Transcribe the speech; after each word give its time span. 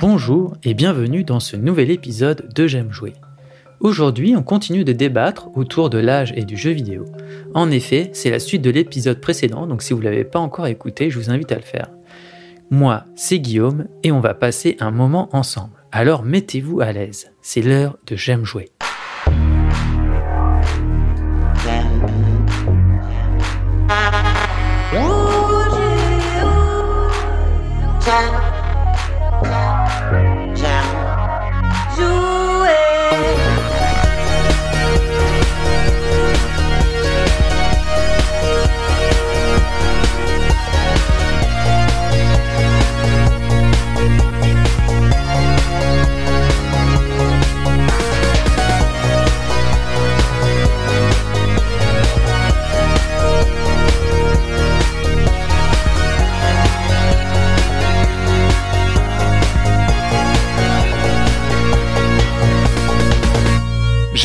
Bonjour 0.00 0.56
et 0.62 0.74
bienvenue 0.74 1.24
dans 1.24 1.40
ce 1.40 1.56
nouvel 1.56 1.90
épisode 1.90 2.48
de 2.54 2.68
J'aime 2.68 2.92
jouer. 2.92 3.14
Aujourd'hui, 3.80 4.36
on 4.36 4.44
continue 4.44 4.84
de 4.84 4.92
débattre 4.92 5.48
autour 5.56 5.90
de 5.90 5.98
l'âge 5.98 6.32
et 6.36 6.44
du 6.44 6.56
jeu 6.56 6.70
vidéo. 6.70 7.04
En 7.52 7.68
effet, 7.72 8.10
c'est 8.12 8.30
la 8.30 8.38
suite 8.38 8.62
de 8.62 8.70
l'épisode 8.70 9.20
précédent, 9.20 9.66
donc 9.66 9.82
si 9.82 9.92
vous 9.92 9.98
ne 9.98 10.04
l'avez 10.04 10.22
pas 10.22 10.38
encore 10.38 10.68
écouté, 10.68 11.10
je 11.10 11.18
vous 11.18 11.30
invite 11.30 11.50
à 11.50 11.56
le 11.56 11.62
faire. 11.62 11.90
Moi, 12.70 13.06
c'est 13.16 13.40
Guillaume 13.40 13.88
et 14.04 14.12
on 14.12 14.20
va 14.20 14.34
passer 14.34 14.76
un 14.78 14.92
moment 14.92 15.30
ensemble. 15.32 15.74
Alors 15.90 16.22
mettez-vous 16.22 16.80
à 16.80 16.92
l'aise, 16.92 17.32
c'est 17.42 17.62
l'heure 17.62 17.98
de 18.06 18.14
J'aime 18.14 18.44
jouer. 18.44 18.70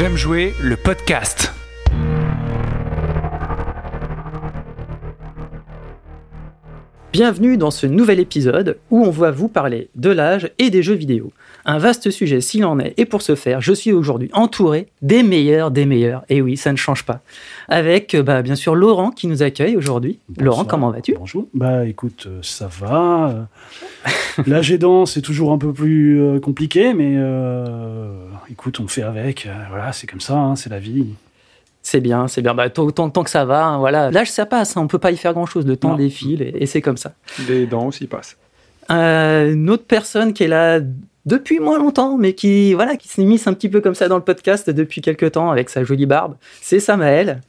J'aime 0.03 0.17
jouer 0.17 0.53
le 0.61 0.75
podcast. 0.75 1.53
Bienvenue 7.13 7.55
dans 7.55 7.71
ce 7.71 7.87
nouvel 7.87 8.19
épisode 8.19 8.79
où 8.91 9.05
on 9.05 9.11
va 9.11 9.31
vous 9.31 9.47
parler 9.47 9.89
de 9.95 10.09
l'âge 10.09 10.51
et 10.59 10.69
des 10.69 10.83
jeux 10.83 10.93
vidéo. 10.93 11.31
Un 11.65 11.77
vaste 11.77 12.11
sujet 12.11 12.41
s'il 12.41 12.65
en 12.65 12.77
est, 12.79 12.93
et 12.97 13.05
pour 13.05 13.21
ce 13.21 13.35
faire, 13.35 13.61
je 13.61 13.71
suis 13.73 13.93
aujourd'hui 13.93 14.29
entouré 14.33 14.87
des 15.01 15.23
meilleurs 15.23 15.71
des 15.71 15.85
meilleurs. 15.85 16.23
Et 16.27 16.41
oui, 16.41 16.57
ça 16.57 16.71
ne 16.73 16.77
change 16.77 17.05
pas. 17.05 17.21
Avec 17.69 18.15
bah, 18.17 18.41
bien 18.41 18.55
sûr 18.55 18.75
Laurent 18.75 19.11
qui 19.11 19.27
nous 19.27 19.43
accueille 19.43 19.77
aujourd'hui. 19.77 20.19
Laurent, 20.37 20.65
comment 20.65 20.91
vas-tu? 20.91 21.15
Bonjour. 21.17 21.47
Bah 21.53 21.85
écoute, 21.85 22.25
euh, 22.27 22.39
ça 22.41 22.67
va. 22.79 23.47
L'âge 24.45 24.71
aidant, 24.71 25.05
c'est 25.05 25.21
toujours 25.21 25.51
un 25.53 25.57
peu 25.57 25.71
plus 25.71 26.21
euh, 26.21 26.39
compliqué, 26.39 26.93
mais 26.93 27.13
euh, 27.17 28.13
écoute, 28.51 28.79
on 28.81 28.87
fait 28.87 29.03
avec. 29.03 29.45
Euh, 29.45 29.53
voilà, 29.69 29.93
c'est 29.93 30.07
comme 30.07 30.19
ça, 30.21 30.35
hein, 30.35 30.55
c'est 30.57 30.69
la 30.69 30.79
vie. 30.79 31.05
C'est 31.81 32.01
bien, 32.01 32.27
c'est 32.27 32.41
bien. 32.41 32.53
Bah, 32.53 32.69
tant, 32.69 32.89
tant- 32.91 33.09
tant 33.09 33.23
que 33.23 33.29
ça 33.29 33.45
va, 33.45 33.65
hein, 33.65 33.77
voilà. 33.77 34.09
L'âge, 34.11 34.31
ça 34.31 34.45
passe. 34.45 34.75
hein, 34.75 34.81
on 34.81 34.87
peut 34.87 34.99
pas 34.99 35.11
y 35.11 35.17
faire 35.17 35.33
grand-chose. 35.33 35.65
Le 35.65 35.77
temps 35.77 35.89
Non. 35.91 35.95
défile 35.97 36.41
et, 36.41 36.53
et 36.59 36.65
c'est 36.65 36.81
comme 36.81 36.97
ça. 36.97 37.13
Les 37.47 37.65
dents 37.67 37.87
aussi 37.87 38.07
passent. 38.07 38.37
Euh, 38.91 39.53
une 39.53 39.69
autre 39.69 39.85
personne 39.85 40.33
qui 40.33 40.43
est 40.43 40.47
là 40.49 40.79
depuis 41.25 41.59
moins 41.59 41.77
longtemps, 41.79 42.17
mais 42.17 42.33
qui 42.33 42.73
voilà, 42.73 42.95
qui 42.97 43.07
s'immisce 43.07 43.47
un 43.47 43.53
petit 43.53 43.69
peu 43.69 43.81
comme 43.81 43.95
ça 43.95 44.07
dans 44.07 44.17
le 44.17 44.23
podcast 44.23 44.69
depuis 44.69 45.01
quelques 45.01 45.31
temps 45.33 45.51
avec 45.51 45.69
sa 45.69 45.83
jolie 45.83 46.05
barbe, 46.05 46.35
c'est 46.61 46.79
Samaël. 46.79 47.41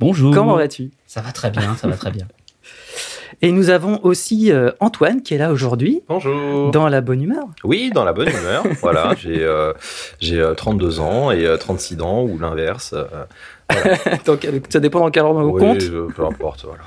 Bonjour. 0.00 0.32
Comment 0.34 0.56
vas-tu? 0.56 0.90
Ça 1.06 1.20
va 1.20 1.32
très 1.32 1.50
bien, 1.50 1.74
ça 1.76 1.88
va 1.88 1.96
très 1.96 2.10
bien. 2.10 2.26
Et 3.42 3.52
nous 3.52 3.70
avons 3.70 4.00
aussi 4.02 4.50
euh, 4.50 4.70
Antoine 4.80 5.22
qui 5.22 5.34
est 5.34 5.38
là 5.38 5.52
aujourd'hui, 5.52 6.02
Bonjour. 6.08 6.70
dans 6.72 6.88
la 6.88 7.00
bonne 7.00 7.22
humeur. 7.22 7.44
Oui, 7.62 7.90
dans 7.94 8.04
la 8.04 8.12
bonne 8.12 8.28
humeur. 8.30 8.64
voilà, 8.80 9.14
j'ai 9.16 9.44
euh, 9.44 9.72
j'ai 10.18 10.40
euh, 10.40 10.54
32 10.54 10.98
ans 10.98 11.30
et 11.30 11.46
euh, 11.46 11.56
36 11.56 11.96
dents 11.96 12.22
ou 12.24 12.36
l'inverse. 12.38 12.94
euh, 12.94 13.04
Donc, 14.26 14.44
euh, 14.44 14.58
ça 14.70 14.80
dépend 14.80 15.00
dans 15.00 15.10
quel 15.10 15.22
ordre 15.22 15.40
on 15.40 15.50
oui, 15.50 15.60
compte. 15.60 15.80
je- 15.80 16.10
peu 16.12 16.24
importe. 16.24 16.64
Voilà. 16.64 16.82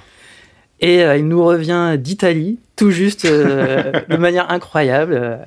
Et 0.81 1.03
euh, 1.05 1.15
il 1.15 1.27
nous 1.27 1.41
revient 1.43 1.95
d'Italie, 1.97 2.59
tout 2.75 2.91
juste, 2.91 3.23
euh, 3.25 3.91
de 4.09 4.17
manière 4.17 4.49
incroyable. 4.51 5.39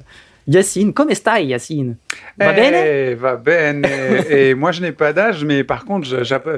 Yacine, 0.47 0.93
come 0.93 1.15
stai 1.15 1.47
Yacine? 1.47 1.97
Va 2.39 2.53
bene 2.53 2.75
Eh, 2.85 3.15
Va 3.15 3.37
bene. 3.37 3.87
Et 4.31 4.55
moi, 4.55 4.73
je 4.73 4.83
n'ai 4.83 4.93
pas 4.93 5.13
d'âge, 5.15 5.43
mais 5.45 5.65
par 5.65 5.85
contre, 5.87 6.07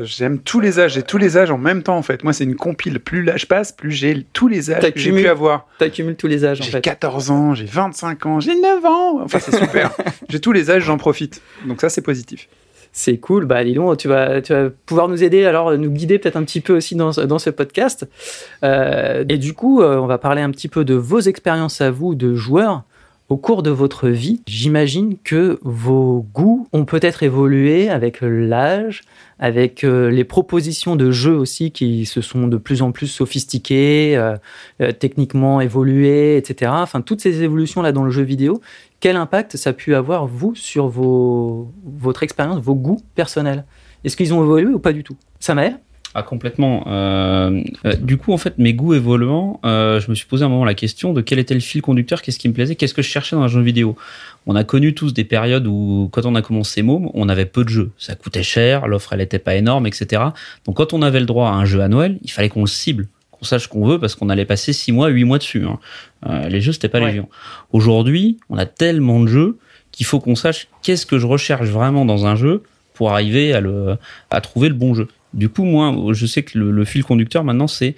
j'aime 0.04 0.38
tous 0.40 0.58
les 0.60 0.80
âges. 0.80 0.94
J'ai 0.94 1.02
tous 1.02 1.18
les 1.18 1.36
âges 1.36 1.50
en 1.52 1.58
même 1.58 1.82
temps, 1.84 1.96
en 1.96 2.02
fait. 2.02 2.24
Moi, 2.24 2.32
c'est 2.32 2.44
une 2.44 2.56
compile. 2.56 2.98
Plus 2.98 3.22
l'âge 3.22 3.46
passe, 3.46 3.70
plus 3.72 3.92
j'ai 3.92 4.26
tous 4.32 4.48
les 4.48 4.72
âges 4.72 4.90
que 4.92 4.98
j'ai 4.98 5.12
pu 5.12 5.28
avoir. 5.28 5.68
T'accumules 5.78 6.16
tous 6.16 6.26
les 6.26 6.44
âges 6.44 6.60
en 6.60 6.64
J'ai 6.64 6.72
fait. 6.72 6.80
14 6.80 7.30
ans, 7.30 7.54
j'ai 7.54 7.64
25 7.64 8.26
ans, 8.26 8.40
j'ai 8.40 8.60
9 8.60 8.84
ans. 8.84 9.20
Enfin, 9.22 9.38
c'est 9.38 9.54
super. 9.56 9.92
j'ai 10.28 10.40
tous 10.40 10.52
les 10.52 10.70
âges, 10.70 10.82
j'en 10.82 10.98
profite. 10.98 11.40
Donc 11.66 11.80
ça, 11.80 11.88
c'est 11.88 12.02
positif. 12.02 12.48
C'est 12.92 13.18
cool. 13.18 13.44
Bah, 13.44 13.62
dis 13.62 13.74
donc, 13.74 13.98
tu 13.98 14.08
vas, 14.08 14.40
tu 14.40 14.52
vas 14.52 14.70
pouvoir 14.86 15.06
nous 15.08 15.22
aider, 15.22 15.44
alors 15.44 15.76
nous 15.78 15.90
guider 15.90 16.18
peut-être 16.18 16.36
un 16.36 16.42
petit 16.44 16.60
peu 16.62 16.74
aussi 16.76 16.96
dans, 16.96 17.12
ce- 17.12 17.20
dans 17.20 17.38
ce 17.38 17.50
podcast. 17.50 18.08
Euh, 18.64 19.22
et 19.28 19.36
du 19.38 19.52
coup, 19.52 19.82
euh, 19.82 19.96
on 19.98 20.06
va 20.06 20.18
parler 20.18 20.40
un 20.42 20.50
petit 20.50 20.68
peu 20.68 20.84
de 20.84 20.94
vos 20.94 21.20
expériences 21.20 21.80
à 21.82 21.90
vous 21.90 22.14
de 22.16 22.34
joueurs 22.34 22.82
au 23.28 23.36
cours 23.36 23.62
de 23.62 23.70
votre 23.70 24.08
vie. 24.08 24.40
J'imagine 24.46 25.16
que 25.22 25.58
vos 25.62 26.26
goûts 26.32 26.68
ont 26.72 26.84
peut-être 26.84 27.22
évolué 27.22 27.88
avec 27.88 28.18
l'âge, 28.20 29.02
avec 29.38 29.84
euh, 29.84 30.10
les 30.10 30.24
propositions 30.24 30.96
de 30.96 31.10
jeux 31.10 31.34
aussi 31.34 31.72
qui 31.72 32.06
se 32.06 32.20
sont 32.20 32.46
de 32.46 32.56
plus 32.56 32.82
en 32.82 32.92
plus 32.92 33.08
sophistiquées, 33.08 34.16
euh, 34.16 34.36
euh, 34.80 34.92
techniquement 34.92 35.60
évoluées, 35.60 36.36
etc. 36.36 36.70
Enfin, 36.74 37.00
toutes 37.00 37.20
ces 37.20 37.42
évolutions 37.42 37.82
là 37.82 37.92
dans 37.92 38.04
le 38.04 38.10
jeu 38.10 38.22
vidéo, 38.22 38.60
quel 39.00 39.16
impact 39.16 39.56
ça 39.56 39.70
a 39.70 39.72
pu 39.72 39.94
avoir, 39.94 40.26
vous, 40.26 40.54
sur 40.54 40.88
vos, 40.88 41.70
votre 41.84 42.22
expérience, 42.22 42.60
vos 42.60 42.74
goûts 42.74 43.02
personnels? 43.14 43.64
Est-ce 44.04 44.16
qu'ils 44.16 44.32
ont 44.32 44.42
évolué 44.42 44.72
ou 44.72 44.78
pas 44.78 44.92
du 44.92 45.02
tout? 45.02 45.16
Samaël 45.40 45.78
Ah, 46.18 46.22
complètement. 46.22 46.82
Euh, 46.86 47.62
euh, 47.84 47.94
du 47.96 48.16
coup, 48.16 48.32
en 48.32 48.38
fait, 48.38 48.56
mes 48.56 48.72
goûts 48.72 48.94
évoluant, 48.94 49.60
euh, 49.66 50.00
je 50.00 50.08
me 50.08 50.14
suis 50.14 50.24
posé 50.24 50.46
un 50.46 50.48
moment 50.48 50.64
la 50.64 50.72
question 50.72 51.12
de 51.12 51.20
quel 51.20 51.38
était 51.38 51.52
le 51.52 51.60
fil 51.60 51.82
conducteur, 51.82 52.22
qu'est-ce 52.22 52.38
qui 52.38 52.48
me 52.48 52.54
plaisait, 52.54 52.74
qu'est-ce 52.74 52.94
que 52.94 53.02
je 53.02 53.08
cherchais 53.08 53.36
dans 53.36 53.42
un 53.42 53.48
jeu 53.48 53.60
vidéo. 53.60 53.96
On 54.46 54.56
a 54.56 54.64
connu 54.64 54.94
tous 54.94 55.12
des 55.12 55.24
périodes 55.24 55.66
où, 55.66 56.08
quand 56.12 56.24
on 56.24 56.34
a 56.34 56.40
commencé 56.40 56.80
Môme, 56.80 57.10
on 57.12 57.28
avait 57.28 57.44
peu 57.44 57.64
de 57.64 57.68
jeux. 57.68 57.90
Ça 57.98 58.14
coûtait 58.14 58.42
cher, 58.42 58.86
l'offre, 58.88 59.12
elle 59.12 59.20
était 59.20 59.38
pas 59.38 59.56
énorme, 59.56 59.86
etc. 59.86 60.22
Donc, 60.64 60.76
quand 60.78 60.94
on 60.94 61.02
avait 61.02 61.20
le 61.20 61.26
droit 61.26 61.50
à 61.50 61.52
un 61.52 61.66
jeu 61.66 61.82
à 61.82 61.88
Noël, 61.88 62.18
il 62.22 62.30
fallait 62.30 62.48
qu'on 62.48 62.62
le 62.62 62.66
cible, 62.66 63.08
qu'on 63.30 63.44
sache 63.44 63.66
qu'on 63.66 63.84
veut, 63.86 63.98
parce 63.98 64.14
qu'on 64.14 64.30
allait 64.30 64.46
passer 64.46 64.72
6 64.72 64.92
mois, 64.92 65.08
8 65.08 65.24
mois 65.24 65.36
dessus. 65.36 65.66
hein. 65.66 65.78
Euh, 66.26 66.48
les 66.48 66.62
jeux, 66.62 66.72
c'était 66.72 66.88
pas 66.88 66.98
Ouais. 67.00 67.08
légion. 67.08 67.28
Aujourd'hui, 67.72 68.38
on 68.48 68.56
a 68.56 68.64
tellement 68.64 69.20
de 69.20 69.26
jeux 69.26 69.58
qu'il 69.92 70.06
faut 70.06 70.18
qu'on 70.20 70.34
sache 70.34 70.68
qu'est-ce 70.82 71.04
que 71.04 71.18
je 71.18 71.26
recherche 71.26 71.68
vraiment 71.68 72.06
dans 72.06 72.24
un 72.26 72.36
jeu 72.36 72.62
pour 72.94 73.10
arriver 73.12 73.52
à, 73.52 73.60
le, 73.60 73.98
à 74.30 74.40
trouver 74.40 74.68
le 74.70 74.74
bon 74.74 74.94
jeu. 74.94 75.08
Du 75.36 75.48
coup, 75.50 75.64
moi, 75.64 75.94
je 76.12 76.26
sais 76.26 76.42
que 76.42 76.58
le, 76.58 76.84
fil 76.84 77.04
conducteur 77.04 77.44
maintenant, 77.44 77.68
c'est 77.68 77.94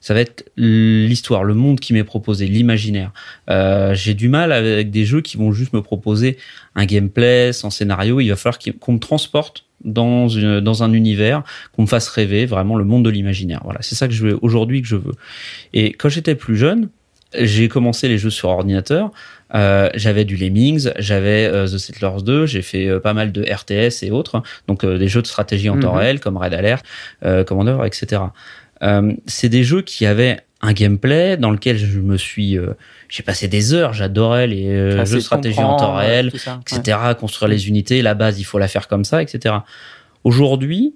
ça 0.00 0.14
va 0.14 0.20
être 0.20 0.50
l'histoire, 0.56 1.44
le 1.44 1.54
monde 1.54 1.78
qui 1.78 1.92
m'est 1.92 2.04
proposé, 2.04 2.46
l'imaginaire. 2.48 3.12
Euh, 3.48 3.94
J'ai 3.94 4.14
du 4.14 4.28
mal 4.28 4.50
avec 4.52 4.90
des 4.90 5.04
jeux 5.04 5.20
qui 5.20 5.36
vont 5.36 5.52
juste 5.52 5.72
me 5.72 5.80
proposer 5.80 6.38
un 6.74 6.84
gameplay 6.84 7.52
sans 7.52 7.70
scénario. 7.70 8.20
Il 8.20 8.28
va 8.28 8.36
falloir 8.36 8.58
qu'on 8.80 8.94
me 8.94 8.98
transporte 8.98 9.64
dans, 9.84 10.28
une, 10.28 10.60
dans 10.60 10.82
un 10.82 10.92
univers, 10.92 11.44
qu'on 11.72 11.82
me 11.82 11.86
fasse 11.86 12.08
rêver 12.08 12.46
vraiment 12.46 12.76
le 12.76 12.84
monde 12.84 13.04
de 13.04 13.10
l'imaginaire. 13.10 13.60
Voilà, 13.62 13.80
c'est 13.82 13.94
ça 13.94 14.08
que 14.08 14.14
je 14.14 14.26
veux 14.26 14.38
aujourd'hui 14.42 14.82
que 14.82 14.88
je 14.88 14.96
veux. 14.96 15.14
Et 15.72 15.92
quand 15.92 16.08
j'étais 16.08 16.34
plus 16.34 16.56
jeune, 16.56 16.88
j'ai 17.38 17.68
commencé 17.68 18.08
les 18.08 18.18
jeux 18.18 18.30
sur 18.30 18.48
ordinateur. 18.48 19.10
Euh, 19.54 19.88
j'avais 19.94 20.24
du 20.24 20.36
Lemmings, 20.36 20.90
j'avais 20.98 21.44
euh, 21.46 21.66
The 21.66 21.78
Settlers 21.78 22.22
2, 22.24 22.46
j'ai 22.46 22.62
fait 22.62 22.86
euh, 22.86 23.00
pas 23.00 23.12
mal 23.12 23.32
de 23.32 23.42
RTS 23.42 24.02
et 24.02 24.10
autres, 24.10 24.42
donc 24.66 24.84
euh, 24.84 24.96
des 24.98 25.08
jeux 25.08 25.20
de 25.22 25.26
stratégie 25.26 25.68
en 25.68 25.78
temps 25.78 25.92
Mhm. 25.92 25.98
réel 25.98 26.20
comme 26.20 26.36
Red 26.38 26.54
Alert, 26.54 26.84
euh, 27.24 27.44
Commander, 27.44 27.76
etc. 27.84 28.22
Euh, 28.82 29.12
c'est 29.26 29.48
des 29.50 29.62
jeux 29.62 29.82
qui 29.82 30.06
avaient 30.06 30.38
un 30.62 30.72
gameplay 30.72 31.36
dans 31.36 31.50
lequel 31.50 31.76
je 31.76 31.98
me 31.98 32.16
suis, 32.16 32.56
euh, 32.56 32.74
j'ai 33.08 33.22
passé 33.22 33.48
des 33.48 33.74
heures, 33.74 33.92
j'adorais 33.92 34.46
les 34.46 34.68
euh, 34.68 35.04
jeux 35.04 35.16
de 35.16 35.20
stratégie 35.20 35.58
en 35.60 35.76
temps 35.76 35.96
réel, 35.96 36.30
ouais. 36.32 36.52
etc. 36.78 36.98
Construire 37.18 37.48
les 37.48 37.68
unités, 37.68 38.00
la 38.00 38.14
base, 38.14 38.40
il 38.40 38.44
faut 38.44 38.58
la 38.58 38.68
faire 38.68 38.86
comme 38.88 39.04
ça, 39.04 39.22
etc. 39.22 39.56
Aujourd'hui, 40.24 40.94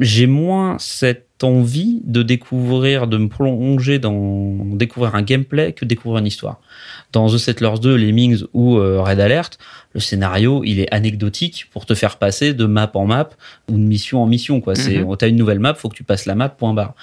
j'ai 0.00 0.26
moins 0.26 0.76
cette 0.78 1.24
envie 1.42 2.00
de 2.04 2.22
découvrir, 2.22 3.06
de 3.06 3.18
me 3.18 3.28
plonger 3.28 3.98
dans 3.98 4.56
découvrir 4.74 5.14
un 5.14 5.22
gameplay 5.22 5.72
que 5.72 5.84
découvrir 5.84 6.20
une 6.20 6.26
histoire. 6.26 6.60
Dans 7.12 7.28
The 7.28 7.36
Settlers 7.36 7.78
2, 7.80 7.94
Lemmings 7.94 8.44
ou 8.54 8.78
euh, 8.78 9.02
Red 9.02 9.20
Alert, 9.20 9.58
le 9.92 10.00
scénario, 10.00 10.62
il 10.64 10.80
est 10.80 10.92
anecdotique 10.94 11.66
pour 11.72 11.84
te 11.84 11.94
faire 11.94 12.16
passer 12.16 12.54
de 12.54 12.64
map 12.64 12.90
en 12.94 13.06
map 13.06 13.28
ou 13.70 13.74
de 13.74 13.84
mission 13.84 14.22
en 14.22 14.26
mission. 14.26 14.60
Quoi. 14.62 14.74
C'est, 14.76 14.98
Mhm. 14.98 15.16
t'as 15.18 15.28
une 15.28 15.36
nouvelle 15.36 15.60
map, 15.60 15.74
faut 15.74 15.88
que 15.90 15.96
tu 15.96 16.04
passes 16.04 16.24
la 16.26 16.34
map, 16.34 16.48
point 16.48 16.72
barre. 16.72 16.94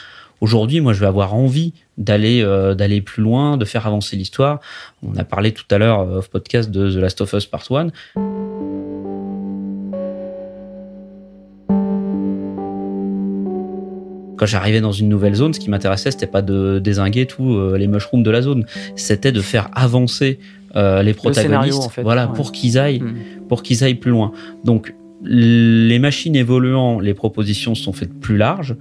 Aujourd'hui, 0.41 0.81
moi, 0.81 0.91
je 0.93 0.99
vais 0.99 1.05
avoir 1.05 1.35
envie 1.35 1.73
d'aller 1.97 2.41
euh, 2.43 2.73
d'aller 2.75 3.01
plus 3.01 3.21
loin, 3.23 3.55
de 3.55 3.65
faire 3.65 3.85
avancer 3.87 4.15
l'histoire. 4.17 4.59
On 5.07 5.15
a 5.15 5.23
parlé 5.23 5.51
tout 5.53 5.63
à 5.71 5.77
l'heure 5.77 6.01
euh, 6.01 6.17
off 6.17 6.29
podcast 6.29 6.69
de 6.71 6.91
The 6.91 6.95
Last 6.95 7.21
of 7.21 7.31
Us 7.33 7.45
Part 7.45 7.71
1. 7.71 7.87
Quand 14.43 14.47
j'arrivais 14.47 14.81
dans 14.81 14.91
une 14.91 15.07
nouvelle 15.07 15.35
zone, 15.35 15.53
ce 15.53 15.59
qui 15.61 15.69
m'intéressait, 15.69 16.11
c'était 16.11 16.27
pas 16.27 16.41
de 16.41 16.77
désinguer 16.79 17.25
tous 17.27 17.53
euh, 17.55 17.77
les 17.77 17.87
mushrooms 17.87 18.23
de 18.23 18.29
la 18.29 18.41
zone, 18.41 18.65
c'était 18.97 19.31
de 19.31 19.39
faire 19.39 19.69
avancer 19.73 20.37
euh, 20.75 21.01
les 21.01 21.13
protagonistes, 21.13 21.43
scénario, 21.47 21.75
en 21.77 21.87
fait. 21.87 22.01
voilà, 22.03 22.27
Ouais. 22.27 22.33
pour 22.35 22.51
qu'ils 22.51 22.77
aillent, 22.77 22.99
Hmm. 22.99 23.47
pour 23.47 23.63
qu'ils 23.63 23.85
aillent 23.85 23.95
plus 23.95 24.11
loin. 24.11 24.33
Donc 24.65 24.95
les 25.23 25.97
machines 25.97 26.35
évoluant, 26.35 26.99
les 26.99 27.13
propositions 27.13 27.73
sont 27.73 27.93
faites 27.93 28.13
plus 28.19 28.35
larges 28.35 28.75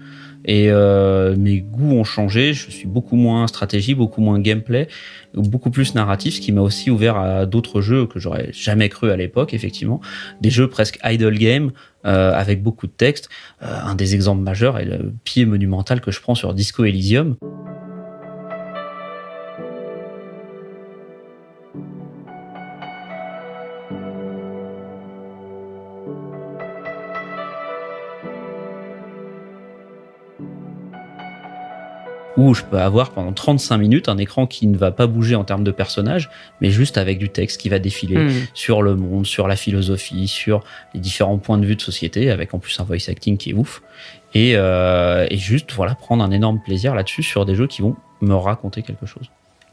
et 0.45 0.71
euh, 0.71 1.37
mes 1.37 1.61
goûts 1.61 1.93
ont 1.93 2.05
changé. 2.05 2.53
Je 2.53 2.71
suis 2.71 2.87
beaucoup 2.87 3.17
moins 3.17 3.47
stratégie, 3.47 3.95
beaucoup 3.95 4.21
moins 4.21 4.39
gameplay, 4.41 4.89
beaucoup 5.35 5.71
plus 5.71 5.95
narratif, 5.95 6.35
ce 6.35 6.41
qui 6.41 6.53
m'a 6.53 6.61
aussi 6.61 6.91
ouvert 6.91 7.17
à 7.17 7.47
d'autres 7.47 7.81
jeux 7.81 8.07
que 8.07 8.19
j'aurais 8.19 8.51
jamais 8.53 8.89
cru 8.89 9.11
à 9.11 9.17
l'époque. 9.17 9.55
Effectivement, 9.55 10.01
des 10.41 10.51
jeux 10.51 10.69
presque 10.69 10.99
idle 11.05 11.39
game 11.39 11.73
euh, 12.05 12.33
avec 12.33 12.63
beaucoup 12.63 12.87
de 12.87 12.93
texte. 12.93 13.29
Euh, 13.63 13.79
un 13.83 13.95
des 13.95 14.15
exemples 14.15 14.43
majeurs 14.43 14.79
est 14.79 14.85
le 14.85 15.13
pied 15.25 15.47
monumental 15.47 16.01
que 16.01 16.11
je 16.11 16.21
prends 16.21 16.35
sur 16.35 16.55
Disco 16.55 16.85
Elysium. 16.85 17.37
Où 32.49 32.55
je 32.55 32.63
peux 32.63 32.79
avoir 32.79 33.11
pendant 33.11 33.33
35 33.33 33.77
minutes 33.79 34.09
un 34.09 34.19
écran 34.19 34.47
qui 34.47 34.67
ne 34.67 34.77
va 34.77 34.91
pas 34.91 35.07
bouger 35.07 35.35
en 35.35 35.45
termes 35.45 35.65
de 35.65 35.71
personnages, 35.71 36.31
mais 36.61 36.71
juste 36.71 36.99
avec 36.99 37.19
du 37.19 37.29
texte 37.29 37.61
qui 37.61 37.69
va 37.69 37.79
défiler 37.79 38.17
Hmm. 38.19 38.31
sur 38.55 38.83
le 38.83 38.95
monde, 38.97 39.27
sur 39.27 39.49
la 39.49 39.57
philosophie, 39.57 40.29
sur 40.29 40.63
les 40.95 41.01
différents 41.01 41.39
points 41.39 41.59
de 41.59 41.65
vue 41.67 41.77
de 41.77 41.81
société, 41.83 42.31
avec 42.31 42.55
en 42.55 42.59
plus 42.59 42.79
un 42.81 42.85
voice 42.85 43.09
acting 43.09 43.37
qui 43.37 43.51
est 43.51 43.55
ouf. 43.55 43.83
Et, 44.35 44.53
euh, 44.57 45.27
et 45.31 45.37
juste 45.37 45.73
voilà 45.73 45.95
prendre 45.95 46.25
un 46.25 46.31
énorme 46.31 46.59
plaisir 46.65 46.95
là-dessus 46.95 47.23
sur 47.23 47.45
des 47.45 47.55
jeux 47.55 47.67
qui 47.67 47.83
vont 47.83 47.97
me 48.23 48.35
raconter 48.35 48.83
quelque 48.83 49.05
chose. 49.07 49.25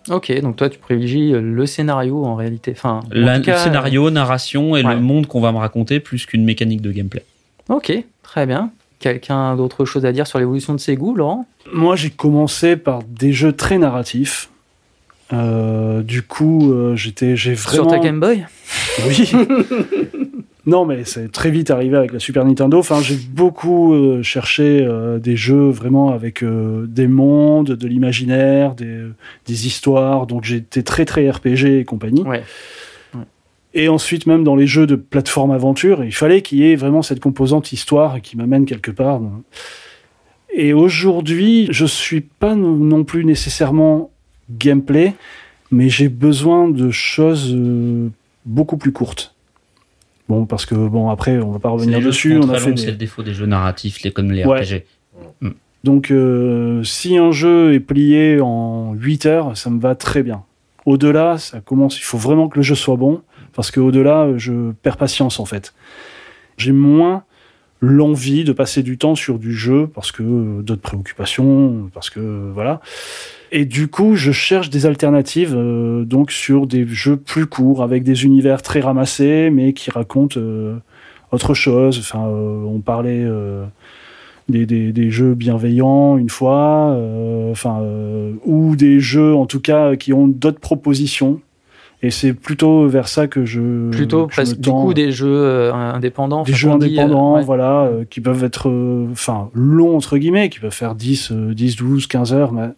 Ok, 0.09 0.31
donc 0.41 0.55
toi 0.55 0.69
tu 0.69 0.79
privilégies 0.79 1.31
le 1.31 1.65
scénario 1.65 2.25
en 2.25 2.35
réalité. 2.35 2.71
Enfin, 2.75 3.01
en 3.05 3.07
La- 3.11 3.37
tout 3.39 3.45
cas, 3.45 3.53
le 3.53 3.57
scénario, 3.59 4.09
narration 4.09 4.75
et 4.75 4.83
ouais. 4.83 4.95
le 4.95 4.99
monde 5.01 5.27
qu'on 5.27 5.39
va 5.41 5.51
me 5.51 5.57
raconter 5.57 5.99
plus 5.99 6.25
qu'une 6.25 6.43
mécanique 6.45 6.81
de 6.81 6.91
gameplay. 6.91 7.23
Ok, 7.69 7.91
très 8.23 8.45
bien. 8.45 8.71
Quelqu'un 8.99 9.55
d'autre 9.55 9.85
chose 9.85 10.05
à 10.05 10.11
dire 10.11 10.27
sur 10.27 10.39
l'évolution 10.39 10.73
de 10.73 10.79
ses 10.79 10.97
goûts, 10.97 11.15
Laurent? 11.15 11.45
Moi, 11.71 11.95
j'ai 11.95 12.09
commencé 12.09 12.75
par 12.75 13.01
des 13.03 13.31
jeux 13.31 13.53
très 13.53 13.77
narratifs. 13.77 14.49
Euh, 15.31 16.01
du 16.01 16.21
coup, 16.21 16.73
euh, 16.73 16.95
j'étais, 16.95 17.37
j'ai 17.37 17.53
vraiment. 17.53 17.83
Sur 17.83 17.87
ta 17.87 17.99
Game 17.99 18.19
Boy? 18.19 18.45
Oui. 19.07 19.31
non, 20.65 20.85
mais 20.85 21.05
c'est 21.05 21.31
très 21.31 21.49
vite 21.49 21.71
arrivé 21.71 21.95
avec 21.95 22.11
la 22.11 22.19
Super 22.19 22.43
Nintendo. 22.43 22.77
Enfin, 22.77 22.99
j'ai 23.01 23.15
beaucoup 23.15 23.93
euh, 23.93 24.21
cherché 24.21 24.85
des 25.21 25.37
jeux 25.37 25.69
vraiment 25.69 26.11
avec 26.11 26.43
des 26.43 27.07
mondes, 27.07 27.71
de 27.71 27.87
l'imaginaire, 27.87 28.75
des, 28.75 29.03
des 29.45 29.67
histoires. 29.67 30.27
Donc, 30.27 30.43
j'étais 30.43 30.83
très 30.83 31.05
très 31.05 31.29
RPG 31.29 31.79
et 31.79 31.85
compagnie. 31.85 32.23
Ouais. 32.23 32.43
Et 33.73 33.87
ensuite, 33.87 34.25
même 34.25 34.43
dans 34.43 34.55
les 34.55 34.65
jeux 34.67 34.87
de 34.87 34.95
plateforme 34.95 35.51
aventure, 35.51 36.03
il 36.03 36.11
fallait 36.13 36.41
qu'il 36.41 36.57
y 36.59 36.71
ait 36.71 36.75
vraiment 36.75 37.01
cette 37.03 37.19
composante 37.19 37.71
histoire 37.71 38.19
qui 38.21 38.35
m'amène 38.35 38.65
quelque 38.65 38.89
part. 38.91 39.21
Et 40.53 40.73
aujourd'hui, 40.73 41.67
je 41.69 41.85
suis 41.85 42.21
pas 42.21 42.55
non- 42.55 43.03
plus 43.03 43.23
nécessairement 43.25 44.09
gameplay, 44.49 45.13
mais 45.71 45.89
j'ai 45.89 46.09
besoin 46.09 46.67
de 46.67 46.89
choses 46.89 47.53
euh, 47.55 48.09
beaucoup 48.45 48.77
plus 48.77 48.91
courtes. 48.91 49.35
Bon, 50.27 50.45
parce 50.45 50.65
que 50.65 50.73
bon, 50.75 51.09
après, 51.09 51.37
on 51.37 51.51
va 51.51 51.59
pas 51.59 51.69
revenir 51.69 52.01
dessus. 52.01 52.37
On 52.41 52.49
a 52.49 52.57
fait 52.57 52.71
des- 52.71 52.81
C'est 52.81 52.91
le 52.91 52.97
défaut 52.97 53.21
des 53.21 53.33
jeux 53.33 53.45
narratifs, 53.45 54.01
les 54.01 54.11
comme 54.11 54.31
les 54.31 54.45
Ouais. 54.45 54.61
RPG. 54.61 54.83
Donc, 55.83 56.11
euh, 56.11 56.83
si 56.83 57.17
un 57.17 57.31
jeu 57.31 57.73
est 57.73 57.79
plié 57.79 58.41
en 58.41 58.93
8 58.95 59.25
heures, 59.27 59.55
ça 59.55 59.69
me 59.69 59.79
va 59.79 59.95
très 59.95 60.23
bien. 60.23 60.43
Au-delà, 60.85 61.37
ça 61.37 61.61
commence. 61.61 61.97
Il 61.99 62.03
faut 62.03 62.17
vraiment 62.17 62.47
que 62.49 62.57
le 62.57 62.63
jeu 62.63 62.75
soit 62.75 62.95
bon, 62.97 63.21
parce 63.53 63.71
qu'au-delà, 63.71 64.37
je 64.37 64.71
perds 64.81 64.97
patience 64.97 65.39
en 65.39 65.45
fait. 65.45 65.73
J'ai 66.57 66.71
moins 66.71 67.23
l'envie 67.81 68.43
de 68.43 68.51
passer 68.51 68.83
du 68.83 68.97
temps 68.97 69.15
sur 69.15 69.39
du 69.39 69.53
jeu 69.53 69.87
parce 69.87 70.11
que 70.11 70.23
euh, 70.23 70.61
d'autres 70.61 70.81
préoccupations, 70.81 71.89
parce 71.93 72.09
que 72.09 72.19
euh, 72.19 72.51
voilà. 72.53 72.81
Et 73.51 73.65
du 73.65 73.87
coup, 73.87 74.15
je 74.15 74.31
cherche 74.31 74.69
des 74.69 74.85
alternatives 74.85 75.55
euh, 75.55 76.03
donc 76.03 76.31
sur 76.31 76.67
des 76.67 76.85
jeux 76.85 77.17
plus 77.17 77.45
courts 77.45 77.81
avec 77.81 78.03
des 78.03 78.25
univers 78.25 78.61
très 78.61 78.81
ramassés, 78.81 79.49
mais 79.49 79.73
qui 79.73 79.89
racontent 79.91 80.39
autre 81.31 81.53
chose. 81.53 81.99
Enfin, 81.99 82.19
on 82.19 82.79
parlait. 82.79 83.25
des, 84.49 84.65
des, 84.65 85.11
jeux 85.11 85.35
bienveillants 85.35 86.17
une 86.17 86.29
fois, 86.29 86.97
enfin, 87.51 87.81
ou 88.45 88.75
des 88.75 88.99
jeux 88.99 89.33
en 89.35 89.45
tout 89.45 89.61
cas 89.61 89.95
qui 89.95 90.11
ont 90.11 90.27
d'autres 90.27 90.59
propositions. 90.59 91.39
Et 92.01 92.11
c'est 92.11 92.31
plutôt 92.33 92.87
vers 92.87 93.09
ça 93.09 93.27
que 93.27 93.43
je. 93.45 93.89
Plutôt 93.91 94.27
que 94.27 94.35
parce 94.35 94.53
que 94.53 94.59
du 94.59 94.69
coup 94.69 94.93
des 94.93 95.11
jeux 95.11 95.27
euh, 95.27 95.73
indépendants. 95.73 96.43
Des 96.43 96.53
jeux 96.53 96.69
dit, 96.69 96.73
euh, 96.73 96.75
indépendants, 96.75 97.35
ouais. 97.35 97.43
voilà, 97.43 97.81
euh, 97.81 98.05
qui 98.09 98.21
peuvent 98.21 98.43
être 98.45 98.69
euh, 98.69 99.07
enfin 99.11 99.49
longs 99.53 99.97
entre 99.97 100.17
guillemets, 100.17 100.49
qui 100.49 100.59
peuvent 100.59 100.71
faire 100.73 100.95
10, 100.95 101.31
euh, 101.33 101.53
10 101.53 101.75
12, 101.75 102.07
15 102.07 102.33
heures. 102.33 102.53
Mais, 102.53 102.69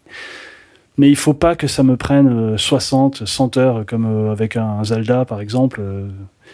mais 0.98 1.08
il 1.10 1.16
faut 1.16 1.36
pas 1.36 1.56
que 1.56 1.68
ça 1.68 1.84
me 1.84 1.98
prenne 1.98 2.54
euh, 2.54 2.58
60, 2.58 3.28
100 3.28 3.58
heures 3.58 3.86
comme 3.86 4.06
euh, 4.06 4.32
avec 4.32 4.58
un 4.58 4.84
Zelda 4.84 5.24
par 5.26 5.40
exemple. 5.40 5.82
euh, 5.84 6.08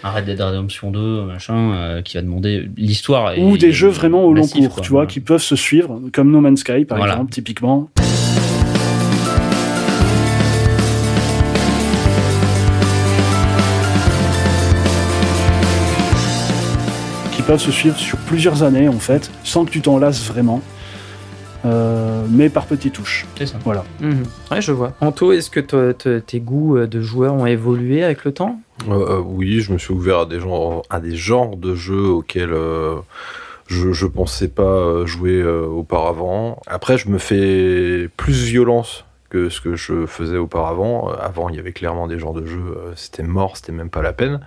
Un 0.04 0.10
Red 0.12 0.26
Dead 0.26 0.42
Redemption 0.42 0.92
2, 0.92 1.24
machin, 1.24 1.72
euh, 1.74 2.02
qui 2.02 2.18
va 2.18 2.22
demander 2.22 2.70
l'histoire. 2.76 3.32
est- 3.32 3.42
ou 3.42 3.58
des 3.58 3.72
jeux 3.72 3.88
vraiment 3.88 4.26
au 4.26 4.34
long 4.34 4.46
cours, 4.46 4.70
quoi. 4.76 4.84
tu 4.84 4.90
vois, 4.92 5.06
qui 5.08 5.22
peuvent 5.22 5.42
se 5.42 5.56
suivre, 5.56 6.02
comme 6.12 6.32
No 6.32 6.42
Man's 6.42 6.60
Sky 6.60 6.84
par 6.84 6.98
Voilà. 6.98 7.14
exemple, 7.14 7.32
typiquement. 7.32 7.90
Peuvent 17.48 17.60
se 17.60 17.72
suivre 17.72 17.98
sur 17.98 18.18
plusieurs 18.20 18.62
années 18.64 18.90
en 18.90 19.00
fait, 19.00 19.32
sans 19.46 19.64
que 19.64 19.72
tu 19.72 19.80
t'en 19.82 19.98
lasses 20.00 20.28
vraiment, 20.28 20.62
euh, 21.66 22.22
mais 22.30 22.50
par 22.50 22.66
petites 22.66 22.94
touches. 22.94 23.26
C'est 23.38 23.46
ça. 23.46 23.58
Voilà. 23.64 23.86
Mhm. 24.02 24.24
Ouais, 24.52 24.62
je 24.62 24.74
vois. 24.74 24.92
Anto, 25.00 25.32
est-ce 25.32 25.50
que 25.50 25.62
tes 26.20 26.40
goûts 26.42 26.78
euh, 26.78 26.88
de 26.88 27.00
joueurs 27.02 27.34
ont 27.34 27.46
évolué 27.46 28.04
avec 28.04 28.26
le 28.26 28.34
temps? 28.34 28.60
Euh, 28.90 28.94
euh, 28.94 29.20
oui, 29.26 29.62
je 29.62 29.72
me 29.72 29.78
suis 29.78 29.94
ouvert 29.94 30.20
à 30.20 30.26
des 30.26 30.42
genres, 30.42 30.84
à 30.90 31.00
des 31.00 31.16
genres 31.16 31.56
de 31.56 31.74
jeux 31.74 32.08
auxquels 32.08 32.52
euh, 32.52 32.96
je, 33.68 33.94
je 33.94 34.06
pensais 34.06 34.50
pas 34.50 35.06
jouer 35.06 35.42
euh, 35.42 35.66
auparavant. 35.66 36.62
Après, 36.68 36.98
je 36.98 37.08
me 37.10 37.18
fais 37.18 38.10
plus 38.18 38.44
violence 38.44 39.06
que 39.30 39.48
ce 39.50 39.62
que 39.62 39.76
je 39.78 40.06
faisais 40.06 40.38
auparavant. 40.38 41.10
Avant, 41.20 41.48
il 41.50 41.56
y 41.56 41.60
avait 41.60 41.72
clairement 41.74 42.08
des 42.08 42.20
genres 42.20 42.34
de 42.34 42.46
jeux, 42.46 42.60
euh, 42.78 42.92
c'était 42.98 43.24
mort, 43.24 43.56
c'était 43.56 43.72
même 43.72 43.90
pas 43.90 44.02
la 44.02 44.12
peine. 44.14 44.42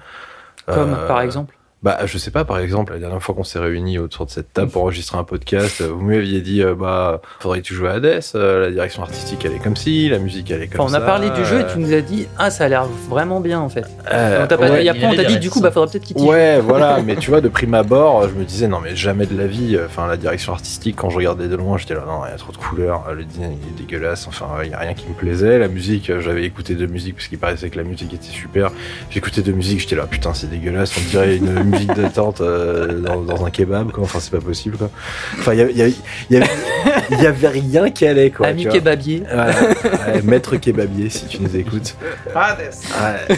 Comme 0.67 0.93
Euh, 0.93 1.09
par 1.09 1.23
exemple? 1.23 1.55
Bah, 1.83 1.99
je 2.05 2.19
sais 2.19 2.31
pas, 2.31 2.45
par 2.45 2.59
exemple, 2.59 2.93
la 2.93 2.99
dernière 2.99 3.23
fois 3.23 3.35
qu'on 3.35 3.43
s'est 3.43 3.59
réunis 3.59 3.99
autour 3.99 4.27
de 4.27 4.31
cette 4.31 4.53
table 4.53 4.71
pour 4.71 4.83
enregistrer 4.83 5.17
un 5.17 5.25
podcast, 5.25 5.81
euh, 5.81 5.87
vous 5.91 6.03
m'aviez 6.05 6.43
dit, 6.43 6.63
euh, 6.63 6.75
bah, 6.75 7.23
faudrait 7.39 7.63
que 7.63 7.67
tu 7.67 7.73
joues 7.75 7.87
à 7.87 7.93
Hades, 7.93 8.21
euh, 8.35 8.61
la 8.67 8.71
direction 8.71 9.03
artistique 9.03 9.43
elle 9.47 9.53
est 9.55 9.59
comme 9.63 9.77
ci, 9.77 10.11
la 10.11 10.19
musique 10.19 10.51
elle 10.51 10.61
est 10.63 10.67
comme 10.69 10.83
Enfin, 10.83 10.93
on 10.93 10.95
a 10.95 11.01
ça. 11.01 11.07
parlé 11.07 11.31
du 11.31 11.43
jeu 11.47 11.61
et 11.61 11.67
tu 11.73 11.79
nous 11.79 11.95
as 11.95 12.03
dit 12.03 12.27
Ah, 12.37 12.51
ça 12.51 12.65
a 12.65 12.69
l'air 12.69 12.85
vraiment 13.09 13.41
bien 13.41 13.61
en 13.61 13.71
fait. 13.71 13.87
euh, 14.13 14.47
On 14.51 14.63
ouais. 14.63 14.85
et 14.85 14.91
après, 14.91 15.07
on 15.07 15.15
t'a 15.15 15.25
dit 15.25 15.39
Du 15.39 15.49
coup, 15.49 15.63
bah, 15.63 15.71
faudrait 15.71 15.91
peut-être 15.91 16.05
qu'il 16.05 16.19
Ouais, 16.19 16.61
voilà, 16.61 17.01
mais 17.07 17.17
tu 17.17 17.31
vois, 17.31 17.41
de 17.41 17.49
prime 17.49 17.73
abord, 17.73 18.29
je 18.29 18.35
me 18.35 18.45
disais, 18.45 18.69
non, 18.69 18.81
mais 18.81 18.95
jamais 18.95 19.25
de 19.25 19.35
la 19.39 19.47
vie, 19.47 19.79
enfin, 19.83 20.07
la 20.07 20.19
direction 20.19 20.53
artistique, 20.53 20.97
quand 20.97 21.09
je 21.09 21.17
regardais 21.17 21.49
de 21.49 21.57
loin, 21.57 21.79
j'étais 21.79 21.95
là, 21.95 22.05
non, 22.07 22.21
il 22.27 22.31
y 22.31 22.35
a 22.35 22.37
trop 22.37 22.53
de 22.53 22.59
couleurs, 22.59 23.05
le 23.17 23.25
design 23.25 23.57
il 23.63 23.69
est 23.83 23.87
dégueulasse, 23.87 24.27
enfin, 24.29 24.49
il 24.65 24.71
y 24.71 24.75
a 24.75 24.79
rien 24.79 24.93
qui 24.93 25.09
me 25.09 25.15
plaisait. 25.15 25.59
La 25.59 25.69
musique, 25.69 26.13
j'avais 26.21 26.45
écouté 26.45 26.75
de 26.75 26.85
musique 26.85 27.15
parce 27.17 27.29
qu'il 27.29 27.39
paraissait 27.39 27.71
que 27.71 27.79
la 27.79 27.85
musique 27.85 28.13
était 28.13 28.27
super. 28.31 28.71
J'écoutais 29.09 29.41
de 29.41 29.53
musique, 29.53 29.81
j'étais 29.81 29.97
là, 29.97 30.07
putain, 30.07 30.35
c'est 30.35 30.51
dégueulasse, 30.51 30.93
on 30.99 31.09
dirait 31.09 31.37
une 31.39 31.70
musique 31.71 31.95
d'attente 31.95 32.41
euh, 32.41 33.01
dans, 33.01 33.21
dans 33.21 33.45
un 33.45 33.51
kebab, 33.51 33.91
quoi, 33.93 34.05
enfin, 34.05 34.19
c'est 34.21 34.31
pas 34.31 34.41
possible, 34.41 34.77
quoi. 34.77 34.91
Enfin, 35.39 35.55
il 35.55 35.59
y 35.59 35.63
avait, 35.63 35.73
y 35.73 35.95
y 36.31 37.23
y 37.23 37.47
rien 37.47 37.91
qui 37.91 38.07
allait, 38.07 38.31
quoi. 38.31 38.49
Ami. 38.49 38.67
Kebabier. 38.67 39.23
Ouais, 39.23 40.23
maître 40.23 40.57
kebabier, 40.57 41.11
si 41.11 41.27
tu 41.27 41.43
nous 41.43 41.57
écoutes. 41.57 41.97
Ouais. 42.35 43.37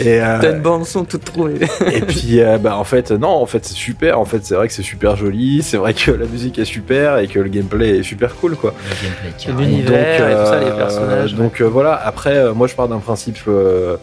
Et, 0.00 0.20
euh, 0.22 0.38
T'as 0.40 0.52
une 0.52 0.60
bande 0.60 0.86
son 0.86 1.04
toute 1.04 1.24
trouvée. 1.24 1.66
et 1.92 2.00
puis, 2.00 2.40
euh, 2.40 2.58
bah, 2.58 2.76
en 2.76 2.84
fait, 2.84 3.10
non, 3.10 3.28
en 3.28 3.46
fait, 3.46 3.64
c'est 3.64 3.74
super. 3.74 4.18
En 4.18 4.24
fait, 4.24 4.44
c'est 4.44 4.54
vrai 4.54 4.68
que 4.68 4.74
c'est 4.74 4.82
super 4.82 5.16
joli. 5.16 5.62
C'est 5.62 5.76
vrai 5.76 5.94
que 5.94 6.10
la 6.10 6.26
musique 6.26 6.58
est 6.58 6.64
super 6.64 7.18
et 7.18 7.28
que 7.28 7.38
le 7.38 7.48
gameplay 7.48 7.98
est 7.98 8.02
super 8.02 8.34
cool, 8.36 8.56
quoi. 8.56 8.74
L'univers 9.58 10.28
et 10.28 10.32
tout 10.32 10.46
ça, 10.50 10.60
les 10.60 10.66
euh, 10.66 10.76
personnages. 10.76 11.34
Donc 11.34 11.60
euh, 11.60 11.64
voilà. 11.64 11.94
Après, 11.94 12.36
euh, 12.36 12.54
moi, 12.54 12.66
je 12.66 12.74
pars 12.74 12.88
d'un 12.88 12.98
principe 12.98 13.38
euh, 13.48 13.96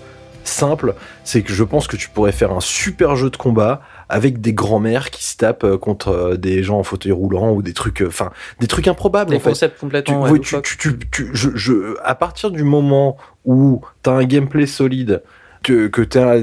simple, 0.50 0.96
c'est 1.24 1.42
que 1.44 1.54
je 1.54 1.64
pense 1.64 1.88
que 1.88 1.96
tu 1.96 2.10
pourrais 2.10 2.32
faire 2.32 2.52
un 2.52 2.60
super 2.60 3.16
jeu 3.16 3.30
de 3.30 3.38
combat 3.38 3.82
avec 4.10 4.42
des 4.42 4.54
grands-mères 4.54 5.12
qui 5.12 5.24
se 5.24 5.38
tapent 5.38 5.64
euh, 5.64 5.78
contre 5.78 6.10
euh, 6.10 6.36
des 6.38 6.64
gens 6.64 6.80
en 6.80 6.84
fauteuil 6.84 7.12
roulant 7.12 7.52
ou 7.52 7.62
des 7.62 7.74
trucs, 7.74 8.04
enfin, 8.06 8.32
des 8.60 8.68
trucs 8.68 8.88
improbables. 8.88 9.32
Des 9.32 9.38
en 9.38 9.40
concepts 9.40 9.80
complètement. 9.80 10.22
ouais, 10.24 10.32
tu, 10.40 10.56
loufoques. 10.56 10.64
tu, 10.66 10.78
tu, 10.78 11.00
tu- 11.12 11.30
je, 11.34 11.50
je- 11.56 11.96
à 12.04 12.16
partir 12.16 12.52
du 12.52 12.64
moment 12.64 13.18
où 13.46 13.82
tu 14.04 14.10
as 14.10 14.14
un 14.14 14.26
gameplay 14.26 14.66
solide, 14.66 15.22
que, 15.64 15.88
que 15.88 16.02
t'as, 16.02 16.38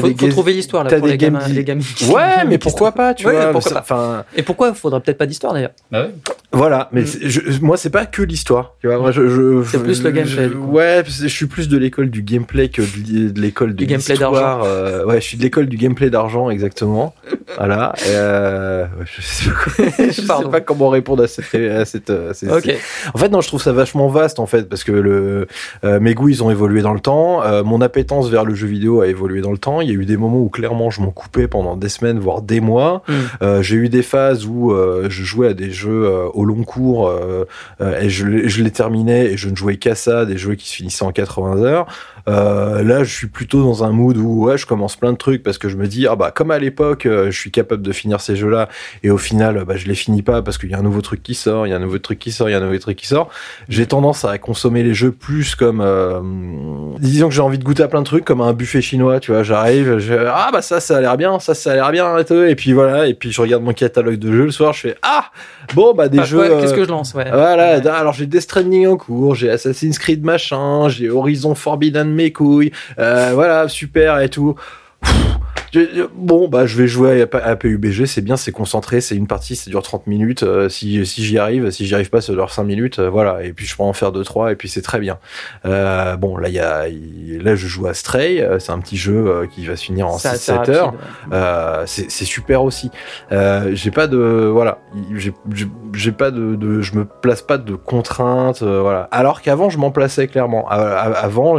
Faut, 0.00 0.08
des 0.08 0.14
faut 0.14 0.28
trouver 0.28 0.52
l'histoire 0.52 0.84
là 0.84 0.90
pour 0.90 1.06
des 1.06 1.12
les 1.12 1.16
gamins, 1.18 1.38
games- 1.40 1.52
les 1.54 1.64
gamins. 1.64 1.80
Ouais, 2.12 2.44
mais 2.46 2.58
pourquoi 2.58 2.92
pas, 2.92 3.14
tu 3.14 3.26
Ouais, 3.26 3.32
vois. 3.32 3.52
pourquoi 3.52 3.72
pas. 3.72 3.80
Enfin, 3.80 4.24
Et 4.36 4.42
pourquoi 4.42 4.74
faudrait 4.74 5.00
peut-être 5.00 5.18
pas 5.18 5.26
d'histoire 5.26 5.54
d'ailleurs 5.54 5.70
Bah 5.90 6.02
ouais. 6.02 6.10
voilà. 6.52 6.88
Mais 6.92 7.02
Mm. 7.02 7.06
je- 7.22 7.60
moi, 7.62 7.76
c'est 7.76 7.90
pas 7.90 8.06
que 8.06 8.22
l'histoire. 8.22 8.74
Tu 8.80 8.86
vois, 8.88 8.98
moi, 8.98 9.12
je, 9.12 9.28
je- 9.28 9.64
C'est 9.64 9.82
plus 9.82 10.02
le 10.02 10.10
gameplay, 10.10 10.48
je- 10.50 10.54
ouais, 10.56 11.02
je 11.06 11.26
suis 11.28 11.46
plus 11.46 11.68
de 11.68 11.78
l'école 11.78 12.10
du 12.10 12.22
gameplay 12.22 12.68
que 12.68 12.82
de, 12.82 13.40
l'école 13.40 13.70
de 13.70 13.76
Du 13.76 13.86
gameplay 13.86 14.14
l'histoire. 14.14 14.62
euh, 14.64 15.04
ouais, 15.06 15.20
je 15.20 15.26
suis 15.26 15.38
de 15.38 15.42
l'école 15.42 15.66
du 15.66 15.76
gameplay 15.76 16.10
d'argent, 16.10 16.50
exactement. 16.50 17.14
voilà. 17.56 17.94
Et, 17.98 18.10
euh, 18.10 18.84
je 19.04 19.22
sais 19.22 19.50
pas, 19.50 19.84
je 20.06 20.12
sais 20.12 20.50
pas 20.50 20.60
comment 20.60 20.88
répondre 20.90 21.22
à 21.22 21.26
cette, 21.28 21.54
à 21.54 21.84
cette, 21.84 22.10
à 22.10 22.34
cette- 22.34 22.50
Ok. 22.52 22.70
En 23.14 23.18
fait, 23.18 23.28
non, 23.30 23.40
je 23.40 23.48
trouve 23.48 23.62
ça 23.62 23.72
vachement 23.72 24.08
vaste, 24.08 24.38
en 24.38 24.46
fait, 24.46 24.68
parce 24.68 24.84
que 24.84 24.92
le, 24.92 25.46
euh, 25.84 25.98
mes 26.00 26.14
goûts, 26.14 26.28
ils 26.28 26.42
ont 26.44 26.50
évolué 26.50 26.82
dans 26.82 26.92
le 26.94 27.00
temps. 27.00 27.42
euh, 27.42 27.62
mon 27.64 27.80
appétence 27.80 28.28
vers 28.28 28.44
le 28.44 28.49
jeu 28.54 28.66
vidéo 28.66 29.00
a 29.00 29.06
évolué 29.06 29.40
dans 29.40 29.52
le 29.52 29.58
temps. 29.58 29.80
Il 29.80 29.88
y 29.88 29.92
a 29.92 29.94
eu 29.94 30.04
des 30.04 30.16
moments 30.16 30.40
où, 30.40 30.48
clairement, 30.48 30.90
je 30.90 31.00
m'en 31.00 31.10
coupais 31.10 31.48
pendant 31.48 31.76
des 31.76 31.88
semaines, 31.88 32.18
voire 32.18 32.42
des 32.42 32.60
mois. 32.60 33.02
Mm. 33.08 33.12
Euh, 33.42 33.62
j'ai 33.62 33.76
eu 33.76 33.88
des 33.88 34.02
phases 34.02 34.46
où 34.46 34.72
euh, 34.72 35.06
je 35.08 35.24
jouais 35.24 35.48
à 35.48 35.54
des 35.54 35.70
jeux 35.70 36.04
euh, 36.04 36.28
au 36.34 36.44
long 36.44 36.62
cours 36.64 37.12
et 37.80 38.08
je 38.08 38.62
les 38.62 38.70
terminais 38.70 39.32
et 39.32 39.36
je 39.36 39.48
ne 39.48 39.56
jouais 39.56 39.76
qu'à 39.76 39.94
ça, 39.94 40.24
des 40.24 40.38
jeux 40.38 40.54
qui 40.54 40.68
se 40.68 40.74
finissaient 40.74 41.04
en 41.04 41.12
80 41.12 41.62
heures. 41.62 41.86
Euh, 42.28 42.82
là, 42.82 43.04
je 43.04 43.12
suis 43.14 43.26
plutôt 43.26 43.62
dans 43.62 43.84
un 43.84 43.90
mood 43.92 44.16
où 44.16 44.44
ouais, 44.44 44.58
je 44.58 44.66
commence 44.66 44.96
plein 44.96 45.12
de 45.12 45.16
trucs 45.18 45.42
parce 45.42 45.58
que 45.58 45.68
je 45.68 45.76
me 45.76 45.86
dis 45.86 46.06
ah 46.06 46.16
bah 46.16 46.30
comme 46.30 46.50
à 46.50 46.58
l'époque, 46.58 47.06
euh, 47.06 47.30
je 47.30 47.38
suis 47.38 47.50
capable 47.50 47.82
de 47.82 47.92
finir 47.92 48.20
ces 48.20 48.36
jeux-là 48.36 48.68
et 49.02 49.10
au 49.10 49.18
final, 49.18 49.64
bah 49.66 49.76
je 49.76 49.86
les 49.86 49.94
finis 49.94 50.22
pas 50.22 50.42
parce 50.42 50.58
qu'il 50.58 50.70
y 50.70 50.74
a 50.74 50.78
un 50.78 50.82
nouveau 50.82 51.00
truc 51.00 51.22
qui 51.22 51.34
sort, 51.34 51.66
il 51.66 51.70
y 51.70 51.72
a 51.72 51.76
un 51.76 51.80
nouveau 51.80 51.98
truc 51.98 52.18
qui 52.18 52.32
sort, 52.32 52.48
il 52.48 52.52
y 52.52 52.54
a 52.54 52.58
un 52.58 52.62
nouveau 52.62 52.78
truc 52.78 52.96
qui 52.96 53.06
sort. 53.06 53.30
J'ai 53.68 53.86
tendance 53.86 54.24
à 54.24 54.38
consommer 54.38 54.82
les 54.82 54.94
jeux 54.94 55.12
plus 55.12 55.54
comme 55.54 55.80
euh, 55.80 56.20
disons 56.98 57.28
que 57.28 57.34
j'ai 57.34 57.42
envie 57.42 57.58
de 57.58 57.64
goûter 57.64 57.82
à 57.82 57.88
plein 57.88 58.00
de 58.00 58.06
trucs 58.06 58.24
comme 58.24 58.40
un 58.40 58.52
buffet 58.52 58.80
chinois, 58.82 59.20
tu 59.20 59.32
vois. 59.32 59.42
J'arrive, 59.42 59.98
je, 59.98 60.14
ah 60.14 60.50
bah 60.52 60.62
ça, 60.62 60.80
ça 60.80 60.98
a 60.98 61.00
l'air 61.00 61.16
bien, 61.16 61.38
ça, 61.38 61.54
ça 61.54 61.72
a 61.72 61.74
l'air 61.74 61.90
bien 61.90 62.16
et 62.18 62.54
puis 62.54 62.72
voilà, 62.72 63.06
et 63.06 63.14
puis 63.14 63.32
je 63.32 63.40
regarde 63.40 63.62
mon 63.62 63.72
catalogue 63.72 64.16
de 64.16 64.30
jeux 64.32 64.44
le 64.44 64.50
soir, 64.50 64.72
je 64.72 64.80
fais 64.80 64.96
ah 65.02 65.26
bon 65.74 65.94
bah 65.94 66.08
des 66.08 66.20
Ah, 66.20 66.24
jeux. 66.24 66.38
ouais, 66.38 66.60
Qu'est-ce 66.60 66.74
que 66.74 66.84
je 66.84 66.88
lance 66.88 67.14
ouais. 67.14 67.24
voilà, 67.30 67.80
alors 67.96 68.12
j'ai 68.12 68.26
Death 68.26 68.42
Stranding 68.42 68.86
en 68.86 68.96
cours, 68.96 69.34
j'ai 69.34 69.50
Assassin's 69.50 69.98
Creed 69.98 70.24
machin, 70.24 70.88
j'ai 70.88 71.08
Horizon 71.10 71.54
Forbidden 71.54 72.09
mes 72.14 72.32
couilles, 72.32 72.72
euh, 72.98 73.30
voilà, 73.34 73.68
super 73.68 74.20
et 74.20 74.28
tout. 74.28 74.54
Je- 75.72 76.06
Bon, 76.14 76.48
bah, 76.48 76.66
je 76.66 76.76
vais 76.76 76.86
jouer 76.88 77.22
à, 77.32 77.36
à 77.44 77.56
PUBG, 77.56 78.06
c'est 78.06 78.20
bien, 78.20 78.36
c'est 78.36 78.52
concentré, 78.52 79.00
c'est 79.00 79.14
une 79.16 79.26
partie, 79.26 79.56
ça 79.56 79.70
dure 79.70 79.82
30 79.82 80.06
minutes. 80.06 80.42
euh, 80.42 80.68
si 80.68 81.04
si 81.06 81.24
j'y 81.24 81.38
arrive, 81.38 81.70
si 81.70 81.86
j'y 81.86 81.94
arrive 81.94 82.10
pas, 82.10 82.20
ça 82.20 82.32
dure 82.32 82.50
5 82.52 82.64
minutes, 82.64 82.98
euh, 82.98 83.08
voilà. 83.08 83.42
Et 83.44 83.52
puis 83.52 83.66
je 83.66 83.76
peux 83.76 83.82
en 83.82 83.92
faire 83.92 84.12
2-3, 84.12 84.52
et 84.52 84.56
puis 84.56 84.68
c'est 84.68 84.82
très 84.82 84.98
bien. 84.98 85.18
Euh, 85.64 86.16
bon, 86.16 86.36
là, 86.36 86.48
il 86.48 86.54
y 86.54 86.58
a, 86.58 86.86
là, 87.42 87.54
je 87.54 87.66
joue 87.66 87.86
à 87.86 87.94
Stray, 87.94 88.40
euh, 88.40 88.58
c'est 88.58 88.72
un 88.72 88.78
petit 88.80 88.96
jeu 88.96 89.26
euh, 89.26 89.46
qui 89.46 89.64
va 89.66 89.76
se 89.76 89.84
finir 89.84 90.08
en 90.08 90.18
C'est 90.18 90.28
assez 90.28 90.52
6-7 90.52 90.56
rapide, 90.58 90.74
heures. 90.74 90.92
ouais. 90.92 90.98
Euh, 91.34 91.82
c'est 91.86 92.10
super 92.24 92.62
aussi. 92.62 92.90
Euh, 93.32 93.70
j'ai 93.74 93.90
pas 93.90 94.06
de 94.06 94.18
voilà, 94.52 94.78
j'ai 95.94 96.12
pas 96.12 96.30
de, 96.30 96.54
de- 96.56 96.80
je 96.82 96.94
me 96.96 97.04
place 97.04 97.42
pas 97.42 97.58
de 97.58 97.74
contraintes, 97.74 98.62
euh, 98.62 98.80
voilà. 98.80 99.08
Alors 99.12 99.40
qu'avant 99.42 99.70
je 99.70 99.78
m'en 99.78 99.90
plaçais 99.90 100.26
clairement. 100.28 100.68
Avant 100.68 101.56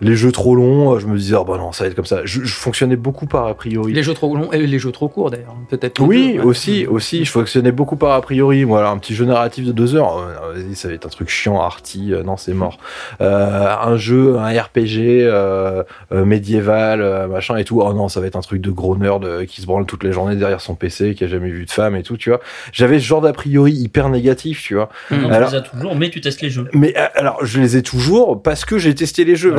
les 0.00 0.16
jeux 0.16 0.32
trop 0.32 0.54
longs, 0.56 0.98
je 0.98 1.06
me 1.06 1.16
disais 1.16 1.34
oh 1.36 1.44
bah 1.44 1.56
non 1.56 1.72
ça 1.72 1.84
va 1.84 1.88
être 1.90 1.96
comme 1.96 2.04
ça. 2.04 2.20
Je, 2.24 2.42
je 2.42 2.54
fonctionnais 2.54 2.96
beaucoup 3.04 3.26
par 3.26 3.46
a 3.46 3.54
priori. 3.54 3.92
Les 3.92 4.02
jeux 4.02 4.14
trop 4.14 4.34
longs 4.34 4.50
et 4.50 4.66
les 4.66 4.78
jeux 4.78 4.90
trop 4.90 5.08
courts 5.08 5.30
d'ailleurs, 5.30 5.54
peut-être. 5.68 6.00
Oui, 6.00 6.32
deux, 6.32 6.38
ouais. 6.40 6.44
aussi, 6.46 6.86
aussi, 6.86 7.24
je 7.26 7.30
fonctionnais 7.30 7.70
beaucoup 7.70 7.96
par 7.96 8.12
a 8.12 8.20
priori. 8.22 8.64
Voilà, 8.64 8.88
un 8.88 8.96
petit 8.98 9.14
jeu 9.14 9.26
narratif 9.26 9.66
de 9.66 9.72
deux 9.72 9.94
heures, 9.94 10.16
euh, 10.18 10.54
vas-y, 10.54 10.74
ça 10.74 10.88
va 10.88 10.94
être 10.94 11.04
un 11.06 11.10
truc 11.10 11.28
chiant, 11.28 11.60
arty, 11.60 12.12
euh, 12.14 12.22
non, 12.22 12.36
c'est 12.38 12.54
mort. 12.54 12.78
Euh, 13.20 13.68
un 13.80 13.96
jeu, 13.96 14.38
un 14.38 14.48
RPG 14.48 14.98
euh, 15.22 15.82
euh, 16.12 16.24
médiéval, 16.24 17.02
euh, 17.02 17.26
machin 17.28 17.56
et 17.56 17.64
tout. 17.64 17.82
Oh 17.82 17.92
non, 17.92 18.08
ça 18.08 18.20
va 18.20 18.26
être 18.26 18.36
un 18.36 18.40
truc 18.40 18.62
de 18.62 18.70
gros 18.70 18.96
nerd 18.96 19.24
euh, 19.24 19.44
qui 19.44 19.60
se 19.60 19.66
branle 19.66 19.84
toute 19.84 20.02
la 20.02 20.10
journée 20.10 20.34
derrière 20.36 20.62
son 20.62 20.74
PC, 20.74 21.14
qui 21.14 21.24
a 21.24 21.28
jamais 21.28 21.50
vu 21.50 21.66
de 21.66 21.70
femme 21.70 21.94
et 21.96 22.02
tout, 22.02 22.16
tu 22.16 22.30
vois. 22.30 22.40
J'avais 22.72 22.98
ce 22.98 23.04
genre 23.04 23.20
d'a 23.20 23.32
priori 23.34 23.72
hyper 23.72 24.08
négatif, 24.08 24.62
tu 24.62 24.74
vois. 24.76 24.88
Non, 25.10 25.28
Alors- 25.30 25.50
tu 25.50 25.54
les 25.56 25.60
as 25.60 25.62
toujours, 25.62 25.94
mais 25.94 26.08
tu 26.10 26.20
testes 26.22 26.40
les 26.40 26.50
jeux. 26.50 26.68
Mais 26.72 26.94
alors, 27.14 27.44
je 27.44 27.60
les 27.60 27.76
ai 27.76 27.82
toujours 27.82 28.40
parce 28.42 28.64
que 28.64 28.78
j'ai 28.78 28.94
testé 28.94 29.24
les 29.24 29.36
jeux. 29.36 29.54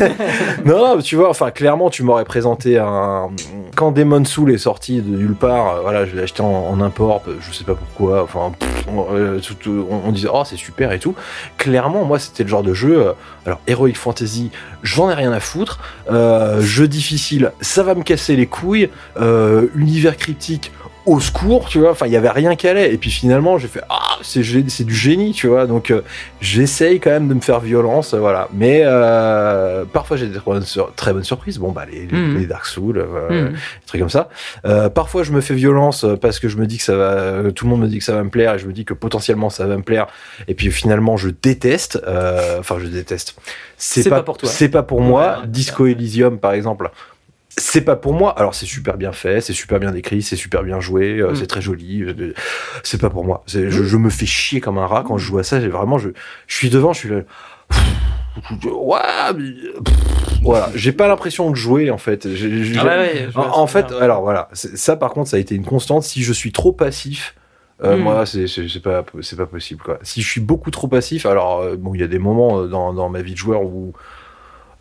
non, 0.64 0.98
tu 1.02 1.16
vois, 1.16 1.30
enfin, 1.30 1.50
clairement, 1.50 1.90
tu 1.90 2.02
m'aurais 2.02 2.24
présenté 2.24 2.78
Quand 3.74 3.92
Demon 3.92 4.24
Soul 4.24 4.52
est 4.52 4.58
sorti 4.58 5.00
de 5.00 5.16
nulle 5.16 5.34
part, 5.34 5.76
euh, 5.76 5.80
voilà, 5.82 6.06
je 6.06 6.14
l'ai 6.14 6.22
acheté 6.22 6.42
en, 6.42 6.80
import, 6.80 7.22
euh, 7.28 7.36
je 7.40 7.52
sais 7.52 7.64
pas 7.64 7.74
pourquoi, 7.74 8.22
enfin, 8.22 8.52
euh, 9.12 9.40
on- 9.90 10.12
disait, 10.12 10.28
oh, 10.32 10.42
c'est 10.44 10.56
super 10.56 10.92
et 10.92 10.98
tout. 10.98 11.14
Clairement, 11.58 12.04
moi, 12.04 12.18
c'était 12.18 12.42
le 12.44 12.48
genre 12.48 12.62
de 12.62 12.74
jeu. 12.74 13.14
alors, 13.46 13.60
Heroic 13.66 13.94
Fantasy, 13.94 14.50
j'en 14.82 15.10
ai 15.10 15.14
rien 15.14 15.32
à 15.32 15.40
foutre. 15.40 15.80
Jeu 16.60 16.86
difficile, 16.88 17.52
ça 17.60 17.82
va 17.82 17.94
me 17.94 18.02
casser 18.02 18.36
les 18.36 18.46
couilles. 18.46 18.90
Univers 19.74 20.16
cryptique, 20.16 20.72
au 21.06 21.20
secours, 21.20 21.68
tu 21.68 21.78
vois. 21.80 21.90
Enfin, 21.90 22.06
il 22.06 22.12
y 22.12 22.16
avait 22.16 22.30
rien 22.30 22.56
qui 22.56 22.66
allait. 22.68 22.92
Et 22.92 22.96
puis 22.98 23.10
finalement, 23.10 23.58
j'ai 23.58 23.68
fait 23.68 23.82
ah, 23.90 24.00
c'est 24.22 24.40
du 24.84 24.94
génie, 24.94 25.32
tu 25.32 25.48
vois. 25.48 25.66
Donc 25.66 25.90
euh, 25.90 26.00
j'essaye 26.40 26.98
quand 27.00 27.10
même 27.10 27.28
de 27.28 27.34
me 27.34 27.40
faire 27.40 27.60
violence, 27.60 28.14
voilà. 28.14 28.48
Mais 28.54 28.82
euh, 28.84 29.84
parfois 29.84 30.16
j'ai 30.16 30.26
des 30.26 30.34
très 30.38 30.44
bonnes, 30.44 30.62
sur- 30.62 30.94
très 30.94 31.12
bonnes 31.12 31.24
surprises. 31.24 31.58
Bon 31.58 31.72
bah 31.72 31.84
les, 31.90 32.06
les- 32.06 32.16
Mhm. 32.16 32.38
les 32.38 32.46
Dark 32.46 32.64
Souls, 32.66 32.98
euh, 32.98 33.48
Mm. 33.48 33.52
des 33.52 33.58
trucs 33.86 34.00
comme 34.00 34.10
ça. 34.10 34.28
Euh, 34.64 34.88
parfois 34.88 35.22
je 35.24 35.32
me 35.32 35.40
fais 35.40 35.54
violence 35.54 36.04
euh, 36.04 36.16
parce 36.16 36.38
que 36.38 36.48
je 36.48 36.56
me 36.56 36.66
dis 36.66 36.78
que 36.78 36.84
ça 36.84 36.96
va, 36.96 37.04
euh, 37.12 37.50
tout 37.50 37.64
le 37.66 37.70
monde 37.70 37.80
me 37.82 37.88
dit 37.88 37.98
que 37.98 38.04
ça 38.04 38.14
va 38.14 38.22
me 38.22 38.30
plaire 38.30 38.54
et 38.54 38.58
je 38.58 38.66
me 38.66 38.72
dis 38.72 38.84
que 38.84 38.94
potentiellement 38.94 39.50
ça 39.50 39.66
va 39.66 39.76
me 39.76 39.82
plaire. 39.82 40.06
Et 40.48 40.54
puis 40.54 40.70
finalement 40.70 41.16
je 41.16 41.28
déteste. 41.30 42.00
euh, 42.06 42.58
Enfin 42.60 42.76
je 42.80 42.86
déteste. 42.86 43.36
C'est 43.76 44.08
pas 44.08 44.22
pour 44.22 44.38
toi. 44.38 44.48
C'est 44.48 44.68
pas 44.68 44.82
pour 44.82 45.00
moi. 45.00 45.42
Disco 45.46 45.86
Elysium 45.86 46.38
par 46.38 46.52
exemple. 46.52 46.90
C'est 47.56 47.82
pas 47.82 47.96
pour 47.96 48.12
moi. 48.14 48.36
Alors 48.38 48.54
c'est 48.54 48.66
super 48.66 48.96
bien 48.96 49.12
fait, 49.12 49.40
c'est 49.40 49.52
super 49.52 49.78
bien 49.78 49.92
décrit, 49.92 50.22
c'est 50.22 50.36
super 50.36 50.62
bien 50.62 50.80
joué, 50.80 51.18
euh, 51.20 51.32
Mm. 51.32 51.36
c'est 51.36 51.46
très 51.46 51.60
joli. 51.60 52.02
euh, 52.02 52.32
C'est 52.82 53.00
pas 53.00 53.10
pour 53.10 53.24
moi. 53.24 53.42
C'est- 53.46 53.70
Je, 53.70 53.84
je 53.84 53.96
me 53.96 54.10
fais 54.10 54.26
chier 54.26 54.60
comme 54.60 54.78
un 54.78 54.86
rat 54.86 55.04
quand 55.06 55.18
je 55.18 55.24
joue 55.26 55.38
à 55.38 55.44
ça. 55.44 55.60
J'ai 55.60 55.68
vraiment, 55.68 55.98
je, 55.98 56.10
je 56.46 56.56
suis 56.56 56.70
devant, 56.70 56.92
je 56.92 56.98
suis 56.98 57.08
là. 57.10 57.20
Ouais, 58.64 58.98
pff, 59.84 59.94
voilà. 60.42 60.70
J'ai 60.74 60.92
pas 60.92 61.06
l'impression 61.06 61.50
de 61.50 61.54
jouer 61.56 61.90
en 61.90 61.98
fait. 61.98 62.26
Ah 62.26 62.84
ouais, 62.98 63.28
en, 63.36 63.66
fait, 63.68 63.92
alors 63.92 64.22
voilà, 64.22 64.48
ça 64.52 64.96
par 64.96 65.12
contre, 65.12 65.30
ça 65.30 65.36
a 65.36 65.40
été 65.40 65.54
une 65.54 65.64
constante. 65.64 66.02
Si 66.02 66.22
je 66.24 66.32
suis 66.32 66.50
trop 66.50 66.72
passif, 66.72 67.36
euh, 67.84 67.96
Mm. 67.96 68.00
moi, 68.00 68.26
c'est 68.26 68.46
pas, 68.82 69.04
c'est 69.20 69.36
pas 69.36 69.46
possible 69.46 69.82
quoi. 69.82 69.98
Si 70.02 70.20
je 70.22 70.28
suis 70.28 70.40
beaucoup 70.40 70.70
trop 70.72 70.88
passif, 70.88 71.26
alors 71.26 71.60
euh, 71.60 71.76
bon, 71.76 71.94
il 71.94 72.00
y 72.00 72.04
a 72.04 72.08
des 72.08 72.18
moments 72.18 72.66
dans, 72.66 72.92
dans 72.92 73.08
ma 73.08 73.22
vie 73.22 73.32
de 73.32 73.38
joueur 73.38 73.62
où 73.62 73.92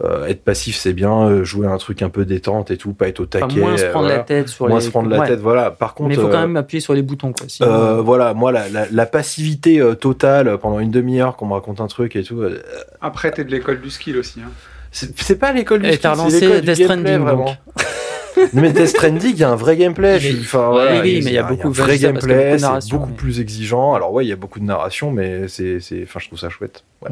euh, 0.03 0.25
être 0.27 0.43
passif 0.43 0.75
c'est 0.75 0.93
bien, 0.93 1.27
euh, 1.27 1.43
jouer 1.43 1.67
un 1.67 1.77
truc 1.77 2.01
un 2.01 2.09
peu 2.09 2.25
détente 2.25 2.71
et 2.71 2.77
tout, 2.77 2.93
pas 2.93 3.07
être 3.07 3.19
au 3.19 3.23
Enfin, 3.23 3.47
taquet, 3.47 3.59
moins 3.59 3.77
se 3.77 3.83
euh, 3.85 3.89
prendre 3.91 4.05
voilà. 4.05 4.17
la 4.19 4.23
tête 4.25 4.49
sur 4.49 4.67
moins 4.67 4.79
les. 4.79 4.85
se 4.85 4.89
prendre 4.89 5.09
la 5.09 5.19
Ouais. 5.19 5.27
tête, 5.27 5.39
voilà. 5.39 5.71
Par 5.71 5.93
contre, 5.93 6.09
Mais 6.09 6.15
il 6.15 6.21
faut 6.21 6.27
euh, 6.27 6.31
quand 6.31 6.41
même 6.41 6.57
appuyer 6.57 6.81
sur 6.81 6.93
les 6.93 7.01
boutons, 7.01 7.31
quoi. 7.31 7.45
sinon- 7.47 7.69
euh, 7.69 8.01
voilà, 8.01 8.33
moi, 8.33 8.51
la, 8.51 8.67
la, 8.69 8.85
la 8.91 9.05
passivité 9.05 9.79
euh, 9.79 9.95
totale 9.95 10.47
euh, 10.47 10.57
pendant 10.57 10.79
une 10.79 10.91
demi-heure 10.91 11.35
qu'on 11.35 11.45
me 11.47 11.53
raconte 11.53 11.79
un 11.81 11.87
truc 11.87 12.15
et 12.15 12.23
tout, 12.23 12.41
euh, 12.41 12.61
Après, 13.01 13.31
t'es 13.31 13.43
de 13.43 13.51
l'école 13.51 13.79
du 13.81 13.89
skill 13.89 14.17
aussi. 14.17 14.39
Hein. 14.41 14.49
c'est 14.91 15.39
pas 15.39 15.51
l'école 15.53 15.81
du 15.81 15.87
Et 15.87 15.93
skill, 15.93 16.01
t'as 16.01 16.15
c'est 16.15 16.47
relancé 16.47 16.61
Death 16.61 16.83
Stranding, 16.83 17.17
vraiment. 17.19 17.45
Non, 17.45 17.55
mais 18.53 18.71
Death 18.73 18.87
Stranding, 18.87 19.31
il 19.33 19.39
y 19.39 19.43
a 19.43 19.49
un 19.51 19.55
vrai 19.55 19.77
gameplay. 19.77 20.15
enfin, 20.41 20.67
Oui, 20.67 20.73
voilà, 20.73 21.01
oui, 21.01 21.21
mais 21.23 21.29
il 21.31 21.33
y 21.33 21.37
a 21.37 21.43
beaucoup 21.43 21.69
de- 21.69 21.73
vrai 21.75 21.97
gameplay, 21.97 22.57
c'est 22.57 22.89
beaucoup 22.91 23.09
mais- 23.09 23.15
plus 23.15 23.39
exigeant. 23.39 23.93
Alors 23.93 24.11
ouais, 24.11 24.25
il 24.25 24.27
y 24.27 24.31
a 24.33 24.35
beaucoup 24.35 24.59
de 24.59 24.65
narration, 24.65 25.11
mais 25.11 25.47
c'est, 25.47 25.77
enfin, 26.03 26.19
je 26.19 26.27
trouve 26.27 26.39
ça 26.39 26.49
chouette. 26.49 26.83
Ouais. 27.01 27.11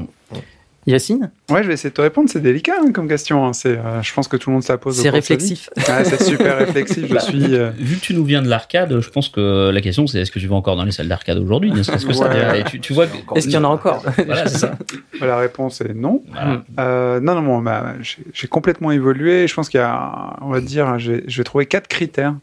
Yacine 0.87 1.31
Ouais, 1.49 1.61
je 1.61 1.67
vais 1.67 1.75
essayer 1.75 1.91
de 1.91 1.95
te 1.95 2.01
répondre. 2.01 2.27
C'est 2.29 2.41
délicat 2.41 2.73
hein, 2.81 2.91
comme 2.91 3.07
question. 3.07 3.45
hein. 3.45 3.53
C'est, 3.53 3.77
euh, 3.77 4.01
je 4.01 4.13
pense 4.13 4.27
que 4.27 4.35
tout 4.37 4.49
le 4.49 4.55
monde 4.55 4.63
se 4.63 4.71
la 4.71 4.77
pose. 4.79 4.99
C'est 4.99 5.09
réflexif. 5.09 5.69
Ouais, 5.77 6.03
c'est 6.05 6.23
super 6.23 6.57
réflexif. 6.65 7.05
Je 7.07 7.13
Bah, 7.13 7.19
suis. 7.19 7.55
euh, 7.55 7.69
Vu 7.77 7.97
que 7.97 8.01
tu 8.01 8.13
nous 8.15 8.25
viens 8.25 8.41
de 8.41 8.47
l'arcade, 8.49 8.99
je 8.99 9.09
pense 9.09 9.29
que 9.29 9.69
la 9.69 9.81
question 9.81 10.07
c'est 10.07 10.19
est-ce 10.19 10.31
que 10.31 10.39
tu 10.39 10.47
vas 10.47 10.55
encore 10.55 10.75
dans 10.75 10.83
les 10.83 10.91
salles 10.91 11.07
d'arcade 11.07 11.37
aujourd'hui 11.37 11.71
Ne 11.71 11.83
serait-ce 11.83 12.05
que 12.07 12.13
ça. 12.13 12.27
Ouais. 12.27 12.33
déjà. 12.33 12.57
Et 12.57 12.63
tu, 12.63 12.79
tu 12.79 12.93
vois, 12.93 13.05
Est-ce 13.35 13.45
qu'il 13.45 13.53
y 13.55 13.57
en 13.57 13.63
a 13.63 13.67
encore 13.67 14.03
Voilà, 14.25 14.47
c'est 14.47 14.57
ça. 14.57 14.77
La 15.19 15.37
réponse 15.37 15.81
est 15.81 15.93
non. 15.93 16.23
Voilà. 16.31 16.63
Euh, 16.79 17.19
non, 17.19 17.35
non, 17.35 17.41
bon, 17.43 17.61
bah, 17.61 17.93
j'ai 18.01 18.17
j'ai 18.33 18.47
complètement 18.47 18.91
évolué. 18.91 19.47
Je 19.47 19.53
pense 19.53 19.69
qu'il 19.69 19.79
y 19.79 19.83
a, 19.83 20.35
on 20.41 20.49
va 20.49 20.61
dire, 20.61 20.97
j'ai 20.97 21.23
j'ai 21.27 21.43
trouvé 21.43 21.67
quatre 21.67 21.87
critères 21.87 22.33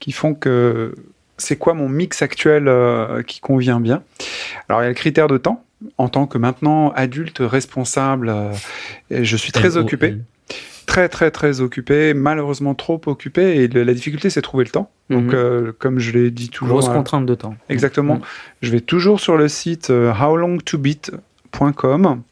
qui 0.00 0.10
font 0.10 0.34
que 0.34 0.94
c'est 1.36 1.56
quoi 1.56 1.74
mon 1.74 1.88
mix 1.88 2.22
actuel 2.22 2.68
euh, 2.68 3.22
qui 3.22 3.40
convient 3.40 3.80
bien. 3.80 4.02
Alors, 4.68 4.82
il 4.82 4.84
y 4.84 4.86
a 4.86 4.90
le 4.90 4.94
critère 4.94 5.26
de 5.28 5.36
temps. 5.36 5.64
En 5.98 6.08
tant 6.08 6.26
que 6.26 6.38
maintenant 6.38 6.90
adulte 6.92 7.38
responsable, 7.40 8.28
euh, 8.28 8.52
je 9.10 9.36
suis 9.36 9.52
très 9.52 9.76
occupé, 9.76 10.16
très 10.86 11.08
très 11.08 11.30
très 11.30 11.60
occupé, 11.60 12.14
malheureusement 12.14 12.74
trop 12.74 13.00
occupé. 13.06 13.56
Et 13.62 13.68
le- 13.68 13.84
la 13.84 13.94
difficulté, 13.94 14.30
c'est 14.30 14.42
trouver 14.42 14.64
le 14.64 14.70
temps. 14.70 14.90
Donc, 15.10 15.24
Mhm. 15.24 15.30
euh, 15.34 15.72
comme 15.78 15.98
je 15.98 16.12
l'ai 16.12 16.30
dit 16.30 16.48
toujours, 16.50 16.78
Grosse 16.80 16.90
euh, 16.90 16.94
contrainte 16.94 17.26
de 17.26 17.34
temps. 17.34 17.54
Exactement. 17.68 18.16
Mm. 18.16 18.20
Je 18.62 18.70
vais 18.70 18.80
toujours 18.80 19.20
sur 19.20 19.36
le 19.36 19.48
site 19.48 19.90
howlongtobeat.com. 19.90 22.22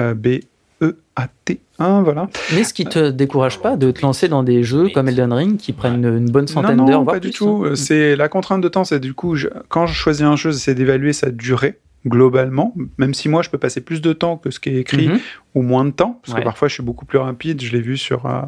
Euh, 0.00 0.14
B-E-A-T-1, 0.14 2.02
voilà. 2.02 2.28
Mais 2.54 2.64
ce 2.64 2.72
qui 2.74 2.84
te 2.86 3.10
décourage 3.10 3.60
pas 3.60 3.76
de 3.76 3.90
te 3.90 4.00
lancer 4.02 4.28
dans 4.28 4.42
des 4.42 4.62
jeux 4.64 4.88
comme 4.88 5.08
Elden 5.08 5.32
Ring 5.32 5.56
qui 5.58 5.72
prennent 5.72 6.04
une 6.04 6.30
bonne 6.30 6.48
centaine 6.48 6.76
non, 6.78 6.84
d'heures, 6.86 6.98
non, 7.00 7.04
voire 7.04 7.16
pas 7.16 7.20
du 7.20 7.30
tout. 7.30 7.64
hein. 7.66 7.70
Euh, 7.72 7.74
C'est 7.74 8.16
la 8.16 8.28
contrainte 8.28 8.62
de 8.62 8.68
temps, 8.68 8.84
c'est 8.84 9.00
du 9.00 9.12
coup, 9.14 9.36
je- 9.36 9.48
quand 9.68 9.86
je 9.86 9.94
choisis 9.94 10.22
un 10.22 10.36
jeu, 10.36 10.50
j'essaie 10.50 10.74
d'évaluer 10.74 11.12
sa 11.12 11.30
durée. 11.30 11.78
Globalement, 12.06 12.74
même 12.98 13.14
si 13.14 13.28
moi 13.28 13.42
je 13.42 13.50
peux 13.50 13.58
passer 13.58 13.80
plus 13.80 14.00
de 14.00 14.12
temps 14.12 14.36
que 14.36 14.50
ce 14.50 14.58
qui 14.60 14.70
est 14.70 14.76
écrit 14.80 15.08
Mhm. 15.08 15.18
ou 15.54 15.62
moins 15.62 15.84
de 15.84 15.90
temps, 15.90 16.18
parce 16.22 16.34
Ouais. 16.34 16.40
que 16.40 16.44
parfois 16.44 16.68
je 16.68 16.74
suis 16.74 16.82
beaucoup 16.82 17.04
plus 17.06 17.18
rapide. 17.18 17.62
Je 17.62 17.70
l'ai 17.72 17.80
vu 17.80 17.96
sur 17.96 18.26
euh, 18.26 18.42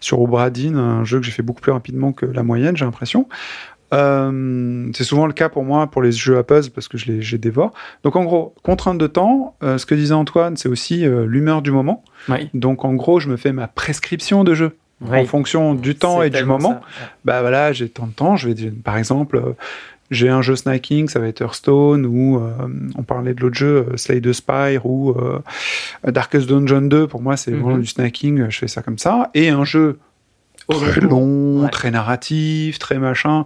sur 0.00 0.20
Obradine, 0.20 0.76
un 0.76 1.04
jeu 1.04 1.18
que 1.20 1.26
j'ai 1.26 1.32
fait 1.32 1.42
beaucoup 1.42 1.60
plus 1.60 1.72
rapidement 1.72 2.12
que 2.12 2.24
la 2.26 2.42
moyenne, 2.42 2.76
j'ai 2.76 2.84
l'impression. 2.84 3.28
Euh, 3.94 4.90
c'est 4.94 5.04
souvent 5.04 5.26
le 5.26 5.32
cas 5.32 5.48
pour 5.48 5.62
moi 5.64 5.86
pour 5.86 6.02
les 6.02 6.10
jeux 6.12 6.36
à 6.38 6.42
puzzle 6.42 6.72
parce 6.72 6.88
que 6.88 6.98
je 6.98 7.06
les, 7.06 7.22
je 7.22 7.32
les 7.32 7.38
dévore. 7.38 7.72
Donc 8.02 8.16
en 8.16 8.24
gros, 8.24 8.54
contrainte 8.62 8.98
de 8.98 9.06
temps, 9.06 9.54
euh, 9.62 9.78
ce 9.78 9.86
que 9.86 9.94
disait 9.94 10.12
Antoine, 10.14 10.56
c'est 10.56 10.68
aussi 10.68 11.06
euh, 11.06 11.24
l'humeur 11.26 11.62
du 11.62 11.70
moment. 11.70 12.02
Oui. 12.28 12.50
Donc 12.52 12.84
en 12.84 12.94
gros, 12.94 13.20
je 13.20 13.28
me 13.28 13.36
fais 13.36 13.52
ma 13.52 13.68
prescription 13.68 14.42
de 14.42 14.54
jeu 14.54 14.76
Oui. 15.02 15.20
en 15.20 15.24
fonction 15.24 15.74
du 15.74 15.94
temps 15.94 16.22
et 16.22 16.30
du 16.30 16.44
moment. 16.44 16.70
ça. 16.70 16.80
Bah 17.24 17.40
voilà, 17.42 17.72
j'ai 17.72 17.88
tant 17.88 18.06
de 18.08 18.12
temps, 18.12 18.36
je 18.36 18.48
vais 18.48 18.54
dire- 18.54 18.72
par 18.82 18.96
exemple 18.98 19.40
j'ai 20.10 20.28
un 20.28 20.42
jeu 20.42 20.54
snacking, 20.56 21.08
ça 21.08 21.18
va 21.18 21.26
être 21.28 21.40
Hearthstone 21.40 22.06
ou 22.06 22.38
euh, 22.38 22.50
on 22.96 23.02
parlait 23.02 23.34
de 23.34 23.40
l'autre 23.40 23.56
jeu 23.56 23.86
euh, 23.92 23.96
Slay 23.96 24.20
the 24.20 24.32
Spire 24.32 24.86
ou 24.86 25.10
euh, 25.12 25.40
Darkest 26.04 26.48
Dungeon 26.48 26.82
2 26.82 27.06
pour 27.06 27.22
moi 27.22 27.36
c'est 27.36 27.50
Mhm. 27.52 27.60
vraiment 27.62 27.78
du 27.78 27.86
snacking, 27.86 28.48
je 28.50 28.58
fais 28.58 28.68
ça 28.68 28.82
comme 28.82 28.98
ça 28.98 29.30
et 29.34 29.48
un 29.48 29.64
jeu 29.64 29.98
très 30.68 31.00
long, 31.00 31.62
Ouais. 31.64 31.70
très 31.70 31.90
narratif, 31.90 32.78
très 32.78 32.98
machin 32.98 33.44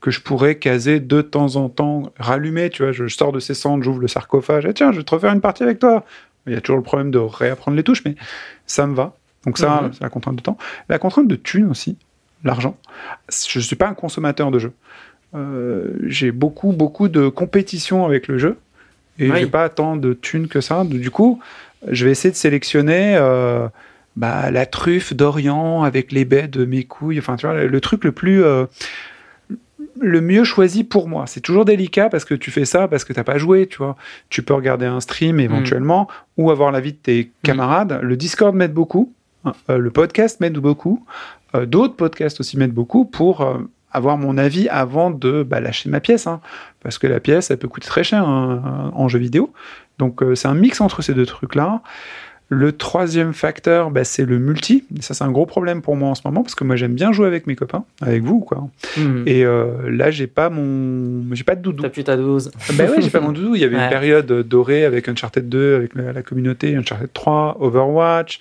que 0.00 0.10
je 0.10 0.20
pourrais 0.20 0.56
caser 0.56 0.98
de 1.00 1.22
temps 1.22 1.54
en 1.56 1.68
temps, 1.68 2.12
rallumer, 2.18 2.70
tu 2.70 2.82
vois, 2.82 2.90
je, 2.92 3.06
je 3.06 3.14
sors 3.16 3.30
de 3.30 3.38
ces 3.38 3.54
cendres, 3.54 3.84
j'ouvre 3.84 4.00
le 4.00 4.08
sarcophage, 4.08 4.66
et 4.66 4.74
tiens, 4.74 4.90
je 4.90 4.98
vais 4.98 5.04
te 5.04 5.14
refaire 5.14 5.32
une 5.32 5.40
partie 5.40 5.62
avec 5.62 5.78
toi. 5.78 6.04
Il 6.48 6.52
y 6.52 6.56
a 6.56 6.60
toujours 6.60 6.78
le 6.78 6.82
problème 6.82 7.12
de 7.12 7.18
réapprendre 7.18 7.76
les 7.76 7.84
touches, 7.84 8.02
mais 8.04 8.16
ça 8.66 8.84
me 8.88 8.94
va. 8.96 9.14
Donc 9.46 9.58
ça, 9.58 9.82
Mhm. 9.82 9.92
c'est 9.92 10.00
la 10.02 10.08
contrainte 10.08 10.34
de 10.34 10.42
temps. 10.42 10.58
La 10.88 10.98
contrainte 10.98 11.28
de 11.28 11.36
thune 11.36 11.68
aussi, 11.70 11.96
l'argent. 12.42 12.76
Je 13.30 13.60
ne 13.60 13.62
suis 13.62 13.76
pas 13.76 13.86
un 13.86 13.94
consommateur 13.94 14.50
de 14.50 14.58
jeux. 14.58 14.72
Euh, 15.34 15.88
j'ai 16.06 16.30
beaucoup, 16.30 16.72
beaucoup 16.72 17.08
de 17.08 17.28
compétition 17.28 18.04
avec 18.04 18.28
le 18.28 18.38
jeu, 18.38 18.58
et 19.18 19.30
Oui. 19.30 19.40
j'ai 19.40 19.46
pas 19.46 19.68
tant 19.68 19.96
de 19.96 20.12
thunes 20.12 20.48
que 20.48 20.60
ça. 20.60 20.84
Du 20.84 21.10
coup, 21.10 21.40
je 21.90 22.04
vais 22.04 22.10
essayer 22.10 22.30
de 22.30 22.36
sélectionner 22.36 23.16
euh, 23.16 23.66
bah, 24.16 24.50
la 24.50 24.66
truffe 24.66 25.14
d'Orient 25.14 25.84
avec 25.84 26.12
les 26.12 26.24
baies 26.24 26.48
de 26.48 26.64
mes 26.64 26.84
couilles. 26.84 27.18
Enfin, 27.18 27.36
tu 27.36 27.46
vois, 27.46 27.64
le, 27.64 27.80
truc 27.80 28.04
le 28.04 28.12
plus. 28.12 28.42
euh, 28.44 28.66
le 30.00 30.20
mieux 30.20 30.44
choisi 30.44 30.84
pour 30.84 31.08
moi. 31.08 31.24
C'est 31.26 31.40
toujours 31.40 31.64
délicat 31.64 32.08
parce 32.08 32.24
que 32.24 32.34
tu 32.34 32.50
fais 32.50 32.64
ça 32.64 32.88
parce 32.88 33.04
que 33.04 33.12
t'as 33.12 33.24
pas 33.24 33.38
joué, 33.38 33.66
tu 33.68 33.78
vois. 33.78 33.96
Tu 34.30 34.42
peux 34.42 34.54
regarder 34.54 34.86
un 34.86 35.00
stream 35.00 35.38
éventuellement 35.40 36.08
ou 36.36 36.50
avoir 36.50 36.72
l'avis 36.72 36.92
de 36.92 36.98
tes 36.98 37.30
camarades. 37.42 38.00
Le 38.02 38.16
Discord 38.16 38.54
m'aide 38.54 38.72
beaucoup. 38.72 39.12
hein, 39.44 39.52
euh, 39.70 39.78
le 39.78 39.90
podcast 39.90 40.40
m'aide 40.40 40.54
beaucoup. 40.58 41.04
D'autres 41.66 41.94
podcasts 41.96 42.40
aussi 42.40 42.56
m'aident 42.58 42.72
beaucoup 42.72 43.04
pour 43.04 43.46
avoir 43.92 44.18
mon 44.18 44.38
avis 44.38 44.68
avant 44.68 45.10
de 45.10 45.42
bah, 45.42 45.60
lâcher 45.60 45.88
ma 45.90 46.00
pièce. 46.00 46.26
hein. 46.26 46.40
parce 46.82 46.98
que 46.98 47.06
la 47.06 47.20
pièce, 47.20 47.50
elle 47.50 47.58
peut 47.58 47.68
coûter 47.68 47.86
très 47.88 48.04
cher 48.04 48.26
hein, 48.26 48.90
en 48.94 49.08
jeu 49.08 49.18
vidéo. 49.18 49.52
Donc 49.98 50.22
euh, 50.22 50.34
c'est 50.34 50.48
un 50.48 50.54
mix 50.54 50.80
entre 50.80 51.02
ces 51.02 51.14
deux 51.14 51.26
trucs-là. 51.26 51.82
Le 52.54 52.72
troisième 52.72 53.32
facteur, 53.32 53.90
bah, 53.90 54.04
c'est 54.04 54.26
le 54.26 54.38
multi. 54.38 54.84
Et 54.98 55.00
ça, 55.00 55.14
c'est 55.14 55.24
un 55.24 55.30
gros 55.30 55.46
problème 55.46 55.80
pour 55.80 55.96
moi 55.96 56.10
en 56.10 56.14
ce 56.14 56.20
moment 56.26 56.42
parce 56.42 56.54
que 56.54 56.64
moi, 56.64 56.76
j'aime 56.76 56.92
bien 56.92 57.10
jouer 57.10 57.26
avec 57.26 57.46
mes 57.46 57.56
copains, 57.56 57.84
avec 58.02 58.22
vous, 58.22 58.40
quoi. 58.40 58.68
Mhm. 58.98 59.22
Et 59.26 59.42
euh, 59.44 59.68
là, 59.90 60.10
j'ai 60.10 60.26
pas 60.26 60.50
mon, 60.50 61.34
j'ai 61.34 61.44
pas 61.44 61.54
de 61.54 61.62
doudou. 61.62 61.82
T'as 61.82 61.88
plus 61.88 62.04
ta 62.04 62.16
dose. 62.16 62.50
Ben 62.74 62.90
ouais, 62.90 63.00
j'ai 63.00 63.08
pas 63.08 63.20
mon 63.20 63.32
doudou. 63.32 63.54
Il 63.54 63.62
y 63.62 63.64
avait 63.64 63.76
Ouais. 63.76 63.84
une 63.84 63.88
période 63.88 64.26
dorée 64.46 64.84
avec 64.84 65.08
Uncharted 65.08 65.48
2, 65.48 65.76
avec 65.76 65.94
la, 65.94 66.12
la 66.12 66.22
communauté, 66.22 66.76
Uncharted 66.76 67.08
3, 67.14 67.56
Overwatch, 67.60 68.38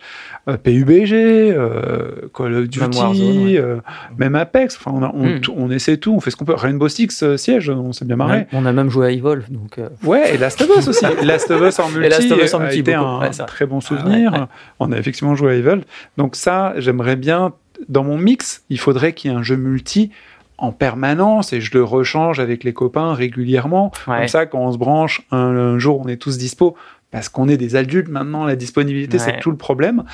euh, 0.50 0.58
PUBG, 0.58 1.14
euh, 1.14 2.12
Call 2.36 2.54
of 2.54 2.60
Même 2.60 2.68
Duty, 2.68 2.80
Warzone, 3.00 3.44
ouais. 3.46 3.58
euh, 3.60 3.78
même 4.18 4.36
Apex. 4.36 4.76
Enfin, 4.78 4.92
on, 4.94 5.04
a- 5.04 5.14
on, 5.56 5.72
essaie 5.72 5.96
tout, 5.96 6.14
on 6.14 6.20
fait 6.20 6.32
ce 6.32 6.36
qu'on 6.36 6.44
peut. 6.44 6.54
Rainbow 6.56 6.90
Six 6.90 7.24
euh, 7.24 7.38
siège, 7.38 7.70
on 7.70 7.94
s'est 7.94 8.04
bien 8.04 8.18
marré. 8.18 8.48
On 8.52 8.66
a 8.66 8.74
même 8.74 8.90
joué 8.90 9.08
à 9.08 9.12
Evolve, 9.12 9.46
donc. 9.50 9.78
euh, 9.80 9.88
Ouais, 10.04 10.36
et 10.36 10.38
Last 10.38 10.60
of 10.62 10.70
Us 10.78 10.88
aussi. 10.90 11.06
Last 11.24 11.50
of 11.50 11.62
Us 11.62 11.80
en 11.80 11.90
multi, 11.90 12.06
Et 12.06 12.10
Last 12.10 12.30
of 12.32 12.44
Us 12.44 12.54
en 12.54 12.60
a 12.60 12.64
multi, 12.64 12.80
été 12.80 12.94
beaucoup. 12.96 13.06
un 13.08 13.20
Ouais, 13.22 13.30
très 13.48 13.66
bon 13.66 13.80
souvenir. 13.80 14.01
Ouais, 14.06 14.28
ouais. 14.28 14.46
On 14.80 14.92
a 14.92 14.98
effectivement 14.98 15.36
joué 15.36 15.52
à 15.52 15.56
Evil. 15.56 15.82
Donc 16.18 16.36
ça, 16.36 16.74
j'aimerais 16.78 17.16
bien, 17.16 17.54
dans 17.90 18.04
mon 18.04 18.18
mix, 18.18 18.64
il 18.70 18.80
faudrait 18.80 19.14
qu'il 19.14 19.32
y 19.32 19.34
ait 19.34 19.38
un 19.38 19.44
jeu 19.44 19.56
multi 19.56 20.12
en 20.58 20.72
permanence 20.72 21.54
et 21.54 21.62
je 21.62 21.74
le 21.74 21.84
rechange 21.84 22.40
avec 22.40 22.64
les 22.64 22.74
copains 22.74 23.14
régulièrement. 23.14 23.92
Ouais. 24.08 24.20
Comme 24.20 24.28
ça, 24.28 24.46
quand 24.46 24.60
on 24.60 24.72
se 24.72 24.78
branche, 24.78 25.22
un, 25.32 25.38
un 25.38 25.80
jour, 25.80 26.00
on 26.00 26.08
est 26.08 26.18
tous 26.18 26.38
dispo. 26.38 26.76
Parce 27.12 27.28
qu'on 27.28 27.50
est 27.50 27.58
des 27.58 27.76
adultes 27.76 28.08
maintenant, 28.08 28.46
la 28.46 28.56
disponibilité, 28.56 29.18
Ouais. 29.18 29.24
c'est 29.24 29.40
tout 29.42 29.52
le 29.52 29.58
problème. 29.58 30.06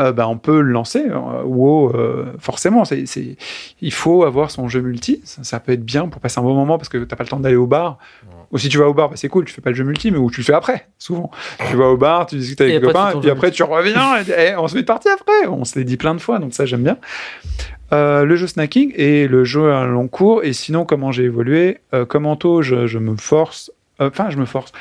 Euh, 0.00 0.12
bah, 0.12 0.26
on 0.26 0.38
peut 0.38 0.62
le 0.62 0.72
lancer. 0.72 1.04
Euh, 1.06 1.42
WoW, 1.44 1.90
euh, 1.94 2.24
forcément, 2.38 2.86
c'est, 2.86 3.04
il 3.82 3.92
faut 3.92 4.24
avoir 4.24 4.50
son 4.50 4.66
jeu 4.66 4.80
multi. 4.80 5.20
Ça, 5.24 5.44
ça 5.44 5.60
peut 5.60 5.72
être 5.72 5.84
bien 5.84 6.08
pour 6.08 6.20
passer 6.20 6.40
un 6.40 6.42
bon 6.42 6.54
moment 6.54 6.78
parce 6.78 6.88
que 6.88 6.98
t'as 7.04 7.14
pas 7.14 7.24
le 7.24 7.28
temps 7.28 7.40
d'aller 7.40 7.56
au 7.56 7.66
bar. 7.66 7.98
Ou 8.52 8.58
si 8.58 8.68
tu 8.70 8.78
vas 8.78 8.88
au 8.88 8.94
bar, 8.94 9.10
bah, 9.10 9.16
c'est 9.16 9.28
cool, 9.28 9.44
tu 9.44 9.52
fais 9.52 9.60
pas 9.60 9.68
le 9.70 9.76
jeu 9.76 9.84
multi, 9.84 10.10
mais 10.10 10.16
où 10.18 10.30
tu 10.30 10.40
le 10.40 10.44
fais 10.46 10.54
après, 10.54 10.86
souvent. 10.98 11.30
Tu 11.68 11.76
vas 11.76 11.88
au 11.88 11.96
bar, 11.98 12.24
tu 12.26 12.36
discutes 12.36 12.60
avec 12.62 12.72
les 12.74 12.80
tu 12.80 12.86
copains, 12.86 13.10
et 13.10 13.20
puis 13.20 13.28
après 13.30 13.50
tu 13.50 13.62
reviens, 13.62 14.16
et, 14.22 14.30
et 14.52 14.56
on 14.56 14.66
se 14.68 14.76
met 14.76 14.80
de 14.82 14.86
partie 14.86 15.08
après. 15.08 15.48
On 15.48 15.64
se 15.64 15.78
l'est 15.78 15.84
dit 15.84 15.96
plein 15.98 16.14
de 16.14 16.20
fois, 16.20 16.38
donc 16.38 16.54
ça 16.54 16.64
j'aime 16.64 16.82
bien. 16.84 16.96
Euh, 17.92 18.24
le 18.24 18.34
jeu 18.36 18.46
snacking 18.46 18.92
et 18.96 19.28
le 19.28 19.44
jeu 19.44 19.72
à 19.72 19.84
long 19.84 20.08
cours. 20.08 20.42
Et 20.44 20.52
sinon, 20.52 20.84
comment 20.84 21.12
j'ai 21.12 21.24
évolué? 21.24 21.78
Euh, 21.94 22.04
Comme 22.06 22.24
Anto, 22.26 22.62
je, 22.62 22.86
je 22.86 22.98
me 22.98 23.16
force. 23.16 23.70
euh, 24.00 24.08
Enfin, 24.10 24.30
je 24.30 24.38
me 24.38 24.44
force. 24.46 24.72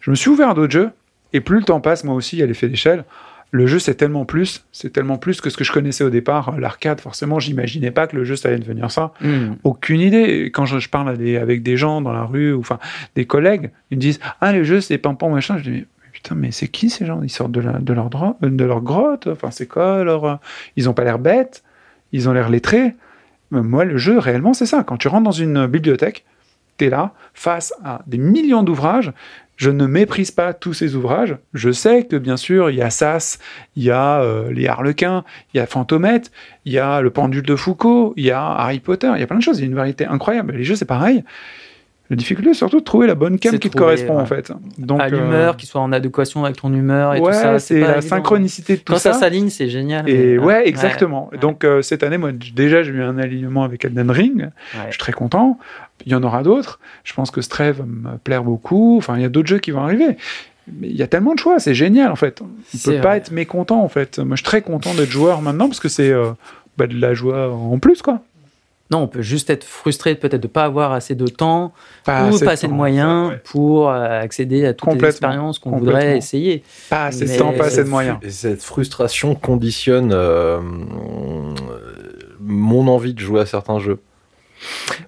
Je 0.00 0.10
me 0.10 0.14
suis 0.16 0.30
ouvert 0.30 0.50
à 0.50 0.54
d'autres 0.54 0.72
jeux. 0.72 0.90
Et 1.32 1.40
plus 1.40 1.58
le 1.58 1.64
temps 1.64 1.80
passe, 1.80 2.04
moi 2.04 2.14
aussi, 2.14 2.36
il 2.36 2.40
y 2.40 2.42
a 2.42 2.46
l'effet 2.46 2.68
d'échelle. 2.68 3.04
Le 3.50 3.66
jeu, 3.66 3.78
c'est 3.78 3.94
tellement 3.94 4.26
plus. 4.26 4.64
C'est 4.72 4.92
tellement 4.92 5.16
plus 5.16 5.40
que 5.40 5.48
ce 5.48 5.56
que 5.56 5.64
je 5.64 5.72
connaissais 5.72 6.04
au 6.04 6.10
départ. 6.10 6.58
L'arcade, 6.58 7.00
forcément, 7.00 7.38
j'imaginais 7.40 7.90
pas 7.90 8.06
que 8.06 8.14
le 8.14 8.24
jeu, 8.24 8.36
ça 8.36 8.48
allait 8.50 8.58
devenir 8.58 8.90
ça 8.90 9.12
Mhm. 9.22 9.56
aucune 9.64 10.00
idée. 10.00 10.50
Quand 10.52 10.66
je, 10.66 10.78
je 10.78 10.88
parle 10.90 11.08
à 11.08 11.16
des- 11.16 11.38
avec 11.38 11.62
des 11.62 11.76
gens 11.78 12.02
dans 12.02 12.12
la 12.12 12.24
rue, 12.24 12.52
ou 12.52 12.60
enfin 12.60 12.78
des 13.14 13.24
collègues, 13.24 13.70
ils 13.90 13.96
me 13.96 14.00
disent 14.02 14.20
Ah, 14.42 14.52
les 14.52 14.64
jeux, 14.64 14.80
c'est 14.82 14.98
pimpon, 14.98 15.30
machin. 15.30 15.56
Je 15.58 15.62
dis 15.70 15.70
Mais 16.02 16.10
putain, 16.12 16.34
mais 16.34 16.50
c'est 16.50 16.68
qui 16.68 16.90
ces 16.90 17.06
gens? 17.06 17.22
Ils 17.22 17.30
sortent 17.30 17.52
de, 17.52 17.60
la- 17.60 17.78
de, 17.78 17.92
leur, 17.94 18.10
euh, 18.42 18.48
de 18.50 18.64
leur 18.64 18.82
grotte. 18.82 19.28
Enfin, 19.28 19.50
c'est 19.50 19.66
quoi 19.66 20.04
leur. 20.04 20.24
euh, 20.26 20.34
Ils 20.76 20.88
ont 20.90 20.94
pas 20.94 21.04
l'air 21.04 21.18
bêtes, 21.18 21.62
ils 22.12 22.28
ont 22.28 22.32
l'air 22.32 22.50
lettrés. 22.50 22.94
Mais 23.50 23.62
moi, 23.62 23.86
le 23.86 23.96
jeu, 23.96 24.18
réellement, 24.18 24.52
c'est 24.52 24.66
ça. 24.66 24.82
Quand 24.84 24.98
tu 24.98 25.08
rentres 25.08 25.24
dans 25.24 25.30
une 25.32 25.66
bibliothèque, 25.66 26.26
tu 26.76 26.84
es 26.84 26.90
là, 26.90 27.12
face 27.32 27.72
à 27.82 28.02
des 28.06 28.18
millions 28.18 28.62
d'ouvrages. 28.62 29.12
Je 29.58 29.70
ne 29.70 29.86
méprise 29.86 30.30
pas 30.30 30.54
tous 30.54 30.72
ces 30.72 30.94
ouvrages. 30.94 31.36
Je 31.52 31.72
sais 31.72 32.04
que, 32.04 32.14
bien 32.14 32.36
sûr, 32.36 32.70
il 32.70 32.76
y 32.76 32.82
a 32.82 32.90
Sas, 32.90 33.40
il 33.74 33.82
y 33.82 33.90
a 33.90 34.20
euh, 34.22 34.52
les 34.52 34.68
Harlequins, 34.68 35.24
il 35.52 35.56
y 35.56 35.60
a 35.60 35.66
Fantomette, 35.66 36.30
il 36.64 36.72
y 36.72 36.78
a 36.78 37.00
le 37.00 37.10
pendule 37.10 37.42
de 37.42 37.56
Foucault, 37.56 38.14
il 38.16 38.24
y 38.24 38.30
a 38.30 38.40
Harry 38.40 38.78
Potter, 38.78 39.10
il 39.16 39.20
y 39.20 39.22
a 39.24 39.26
plein 39.26 39.38
de 39.38 39.42
choses. 39.42 39.58
Il 39.58 39.62
y 39.62 39.64
a 39.64 39.66
une 39.66 39.74
variété 39.74 40.06
incroyable. 40.06 40.54
Les 40.54 40.62
jeux, 40.62 40.76
c'est 40.76 40.84
pareil. 40.84 41.24
La 42.10 42.16
difficulté, 42.16 42.52
c'est 42.54 42.58
surtout 42.58 42.78
de 42.78 42.84
trouver 42.84 43.06
la 43.08 43.16
bonne 43.16 43.38
cam 43.38 43.58
qui 43.58 43.68
te 43.68 43.76
correspond, 43.76 44.14
ouais. 44.16 44.22
en 44.22 44.26
fait. 44.26 44.50
Donc, 44.78 45.00
à 45.00 45.06
euh, 45.06 45.08
l'humeur, 45.10 45.56
qui 45.58 45.66
soit 45.66 45.80
en 45.80 45.92
adéquation 45.92 46.44
avec 46.44 46.56
ton 46.56 46.72
humeur 46.72 47.14
et 47.14 47.20
ouais, 47.20 47.32
tout 47.32 47.36
ça. 47.36 47.58
c'est 47.58 47.80
la 47.80 47.96
évident. 47.96 48.00
synchronicité 48.00 48.76
de 48.76 48.80
tout 48.80 48.92
Quand 48.94 48.98
ça, 48.98 49.12
ça. 49.12 49.18
s'aligne, 49.18 49.50
c'est 49.50 49.68
génial. 49.68 50.08
Et 50.08 50.36
mais- 50.36 50.38
ouais, 50.38 50.68
exactement. 50.68 51.28
ouais. 51.32 51.38
Donc 51.38 51.64
euh, 51.64 51.82
cette 51.82 52.02
année, 52.04 52.16
moi 52.16 52.30
déjà 52.32 52.82
j'ai 52.82 52.92
eu 52.92 53.02
un 53.02 53.18
alignement 53.18 53.64
avec 53.64 53.84
Elden 53.84 54.10
Ring. 54.10 54.48
Je 54.86 54.90
suis 54.92 54.98
très 54.98 55.12
content. 55.12 55.58
Il 56.06 56.12
y 56.12 56.14
en 56.14 56.22
aura 56.22 56.42
d'autres. 56.42 56.78
Je 57.04 57.12
pense 57.14 57.30
que 57.30 57.40
Stray 57.40 57.72
va 57.72 57.84
me 57.84 58.16
plaire 58.18 58.44
beaucoup. 58.44 58.96
Enfin, 58.98 59.16
il 59.16 59.22
y 59.22 59.24
a 59.24 59.28
d'autres 59.28 59.48
jeux 59.48 59.58
qui 59.58 59.70
vont 59.70 59.82
arriver. 59.82 60.16
Mais 60.72 60.88
il 60.88 60.96
y 60.96 61.02
a 61.02 61.06
tellement 61.06 61.34
de 61.34 61.38
choix, 61.38 61.58
c'est 61.58 61.74
génial 61.74 62.12
en 62.12 62.16
fait. 62.16 62.40
On 62.42 62.78
peut 62.84 63.00
pas 63.00 63.16
être 63.16 63.30
mécontent 63.30 63.82
en 63.82 63.88
fait. 63.88 64.18
Moi, 64.18 64.36
je 64.36 64.42
suis 64.42 64.44
très 64.44 64.62
content 64.62 64.94
d'être 64.94 65.10
joueur 65.10 65.40
maintenant 65.40 65.66
parce 65.66 65.80
que 65.80 65.88
c'est 65.88 66.10
euh, 66.10 66.30
bah, 66.76 66.86
de 66.86 66.98
la 66.98 67.14
joie 67.14 67.50
en 67.52 67.78
plus 67.78 68.02
quoi. 68.02 68.20
Non, 68.90 69.00
on 69.00 69.06
peut 69.06 69.20
juste 69.20 69.50
être 69.50 69.64
frustré 69.64 70.14
peut-être 70.14 70.40
de 70.40 70.46
pas 70.46 70.64
avoir 70.64 70.92
assez 70.92 71.14
de 71.14 71.26
temps 71.26 71.74
Pas 72.04 72.24
ou 72.24 72.34
assez 72.34 72.44
pas 72.44 72.52
assez 72.52 72.66
de 72.66 72.70
temps, 72.70 72.76
moyens 72.76 73.28
ouais. 73.30 73.42
pour 73.44 73.90
euh, 73.90 74.20
accéder 74.20 74.64
à 74.64 74.72
toutes 74.72 74.94
les 74.94 75.08
expériences 75.08 75.58
qu'on 75.58 75.72
voudrait 75.72 76.16
essayer. 76.16 76.62
Pas 76.88 77.06
assez 77.06 77.26
de 77.26 77.36
temps, 77.36 77.52
pas 77.52 77.66
assez 77.66 77.84
de 77.84 77.88
moyens. 77.88 78.16
Et 78.22 78.30
cette 78.30 78.62
frustration 78.62 79.34
conditionne 79.34 80.10
euh, 80.14 80.60
mon 82.40 82.88
envie 82.88 83.12
de 83.12 83.20
jouer 83.20 83.40
à 83.40 83.46
certains 83.46 83.78
jeux. 83.78 84.00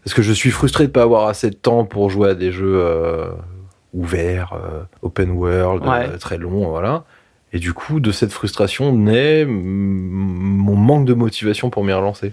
Parce 0.05 0.15
que 0.15 0.23
je 0.23 0.33
suis 0.33 0.51
frustré 0.51 0.87
de 0.87 0.93
pas 0.93 1.03
avoir 1.03 1.27
assez 1.29 1.51
de 1.51 1.55
temps 1.57 1.85
pour 1.85 2.11
jouer 2.11 2.31
à 2.31 2.35
des 2.35 2.53
jeux 2.53 2.81
euh, 2.81 3.31
ouverts, 3.93 4.53
euh, 4.55 4.83
open 5.03 5.31
world, 5.31 5.85
Ouais. 5.87 6.09
euh, 6.09 6.17
très 6.19 6.39
longs, 6.39 6.69
voilà. 6.69 7.05
Et 7.53 7.59
du 7.59 7.73
coup, 7.73 7.99
de 8.01 8.13
cette 8.13 8.33
frustration 8.33 8.93
naît 8.97 9.45
mon 9.45 10.77
manque 10.77 11.05
de 11.07 11.15
motivation 11.15 11.69
pour 11.71 11.83
m'y 11.85 11.93
relancer. 11.93 12.33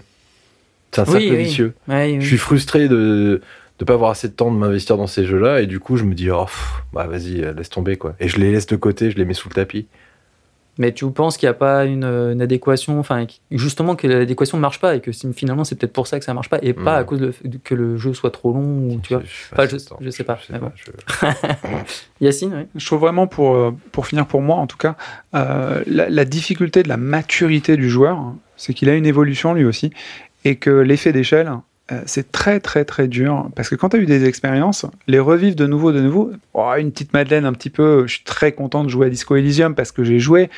C'est 0.92 1.00
un 1.02 1.04
Oui, 1.04 1.10
cercle 1.12 1.30
oui. 1.32 1.36
vicieux. 1.44 1.74
Ouais, 1.88 2.12
oui. 2.12 2.20
Je 2.20 2.26
suis 2.26 2.38
frustré 2.38 2.88
de 2.88 3.40
de 3.80 3.84
pas 3.84 3.92
avoir 3.94 4.10
assez 4.10 4.26
de 4.26 4.32
temps 4.32 4.50
de 4.50 4.56
m'investir 4.58 4.96
dans 4.96 5.06
ces 5.06 5.24
jeux-là 5.24 5.60
et 5.60 5.66
du 5.66 5.78
coup 5.78 5.96
je 5.96 6.02
me 6.02 6.12
dis 6.12 6.32
oh 6.32 6.46
pff, 6.46 6.82
bah 6.92 7.06
vas-y 7.06 7.42
laisse 7.54 7.70
tomber 7.70 7.96
quoi 7.96 8.16
et 8.18 8.26
je 8.26 8.36
les 8.38 8.50
laisse 8.50 8.66
de 8.66 8.74
côté 8.74 9.12
je 9.12 9.16
les 9.16 9.24
mets 9.24 9.34
sous 9.34 9.48
le 9.48 9.54
tapis 9.54 9.86
Mais 10.78 10.92
tu 10.92 11.10
penses 11.10 11.36
qu'il 11.36 11.46
n'y 11.48 11.50
a 11.50 11.54
pas 11.54 11.84
une, 11.84 12.04
une 12.04 12.40
adéquation, 12.40 13.00
enfin 13.00 13.26
qui- 13.26 13.40
justement 13.50 13.96
que 13.96 14.06
l'adéquation 14.06 14.56
ne 14.58 14.62
marche 14.62 14.78
pas 14.80 14.94
et 14.94 15.00
que 15.00 15.10
finalement 15.34 15.64
c'est 15.64 15.74
peut-être 15.74 15.92
pour 15.92 16.06
ça 16.06 16.18
que 16.18 16.24
ça 16.24 16.32
marche 16.34 16.48
pas 16.48 16.58
et 16.62 16.72
pas 16.72 16.96
à 16.96 17.04
cause 17.04 17.18
de, 17.20 17.32
que 17.64 17.74
le 17.74 17.96
jeu 17.96 18.14
soit 18.14 18.30
trop 18.30 18.52
long 18.52 18.88
ou 18.90 19.00
tu 19.02 19.14
vois. 19.14 19.22
Je- 19.24 19.28
je 19.28 19.30
sais 19.48 19.56
pas, 19.56 19.66
je- 20.00 20.10
sais 20.10 20.24
pas, 20.24 20.38
mais 20.50 20.58
bon. 20.60 20.70
je- 20.76 21.24
Yacine, 22.20 22.52
oui. 22.54 22.62
Je 22.76 22.86
trouve 22.86 23.00
vraiment, 23.00 23.26
pour, 23.26 23.54
euh, 23.56 23.72
pour 23.92 24.06
finir 24.06 24.26
pour 24.26 24.40
moi 24.40 24.56
en 24.56 24.66
tout 24.66 24.76
cas, 24.76 24.96
euh, 25.34 25.82
la, 25.86 26.08
la 26.08 26.24
difficulté 26.24 26.82
de 26.82 26.88
la 26.88 26.96
maturité 26.96 27.76
du 27.76 27.88
joueur, 27.88 28.16
hein, 28.18 28.36
c'est 28.56 28.74
qu'il 28.74 28.88
a 28.88 28.94
une 28.94 29.06
évolution 29.06 29.54
lui 29.54 29.64
aussi, 29.64 29.90
et 30.44 30.56
que 30.56 30.70
l'effet 30.70 31.12
d'échelle, 31.12 31.50
euh, 31.90 32.02
c'est 32.06 32.30
très 32.32 32.60
très 32.60 32.84
très 32.84 33.08
dur 33.08 33.48
parce 33.56 33.68
que 33.68 33.74
quand 33.74 33.88
tu 33.90 33.96
as 33.96 34.00
eu 34.00 34.06
des 34.06 34.24
expériences, 34.26 34.84
les 35.06 35.18
revivre 35.18 35.56
de 35.56 35.66
nouveau, 35.66 35.92
de 35.92 36.00
nouveau, 36.00 36.32
oh, 36.54 36.72
une 36.78 36.92
petite 36.92 37.12
Madeleine 37.12 37.46
un 37.46 37.52
petit 37.52 37.70
peu, 37.70 38.06
je 38.06 38.14
suis 38.16 38.24
très 38.24 38.52
content 38.52 38.84
de 38.84 38.88
jouer 38.88 39.06
à 39.06 39.10
Disco 39.10 39.36
Elysium 39.36 39.74
parce 39.74 39.90
que 39.92 40.04
j'ai 40.04 40.18
joué 40.18 40.50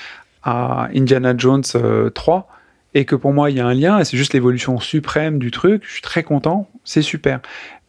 à 0.43 0.89
Indiana 0.95 1.35
Jones 1.37 1.63
3 2.15 2.49
et 2.95 3.05
que 3.05 3.15
pour 3.15 3.33
moi 3.33 3.51
il 3.51 3.57
y 3.57 3.61
a 3.61 3.67
un 3.67 3.75
lien 3.75 3.99
et 4.01 4.05
c'est 4.05 4.17
juste 4.17 4.33
l'évolution 4.35 4.81
suprême 4.81 5.39
du 5.39 5.51
truc, 5.53 5.83
je 5.87 5.93
suis 5.93 6.03
très 6.03 6.23
content, 6.25 6.69
c'est 6.85 7.03
super. 7.03 7.41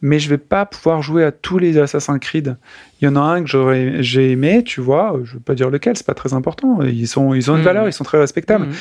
Mais 0.04 0.18
je 0.18 0.28
vais 0.28 0.38
pas 0.38 0.66
pouvoir 0.66 1.00
jouer 1.00 1.22
à 1.24 1.30
tous 1.30 1.58
les 1.58 1.78
Assassin's 1.78 2.18
Creed. 2.20 2.56
Il 3.00 3.04
y 3.04 3.08
en 3.08 3.14
a 3.14 3.20
un 3.20 3.42
que 3.42 3.48
j'aurais, 3.48 4.02
j'ai 4.02 4.32
aimé, 4.32 4.64
tu 4.64 4.80
vois, 4.80 5.16
je 5.22 5.34
veux 5.34 5.40
pas 5.40 5.54
dire 5.54 5.70
lequel, 5.70 5.96
c'est 5.96 6.06
pas 6.06 6.14
très 6.14 6.34
important. 6.34 6.80
Ils 6.82 7.06
sont, 7.06 7.34
ils 7.34 7.50
ont 7.52 7.54
une 7.54 7.60
Mhm. 7.60 7.64
valeur, 7.64 7.86
ils 7.88 7.92
sont 7.92 8.02
très 8.02 8.18
respectables. 8.18 8.66
Mhm. 8.66 8.72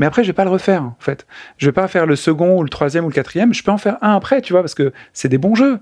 Mais 0.00 0.06
après, 0.06 0.24
je 0.24 0.28
vais 0.28 0.32
pas 0.32 0.44
le 0.44 0.50
refaire, 0.50 0.82
en 0.82 0.96
fait. 0.98 1.26
Je 1.58 1.66
vais 1.66 1.72
pas 1.72 1.86
faire 1.86 2.06
le 2.06 2.16
second 2.16 2.56
ou 2.58 2.62
le 2.62 2.70
troisième 2.70 3.04
ou 3.04 3.08
le 3.08 3.14
quatrième. 3.14 3.52
Je 3.52 3.62
peux 3.62 3.70
en 3.70 3.76
faire 3.76 3.98
un 4.00 4.16
après, 4.16 4.40
tu 4.40 4.54
vois, 4.54 4.62
parce 4.62 4.74
que 4.74 4.94
c'est 5.12 5.28
des 5.28 5.36
bons 5.36 5.54
jeux. 5.54 5.78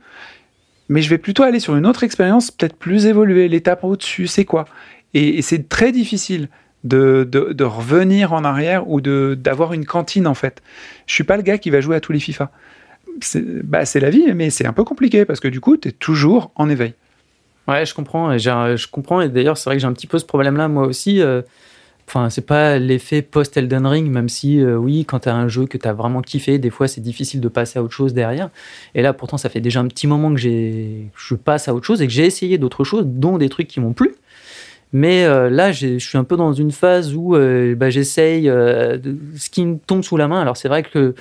Mais 0.88 1.02
je 1.02 1.08
vais 1.08 1.18
plutôt 1.18 1.44
aller 1.44 1.60
sur 1.60 1.76
une 1.76 1.86
autre 1.86 2.02
expérience, 2.02 2.50
peut-être 2.50 2.74
plus 2.74 3.06
évoluée. 3.06 3.46
L'étape 3.46 3.84
au-dessus, 3.84 4.26
c'est 4.26 4.44
quoi 4.44 4.64
Et, 5.14 5.40
c'est 5.40 5.68
très 5.68 5.92
difficile 5.92 6.48
de, 6.82 7.62
revenir 7.62 8.32
en 8.32 8.42
arrière 8.42 8.90
ou 8.90 9.00
de 9.00 9.38
d'avoir 9.40 9.72
une 9.72 9.84
cantine, 9.84 10.26
en 10.26 10.34
fait. 10.34 10.62
Je 11.06 11.14
suis 11.14 11.22
pas 11.22 11.36
le 11.36 11.44
gars 11.44 11.58
qui 11.58 11.70
va 11.70 11.80
jouer 11.80 11.94
à 11.94 12.00
tous 12.00 12.10
les 12.10 12.18
FIFA. 12.18 12.50
C'est 13.20 13.44
bah, 13.64 13.84
la 13.94 14.10
vie, 14.10 14.32
mais 14.34 14.50
c'est 14.50 14.66
un 14.66 14.72
peu 14.72 14.82
compliqué 14.82 15.26
parce 15.26 15.38
que 15.38 15.46
du 15.46 15.60
coup, 15.60 15.76
tu 15.76 15.90
es 15.90 15.92
toujours 15.92 16.50
en 16.56 16.68
éveil. 16.68 16.94
Ouais, 17.68 17.86
je 17.86 17.94
comprends. 17.94 18.32
et 18.32 18.40
Je 18.40 18.90
comprends. 18.90 19.20
Et 19.20 19.28
d'ailleurs, 19.28 19.56
c'est 19.56 19.70
vrai 19.70 19.76
que 19.76 19.80
j'ai 19.80 19.86
un 19.86 19.92
petit 19.92 20.08
peu 20.08 20.18
ce 20.18 20.24
problème-là, 20.24 20.66
moi 20.66 20.88
aussi. 20.88 21.22
euh, 21.22 21.42
Enfin, 22.08 22.30
c'est 22.30 22.46
pas 22.46 22.78
l'effet 22.78 23.20
post-Elden 23.20 23.86
Ring, 23.86 24.10
même 24.10 24.30
si, 24.30 24.60
euh, 24.60 24.76
oui, 24.76 25.04
quand 25.04 25.20
tu 25.20 25.28
as 25.28 25.36
un 25.36 25.46
jeu 25.46 25.66
que 25.66 25.76
tu 25.76 25.86
as 25.86 25.92
vraiment 25.92 26.22
kiffé, 26.22 26.58
des 26.58 26.70
fois, 26.70 26.88
c'est 26.88 27.02
difficile 27.02 27.42
de 27.42 27.48
passer 27.48 27.78
à 27.78 27.82
autre 27.82 27.92
chose 27.92 28.14
derrière. 28.14 28.48
Et 28.94 29.02
là, 29.02 29.12
pourtant, 29.12 29.36
ça 29.36 29.50
fait 29.50 29.60
déjà 29.60 29.80
un 29.80 29.88
petit 29.88 30.06
moment 30.06 30.32
que 30.32 30.40
j'ai, 30.40 31.10
je 31.14 31.34
passe 31.34 31.68
à 31.68 31.74
autre 31.74 31.84
chose 31.84 32.00
et 32.00 32.06
que 32.06 32.12
j'ai 32.14 32.24
essayé 32.24 32.56
d'autres 32.56 32.82
choses, 32.82 33.04
dont 33.04 33.36
des 33.36 33.50
trucs 33.50 33.68
qui 33.68 33.78
m'ont 33.78 33.92
plu. 33.92 34.14
Mais 34.94 35.26
euh, 35.26 35.50
là, 35.50 35.70
je 35.70 35.98
suis 35.98 36.16
un 36.16 36.24
peu 36.24 36.38
dans 36.38 36.54
une 36.54 36.70
phase 36.70 37.14
où 37.14 37.36
euh, 37.36 37.74
bah, 37.74 37.90
j'essaye 37.90 38.46
ce 38.46 39.50
qui 39.50 39.66
me 39.66 39.76
tombe 39.76 40.02
sous 40.02 40.16
la 40.16 40.28
main. 40.28 40.40
Alors, 40.40 40.56
c'est 40.56 40.68
vrai 40.68 40.84
que 40.84 41.14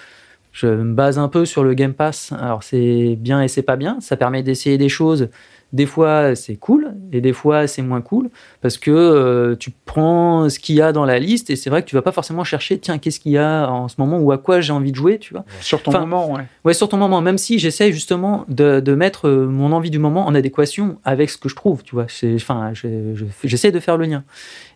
je 0.54 0.68
me 0.68 0.94
base 0.94 1.20
un 1.20 1.28
peu 1.28 1.44
sur 1.44 1.66
le 1.66 1.74
Game 1.74 1.96
Pass. 1.96 2.32
Alors, 2.32 2.64
c'est 2.64 3.18
bien 3.20 3.42
et 3.42 3.50
c'est 3.50 3.62
pas 3.62 3.76
bien. 3.76 3.98
Ça 4.00 4.16
permet 4.16 4.42
d'essayer 4.42 4.78
des 4.78 4.88
choses. 4.88 5.28
Des 5.74 5.86
fois, 5.86 6.34
c'est 6.36 6.56
cool 6.56 6.94
et 7.12 7.20
des 7.20 7.34
fois, 7.34 7.68
c'est 7.68 7.82
moins 7.82 8.00
cool 8.02 8.30
parce 8.62 8.78
que 8.78 8.90
euh, 8.90 9.56
tu 9.58 9.72
prends 9.86 10.48
ce 10.50 10.60
qu'il 10.60 10.76
y 10.76 10.82
a 10.82 10.94
dans 10.94 11.04
la 11.04 11.20
liste 11.20 11.50
et 11.50 11.58
c'est 11.58 11.70
vrai 11.70 11.82
que 11.84 11.88
tu 11.90 11.96
vas 11.96 12.02
pas 12.02 12.14
forcément 12.14 12.46
chercher, 12.46 12.80
tiens, 12.80 12.98
qu'est-ce 13.00 13.20
qu'il 13.20 13.34
y 13.34 13.38
a 13.38 13.70
en 13.70 13.90
ce 13.90 13.96
moment 13.98 14.18
ou 14.20 14.32
à 14.32 14.38
quoi 14.38 14.62
j'ai 14.62 14.72
envie 14.72 14.92
de 14.92 14.96
jouer, 14.96 15.20
tu 15.20 15.34
vois. 15.34 15.44
Sur 15.60 15.84
ton 15.84 15.92
Enfin, 15.92 16.00
moment, 16.00 16.32
ouais. 16.32 16.44
Ouais, 16.64 16.74
sur 16.74 16.88
ton 16.88 16.96
moment, 16.96 17.20
même 17.20 17.38
si 17.38 17.60
j'essaye 17.60 17.92
justement 17.92 18.46
de, 18.48 18.80
de 18.80 18.96
mettre 18.96 19.28
euh, 19.28 19.46
mon 19.46 19.74
envie 19.74 19.90
du 19.92 20.00
moment 20.00 20.26
en 20.26 20.36
adéquation 20.36 21.00
avec 21.04 21.30
ce 21.30 21.38
que 21.38 21.50
je 21.50 21.56
trouve, 21.56 21.84
tu 21.84 21.96
vois. 21.96 22.06
C'est- 22.08 22.36
Enfin, 22.36 22.72
je- 22.74 23.14
je- 23.16 23.26
j'essaie 23.44 23.72
de 23.72 23.80
faire 23.82 23.98
le 23.98 24.06
lien. 24.06 24.24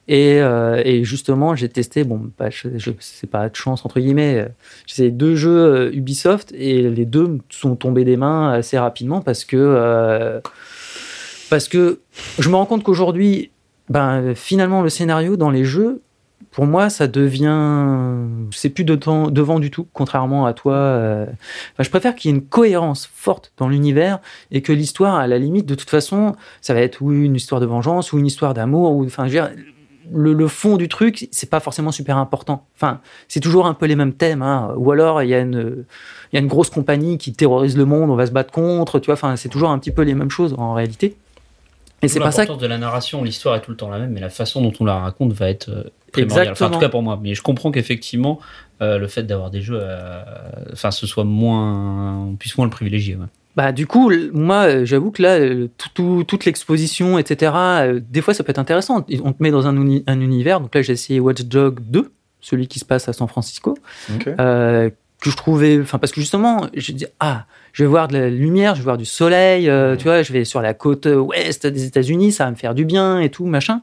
Et, 0.07 0.41
euh, 0.41 0.81
et 0.83 1.03
justement, 1.05 1.55
j'ai 1.55 1.69
testé, 1.69 2.03
bon, 2.03 2.31
bah, 2.37 2.49
je, 2.49 2.67
je, 2.75 2.91
c'est 2.99 3.29
pas 3.29 3.47
de 3.47 3.55
chance 3.55 3.85
entre 3.85 3.99
guillemets, 3.99 4.47
j'ai 4.87 4.93
essayé 4.93 5.11
deux 5.11 5.35
jeux 5.35 5.91
Ubisoft 5.95 6.51
et 6.57 6.89
les 6.89 7.05
deux 7.05 7.37
sont 7.49 7.75
tombés 7.75 8.03
des 8.03 8.17
mains 8.17 8.51
assez 8.51 8.77
rapidement 8.79 9.21
parce 9.21 9.45
que 9.45 9.55
euh, 9.57 10.41
parce 11.51 11.67
que 11.67 11.99
je 12.39 12.47
me 12.49 12.55
rends 12.55 12.65
compte 12.65 12.81
qu'aujourd'hui, 12.81 13.51
ben 13.89 14.33
finalement 14.35 14.81
le 14.81 14.89
scénario 14.89 15.35
dans 15.35 15.49
les 15.51 15.65
jeux, 15.65 16.01
pour 16.49 16.65
moi, 16.65 16.89
ça 16.89 17.07
devient, 17.07 18.15
c'est 18.51 18.69
plus 18.69 18.85
de 18.85 18.95
temps 18.95 19.29
devant 19.29 19.59
du 19.59 19.69
tout, 19.69 19.85
contrairement 19.91 20.45
à 20.45 20.53
toi. 20.53 20.73
euh, 20.73 21.25
je 21.77 21.89
préfère 21.89 22.15
qu'il 22.15 22.31
y 22.31 22.33
ait 22.33 22.37
une 22.37 22.45
cohérence 22.45 23.09
forte 23.13 23.51
dans 23.57 23.67
l'univers 23.67 24.19
et 24.51 24.61
que 24.61 24.71
l'histoire, 24.71 25.15
à 25.15 25.27
la 25.27 25.37
limite, 25.37 25.65
de 25.65 25.75
toute 25.75 25.89
façon, 25.89 26.35
ça 26.61 26.73
va 26.73 26.79
être 26.79 27.01
ou 27.01 27.11
une 27.11 27.35
histoire 27.35 27.59
de 27.59 27.65
vengeance 27.65 28.13
ou 28.13 28.17
une 28.19 28.27
histoire 28.27 28.53
d'amour 28.53 28.93
ou 28.93 29.05
enfin, 29.05 29.27
le, 30.13 30.47
fond 30.47 30.77
du 30.77 30.87
truc, 30.87 31.27
c'est 31.31 31.49
pas 31.49 31.59
forcément 31.59 31.91
super 31.91 32.17
important. 32.17 32.65
Enfin, 32.75 33.01
c'est 33.27 33.39
toujours 33.41 33.65
un 33.65 33.73
peu 33.73 33.85
les 33.87 33.95
mêmes 33.95 34.13
thèmes. 34.13 34.41
hein. 34.41 34.73
Ou 34.77 34.91
alors, 34.91 35.21
il 35.21 35.29
y 35.29 35.33
a 35.33 35.39
une, 35.39 35.85
y 36.33 36.37
a 36.37 36.39
une 36.39 36.47
grosse 36.47 36.69
compagnie 36.69 37.17
qui 37.17 37.33
terrorise 37.33 37.77
le 37.77 37.85
monde, 37.85 38.09
on 38.09 38.15
va 38.15 38.25
se 38.25 38.31
battre 38.31 38.51
contre. 38.51 38.99
Tu 38.99 39.07
vois, 39.07 39.13
enfin, 39.13 39.35
c'est 39.35 39.49
toujours 39.49 39.69
un 39.69 39.79
petit 39.79 39.91
peu 39.91 40.01
les 40.01 40.15
mêmes 40.15 40.31
choses 40.31 40.55
en 40.57 40.73
réalité. 40.73 41.15
Et 42.01 42.07
c'est 42.07 42.19
pas 42.19 42.31
ça. 42.31 42.45
que- 42.45 42.53
de 42.53 42.67
la 42.67 42.77
narration, 42.77 43.23
l'histoire 43.23 43.55
est 43.55 43.61
tout 43.61 43.71
le 43.71 43.77
temps 43.77 43.89
la 43.89 43.99
même, 43.99 44.11
mais 44.11 44.19
la 44.19 44.29
façon 44.29 44.61
dont 44.61 44.73
on 44.79 44.85
la 44.85 44.95
raconte 44.99 45.33
va 45.33 45.49
être 45.49 45.69
euh, 45.69 45.83
primordiale. 46.11 46.49
Enfin, 46.51 46.65
en 46.65 46.67
Exactement. 46.67 46.69
tout 46.71 46.79
cas 46.79 46.89
pour 46.89 47.01
moi. 47.03 47.19
Mais 47.21 47.35
je 47.35 47.41
comprends 47.41 47.71
qu'effectivement, 47.71 48.39
euh, 48.81 48.97
le 48.97 49.07
fait 49.07 49.23
d'avoir 49.23 49.51
des 49.51 49.61
jeux, 49.61 49.79
euh, 49.81 50.23
enfin, 50.73 50.91
ce 50.91 51.05
soit 51.05 51.23
moins, 51.23 52.17
on 52.25 52.35
puisse 52.35 52.57
moins 52.57 52.65
le 52.65 52.71
privilégier. 52.71 53.15
ouais. 53.15 53.25
Bah, 53.55 53.71
du 53.73 53.85
coup, 53.85 54.09
moi, 54.33 54.63
euh, 54.67 54.85
j'avoue 54.85 55.11
que 55.11 55.21
là, 55.21 55.37
euh, 55.37 55.67
tout- 55.77 55.89
tout- 55.93 56.23
toute 56.25 56.45
l'exposition, 56.45 57.19
etc., 57.19 57.51
euh, 57.55 57.99
des 58.09 58.21
fois, 58.21 58.33
ça 58.33 58.43
peut 58.45 58.49
être 58.51 58.59
intéressant. 58.59 59.05
On 59.23 59.33
te 59.33 59.43
met 59.43 59.51
dans 59.51 59.67
un, 59.67 59.75
uni- 59.75 60.03
un 60.07 60.21
univers. 60.21 60.61
Donc 60.61 60.73
là, 60.73 60.81
j'ai 60.81 60.93
essayé 60.93 61.19
Watch 61.19 61.41
Dogs 61.41 61.79
2, 61.81 62.11
celui 62.39 62.67
qui 62.67 62.79
se 62.79 62.85
passe 62.85 63.09
à 63.09 63.13
San 63.13 63.27
Francisco, 63.27 63.77
Ok. 64.15 64.27
Que 65.21 65.29
je 65.29 65.37
trouvais. 65.37 65.79
Enfin, 65.79 65.99
parce 65.99 66.11
que 66.11 66.19
justement, 66.19 66.67
j'ai 66.73 66.93
dit, 66.93 67.05
ah, 67.19 67.45
je 67.71 67.83
vais 67.83 67.89
voir 67.89 68.09
de 68.09 68.17
la 68.17 68.29
lumière, 68.29 68.75
je 68.75 68.81
vais 68.81 68.85
voir 68.85 68.97
du 68.97 69.05
soleil, 69.05 69.69
euh, 69.69 69.95
tu 69.95 70.03
vois, 70.05 70.23
je 70.23 70.33
vais 70.33 70.43
sur 70.43 70.61
la 70.61 70.73
côte 70.73 71.05
ouest 71.05 71.65
des 71.67 71.85
États-Unis, 71.85 72.33
ça 72.33 72.45
va 72.45 72.51
me 72.51 72.55
faire 72.55 72.75
du 72.75 72.83
bien 72.83 73.21
et 73.21 73.29
tout, 73.29 73.45
machin. 73.45 73.81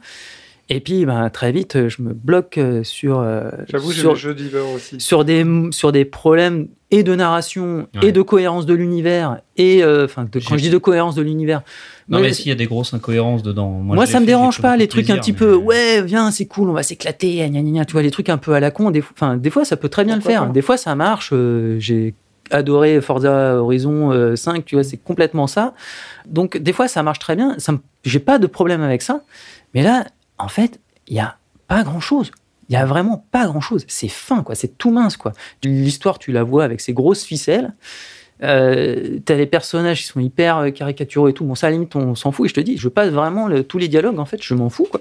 Et 0.71 0.81
puis, 0.81 1.07
ben, 1.07 1.31
très 1.31 1.51
vite, 1.51 1.77
euh, 1.77 1.89
je 1.89 2.03
me 2.03 2.13
bloque 2.13 2.59
euh, 2.59 2.85
sur. 2.85 3.21
euh, 3.21 3.51
J'avoue, 3.71 3.91
j'ai 3.91 4.01
sur- 4.03 4.11
le 4.13 4.17
jeu 4.19 4.35
d'hiver 4.35 4.63
aussi. 4.75 5.01
sur 5.01 5.25
des, 5.25 5.45
sur 5.71 5.93
des 5.93 6.05
problèmes 6.05 6.69
et 6.91 7.03
de 7.03 7.15
narration 7.15 7.87
Ouais. 8.03 8.09
et 8.09 8.13
de 8.13 8.21
cohérence 8.23 8.65
de 8.67 8.73
l'univers 8.75 9.41
et 9.59 9.83
enfin 9.85 10.27
quand 10.33 10.57
je 10.57 10.63
dis 10.63 10.71
de 10.71 10.79
cohérence 10.79 11.15
de 11.15 11.21
l'univers 11.23 11.61
Non, 12.09 12.19
mais- 12.19 12.29
mais 12.29 12.33
s'il 12.33 12.49
y 12.49 12.53
a 12.53 12.55
des 12.55 12.65
grosses 12.67 12.95
incohérences 12.95 13.43
dedans. 13.43 13.69
Moi, 13.69 13.95
moi, 13.97 14.07
ça 14.07 14.21
me 14.21 14.25
dérange 14.27 14.63
pas 14.63 14.75
les 14.77 14.89
trucs 14.89 15.11
un 15.11 15.19
petit 15.19 15.33
mais- 15.33 15.39
peu 15.39 15.55
ouais 15.55 16.01
viens 16.03 16.31
c'est 16.31 16.47
cool 16.47 16.71
on 16.71 16.73
va 16.73 16.83
s'éclater 16.83 17.37
gna, 17.37 17.49
gna, 17.61 17.61
gna, 17.61 17.85
tu 17.85 17.93
vois 17.93 18.01
les 18.01 18.11
trucs 18.11 18.31
un 18.31 18.39
peu 18.39 18.55
à 18.55 18.61
la 18.61 18.71
con 18.71 18.91
des, 18.91 19.03
des 19.37 19.51
fois 19.51 19.67
ça 19.67 19.77
peut 19.77 19.91
très 19.91 20.05
bien 20.07 20.15
Pourquoi 20.15 20.33
le 20.33 20.39
faire 20.39 20.47
pas 20.47 20.53
des 20.55 20.63
fois 20.63 20.79
ça 20.79 20.95
marche 20.95 21.29
euh, 21.35 21.77
j'ai 21.79 22.15
adoré 22.51 23.03
Forza 23.03 23.57
Horizon 23.57 24.11
euh, 24.13 24.35
5 24.35 24.65
tu 24.65 24.75
vois 24.77 24.83
c'est 24.85 24.97
complètement 24.97 25.47
ça 25.47 25.75
donc 26.27 26.57
des 26.57 26.73
fois 26.73 26.89
ça 26.89 27.03
marche 27.03 27.19
très 27.19 27.37
bien 27.37 27.55
j'ai 28.05 28.19
pas 28.19 28.39
de 28.39 28.47
problème 28.47 28.81
avec 28.81 29.03
ça 29.03 29.21
mais 29.75 29.83
là 29.83 30.07
en 30.38 30.48
fait 30.48 30.81
il 31.07 31.16
y 31.16 31.20
a 31.20 31.37
pas 31.66 31.83
grand 31.83 32.01
chose 32.01 32.31
il 32.68 32.74
y 32.74 32.77
a 32.77 32.85
vraiment 32.85 33.27
pas 33.31 33.46
grand 33.46 33.61
chose 33.61 33.85
c'est 33.88 34.09
fin 34.09 34.42
quoi 34.42 34.55
c'est 34.55 34.79
tout 34.79 34.90
mince 34.90 35.16
quoi 35.16 35.33
l'histoire 35.62 36.18
tu 36.18 36.33
la 36.33 36.42
vois 36.42 36.64
avec 36.64 36.81
ses 36.81 36.92
grosses 36.92 37.24
ficelles 37.24 37.74
euh, 38.42 39.18
t'as 39.24 39.35
les 39.35 39.46
personnages 39.46 40.03
qui 40.03 40.07
sont 40.07 40.20
hyper 40.20 40.59
euh, 40.59 40.70
caricaturaux 40.70 41.29
et 41.29 41.33
tout. 41.33 41.44
Bon, 41.44 41.55
ça, 41.55 41.66
à 41.66 41.70
la 41.70 41.74
limite, 41.74 41.96
on 41.96 42.14
s'en 42.14 42.33
fout. 42.33 42.46
Et 42.46 42.48
je 42.48 42.55
te 42.55 42.61
dis, 42.61 42.77
je 42.77 42.88
passe 42.88 43.11
vraiment 43.11 43.48
tous 43.62 43.79
les 43.79 43.88
dialogues, 43.88 44.18
en 44.18 44.24
fait, 44.24 44.42
je 44.42 44.55
m'en 44.55 44.70
fous, 44.70 44.87
quoi. 44.90 45.01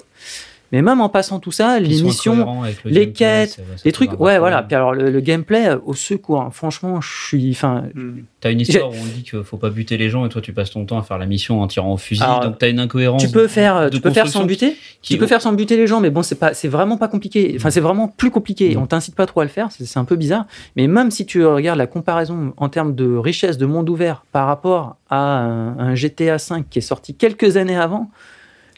Mais 0.72 0.82
même 0.82 1.00
en 1.00 1.08
passant 1.10 1.40
tout 1.40 1.52
ça, 1.52 1.80
les 1.80 2.02
missions, 2.02 2.62
le 2.64 2.90
les 2.90 3.06
gameplay, 3.06 3.12
quêtes, 3.14 3.50
ça- 3.52 3.62
ça 3.78 3.82
les 3.86 3.92
trucs, 3.94 4.10
ouais, 4.12 4.16
problème. 4.18 4.40
voilà. 4.40 4.64
Puis 4.64 4.76
alors, 4.76 4.94
le, 4.94 5.10
le 5.10 5.20
gameplay, 5.22 5.68
euh, 5.70 5.78
au 5.86 5.94
secours, 5.94 6.42
hein. 6.42 6.50
franchement, 6.52 7.00
je 7.02 7.10
suis, 7.28 7.52
enfin, 7.52 7.86
Hmm. 7.94 8.20
T'as 8.42 8.52
une 8.52 8.60
histoire 8.62 8.90
où 8.90 8.94
on 8.94 9.06
dit 9.06 9.24
qu'il 9.24 9.44
faut 9.44 9.58
pas 9.58 9.70
buter 9.70 9.98
les 9.98 10.10
gens 10.10 10.26
et 10.26 10.30
toi 10.30 10.42
tu 10.42 10.54
passes 10.54 10.70
ton 10.72 10.86
temps 10.86 10.98
à 11.00 11.04
faire 11.04 11.18
la 11.18 11.26
mission 11.26 11.62
en 11.62 11.68
tirant 11.68 11.94
au 11.94 11.98
fusil, 11.98 12.22
Alors, 12.22 12.42
donc 12.42 12.60
t'as 12.60 12.70
une 12.70 12.80
incohérence. 12.80 13.24
tu 13.24 13.30
peux 13.30 13.48
faire, 13.48 13.90
de 13.90 13.96
tu 13.96 14.02
peux 14.02 14.12
faire 14.12 14.28
sans 14.28 14.44
buter. 14.46 14.76
qui- 15.02 15.14
Tu 15.14 15.18
peux 15.20 15.26
faire 15.28 15.42
sans 15.42 15.54
buter 15.54 15.78
les 15.78 15.88
gens, 15.88 16.02
mais 16.02 16.10
bon, 16.10 16.22
c'est 16.22 16.36
pas, 16.36 16.54
c'est 16.54 16.68
vraiment 16.68 16.98
pas 16.98 17.08
compliqué. 17.08 17.54
Enfin, 17.56 17.70
c'est 17.72 17.80
vraiment 17.82 18.08
plus 18.10 18.30
compliqué. 18.30 18.76
Mm. 18.76 18.80
On 18.80 18.88
t'incite 18.88 19.16
pas 19.16 19.26
trop 19.26 19.40
à 19.42 19.44
le 19.46 19.50
faire. 19.50 19.70
C'est 19.72 19.86
c'est 19.86 20.00
un 20.00 20.06
peu 20.06 20.16
bizarre. 20.18 20.46
Mais 20.76 20.88
même 20.88 21.12
si 21.12 21.26
tu 21.26 21.46
regardes 21.46 21.78
la 21.78 21.88
comparaison 21.88 22.54
en 22.58 22.70
termes 22.70 22.94
de 22.94 23.16
richesse 23.16 23.58
de 23.58 23.66
monde 23.66 23.90
ouvert 23.90 24.24
par 24.32 24.48
rapport 24.48 24.98
à 25.10 25.18
un, 25.40 25.80
un 25.80 25.96
GTA 25.96 26.38
5 26.40 26.66
qui 26.70 26.80
est 26.80 26.82
sorti 26.82 27.16
quelques 27.16 27.56
années 27.58 27.78
avant, 27.78 28.12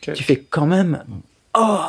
tu 0.02 0.23
fais 0.23 0.38
quand 0.38 0.65
même, 0.65 1.04
oh, 1.57 1.79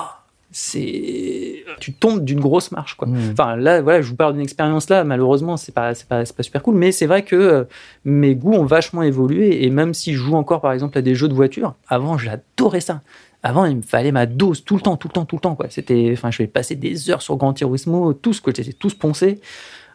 c'est, 0.53 1.64
tu 1.79 1.92
tombes 1.92 2.25
d'une 2.25 2.40
grosse 2.40 2.73
marche, 2.73 2.94
quoi. 2.94 3.07
Mm. 3.07 3.31
Enfin, 3.33 3.57
là, 3.57 3.81
voilà, 3.83 4.03
je 4.03 4.09
vous 4.09 4.16
parle 4.16 4.33
d'une 4.33 4.42
expérience 4.42 4.90
là. 4.90 5.05
Malheureusement, 5.05 5.57
c'est 5.57 5.73
pas, 5.73 5.94
c'est 5.94 6.09
pas, 6.09 6.25
pas 6.25 6.42
super 6.42 6.62
cool. 6.62 6.75
Mais 6.75 6.90
c'est 6.92 7.07
vrai 7.07 7.23
que 7.23 7.37
euh, 7.37 7.64
mes 8.05 8.35
goûts 8.35 8.55
ont 8.55 8.64
vachement 8.64 9.03
évolué. 9.03 9.64
Et 9.64 9.70
même 9.70 9.94
si 9.94 10.12
je 10.12 10.18
joue 10.18 10.35
encore, 10.35 10.61
par 10.61 10.73
exemple, 10.73 10.99
à 10.99 11.03
des 11.03 11.14
jeux 11.14 11.29
de 11.29 11.35
voiture, 11.35 11.75
avant, 11.88 12.18
j'adorais 12.18 12.81
ça. 12.81 13.01
Avant, 13.42 13.64
il 13.64 13.77
me 13.77 13.83
fallait 13.83 14.12
ma 14.12 14.27
dose 14.27 14.64
tout 14.64 14.75
le 14.75 14.83
temps, 14.83 14.96
tout 14.96 15.09
le 15.09 15.12
temps, 15.12 15.25
tout 15.25 15.37
le 15.37 15.40
temps. 15.40 15.55
Quoi. 15.55 15.66
C'était, 15.70 16.11
enfin, 16.12 16.31
je 16.31 16.38
vais 16.38 16.49
passer 16.49 16.75
des 16.75 17.11
heures 17.11 17.23
sur 17.23 17.37
Gran 17.37 17.53
Turismo, 17.53 18.12
tous, 18.12 18.40
quoi. 18.40 18.53
J'étais 18.55 18.73
tous 18.73 18.94
poncés. 18.94 19.40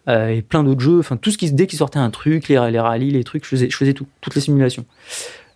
Euh, 0.07 0.29
et 0.29 0.41
plein 0.41 0.63
d'autres 0.63 0.81
jeux. 0.81 0.99
Enfin, 0.99 1.17
tout 1.17 1.31
ce 1.31 1.37
qui, 1.37 1.51
dès 1.51 1.67
qu'il 1.67 1.79
sortait 1.79 1.99
un 1.99 2.11
truc, 2.11 2.47
les, 2.47 2.71
les 2.71 2.79
rallyes, 2.79 3.11
les 3.11 3.23
trucs, 3.23 3.43
je 3.43 3.49
faisais, 3.49 3.69
je 3.69 3.75
faisais 3.75 3.93
tout, 3.93 4.07
toutes 4.21 4.35
les 4.35 4.41
simulations. 4.41 4.85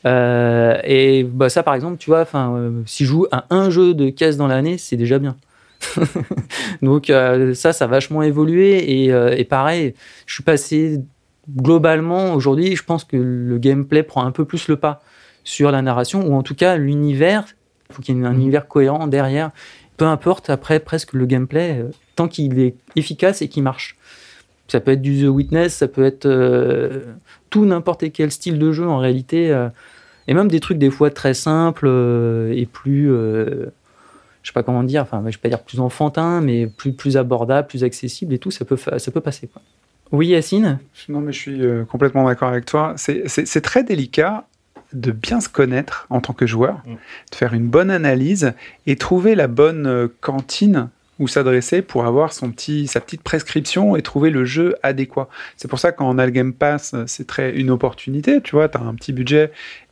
Euh, 0.06 0.80
et 0.84 1.24
bah, 1.24 1.50
ça, 1.50 1.64
par 1.64 1.76
exemple, 1.76 1.98
tu 1.98 2.10
vois, 2.10 2.22
enfin, 2.22 2.56
euh, 2.56 2.82
si 2.86 3.06
je 3.06 3.10
joue 3.10 3.28
à 3.32 3.46
un 3.50 3.70
jeu 3.70 3.94
de 3.94 4.10
caisse 4.10 4.38
dans 4.38 4.48
l'année, 4.48 4.78
c'est 4.78 4.96
déjà 4.96 5.20
bien. 5.20 5.36
Donc 6.82 7.10
euh, 7.10 7.54
ça, 7.54 7.74
ça 7.74 7.86
a 7.86 7.88
vachement 7.88 8.22
évolué 8.22 9.04
et, 9.04 9.14
euh, 9.14 9.36
et 9.36 9.46
pareil, 9.46 9.94
je 10.26 10.34
suis 10.34 10.44
passé 10.44 11.00
globalement 11.50 12.34
aujourd'hui, 12.34 12.76
je 12.76 12.84
pense 12.84 13.04
que 13.04 13.18
le 13.18 13.58
gameplay 13.58 14.04
prend 14.04 14.26
un 14.26 14.32
peu 14.32 14.46
plus 14.46 14.68
le 14.68 14.76
pas 14.76 15.02
sur 15.44 15.72
la 15.72 15.82
narration 15.82 16.28
ou 16.28 16.36
en 16.36 16.44
tout 16.44 16.56
cas 16.56 16.76
l'univers. 16.76 17.46
Il 17.90 17.96
faut 17.96 18.02
qu'il 18.02 18.18
y 18.18 18.22
ait 18.22 18.26
un 18.26 18.34
univers 18.34 18.68
cohérent 18.68 19.08
derrière. 19.08 19.52
Peu 19.98 20.06
importe 20.06 20.50
après 20.50 20.80
presque 20.80 21.14
le 21.14 21.26
gameplay, 21.26 21.84
tant 22.16 22.28
qu'il 22.28 22.60
est 22.60 22.76
efficace 22.96 23.42
et 23.42 23.48
qu'il 23.48 23.64
marche. 23.64 23.98
Ça 24.70 24.80
peut 24.80 24.92
être 24.92 25.02
du 25.02 25.24
The 25.24 25.28
Witness, 25.28 25.74
ça 25.76 25.88
peut 25.88 26.06
être 26.06 26.26
euh, 26.26 27.02
tout 27.50 27.66
n'importe 27.66 28.12
quel 28.14 28.32
style 28.32 28.58
de 28.60 28.72
jeu 28.72 28.88
en 28.88 28.98
réalité. 29.00 29.52
euh, 29.52 29.68
et 30.28 30.34
même 30.36 30.48
des 30.48 30.60
trucs 30.60 30.78
des 30.78 30.92
fois 30.92 31.10
très 31.10 31.34
simples 31.34 31.88
euh, 31.88 32.54
et 32.56 32.66
plus, 32.68 33.12
euh, 33.12 33.66
je 34.44 34.50
sais 34.50 34.54
pas 34.54 34.62
comment 34.64 34.84
dire, 34.84 35.02
enfin 35.02 35.22
je 35.26 35.32
vais 35.38 35.42
pas 35.42 35.50
dire 35.50 35.64
plus 35.64 35.80
enfantin, 35.80 36.40
mais 36.42 36.68
plus, 36.68 36.94
plus 36.94 37.18
abordable, 37.18 37.68
plus 37.68 37.84
accessible 37.84 38.34
et 38.34 38.38
tout, 38.40 38.52
ça 38.52 38.64
peut, 38.64 38.78
ça 38.78 39.12
peut 39.12 39.22
passer. 39.22 39.48
Quoi. 39.48 39.62
Oui 40.12 40.28
Yacine? 40.28 40.78
Non, 41.10 41.20
mais 41.22 41.32
je 41.34 41.40
suis 41.40 41.62
euh, 41.66 41.84
complètement 41.86 42.26
d'accord 42.28 42.50
avec 42.50 42.66
toi. 42.66 42.94
C'est- 42.98 43.62
très 43.62 43.84
délicat 43.84 44.46
de 44.94 45.12
bien 45.12 45.40
se 45.42 45.50
connaître 45.50 46.06
en 46.12 46.20
tant 46.22 46.34
que 46.34 46.46
joueur, 46.48 46.80
Mm. 46.86 46.94
de 47.32 47.36
faire 47.36 47.54
une 47.56 47.68
bonne 47.68 47.90
analyse 47.92 48.54
et 48.88 48.96
trouver 48.96 49.34
la 49.36 49.48
bonne 49.48 50.10
cantine 50.22 50.90
où 51.20 51.28
s'adresser 51.28 51.82
pour 51.82 52.06
avoir 52.06 52.34
son 52.34 52.52
petit, 52.52 52.88
sa 52.88 53.02
petite 53.02 53.22
prescription 53.22 53.96
et 53.96 54.02
trouver 54.02 54.30
le 54.30 54.46
jeu 54.46 54.76
adéquat. 54.84 55.30
C'est 55.58 55.68
pour 55.68 55.80
ça 55.80 55.92
quand 55.92 56.10
on 56.10 56.18
a 56.18 56.26
le 56.26 56.32
Game 56.32 56.54
Pass, 56.54 56.94
euh, 56.94 57.04
c'est 57.08 57.28
très 57.28 57.52
une 57.52 57.70
opportunité. 57.70 58.42
Tu 58.42 58.56
vois, 58.56 58.70
tu 58.70 58.78
as 58.78 58.82
un 58.82 58.96
petit 58.96 59.14
budget. 59.14 59.52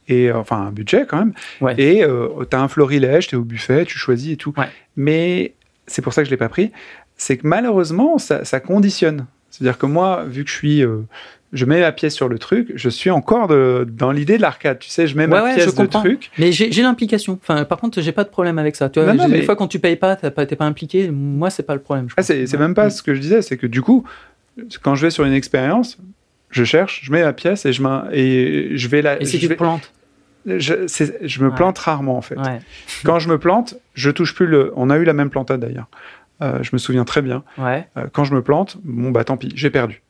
Et, 0.09 0.29
euh, 0.29 0.37
enfin, 0.37 0.57
un 0.57 0.71
budget 0.71 1.05
quand 1.05 1.17
même. 1.17 1.33
Ouais. 1.59 1.75
Et 1.77 2.05
tu 2.05 2.55
as 2.55 2.61
un 2.61 2.67
florilège, 2.69 3.27
tu 3.27 3.35
es 3.35 3.37
au 3.37 3.43
buffet, 3.43 3.85
tu 3.85 3.97
choisis 3.97 4.33
et 4.33 4.37
tout. 4.37 4.53
Ouais. 4.57 4.69
Mais 4.95 5.53
c'est 5.85 6.01
pour 6.01 6.13
ça 6.13 6.21
que 6.21 6.25
je 6.25 6.31
l'ai 6.31 6.37
pas 6.37 6.49
pris. 6.49 6.71
C'est 7.17 7.37
que 7.37 7.45
malheureusement, 7.45 8.17
ça, 8.17 8.45
ça 8.45 8.59
conditionne. 8.59 9.25
C'est-à-dire 9.49 9.77
que 9.77 9.85
moi, 9.87 10.23
vu 10.25 10.43
que 10.43 10.49
je 10.49 10.55
suis, 10.55 10.83
euh, 10.83 11.01
je 11.53 11.65
mets 11.65 11.79
ma 11.79 11.91
pièce 11.91 12.13
sur 12.13 12.27
le 12.27 12.38
truc, 12.39 12.71
je 12.75 12.89
suis 12.89 13.10
encore 13.10 13.47
de- 13.47 13.88
dans 13.89 14.12
l'idée 14.12 14.38
de 14.38 14.41
l'arcade. 14.41 14.79
Tu 14.79 14.89
sais, 14.89 15.07
je 15.07 15.15
mets 15.15 15.23
Ouais, 15.23 15.27
ma 15.29 15.43
ouais, 15.43 15.55
pièce 15.55 15.67
de 15.67 15.71
comprends. 15.71 16.01
truc. 16.01 16.29
Mais 16.38 16.51
j'ai 16.51 16.69
l'implication. 16.81 17.39
Enfin, 17.41 17.63
par 17.65 17.77
contre, 17.79 18.01
j'ai 18.01 18.12
pas 18.12 18.23
de 18.23 18.29
problème 18.29 18.60
avec 18.60 18.75
ça. 18.75 18.89
Tu 18.89 18.99
vois, 18.99 19.13
Non, 19.13 19.15
non, 19.15 19.23
j'ai- 19.27 19.33
des 19.33 19.39
mais- 19.39 19.45
fois 19.45 19.55
quand 19.55 19.67
tu 19.67 19.79
payes 19.79 19.95
pas, 19.95 20.15
t'as 20.15 20.29
pas- 20.31 20.45
t'es 20.45 20.55
pas 20.55 20.65
impliqué. 20.65 21.10
Moi, 21.10 21.49
c'est 21.49 21.63
pas 21.63 21.73
le 21.75 21.81
problème. 21.81 22.07
Ah, 22.17 22.23
c'est 22.23 22.51
Ouais. 22.51 22.57
même 22.60 22.73
pas 22.73 22.89
ce 22.89 23.01
que 23.01 23.13
je 23.15 23.19
disais, 23.21 23.41
c'est 23.41 23.57
que 23.57 23.67
du 23.67 23.81
coup, 23.81 24.03
quand 24.81 24.95
je 24.95 25.05
vais 25.05 25.10
sur 25.12 25.23
une 25.25 25.33
expérience, 25.33 25.97
je 26.49 26.63
cherche, 26.63 27.01
je 27.03 27.12
mets 27.12 27.23
ma 27.23 27.33
pièce 27.33 27.65
et 27.65 27.73
je, 27.73 27.81
m'in- 27.81 28.07
et 28.12 28.71
je 28.75 28.88
vais 28.88 29.01
la. 29.01 29.21
Et 29.21 29.25
si 29.25 29.38
je, 29.38 29.47
tu 29.47 29.49
te 29.49 29.53
plantes 29.57 29.91
je, 30.45 31.43
me 31.43 31.49
plante 31.53 31.77
rarement 31.77 32.17
en 32.17 32.21
fait. 32.21 32.38
Quand 33.03 33.19
je 33.19 33.27
me 33.29 33.38
plante, 33.38 33.75
je 33.95 34.10
touche 34.10 34.33
plus 34.33 34.45
le. 34.47 34.71
On 34.77 34.89
a 34.89 34.97
eu 34.97 35.03
la 35.03 35.13
même 35.13 35.29
plantade 35.29 35.60
d'ailleurs. 35.60 35.88
Euh, 36.41 36.60
je 36.62 36.69
me 36.73 36.77
souviens 36.77 37.03
très 37.03 37.21
bien. 37.21 37.43
Euh, 37.60 37.81
quand 38.13 38.23
je 38.23 38.33
me 38.33 38.41
plante, 38.41 38.77
bon 38.83 39.12
bah 39.12 39.23
tant 39.23 39.38
pis, 39.38 39.51
j'ai 39.55 39.69
perdu, 39.69 40.01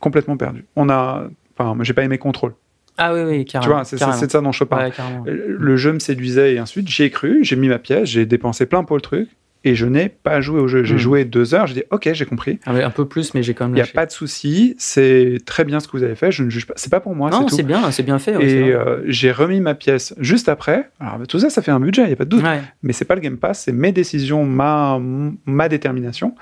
complètement 0.00 0.36
perdu. 0.36 0.64
On 0.76 0.88
a, 0.88 1.24
enfin, 1.58 1.76
j'ai 1.82 1.92
pas 1.94 2.04
aimé 2.04 2.18
contrôle. 2.18 2.52
Ah 2.98 3.14
oui, 3.14 3.20
oui, 3.22 3.44
Tu 3.44 3.52
carrément. 3.52 3.74
vois, 3.74 3.84
c'est 3.84 3.96
c'est- 3.96 4.00
carrément. 4.00 4.18
c'est 4.18 4.26
de 4.26 4.32
ça 4.32 4.40
dont 4.40 4.52
je 4.52 4.64
parle. 4.64 4.86
Ouais, 4.86 4.92
Le 5.26 5.76
jeu 5.76 5.92
me 5.92 5.98
séduisait 5.98 6.54
et 6.54 6.60
ensuite 6.60 6.88
j'y 6.88 7.04
ai 7.04 7.10
cru, 7.10 7.40
j'ai 7.44 7.56
mis 7.56 7.68
ma 7.68 7.78
pièce, 7.78 8.08
j'ai 8.10 8.26
dépensé 8.26 8.66
plein 8.66 8.84
pour 8.84 8.96
le 8.96 9.00
truc 9.02 9.28
et 9.64 9.74
je 9.74 9.86
n'ai 9.86 10.08
pas 10.10 10.40
joué 10.42 10.60
au 10.60 10.68
jeu. 10.68 10.84
J'ai 10.84 10.94
Mm. 10.94 10.98
joué 10.98 11.24
deux 11.24 11.54
heures, 11.54 11.66
j'ai 11.66 11.74
dit 11.74 11.82
ok, 11.90 12.10
j'ai 12.12 12.26
compris. 12.26 12.58
Ah, 12.66 12.72
un 12.72 12.90
peu 12.90 13.06
plus, 13.06 13.32
mais 13.32 13.42
j'ai 13.42 13.54
quand 13.54 13.66
même 13.66 13.72
Il 13.74 13.82
n'y 13.82 13.88
a 13.88 13.92
pas 13.92 14.04
de 14.04 14.10
souci, 14.10 14.74
c'est 14.78 15.38
très 15.46 15.64
bien 15.64 15.80
ce 15.80 15.88
que 15.88 15.96
vous 15.96 16.02
avez 16.02 16.14
fait, 16.14 16.30
je 16.30 16.42
ne 16.42 16.50
juge 16.50 16.66
pas. 16.66 16.74
C'est 16.76 16.90
pas 16.90 17.00
pour 17.00 17.14
moi, 17.14 17.30
non, 17.30 17.48
c'est 17.48 17.62
bien, 17.62 17.90
c'est 17.90 18.02
bien 18.02 18.18
fait. 18.18 18.36
ouais, 18.36 18.44
Et 18.46 18.72
euh, 18.74 19.02
j'ai 19.06 19.32
remis 19.32 19.60
ma 19.60 19.74
pièce 19.74 20.14
juste 20.18 20.48
après. 20.50 20.90
Alors 21.00 21.26
tout 21.26 21.38
ça, 21.38 21.48
ça 21.48 21.62
fait 21.62 21.70
un 21.70 21.80
budget, 21.80 22.02
il 22.02 22.08
n'y 22.08 22.12
a 22.12 22.16
pas 22.16 22.24
de 22.26 22.30
doute. 22.30 22.42
Ouais. 22.42 22.60
Mais 22.82 22.92
c'est 22.92 23.04
pas 23.06 23.14
le 23.14 23.20
Game 23.22 23.38
Pass, 23.38 23.62
c'est 23.64 23.72
mes 23.72 23.92
décisions, 23.92 24.44
ma, 24.44 25.00
ma 25.46 25.68
détermination. 25.70 26.34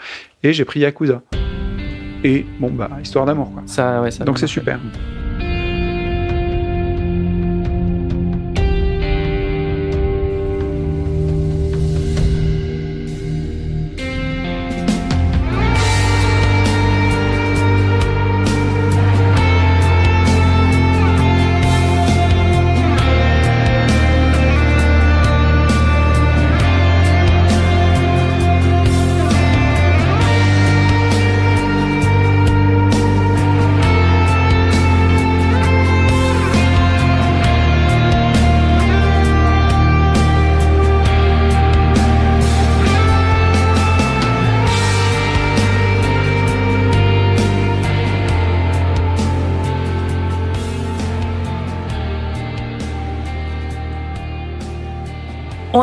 Et 0.43 0.53
j'ai 0.53 0.65
pris 0.65 0.81
Yakuza. 0.81 1.23
Et 2.25 2.45
bon, 2.59 2.71
bah, 2.71 2.91
histoire 3.01 3.27
d'amour, 3.27 3.53
quoi. 3.53 3.63
Ça, 3.67 4.03
ouais, 4.03 4.11
ça 4.11 4.25
Donc 4.25 4.39
c'est 4.39 4.47
super. 4.47 4.81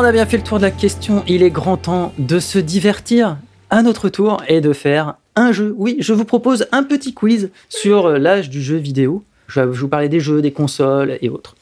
A 0.06 0.12
bien 0.12 0.26
fait 0.26 0.36
le 0.36 0.44
tour 0.44 0.58
de 0.58 0.62
la 0.62 0.70
question. 0.70 1.24
Il 1.26 1.42
est 1.42 1.50
grand 1.50 1.76
temps 1.76 2.12
de 2.16 2.38
se 2.38 2.60
divertir 2.60 3.38
à 3.70 3.82
notre 3.82 4.08
tour 4.08 4.40
et 4.46 4.60
de 4.60 4.72
faire 4.72 5.16
un 5.34 5.50
jeu. 5.50 5.74
Oui, 5.76 5.96
je 5.98 6.12
vous 6.12 6.24
propose 6.24 6.68
un 6.70 6.84
petit 6.84 7.12
quiz 7.12 7.50
sur 7.68 8.06
euh, 8.06 8.18
l'âge 8.18 8.48
du 8.48 8.62
jeu 8.62 8.76
vidéo. 8.76 9.24
Je 9.48 9.58
vais 9.58 9.66
vous 9.66 9.88
parler 9.88 10.08
des 10.08 10.20
jeux, 10.20 10.40
des 10.42 10.52
consoles 10.52 11.18
et 11.22 11.28
autres. 11.28 11.56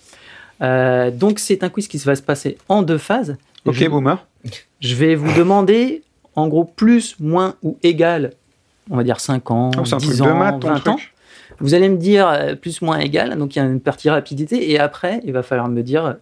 Euh, 0.61 1.11
donc 1.11 1.39
c'est 1.39 1.65
un 1.65 1.71
quiz 1.71 1.89
qui 1.89 1.97
va 1.97 2.15
se 2.17 2.21
passer 2.21 2.59
en 2.69 2.83
deux 2.83 2.99
phases. 2.99 3.39
Ok, 3.65 3.77
je, 3.77 3.87
boomer. 3.87 4.27
je 4.81 4.95
vais 4.95 5.15
vous 5.15 5.33
demander 5.39 6.03
en 6.37 6.47
gros 6.47 6.65
plus, 6.65 7.19
moins 7.21 7.55
ou 7.63 7.79
égal, 7.83 8.33
on 8.91 8.97
va 8.99 9.05
dire 9.05 9.21
5 9.21 9.51
ans, 9.53 9.71
Oh, 9.79 9.87
c'est 9.87 9.95
un 9.95 9.99
10 9.99 10.07
truc 10.07 10.21
ans, 10.21 10.37
maths, 10.37 10.61
ton 10.61 10.69
20 10.69 10.89
ans. 10.89 10.99
Vous 11.61 11.73
allez 11.73 11.89
me 11.89 11.97
dire 11.97 12.29
euh, 12.29 12.55
plus, 12.57 12.83
moins, 12.83 12.99
égal, 12.99 13.39
donc 13.39 13.57
il 13.57 13.61
y 13.61 13.63
a 13.63 13.65
une 13.65 13.81
partie 13.81 14.11
rapidité, 14.11 14.71
et 14.71 14.79
après, 14.79 15.23
il 15.25 15.33
va 15.33 15.43
falloir 15.43 15.69
me 15.69 15.83
dire 15.83 16.17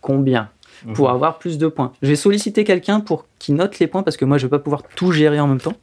combien 0.00 0.48
pour 0.94 1.10
avoir 1.10 1.38
plus 1.38 1.58
de 1.58 1.66
points. 1.68 1.92
Je 2.02 2.08
vais 2.08 2.16
solliciter 2.16 2.64
quelqu'un 2.64 3.00
pour 3.00 3.26
qui 3.38 3.52
note 3.52 3.78
les 3.78 3.86
points, 3.86 4.02
parce 4.02 4.16
que 4.16 4.24
moi, 4.24 4.38
je 4.38 4.46
vais 4.46 4.50
pas 4.50 4.58
pouvoir 4.58 4.82
tout 4.96 5.12
gérer 5.12 5.40
en 5.40 5.46
même 5.46 5.60
temps. 5.60 5.74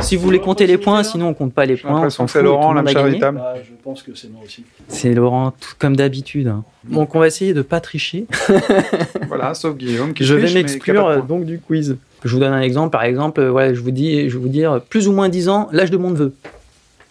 Si 0.00 0.14
vous 0.14 0.22
voulez 0.22 0.38
compter 0.38 0.66
les 0.68 0.78
points, 0.78 1.02
sinon 1.02 1.28
on 1.28 1.34
compte 1.34 1.52
pas 1.52 1.66
les 1.66 1.74
J'ai 1.76 1.82
points. 1.82 2.08
c'est 2.08 2.40
Laurent, 2.40 2.68
tout 2.68 2.74
le 2.74 2.74
monde 2.76 2.78
a 2.78 2.82
l'âme 2.82 2.84
gagné. 2.84 2.94
charitable. 2.94 3.38
Bah, 3.38 3.54
je 3.64 3.72
pense 3.82 4.02
que 4.04 4.14
c'est 4.14 4.30
moi 4.30 4.40
aussi. 4.44 4.64
C'est 4.86 5.12
Laurent, 5.12 5.50
tout 5.50 5.72
comme 5.78 5.96
d'habitude. 5.96 6.52
Donc 6.84 7.16
on 7.16 7.18
va 7.18 7.26
essayer 7.26 7.52
de 7.52 7.62
pas 7.62 7.80
tricher. 7.80 8.26
Voilà, 9.26 9.54
sauf 9.54 9.76
Guillaume 9.76 10.12
qui 10.14 10.24
Je 10.24 10.34
vais 10.34 10.42
triche, 10.42 10.54
m'exclure 10.54 11.24
donc 11.24 11.46
du 11.46 11.58
quiz. 11.58 11.96
Je 12.22 12.32
vous 12.32 12.38
donne 12.38 12.52
un 12.52 12.60
exemple. 12.60 12.90
Par 12.90 13.02
exemple, 13.02 13.40
euh, 13.40 13.50
voilà, 13.50 13.74
je 13.74 13.80
vous 13.80 13.90
dis, 13.90 14.28
je 14.28 14.36
vais 14.36 14.42
vous 14.42 14.48
dire 14.48 14.80
plus 14.88 15.08
ou 15.08 15.12
moins 15.12 15.28
10 15.28 15.48
ans, 15.48 15.68
l'âge 15.72 15.90
de 15.90 15.96
mon 15.96 16.10
neveu. 16.10 16.32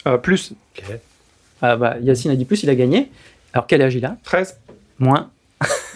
Euh, 0.06 0.16
plus 0.16 0.52
Ah 1.60 1.76
bah 1.76 1.96
Yacine 2.00 2.30
a 2.30 2.36
dit 2.36 2.44
plus, 2.44 2.62
il 2.62 2.70
a 2.70 2.74
gagné. 2.74 3.10
Alors 3.52 3.66
quel 3.66 3.82
âge 3.82 3.94
il 3.96 4.04
a? 4.06 4.16
13, 4.24 4.56
Moins 4.98 5.28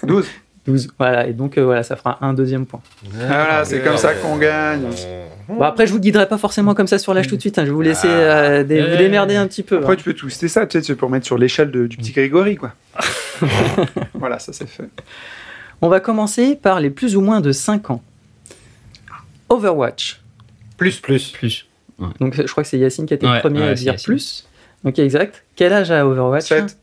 12. 0.02 0.26
12. 0.66 0.88
Voilà, 0.98 1.26
et 1.26 1.32
donc 1.32 1.58
euh, 1.58 1.64
voilà, 1.64 1.82
ça 1.82 1.96
fera 1.96 2.18
un 2.20 2.32
deuxième 2.34 2.66
point. 2.66 2.80
Voilà, 3.12 3.64
c'est 3.64 3.80
comme 3.80 3.96
ça 3.96 4.14
qu'on 4.14 4.36
gagne. 4.36 4.82
Bon 5.48 5.62
après, 5.62 5.86
je 5.86 5.92
vous 5.92 6.00
guiderai 6.00 6.28
pas 6.28 6.38
forcément 6.38 6.74
comme 6.74 6.88
ça 6.88 6.98
sur 6.98 7.14
l'âge 7.14 7.28
tout 7.28 7.36
de 7.36 7.40
suite. 7.40 7.58
hein. 7.58 7.62
Je 7.62 7.68
vais 7.68 7.74
vous 7.74 7.80
laisser 7.82 8.08
euh, 8.10 8.64
dé- 8.64 8.80
vous 8.82 8.88
Ouais. 8.88 8.96
démerder 8.98 9.36
un 9.36 9.46
petit 9.46 9.62
peu. 9.62 9.76
Après, 9.78 9.92
hein. 9.92 9.96
tu 9.96 10.02
peux 10.04 10.14
twister 10.14 10.48
ça, 10.48 10.66
tu 10.66 10.78
sais, 10.78 10.84
c'est 10.84 10.96
pour 10.96 11.08
mettre 11.08 11.24
sur 11.26 11.38
l'échelle 11.38 11.70
de- 11.70 11.86
du 11.86 11.96
petit 11.96 12.12
Grégory, 12.12 12.56
quoi. 12.56 12.72
voilà, 14.14 14.38
ça 14.38 14.52
c'est 14.52 14.68
fait. 14.68 14.88
On 15.82 15.88
va 15.88 16.00
commencer 16.00 16.56
par 16.56 16.80
les 16.80 16.90
plus 16.90 17.16
ou 17.16 17.20
moins 17.20 17.40
de 17.40 17.52
5 17.52 17.90
ans. 17.90 18.02
Overwatch. 19.48 20.20
Plus, 20.76 20.98
plus. 21.00 21.30
Plus. 21.30 21.66
Donc 22.20 22.34
je 22.34 22.50
crois 22.50 22.62
que 22.62 22.68
c'est 22.68 22.78
Yacine 22.78 23.06
qui 23.06 23.14
a 23.14 23.16
été 23.16 23.26
le 23.26 23.32
Ouais, 23.32 23.40
premier 23.40 23.60
ouais, 23.60 23.68
à 23.68 23.76
c'est 23.76 23.82
dire 23.84 23.92
Yacine. 23.92 24.04
plus. 24.06 24.46
Ok, 24.84 24.98
exact. 24.98 25.44
Quel 25.54 25.72
âge 25.72 25.90
a 25.90 26.06
Overwatch? 26.06 26.44
Sept. 26.44 26.78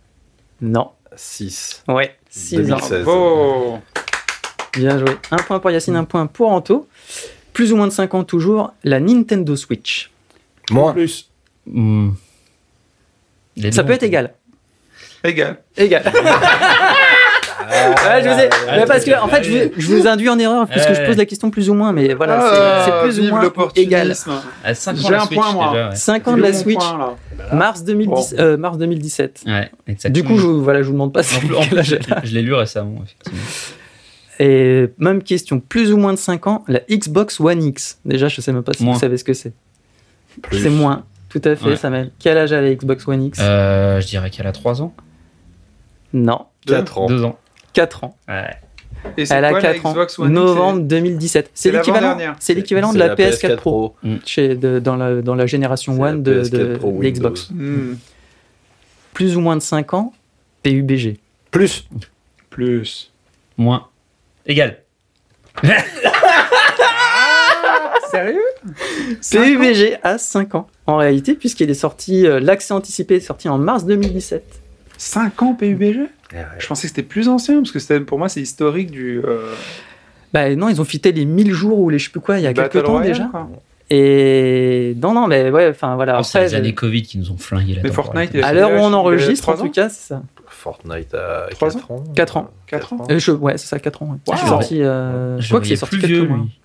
Non. 0.61 0.89
6. 1.15 1.83
Ouais, 1.87 2.15
6 2.33 2.71
ans. 2.71 2.77
2016. 2.77 3.05
Oh 3.07 3.77
Bien 4.73 4.97
joué. 4.97 5.15
Un 5.29 5.37
point 5.37 5.59
pour 5.59 5.69
Yacine, 5.69 5.95
un 5.95 6.03
point 6.03 6.25
pour 6.25 6.49
Anto. 6.51 6.87
Plus 7.53 7.71
ou 7.71 7.75
moins 7.75 7.85
de 7.85 7.91
5 7.91 8.15
ans 8.15 8.23
toujours, 8.23 8.73
la 8.83 8.99
Nintendo 8.99 9.55
Switch. 9.55 10.11
Moins. 10.71 10.93
Plus. 10.93 11.29
Hmm. 11.67 12.11
Ça 13.71 13.83
peut 13.83 13.93
être 13.93 14.03
égal. 14.03 14.33
Égal. 15.23 15.61
Égal. 15.77 16.11
Ouais, 17.73 18.23
je 18.23 18.29
vous 18.29 18.39
ai- 18.39 18.49
mais 18.79 18.85
parce 18.85 19.03
que 19.03 19.19
en 19.21 19.27
fait, 19.27 19.43
je 19.43 19.51
vous, 19.51 19.71
je 19.77 19.87
vous 19.95 20.07
induis 20.07 20.29
en 20.29 20.37
erreur 20.39 20.67
parce 20.67 20.85
que 20.85 20.93
je 20.93 21.01
pose 21.05 21.17
la 21.17 21.25
question 21.25 21.49
plus 21.49 21.69
ou 21.69 21.73
moins, 21.73 21.91
mais 21.91 22.13
voilà, 22.13 22.39
c'est- 22.85 22.91
c'est 22.91 23.01
plus 23.03 23.19
ou 23.19 23.35
Ah, 23.35 23.51
moins 23.53 23.69
égal. 23.75 24.11
À 24.63 24.73
5 24.75 24.97
ans, 25.03 25.11
un 25.13 25.25
point, 25.27 25.51
moi. 25.53 25.69
déjà, 25.71 25.89
ouais. 25.89 25.95
5 25.95 26.27
ans 26.27 26.37
de 26.37 26.41
la 26.41 26.53
Switch, 26.53 26.83
mars, 27.51 27.83
2010, 27.83 28.35
euh, 28.39 28.57
mars 28.57 28.77
2017. 28.77 29.41
Ouais, 29.45 29.69
exactement. 29.87 30.13
Du 30.13 30.27
coup, 30.27 30.39
je, 30.39 30.45
vous- 30.47 30.63
voilà, 30.63 30.81
je 30.81 30.87
vous 30.87 30.93
demande 30.93 31.13
pas 31.13 31.21
je, 31.23 32.33
l'ai 32.33 32.41
lu 32.41 32.53
récemment, 32.53 33.01
effectivement. 33.03 33.39
Et 34.39 34.89
même 34.97 35.21
question, 35.21 35.59
plus 35.59 35.91
ou 35.93 35.97
moins 35.97 36.13
de 36.13 36.17
5 36.17 36.47
ans, 36.47 36.63
la 36.67 36.79
Xbox 36.89 37.39
One 37.39 37.61
X. 37.63 37.99
Déjà, 38.03 38.27
je 38.27 38.41
sais 38.41 38.51
même 38.51 38.63
pas 38.63 38.73
si 38.73 38.83
Moins. 38.83 38.95
vous 38.95 38.99
savez 38.99 39.17
ce 39.17 39.23
que 39.23 39.33
c'est. 39.33 39.53
C'est 40.51 40.69
moins. 40.69 41.03
Tout 41.29 41.41
à 41.45 41.55
fait, 41.55 41.65
Ouais. 41.69 41.75
Samuel. 41.75 42.11
Quel 42.19 42.37
âge 42.37 42.51
a 42.53 42.61
la 42.61 42.73
Xbox 42.73 43.07
One 43.07 43.23
X? 43.23 43.39
Euh, 43.41 43.99
je 44.01 44.07
dirais 44.07 44.29
qu'elle 44.29 44.47
a 44.47 44.51
3 44.51 44.81
ans. 44.81 44.93
Non. 46.13 46.45
4 46.65 46.97
ans. 46.99 47.05
2 47.07 47.23
ans. 47.23 47.37
4 47.73 48.03
ans. 48.05 48.17
Ouais. 48.27 48.49
Et 49.17 49.25
c'est 49.25 49.35
Elle 49.35 49.43
a 49.45 49.49
quoi 49.49 49.59
la 49.59 49.73
4 49.73 49.85
ans. 49.85 49.95
One 50.19 50.31
Novembre 50.33 50.81
2017. 50.83 51.51
c'est 51.53 51.71
l'équivalent. 51.71 52.01
l'avant-dernière. 52.07 52.35
C'est 52.39 52.53
l'équivalent 52.53 52.93
de 52.93 52.99
la 52.99 53.15
PS4 53.15 53.55
Pro, 53.57 53.95
Mm. 54.03 54.15
chez, 54.25 54.55
de- 54.55 54.79
dans, 54.79 54.95
la, 54.95 55.21
dans 55.21 55.35
la 55.35 55.45
génération 55.45 55.93
C'est 55.93 55.99
la 56.01 56.05
One 56.07 56.23
de, 56.23 56.41
PS4 56.43 56.49
de, 57.01 57.09
Xbox. 57.09 57.49
Hmm. 57.51 57.95
Plus 59.13 59.35
ou 59.35 59.41
moins 59.41 59.55
de 59.57 59.61
5 59.61 59.93
ans, 59.93 60.13
PUBG. 60.63 61.17
Plus. 61.51 61.85
Plus. 62.49 63.11
Moins. 63.57 63.87
Égal. 64.45 64.77
Sérieux? 68.09 68.41
PUBG 69.31 69.97
a 70.03 70.17
5 70.17 70.55
ans, 70.55 70.67
en 70.85 70.97
réalité, 70.97 71.33
puisqu'il 71.33 71.69
est 71.69 71.73
sorti, 71.75 72.25
euh, 72.27 72.39
l'accès 72.39 72.73
anticipé 72.73 73.15
est 73.15 73.19
sorti 73.21 73.49
en 73.49 73.57
mars 73.57 73.85
2017. 73.85 74.43
5 74.97 75.41
ans 75.41 75.53
PUBG 75.55 76.07
ouais. 76.39 76.45
Je 76.59 76.67
pensais 76.67 76.83
que 76.83 76.87
c'était 76.89 77.03
plus 77.03 77.29
ancien, 77.29 77.61
parce 77.61 77.71
que 77.71 77.99
pour 77.99 78.17
moi, 78.19 78.29
c'est 78.29 78.41
historique 78.41 78.91
du. 78.91 79.21
euh, 79.23 79.53
Bah 80.33 80.53
non, 80.55 80.69
ils 80.69 80.79
ont 80.81 80.85
fité 80.85 81.11
les 81.11 81.25
1000 81.25 81.51
jours 81.53 81.79
ou 81.79 81.89
les 81.89 81.99
je 81.99 82.05
sais 82.05 82.11
plus 82.11 82.19
quoi, 82.21 82.37
il 82.39 82.43
y 82.43 82.47
a 82.47 82.53
Battle 82.53 82.69
quelques 82.69 82.85
temps 82.85 82.91
Royale, 82.93 83.11
déjà. 83.13 83.25
quoi. 83.25 83.49
Et 83.89 84.95
non, 85.01 85.13
non, 85.13 85.27
mais 85.27 85.51
ouais, 85.51 85.67
enfin 85.69 85.95
voilà. 85.95 86.17
Oh, 86.19 86.23
c'est 86.23 86.41
les 86.41 86.55
années 86.55 86.73
Covid 86.73 87.03
qui 87.03 87.17
nous 87.19 87.31
ont 87.31 87.37
flingué 87.37 87.79
la. 87.83 87.91
Fortnite, 87.91 88.33
à 88.41 88.53
l'heure 88.53 88.71
où 88.71 88.75
on 88.75 88.93
enregistre, 88.93 89.49
en 89.49 89.57
tout 89.57 89.69
cas, 89.69 89.89
c'est 89.89 90.07
ça. 90.13 90.23
Fortnite 90.47 91.13
à 91.13 91.47
Trois 91.51 91.69
4 91.71 91.91
ans. 91.91 92.03
Quatre 92.15 92.37
ans. 92.37 92.49
Quatre 92.67 92.93
ans. 92.93 93.07
Euh, 93.11 93.19
je- 93.19 93.31
ouais, 93.31 93.57
c'est 93.57 93.67
ça, 93.67 93.79
4 93.79 94.01
ans. 94.03 94.05
ouais. 94.11 94.17
Wow. 94.33 94.35
C'est 94.39 94.47
sorti. 94.47 94.81
Euh, 94.81 95.39
je 95.39 95.47
crois 95.49 95.59
que 95.59 95.67
c'est 95.67 95.75
sorti 95.75 95.97
plus 95.97 96.01
4 96.01 96.09
vieux, 96.09 96.27
mois. 96.27 96.37
lui. 96.37 96.59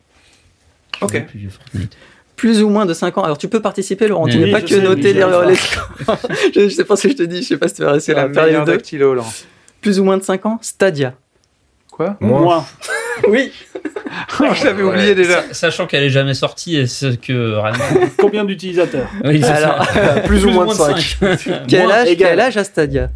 Ok. 1.01 1.27
plus 1.27 1.39
vieux 1.41 1.51
Fortnite. 1.51 1.97
Plus 2.37 2.63
ou 2.63 2.69
moins 2.69 2.87
de 2.87 2.95
5 2.95 3.19
ans. 3.19 3.23
Alors 3.25 3.37
tu 3.39 3.49
peux 3.49 3.61
participer, 3.61 4.07
Laurent. 4.07 4.27
Tu 4.29 4.37
Oui, 4.39 4.45
n'es 4.45 4.51
pas 4.53 4.61
je 4.61 4.65
que 4.67 4.75
sais, 4.77 4.81
noter 4.83 5.13
les, 5.13 5.25
les 5.49 5.55
scores. 5.57 5.89
je, 6.55 6.69
sais 6.69 6.85
pas 6.85 6.97
ce 6.97 7.03
que 7.09 7.13
je 7.13 7.17
te 7.17 7.23
dis. 7.25 7.43
Je 7.43 7.49
sais 7.49 7.57
pas 7.59 7.67
si 7.69 7.75
tu 7.75 7.83
vas 7.83 7.89
C'est 7.99 8.13
réussir 8.13 8.17
la 8.17 8.23
à 8.23 8.29
faire 8.33 8.65
Plus 9.81 10.01
ou 10.01 10.05
moins 10.05 10.17
de 10.19 10.23
5 10.23 10.47
ans, 10.47 10.59
Stadia. 10.63 11.15
Quoi 11.91 12.17
Moins. 12.21 12.65
Oui. 13.27 13.53
Je 14.55 14.65
l'avais 14.65 14.83
oublié 14.85 15.13
déjà. 15.17 15.43
Sa- 15.49 15.55
Sachant 15.55 15.87
qu'elle 15.89 16.05
est 16.05 16.09
jamais 16.09 16.35
sortie 16.35 16.77
et 16.77 16.87
ce 16.87 17.07
que 17.17 17.55
vraiment. 17.57 17.85
Combien 18.19 18.45
d'utilisateurs 18.45 19.09
Oui, 19.25 19.43
Alors, 19.43 19.85
ça. 19.85 20.21
Plus 20.21 20.45
ou 20.47 20.51
moins 20.51 20.67
de 20.67 20.73
cinq. 20.73 21.17
5. 21.21 21.63
Quel 21.67 21.91
âge, 21.91 22.09
quel 22.17 22.39
âge 22.39 22.57
a 22.57 22.63
Stadia? 22.63 23.11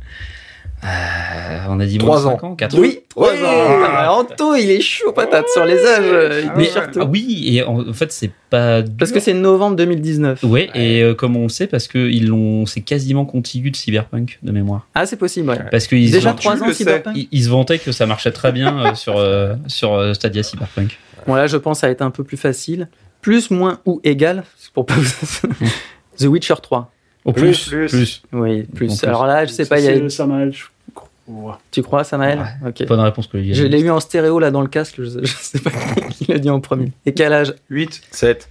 Euh, 0.85 1.59
on 1.68 1.79
a 1.79 1.87
dit 1.87 1.99
Trois 1.99 2.21
moins 2.21 2.23
de 2.23 2.35
ans. 2.35 2.38
5 2.40 2.45
ans, 2.45 2.57
4 2.57 2.79
Oui. 2.79 3.01
Trois 3.09 3.31
Oui. 3.33 3.38
ans. 3.38 3.83
Ah, 3.87 4.12
Anto, 4.14 4.57
il 4.57 4.68
est 4.71 4.81
chaud 4.81 5.12
patate 5.12 5.49
sur 5.51 5.64
les 5.64 5.79
âges. 5.79 6.01
euh, 6.05 6.40
Il 6.42 6.49
Ah 6.49 6.53
Mais 6.57 6.62
ouais, 6.62 6.66
déchire 6.68 6.90
tout. 6.90 6.99
ah 7.03 7.05
oui, 7.05 7.45
et 7.57 7.62
en, 7.62 7.88
en 7.88 7.92
fait, 7.92 8.11
c'est 8.11 8.33
pas. 8.51 8.83
Parce 8.99 9.12
que 9.12 9.21
c'est 9.21 9.33
novembre 9.35 9.77
2019. 9.77 10.42
Ouais, 10.42 10.71
et 10.75 11.03
euh, 11.03 11.14
comme 11.14 11.37
on 11.37 11.45
le 11.45 11.49
sait, 11.51 11.66
parce 11.68 11.87
que 11.87 11.99
ils 11.99 12.27
l'ont, 12.27 12.66
c'est 12.66 12.81
quasiment 12.81 13.25
contigu 13.25 13.71
de 13.71 13.77
Cyberpunk 13.77 14.38
de 14.42 14.51
mémoire. 14.53 14.87
Ah, 14.95 15.07
c'est 15.07 15.16
possible, 15.16 15.51
ouais. 15.51 15.61
Parce 15.71 15.87
qu'ils 15.87 16.11
Déjà 16.11 16.33
ont- 16.33 16.35
3 16.35 16.57
tu 16.57 16.62
ans. 16.64 16.73
Cyberpunk. 16.73 17.16
ils, 17.16 17.29
ils 17.31 17.45
se 17.45 17.49
vantaient 17.49 17.79
que 17.79 17.92
ça 17.92 18.07
marchait 18.07 18.33
très 18.33 18.51
bien 18.53 18.87
euh, 18.87 18.95
sur 18.95 19.16
euh, 19.18 19.55
sur 19.68 19.95
euh, 19.95 20.14
Stadia 20.14 20.42
Cyberpunk. 20.42 20.99
Bon, 21.27 21.35
là, 21.37 21.47
je 21.47 21.57
pense 21.57 21.79
que 21.79 21.81
ça 21.83 21.87
va 21.87 21.92
être 21.92 22.03
un 22.03 22.11
peu 22.11 22.25
plus 22.25 22.37
facile. 22.37 22.88
Plus, 23.21 23.51
moins 23.53 23.79
ou 23.87 24.01
égal. 24.03 24.42
c'est 24.59 24.73
Pour 24.73 24.85
pas 24.85 24.95
vous- 24.95 25.49
The 26.18 26.25
Witcher 26.25 26.55
3. 26.61 26.92
Au 27.25 27.33
Plus, 27.33 27.69
plus, 27.69 27.91
plus. 27.91 28.23
Oui, 28.33 28.63
plus. 28.65 28.93
En 28.93 28.97
plus. 28.97 29.07
Alors 29.07 29.27
là, 29.27 29.45
je 29.45 29.53
sais 29.53 29.65
Ça, 29.65 29.69
pas, 29.71 29.81
il 29.81 29.85
y 29.85 29.89
a... 29.89 30.11
Samael, 30.11 30.53
je 30.53 30.65
crois. 30.95 31.61
tu 31.71 31.83
crois, 31.83 32.03
Samael 32.05 32.45
Ok. 32.67 32.85
Bonne 32.87 33.01
réponse 33.01 33.27
que 33.29 33.41
Je 33.43 33.65
l'ai 33.65 33.81
eu 33.81 33.91
en 33.91 34.01
stéréo 34.01 34.39
là 34.41 34.51
dans 34.51 34.61
le 34.63 34.67
casque, 34.69 34.97
je, 34.99 35.05
je 35.25 35.27
sais 35.37 35.61
pas 35.61 35.71
qui 36.11 36.25
l'a 36.27 36.39
dit 36.39 36.51
en 36.51 36.61
premier. 36.61 36.91
Et 37.07 37.15
quel 37.15 37.33
âge 37.33 37.55
8. 37.71 38.03
7. 38.11 38.49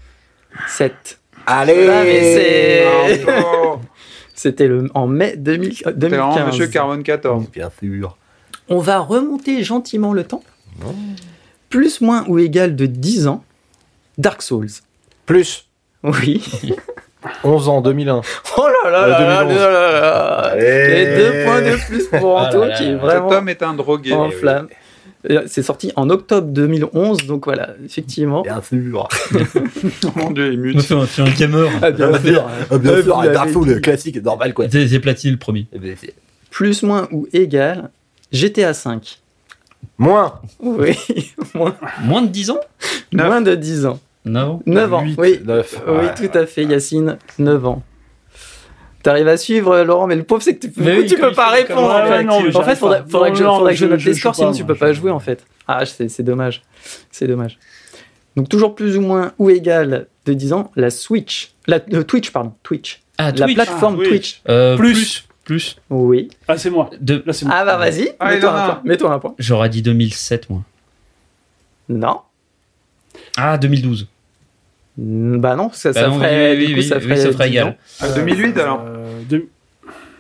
7. 0.67 1.19
Allez 1.45 1.87
Ah, 1.89 2.03
mais 2.03 3.15
c'est- 3.15 3.23
Bravo. 3.25 3.81
C'était 4.33 4.67
le, 4.67 4.89
en 4.95 5.05
mai 5.05 5.35
2000 5.37 5.69
euh, 5.85 5.91
T'es 5.91 6.07
vraiment 6.07 6.29
2015. 6.33 6.45
Monsieur 6.47 6.67
Carbone 6.67 7.03
14. 7.03 7.49
Bien 7.51 7.69
sûr. 7.79 8.17
On 8.69 8.79
va 8.79 8.99
remonter 8.99 9.63
gentiment 9.63 10.13
le 10.13 10.23
temps. 10.23 10.43
Plus, 11.69 12.01
moins 12.01 12.25
ou 12.27 12.39
égal 12.39 12.75
de 12.75 12.85
10 12.85 13.27
ans. 13.27 13.43
Dark 14.17 14.41
Souls. 14.41 14.69
Plus. 15.25 15.67
Oui. 16.03 16.41
11 17.43 17.67
ans, 17.69 17.81
2001. 17.81 18.21
Oh 18.57 18.67
là 18.83 18.89
là 18.91 19.03
Euh, 19.03 19.09
là 19.09 19.17
là 19.27 19.43
2011. 19.43 19.57
là 19.59 19.71
là 19.71 19.91
là. 19.91 20.09
Allez. 20.51 20.65
Et 20.65 21.05
deux 21.17 21.43
points 21.45 21.61
de 21.61 21.75
plus 21.85 22.07
pour 22.07 22.37
Ah 22.39 22.47
Anto 22.47 22.61
là 22.61 22.67
là 22.67 22.77
qui 22.77 22.83
est 22.85 22.91
là. 22.91 22.97
vraiment 22.97 23.29
Cet 23.29 23.37
homme 23.37 23.49
est 23.49 23.63
un 23.63 23.73
drogué. 23.73 24.13
en 24.13 24.27
oui. 24.29 24.33
flamme. 24.35 24.67
Et 25.29 25.37
C'est 25.45 25.61
sorti 25.61 25.91
en 25.95 26.09
octobre 26.09 26.47
2011, 26.47 27.27
donc 27.27 27.45
voilà, 27.45 27.75
effectivement. 27.85 28.41
Bien 28.41 28.59
sûr. 28.61 29.07
Mon 30.15 30.31
dieu, 30.31 30.51
il 30.53 30.59
mute. 30.59 30.91
un, 30.91 31.05
fait 31.05 31.21
un 31.21 31.29
gamer. 31.29 31.69
Ah, 31.81 31.91
bien 31.91 32.11
sûr. 32.19 32.43
Ah, 32.71 32.77
bien 32.79 32.91
Euh, 32.91 33.03
sûr, 33.03 33.21
Dark 33.31 33.49
Souls 33.51 33.81
classique, 33.81 34.23
normal 34.23 34.53
quoi. 34.55 34.65
J'ai 34.67 34.99
platiné 34.99 35.31
le 35.31 35.37
premier. 35.37 35.67
Eh 35.73 35.77
ben, 35.79 35.95
Plus, 36.49 36.81
moins 36.81 37.07
ou 37.11 37.27
égal. 37.33 37.91
GTA 38.31 38.73
5. 38.73 39.19
Moins. 39.99 40.39
Oui, 40.59 40.97
moins, 41.53 41.75
Moins 42.03 42.21
de 42.23 42.27
10 42.27 42.49
ans? 42.51 42.59
Moins 43.13 43.41
de 43.41 43.53
10 43.53 43.85
ans. 43.85 43.99
Non. 44.25 44.61
9 44.65 44.93
ans, 44.93 45.03
oui. 45.03 45.15
Oui, 45.17 45.39
Ouais. 45.87 46.13
tout 46.15 46.37
à 46.37 46.45
fait, 46.45 46.63
Yacine, 46.63 47.17
9 47.39 47.65
ans. 47.65 47.83
T'arrives 49.03 49.27
à 49.29 49.37
suivre, 49.37 49.71
euh, 49.71 49.83
Laurent, 49.83 50.05
mais 50.05 50.15
le 50.15 50.21
pauvre, 50.23 50.43
c'est 50.43 50.55
que 50.57 50.67
tu, 50.67 50.73
Mais 50.77 50.99
oui, 50.99 51.07
tu 51.07 51.15
peux 51.17 51.31
pas 51.31 51.49
répondre. 51.49 51.89
en 51.89 52.03
ouais, 52.03 52.07
fait, 52.17 52.23
non, 52.23 52.39
mais 52.41 52.49
en 52.49 52.51
fait, 52.51 52.51
j'arrive 52.51 52.77
faudrait, 52.77 52.99
pas. 53.01 53.09
faudrait 53.09 53.31
que 53.31 53.37
je, 53.39 53.43
Non, 53.43 53.55
faudrait 53.57 53.73
que 53.73 53.79
je 53.79 53.85
je- 53.85 53.89
note 53.91 53.99
joue 53.99 54.13
scores, 54.13 54.35
sinon 54.35 54.51
tu 54.51 54.63
peux 54.63 54.75
pas 54.75 54.93
jouer, 54.93 55.09
en 55.09 55.19
fait. 55.19 55.43
Ah, 55.67 55.85
c'est 55.87 56.07
c'est 56.07 56.21
dommage. 56.21 56.61
C'est 57.09 57.25
dommage. 57.25 57.57
Donc, 58.35 58.47
toujours 58.47 58.75
plus 58.75 58.97
ou 58.97 59.01
moins 59.01 59.33
ou 59.39 59.49
égal 59.49 60.05
de 60.27 60.33
10 60.33 60.53
ans, 60.53 60.71
la 60.75 60.91
Switch. 60.91 61.53
La, 61.65 61.79
euh, 61.93 62.03
Twitch, 62.03 62.29
pardon, 62.31 62.53
Twitch. 62.61 63.01
Ah, 63.17 63.31
La 63.31 63.45
Twitch. 63.45 63.55
plateforme 63.55 63.95
Ah, 63.95 64.01
oui. 64.01 64.07
Twitch. 64.07 64.41
Euh, 64.49 64.77
Plus. 64.77 64.93
plus. 64.93 65.25
Plus. 65.43 65.77
Oui. 65.89 66.29
Ah, 66.47 66.57
c'est 66.59 66.69
moi. 66.69 66.91
De... 67.01 67.23
Là, 67.25 67.33
c'est 67.33 67.45
moi. 67.45 67.55
Ah, 67.57 67.65
bah 67.65 67.77
vas-y, 67.77 68.11
Ah, 68.19 68.31
mets-toi 68.85 69.11
un 69.11 69.15
un 69.15 69.19
point. 69.19 69.33
J'aurais 69.39 69.69
dit 69.69 69.81
2007, 69.81 70.49
moi. 70.51 70.61
Non. 71.89 72.21
Ah, 73.35 73.57
2012. 73.57 74.07
Bah 74.97 75.55
non, 75.55 75.69
ça, 75.73 75.91
Bah 75.93 76.01
ça 76.01 76.07
non, 76.09 76.15
ferait, 76.15 76.51
oui, 76.51 76.57
oui, 76.57 76.65
du 76.67 76.73
coup, 76.73 76.79
oui, 76.81 76.85
ça 76.87 76.95
oui, 76.97 77.01
ferait, 77.03 77.15
ça 77.17 77.31
ferait 77.31 77.47
10 77.49 77.53
égal. 77.53 77.67
ans. 77.69 77.75
Ah, 78.01 78.09
2008 78.09 78.57
alors 78.59 78.83
Euh, 78.87 79.19
deux- 79.29 79.47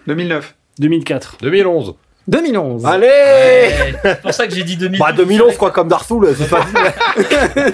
2009. 0.07 0.55
2004. 0.79 1.37
2011. 1.41 1.93
2011. 2.27 2.85
Allez 2.85 3.07
Ouais, 3.07 3.93
C'est 4.03 4.21
pour 4.21 4.33
ça 4.33 4.47
que 4.47 4.53
j'ai 4.55 4.63
dit 4.63 4.77
2012. 4.77 4.99
Bah 5.05 5.11
2011 5.13 5.57
quoi 5.57 5.71
comme 5.71 5.87
Dark 5.89 6.05
Souls, 6.05 6.27
c'est 6.37 6.45
facile. 6.45 6.77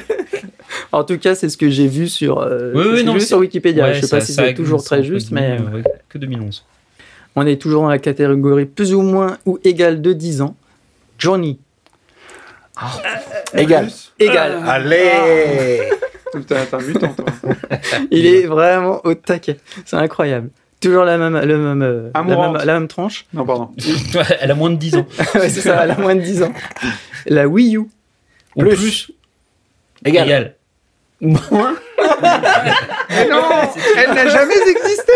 En 0.92 1.04
tout 1.04 1.18
cas, 1.18 1.34
c'est 1.36 1.50
ce 1.50 1.58
que 1.58 1.70
j'ai 1.70 1.88
vu 1.88 2.08
sur, 2.08 2.40
euh, 2.40 2.72
Oui, 2.76 2.84
oui, 2.94 3.04
non, 3.04 3.14
vu 3.14 3.22
sur 3.22 3.38
Wikipédia. 3.40 3.86
Ouais, 3.86 3.94
je 3.96 4.02
sais 4.02 4.08
ça- 4.08 4.18
pas 4.18 4.26
si 4.26 4.34
c'est 4.34 4.54
toujours 4.54 4.84
très 4.84 5.04
juste, 5.04 5.32
mais 5.32 5.58
euh, 5.60 5.76
ouais, 5.78 5.84
que 6.10 6.18
2011. 6.18 6.66
on 7.36 7.46
est 7.46 7.62
toujours 7.62 7.84
dans 7.84 7.90
la 7.90 8.00
catégorie 8.00 8.66
plus 8.66 8.94
ou 8.94 9.02
moins 9.02 9.38
ou 9.46 9.60
égal 9.64 10.02
de 10.02 10.14
10 10.14 10.42
ans. 10.42 10.56
Johnny. 11.18 11.60
Égal. 13.54 13.86
Plus. 13.86 14.14
Égal. 14.20 14.62
Allez 14.66 15.90
T'es 16.32 16.40
t'es 16.42 16.56
un 16.76 16.80
mutant, 16.80 17.14
toi. 17.14 17.26
Il 18.12 18.26
est 18.26 18.46
vraiment 18.48 19.02
au 19.06 19.14
taquet. 19.14 19.58
C'est 19.86 19.96
incroyable. 19.98 20.50
Toujours 20.80 21.06
la 21.06 21.18
même, 21.18 21.40
le 21.40 21.58
même, 21.58 21.82
euh, 21.82 22.10
la, 22.14 22.20
Amourante. 22.20 22.58
même, 22.58 22.66
la 22.68 22.74
même 22.74 22.88
tranche. 22.88 23.26
Non, 23.34 23.46
pardon. 23.46 23.70
Elle 24.42 24.52
a 24.52 24.56
moins 24.56 24.70
de 24.70 24.76
10 24.76 24.96
ans. 24.98 25.06
ouais, 25.36 25.50
c'est 25.50 25.62
ça, 25.62 25.84
elle 25.84 25.92
a 25.92 25.98
moins 25.98 26.14
de 26.16 26.22
10 26.22 26.44
ans. 26.44 26.52
La 27.26 27.48
Wii 27.48 27.78
U. 27.78 27.80
Ou 27.80 28.60
Plus. 28.60 28.76
plus. 28.76 29.12
Égal. 30.06 30.28
Égal. 30.28 30.54
Moins. 31.20 31.74
Mais 33.10 33.28
non 33.28 33.42
Elle 33.98 34.14
n'a 34.14 34.28
jamais 34.30 34.54
existé 34.70 35.14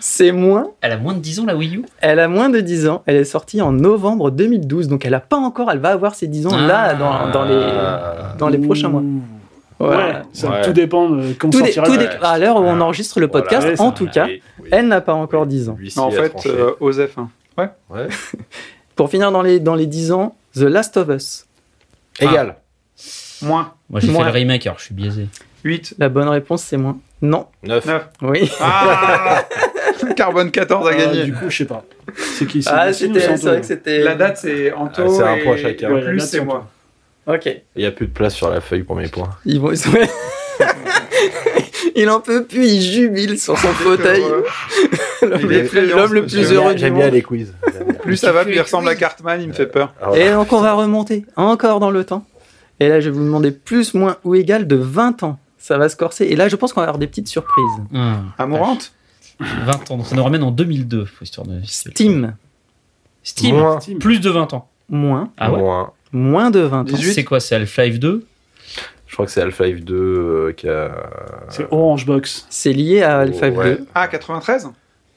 C'est 0.00 0.32
moins. 0.32 0.70
Elle 0.80 0.92
a 0.92 0.96
moins 0.96 1.12
de 1.12 1.18
10 1.18 1.40
ans, 1.40 1.44
la 1.46 1.54
Wii 1.56 1.76
U? 1.76 1.82
Elle 2.00 2.18
a 2.18 2.28
moins 2.28 2.48
de 2.48 2.60
10 2.60 2.88
ans. 2.88 3.02
Elle 3.04 3.16
est 3.16 3.24
sortie 3.24 3.60
en 3.60 3.72
novembre 3.72 4.30
2012. 4.30 4.88
Donc 4.88 5.04
elle 5.04 5.14
a 5.14 5.20
pas 5.20 5.36
encore. 5.36 5.70
Elle 5.70 5.80
va 5.80 5.90
avoir 5.90 6.14
ses 6.14 6.28
10 6.28 6.46
ans 6.46 6.56
là, 6.56 6.92
Ah. 6.92 6.94
dans, 6.94 7.30
dans 7.30 7.44
les, 7.44 8.38
dans 8.38 8.48
les 8.48 8.58
prochains 8.58 8.88
mois. 8.88 9.02
Voilà. 9.80 10.06
Ouais, 10.18 10.22
ça, 10.34 10.50
Ouais. 10.50 10.62
tout 10.62 10.72
dépend 10.72 11.08
de 11.08 11.32
quand 11.32 11.48
Tout, 11.50 11.62
dé- 11.62 11.72
sortira 11.72 11.86
tout 11.86 11.96
dé- 11.96 12.08
à 12.22 12.38
l'heure 12.38 12.56
où 12.56 12.64
on 12.64 12.80
enregistre 12.80 13.18
le 13.18 13.28
podcast, 13.28 13.66
Ouais, 13.66 13.76
ça, 13.76 13.82
en 13.82 13.92
tout 13.92 14.06
cas, 14.06 14.26
Oui, 14.26 14.42
oui. 14.62 14.68
elle 14.72 14.86
n'a 14.88 15.00
pas 15.00 15.14
encore 15.14 15.46
10 15.46 15.68
ans. 15.70 15.78
Non, 15.96 16.02
En 16.04 16.10
fait, 16.10 16.32
euh, 16.46 16.72
Osef. 16.80 17.16
hein. 17.18 17.30
Ouais. 17.56 17.68
Pour 18.96 19.10
finir 19.10 19.32
dans 19.32 19.42
les, 19.42 19.58
dans 19.58 19.74
les 19.74 19.86
10 19.86 20.12
ans, 20.12 20.36
The 20.54 20.60
Last 20.62 20.96
of 20.98 21.08
Us. 21.08 21.46
Égal. 22.20 22.56
Moins. 23.42 23.72
Moi, 23.88 24.00
j'ai 24.00 24.12
fait 24.12 24.22
le 24.24 24.30
remake, 24.30 24.66
alors 24.66 24.78
je 24.78 24.84
suis 24.84 24.94
biaisé. 24.94 25.26
8. 25.64 25.94
La 25.98 26.08
bonne 26.10 26.28
réponse, 26.28 26.62
c'est 26.62 26.76
moins. 26.76 26.98
Non. 27.22 27.46
9. 27.62 27.84
9. 27.86 28.08
Oui. 28.22 28.50
Ah 28.60 29.42
Carbone 30.16 30.50
14 30.50 30.86
a 30.86 30.90
Ah, 30.92 30.96
gagné. 30.96 31.24
du 31.24 31.32
coup, 31.32 31.48
je 31.48 31.56
sais 31.58 31.64
pas. 31.66 31.84
C'est 32.16 32.46
qui 32.46 32.62
c'est 32.62 32.70
Ah, 32.72 32.92
c'était, 32.92 33.20
c'est 33.20 33.36
vrai 33.46 33.60
que 33.60 33.66
c'était. 33.66 34.02
La 34.02 34.14
date, 34.14 34.38
c'est 34.38 34.72
Anto. 34.72 35.02
Ah, 35.04 35.08
c'est 35.08 35.22
un 35.22 35.34
et 35.36 35.44
point 35.44 35.56
chacun. 35.56 35.90
Ouais, 35.92 36.02
plus, 36.04 36.20
c'est 36.20 36.44
moi. 36.44 36.66
Ok. 37.32 37.46
Il 37.76 37.80
n'y 37.82 37.86
a 37.86 37.90
plus 37.92 38.06
de 38.06 38.12
place 38.12 38.34
sur 38.34 38.50
la 38.50 38.60
feuille 38.60 38.82
pour 38.82 38.96
mes 38.96 39.08
points. 39.08 39.30
Ils 39.44 39.60
vont. 39.60 39.72
il 41.96 42.10
en 42.10 42.20
peut 42.20 42.44
plus, 42.44 42.66
il 42.66 42.80
jubile 42.82 43.38
sur 43.38 43.58
son 43.58 43.68
fauteuil. 43.68 44.22
L'homme 45.22 45.48
le 45.48 45.66
plus, 45.68 45.80
le 45.80 46.54
heureux 46.54 46.74
du 46.74 46.80
J'aime 46.80 46.94
bien 46.94 47.04
monde. 47.04 47.14
les 47.14 47.22
quiz. 47.22 47.54
Plus 48.02 48.16
ça 48.16 48.32
va, 48.32 48.44
plus 48.44 48.54
il 48.54 48.60
ressemble 48.60 48.88
à 48.88 48.94
Cartman, 48.94 49.42
il 49.42 49.48
me 49.48 49.52
fait 49.52 49.66
peur. 49.66 49.92
Et 50.16 50.30
donc 50.30 50.52
on 50.54 50.60
va 50.62 50.72
remonter 50.72 51.26
encore 51.36 51.80
dans 51.80 51.90
le 51.90 52.04
temps. 52.04 52.24
Et 52.80 52.88
là, 52.88 52.98
je 52.98 53.10
vais 53.10 53.16
vous 53.16 53.22
demander 53.24 53.50
plus, 53.50 53.92
moins 53.92 54.16
ou 54.24 54.34
égal 54.34 54.66
de 54.66 54.76
20 54.76 55.22
ans. 55.22 55.38
Ça 55.58 55.76
va 55.76 55.90
se 55.90 55.96
corser. 55.96 56.24
Et 56.24 56.34
là, 56.36 56.48
je 56.48 56.56
pense 56.56 56.72
qu'on 56.72 56.80
va 56.80 56.86
avoir 56.86 56.98
des 56.98 57.06
petites 57.06 57.28
surprises. 57.28 57.64
Ah, 57.94 58.20
Amourante 58.38 58.94
20 59.38 59.90
ans, 59.90 59.96
donc 59.98 60.06
ça 60.06 60.16
nous 60.16 60.24
ramène 60.24 60.42
en 60.42 60.50
2002, 60.50 61.04
faut 61.04 61.24
histoire 61.24 61.46
de... 61.46 61.60
Steam, 61.64 62.34
Steam, 63.22 63.56
Moins. 63.56 63.78
Plus 64.00 64.20
de 64.20 64.30
20 64.30 64.54
ans. 64.54 64.68
moins. 64.88 65.30
Ah 65.36 65.52
ouais 65.52 65.58
Moins. 65.58 65.92
Moins 66.12 66.50
de 66.50 66.60
20 66.60 66.80
ans. 66.80 66.84
18. 66.84 67.12
C'est 67.12 67.24
quoi 67.24 67.40
C'est 67.40 67.54
Half-Life 67.56 67.98
2 68.00 68.24
Je 69.06 69.12
crois 69.14 69.26
que 69.26 69.32
c'est 69.32 69.40
Half-Life 69.42 69.84
2 69.84 69.94
euh, 69.94 70.52
qui 70.52 70.68
a. 70.68 70.90
C'est 71.48 71.66
Orange 71.70 72.06
Box. 72.06 72.46
C'est 72.50 72.72
lié 72.72 73.02
à 73.02 73.18
Alpha 73.20 73.48
Ouais. 73.50 73.76
2. 73.76 73.86
Ah, 73.94 74.08
93 74.08 74.68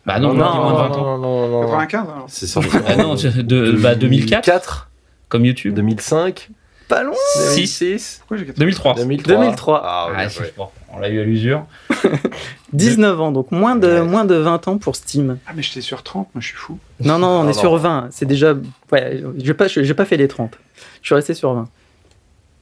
Bah 0.05 0.19
non, 0.19 0.33
Non, 0.33 0.45
on 0.45 0.51
dit 0.51 0.57
moins 0.59 0.71
de 0.73 0.77
20 0.77 0.83
ans. 0.99 1.17
non, 1.17 1.17
non, 1.17 1.47
non, 1.47 1.61
non. 1.63 1.67
95 1.69 2.01
alors 2.09 2.25
C'est 2.27 2.47
sorti. 2.47 2.69
Ah 2.87 2.95
non, 2.95 3.15
de, 3.15 3.71
bah 3.73 3.95
2004, 3.95 3.99
2004, 3.99 4.89
comme 5.29 5.45
YouTube. 5.45 5.73
2005, 5.73 6.49
Pas 6.87 7.03
loin. 7.03 7.15
6, 7.35 8.17
Pourquoi 8.19 8.37
j'ai 8.37 8.45
93 8.45 8.59
2003. 8.59 8.93
2003. 8.95 9.35
2003. 9.35 9.81
Ah, 9.83 10.07
Ah, 10.15 10.29
c'est 10.29 10.39
joué. 10.39 10.53
bon, 10.57 10.67
on 10.91 10.99
l'a 10.99 11.09
eu 11.09 11.19
à 11.19 11.23
l'usure. 11.23 11.65
19 12.73 13.21
ans, 13.21 13.31
donc 13.31 13.51
moins 13.51 13.75
de, 13.75 13.87
Ouais. 13.87 14.01
moins 14.01 14.25
de 14.25 14.35
20 14.35 14.67
ans 14.67 14.77
pour 14.77 14.95
Steam. 14.95 15.37
Ah, 15.47 15.51
mais 15.55 15.61
j'étais 15.61 15.81
sur 15.81 16.03
30, 16.03 16.27
moi 16.33 16.41
je 16.41 16.47
suis 16.47 16.55
fou. 16.57 16.77
Non, 16.99 17.17
non, 17.19 17.27
on 17.27 17.43
Non, 17.43 17.49
est 17.49 17.53
non. 17.53 17.59
sur 17.59 17.77
20. 17.77 18.09
C'est 18.11 18.25
déjà. 18.25 18.53
Ouais, 18.91 19.23
j'ai 19.37 19.53
pas, 19.53 19.67
j'ai 19.67 19.93
pas 19.93 20.05
fait 20.05 20.17
les 20.17 20.27
30. 20.27 20.57
Je 21.01 21.07
suis 21.07 21.15
resté 21.15 21.33
sur 21.33 21.53
20. 21.53 21.67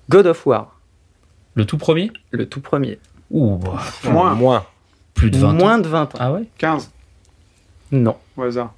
God 0.10 0.28
of 0.28 0.46
War, 0.46 0.80
Le 1.56 1.66
tout 1.66 1.78
premier? 1.78 2.12
Le 2.32 2.48
tout 2.48 2.62
premier. 2.62 3.00
Ouh, 3.32 3.56
bah, 3.58 3.80
Moins, 4.04 4.34
Moins. 4.34 4.66
plus 5.14 5.32
de 5.32 5.38
20 5.38 5.50
ans. 5.50 5.54
Moins 5.54 5.78
de 5.80 5.88
20 5.88 6.16
ans. 6.16 6.18
Ah 6.20 6.32
ouais? 6.34 6.44
15 6.58 6.92
Non. 7.92 8.18
au 8.38 8.44
hasard. 8.44 8.74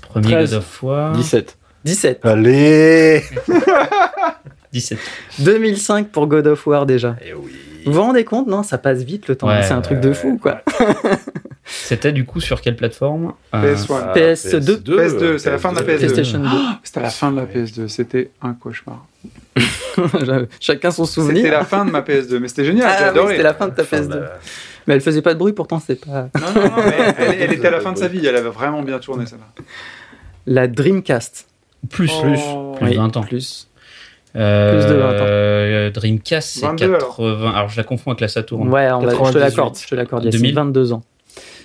Premier 0.00 0.26
13. 0.28 0.50
God 0.50 0.58
of 0.58 0.82
War. 0.82 1.12
17. 1.12 1.56
17. 1.84 2.24
Allez 2.24 3.22
17. 4.72 4.98
2005 5.40 6.08
pour 6.08 6.26
God 6.26 6.46
of 6.46 6.66
War 6.66 6.86
déjà. 6.86 7.16
Eh 7.24 7.34
oui. 7.34 7.52
Vous 7.84 7.92
vous 7.92 8.00
rendez 8.02 8.24
compte 8.24 8.46
Non, 8.46 8.62
ça 8.62 8.78
passe 8.78 9.02
vite 9.02 9.26
le 9.28 9.34
temps. 9.36 9.48
Ouais, 9.48 9.62
c'est 9.62 9.72
un 9.72 9.80
truc 9.80 10.00
de 10.00 10.12
fou, 10.12 10.38
quoi. 10.40 10.62
C'était 11.64 12.12
du 12.12 12.24
coup 12.24 12.40
sur 12.40 12.60
quelle 12.60 12.76
plateforme? 12.76 13.34
Euh, 13.54 13.74
PS1. 13.74 14.00
Ah, 14.06 14.12
PS2. 14.16 14.82
PS2, 14.84 15.38
c'est 15.38 15.50
la 15.50 15.58
fin 15.58 15.72
de 15.72 15.76
la 15.78 15.82
PS2. 15.82 15.98
PlayStation 15.98 16.38
2. 16.40 16.48
C'était 16.82 17.00
la 17.00 17.10
fin 17.10 17.30
de 17.32 17.36
la 17.36 17.46
PS2, 17.46 17.88
c'était 17.88 18.30
un 18.40 18.52
cauchemar. 18.54 19.04
Chacun 20.60 20.90
son 20.90 21.04
C'était 21.04 21.20
souvenir. 21.20 21.52
la 21.52 21.64
fin 21.64 21.84
de 21.84 21.90
ma 21.90 22.00
PS2, 22.00 22.38
mais 22.38 22.48
c'était 22.48 22.64
génial, 22.64 22.88
j'ai 22.90 22.94
Ah 22.96 23.02
oui, 23.04 23.08
adoré. 23.18 23.30
c'était 23.32 23.42
la 23.44 23.54
fin 23.54 23.68
de 23.68 23.74
ta 23.74 23.82
PS2. 23.84 24.22
Mais 24.86 24.94
elle 24.94 25.00
faisait 25.00 25.22
pas 25.22 25.34
de 25.34 25.38
bruit, 25.38 25.52
pourtant 25.52 25.80
c'est 25.84 26.04
pas. 26.04 26.28
Non, 26.34 26.52
non, 26.54 26.62
non, 26.68 26.72
mais 26.84 27.14
elle, 27.18 27.36
elle 27.42 27.52
était 27.58 27.68
à 27.68 27.70
la 27.70 27.80
fin 27.80 27.92
de 27.92 27.98
sa 27.98 28.08
vie, 28.08 28.24
elle 28.26 28.36
avait 28.36 28.48
vraiment 28.50 28.82
bien 28.82 28.98
tourné 28.98 29.26
celle-là. 29.26 29.46
La 30.46 30.66
Dreamcast. 30.66 31.46
Plus, 31.90 32.10
Oh. 32.14 32.22
plus. 32.22 32.32
Plus 32.78 32.86
Oui, 32.86 32.90
de 32.92 32.96
20 32.96 33.16
ans. 33.16 33.22
Plus. 33.22 33.68
Euh, 34.34 34.78
Plus 34.80 34.88
de 34.94 34.98
20 34.98 35.88
ans. 35.88 35.92
Dreamcast, 36.00 36.48
c'est 36.58 36.66
22 36.66 36.84
alors. 36.86 37.16
80. 37.16 37.50
Alors. 37.54 37.68
je 37.68 37.76
la 37.76 37.84
confonds 37.84 38.10
avec 38.12 38.20
la 38.22 38.28
Saturn. 38.28 38.68
Ouais, 38.68 38.90
on 38.92 39.00
va- 39.00 39.10
je 39.10 39.14
te 39.16 39.18
98. 39.18 39.40
l'accorde. 39.40 39.76
Je 39.78 39.86
te 39.88 39.94
l'accorde. 39.94 40.22
Il 40.24 40.26
y 40.26 40.28
a 40.28 40.32
2000. 40.32 40.54
22 40.54 40.92
ans. 40.94 41.02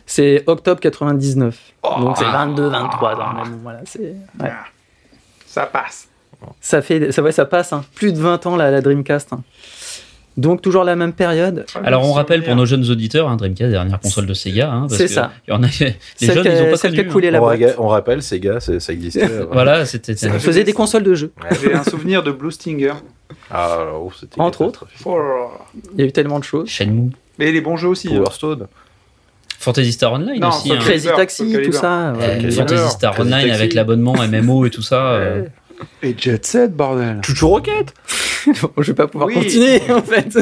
C'est 0.06 0.44
octobre 0.48 0.80
99. 0.82 1.58
Donc 2.00 2.18
c'est 2.18 2.26
Ah. 2.28 2.46
22, 2.46 2.68
23 2.70 3.16
ans. 3.16 3.34
mais 3.44 3.50
bon, 3.50 3.58
voilà, 3.64 3.80
c'est. 3.86 4.00
ouais. 4.42 4.52
Ça 5.46 5.66
passe. 5.66 6.08
Ça 6.62 6.82
fait, 6.82 7.12
ça, 7.12 7.22
ouais, 7.24 7.32
ça 7.32 7.46
passe. 7.46 7.74
hein. 7.74 7.84
Plus 7.96 8.14
de 8.14 8.20
20 8.20 8.46
ans 8.46 8.56
la, 8.56 8.70
la 8.70 8.82
Dreamcast. 8.82 9.34
hein. 9.34 9.42
Donc 10.38 10.62
toujours 10.62 10.84
la 10.84 10.96
même 10.96 11.14
période. 11.14 11.66
Alors 11.84 12.08
on 12.08 12.14
rappelle 12.14 12.44
pour 12.44 12.56
nos 12.56 12.66
jeunes 12.68 12.88
auditeurs, 12.92 13.28
hein, 13.28 13.38
Dreamcast, 13.38 13.72
dernière 13.72 14.00
console 14.00 14.28
de 14.28 14.34
Sega. 14.36 14.72
Hein, 14.72 14.88
C'est 14.90 15.08
ça. 15.08 15.32
Y 15.48 15.52
en 15.52 15.64
a, 15.64 15.68
les 15.80 15.96
jeunes, 16.28 16.42
qui 16.44 16.48
a- 16.48 16.56
ils 16.56 16.68
ont 16.68 16.72
pas 16.72 16.78
connu. 16.78 17.08
coulé 17.08 17.28
hein. 17.30 17.32
la 17.32 17.42
On, 17.42 17.46
boîte. 17.46 17.76
on 17.80 17.88
rappelle, 17.88 18.22
Sega, 18.22 18.60
c'est- 18.60 18.80
ça 18.80 18.94
existait. 18.94 19.28
Voilà, 19.52 19.86
c'était. 19.86 20.16
Ça 20.16 20.38
faisait 20.40 20.64
des 20.64 20.74
consoles 20.74 21.04
de 21.04 21.16
jeux. 21.16 21.32
J'ai 21.62 21.74
un 21.74 21.84
souvenir 21.84 22.22
de 22.22 22.32
Blue 22.32 22.52
Stinger. 22.52 22.94
Ah, 23.52 23.80
oh, 23.96 24.12
c'était 24.18 24.40
Entre 24.40 24.62
autres. 24.62 24.86
Oh. 25.06 25.18
Il 25.96 26.00
y 26.00 26.04
a 26.04 26.06
eu 26.08 26.12
tellement 26.12 26.38
de 26.40 26.44
choses. 26.44 26.70
Shenmue. 26.70 27.12
Mais 27.40 27.52
les 27.52 27.62
bons 27.62 27.76
jeux 27.78 27.88
aussi. 27.90 28.08
hein. 28.10 28.18
Power 28.18 28.32
Stone. 28.32 28.68
Fantasy 29.60 29.92
Star 29.92 30.14
Online 30.14 30.40
Non, 30.40 30.50
aussi. 30.50 30.72
Hein. 30.72 30.78
Crazy 30.80 31.08
Taxi, 31.16 31.58
tout 31.66 31.72
ça. 31.72 32.14
ouais. 32.16 32.46
Euh. 32.46 32.52
Fantasy 32.52 32.90
Star 32.92 33.14
Crazy 33.16 33.28
Online 33.34 33.48
Taxi. 33.48 33.56
avec 33.56 33.74
l'abonnement 33.74 34.14
MMO 34.14 34.66
et 34.66 34.70
tout 34.70 34.82
ça. 34.84 35.14
euh, 35.14 35.44
Et 36.04 36.16
Jet 36.18 36.46
Set, 36.46 36.76
bordel. 36.76 37.20
Chouchou 37.26 37.50
Rocket 37.50 37.94
je 38.78 38.92
vais 38.92 38.96
pas 38.96 39.08
pouvoir 39.08 39.28
Oui. 39.28 39.36
continuer 39.36 39.82
en 39.92 40.02
fait. 40.02 40.38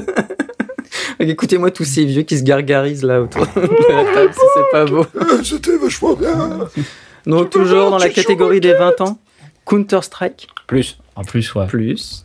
Écoutez-moi 1.20 1.72
tous 1.72 1.86
ces 1.86 2.06
vieux 2.06 2.24
qui 2.24 2.38
se 2.38 2.44
gargarisent 2.44 3.04
là 3.04 3.22
autour 3.22 3.46
de 3.48 3.62
la 3.92 4.14
table, 4.14 4.34
si 4.34 4.40
c'est 4.56 4.72
pas 4.72 4.86
beau. 4.86 5.06
C'était 5.44 5.78
vachement 5.78 6.14
bien 6.14 6.68
Donc 7.26 7.50
toujours 7.50 7.90
dans 7.90 7.98
la 7.98 8.10
catégorie 8.10 8.60
des 8.60 8.74
20 8.74 9.02
ans, 9.02 9.18
Counter 9.66 10.00
Strike 10.02 10.48
Plus. 10.68 10.98
En 11.16 11.24
plus, 11.24 11.54
ouais. 11.56 11.66
plus 11.68 12.24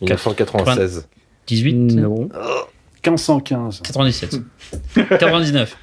1996. 0.00 1.08
18 1.46 1.74
non 1.96 2.28
1515. 3.04 3.80
97. 3.82 4.40
99. 5.18 5.76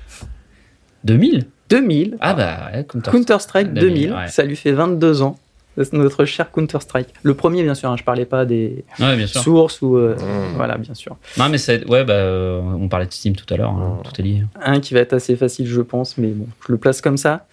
2000 1.04 1.48
2000 1.70 2.18
Ah 2.20 2.34
bah, 2.34 2.70
ouais, 2.74 2.86
Counter. 2.86 3.12
Counter 3.12 3.38
Strike 3.40 3.74
2000, 3.74 3.94
2000, 4.10 4.14
ouais. 4.14 4.28
ça 4.28 4.44
lui 4.44 4.56
fait 4.56 4.72
22 4.74 5.22
ans. 5.22 5.40
C'est 5.78 5.94
notre 5.94 6.26
cher 6.26 6.52
Counter 6.52 6.80
Strike. 6.82 7.14
Le 7.24 7.34
premier 7.34 7.64
bien 7.64 7.76
sûr, 7.76 7.90
hein, 7.90 7.96
je 7.98 8.04
parlais 8.04 8.26
pas 8.26 8.46
des 8.46 8.84
Ouais, 9.00 9.16
bien 9.16 9.28
sûr. 9.28 9.42
sources 9.42 9.82
ou 9.82 9.96
euh, 9.98 10.16
Mmh. 10.16 10.56
voilà 10.56 10.78
bien 10.78 10.94
sûr. 10.94 11.16
Non, 11.38 11.48
mais 11.50 11.58
c'est. 11.58 11.86
Ouais, 11.90 12.04
bah, 12.04 12.14
euh, 12.14 12.60
on 12.62 12.90
parlait 12.90 13.06
de 13.06 13.14
Steam 13.14 13.36
tout 13.36 13.52
à 13.54 13.58
l'heure. 13.58 13.70
hein, 13.72 13.98
Mmh. 14.00 14.04
Tout 14.04 14.22
est 14.22 14.24
lié. 14.24 14.44
Un 14.62 14.80
qui 14.82 14.94
va 14.94 15.00
être 15.00 15.14
assez 15.14 15.36
facile 15.36 15.68
je 15.68 15.82
pense, 15.82 16.18
mais 16.18 16.28
bon, 16.28 16.48
je 16.68 16.72
le 16.74 16.78
place 16.78 17.00
comme 17.02 17.18
ça. 17.18 17.46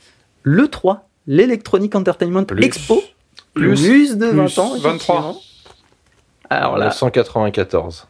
Le 0.42 0.66
3, 0.68 1.08
l'Electronic 1.28 1.94
Entertainment 1.94 2.44
Plus. 2.44 2.64
Expo, 2.64 3.02
Plus. 3.54 3.80
plus 3.80 4.16
de 4.18 4.26
20 4.26 4.44
Plus. 4.46 4.58
ans. 4.58 4.72
23. 4.78 4.88
effectivement. 4.88 5.36
Alors 6.50 6.78
là, 6.78 6.86
1994. 6.88 8.08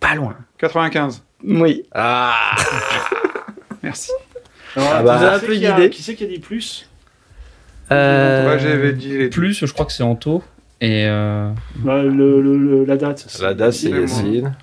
pas 0.00 0.14
loin. 0.14 0.36
95. 0.58 1.22
Oui. 1.44 1.84
Ah 1.92 2.34
Merci. 3.82 4.10
Ah 4.76 5.02
bah, 5.02 5.16
vous 5.16 5.24
avez 5.24 5.26
un 5.26 5.38
qui 5.40 5.46
peu 5.46 5.52
c'est 5.54 6.14
qui 6.14 6.16
qui 6.16 6.24
a 6.24 6.26
dit 6.26 6.38
plus? 6.38 6.88
Euh, 7.90 8.58
j'avais 8.58 8.92
dit 8.92 9.18
les 9.18 9.28
Plus, 9.28 9.66
je 9.66 9.72
crois 9.72 9.86
que 9.86 9.92
c'est 9.92 10.02
Anto. 10.02 10.42
Et. 10.80 11.04
euh, 11.06 11.50
Bah, 11.76 12.02
le, 12.02 12.40
le- 12.40 12.58
le- 12.58 12.84
La 12.84 12.96
date. 12.96 13.24
c'est- 13.28 13.42
La 13.42 13.54
date, 13.54 13.72
c'est. 13.72 13.90
Yacine. 13.90 14.54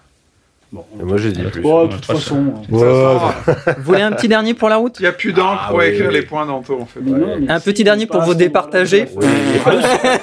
Bon. 0.71 0.85
Et 0.99 1.03
moi, 1.03 1.17
j'ai 1.17 1.31
dit 1.31 1.41
plus. 1.41 1.61
Oh, 1.63 1.87
de 1.87 1.93
toute 1.93 2.05
façon. 2.05 2.53
Ça 2.71 3.35
Vous 3.77 3.83
voulez 3.83 4.01
un 4.03 4.11
petit 4.11 4.27
dernier 4.27 4.53
pour 4.53 4.69
la 4.69 4.75
route? 4.77 4.97
Il 4.99 5.01
n'y 5.03 5.07
a 5.07 5.11
plus 5.13 5.33
d'encre 5.33 5.61
Ah 5.65 5.69
pour 5.69 5.79
oui, 5.79 5.85
écrire 5.87 6.07
oui. 6.09 6.13
les 6.13 6.21
points 6.21 6.45
d'Anto, 6.45 6.79
en 6.79 6.85
fait. 6.85 6.99
Non, 7.01 7.37
mais 7.39 7.49
Un 7.51 7.57
si, 7.59 7.65
petit 7.65 7.83
dernier 7.83 8.05
pas 8.05 8.13
pour 8.15 8.21
à 8.21 8.25
vous 8.25 8.33
ce 8.33 8.37
départager. 8.37 9.07
moment-là. 9.15 10.19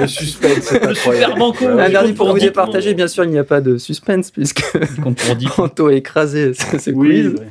Le 0.00 0.06
suspense, 0.06 0.58
c'est 0.62 0.86
incroyable. 0.86 1.24
super 1.32 1.36
banco. 1.36 1.64
Ouais, 1.64 1.70
Un 1.72 1.76
ouais. 1.76 1.90
dernier 1.90 2.12
pour 2.12 2.28
vous 2.30 2.38
10 2.38 2.44
départager, 2.46 2.94
bien 2.94 3.08
sûr, 3.08 3.24
il 3.24 3.30
n'y 3.30 3.38
a 3.38 3.44
pas 3.44 3.60
de 3.60 3.78
suspense 3.78 4.30
puisque 4.30 4.62
Il 4.96 5.02
compte 5.02 5.18
pour 5.18 5.34
10. 5.34 5.48
Anto 5.58 5.88
a 5.88 5.94
écrasé 5.94 6.54
ce, 6.54 6.78
ce 6.78 6.90
Oui, 6.90 7.08
quiz. 7.22 7.26
ouais. 7.40 7.46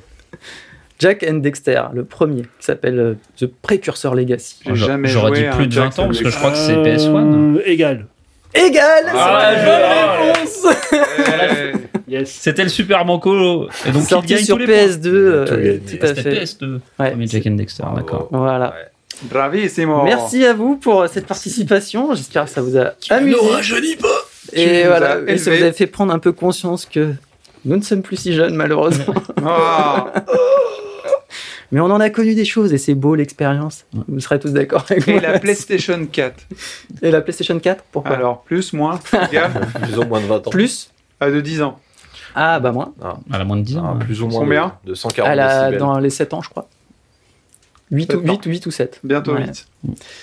Jack 1.00 1.26
and 1.30 1.36
Dexter, 1.36 1.82
le 1.94 2.06
premier, 2.06 2.44
qui 2.44 2.48
s'appelle 2.66 3.00
euh, 3.00 3.14
The 3.40 3.48
Precursor 3.48 4.16
Legacy. 4.16 4.58
J'aurais- 4.66 4.78
jamais 4.92 5.08
J'aurais 5.10 5.36
joué 5.36 5.50
dit 5.50 5.56
plus 5.56 5.68
de 5.68 5.72
Jack 5.74 5.94
20 5.96 6.00
ans 6.04 6.06
parce 6.08 6.20
que 6.20 6.30
je 6.30 6.38
crois 6.38 6.52
que 6.52 6.58
c'est 6.58 6.74
Euh, 6.76 6.84
PS1. 6.84 7.62
Égal. 7.66 8.06
Égal 8.54 9.04
Ah, 9.14 9.52
C'est 9.54 9.62
je- 9.62 9.66
la 9.66 9.78
bonne 10.18 10.36
réponse 10.36 11.82
Yes. 12.08 12.30
C'était 12.32 12.64
le 12.64 12.70
super 12.70 13.04
banco. 13.04 13.68
Et 13.86 13.92
donc, 13.92 14.04
il 14.04 14.08
Sorti 14.08 14.34
gagne 14.36 14.44
sur 14.46 14.56
tous 14.56 14.60
les 14.62 14.66
points. 14.68 14.76
PS2, 14.76 15.08
euh, 15.08 15.78
Tout 15.80 16.06
à 16.06 16.14
fait. 16.16 16.44
PS2. 16.44 16.80
Ouais, 17.00 17.10
Premier 17.12 17.28
c'est- 17.28 17.38
Jack 17.38 17.48
and 17.48 17.56
Dexter, 17.56 17.84
d'accord. 17.96 18.28
Voilà. 18.32 18.70
Ouais. 18.70 19.28
Bravissimo. 19.30 20.04
Merci 20.04 20.46
à 20.46 20.54
vous 20.54 20.76
pour 20.78 21.08
cette 21.08 21.26
participation. 21.26 22.14
J'espère 22.14 22.46
que 22.46 22.52
ça 22.52 22.62
vous 22.62 22.78
a 22.78 22.94
amusé. 23.10 23.38
rajeunit 23.52 23.96
pas 23.96 24.08
Tu 24.54 24.60
Et 24.60 24.84
nous 24.84 24.90
voilà, 24.90 25.18
et 25.28 25.38
ça 25.38 25.52
vous 25.56 25.64
a 25.64 25.72
fait 25.72 25.88
prendre 25.88 26.14
un 26.14 26.20
peu 26.20 26.32
conscience 26.32 26.86
que 26.86 27.14
nous 27.66 27.78
ne 27.78 27.82
sommes 27.82 28.02
plus 28.04 28.18
si 28.18 28.34
jeunes, 28.34 28.56
malheureusement. 28.56 29.14
Ah, 29.46 30.08
Mais 31.76 31.82
on 31.82 31.92
en 31.92 32.00
a 32.00 32.10
connu 32.10 32.36
des 32.36 32.46
choses 32.46 32.72
et 32.72 32.78
c'est 32.78 32.94
beau 32.96 33.16
l'expérience. 33.16 33.86
Vous 34.08 34.22
serez 34.22 34.40
tous 34.40 34.54
d'accord 34.54 34.86
avec 34.90 35.06
et 35.10 35.12
moi. 35.12 35.22
la 35.22 35.40
PlayStation 35.40 36.06
4. 36.10 36.34
Et 37.02 37.12
la 37.12 37.20
PlayStation 37.20 37.60
4 37.60 37.84
Pourquoi 37.92 38.16
Alors, 38.16 38.44
plus, 38.44 38.72
moins, 38.72 38.98
Plus 38.98 39.98
ou 39.98 40.06
moins 40.06 40.22
de 40.22 40.26
20 40.26 40.48
ans. 40.48 40.52
Plus 40.52 40.90
à 41.20 41.30
de 41.30 41.42
10 41.42 41.64
ans. 41.64 41.78
Ah, 42.34 42.62
bah 42.62 42.72
moins. 42.72 42.94
À 43.30 43.38
la 43.38 43.44
moins 43.44 43.58
de 43.58 43.64
10 43.64 43.78
ans. 43.78 43.88
Ah, 43.90 43.98
ouais. 43.98 44.06
plus 44.06 44.22
ou 44.22 44.28
moins 44.28 44.40
Combien 44.40 44.78
de, 44.86 44.92
de 44.92 44.96
140 44.96 45.30
Elle 45.34 45.40
a 45.42 45.60
décibels. 45.64 45.80
dans 45.80 46.00
les 46.00 46.10
7 46.10 46.34
ans, 46.34 46.42
je 46.42 46.50
crois. 46.50 46.70
8 47.92 48.14
ou, 48.14 48.20
Sept 48.22 48.30
ans. 48.30 48.34
8, 48.36 48.46
8 48.46 48.66
ou 48.68 48.72
7. 48.72 49.00
Bientôt 49.04 49.34
Ouais. 49.34 49.46
8. 49.46 49.68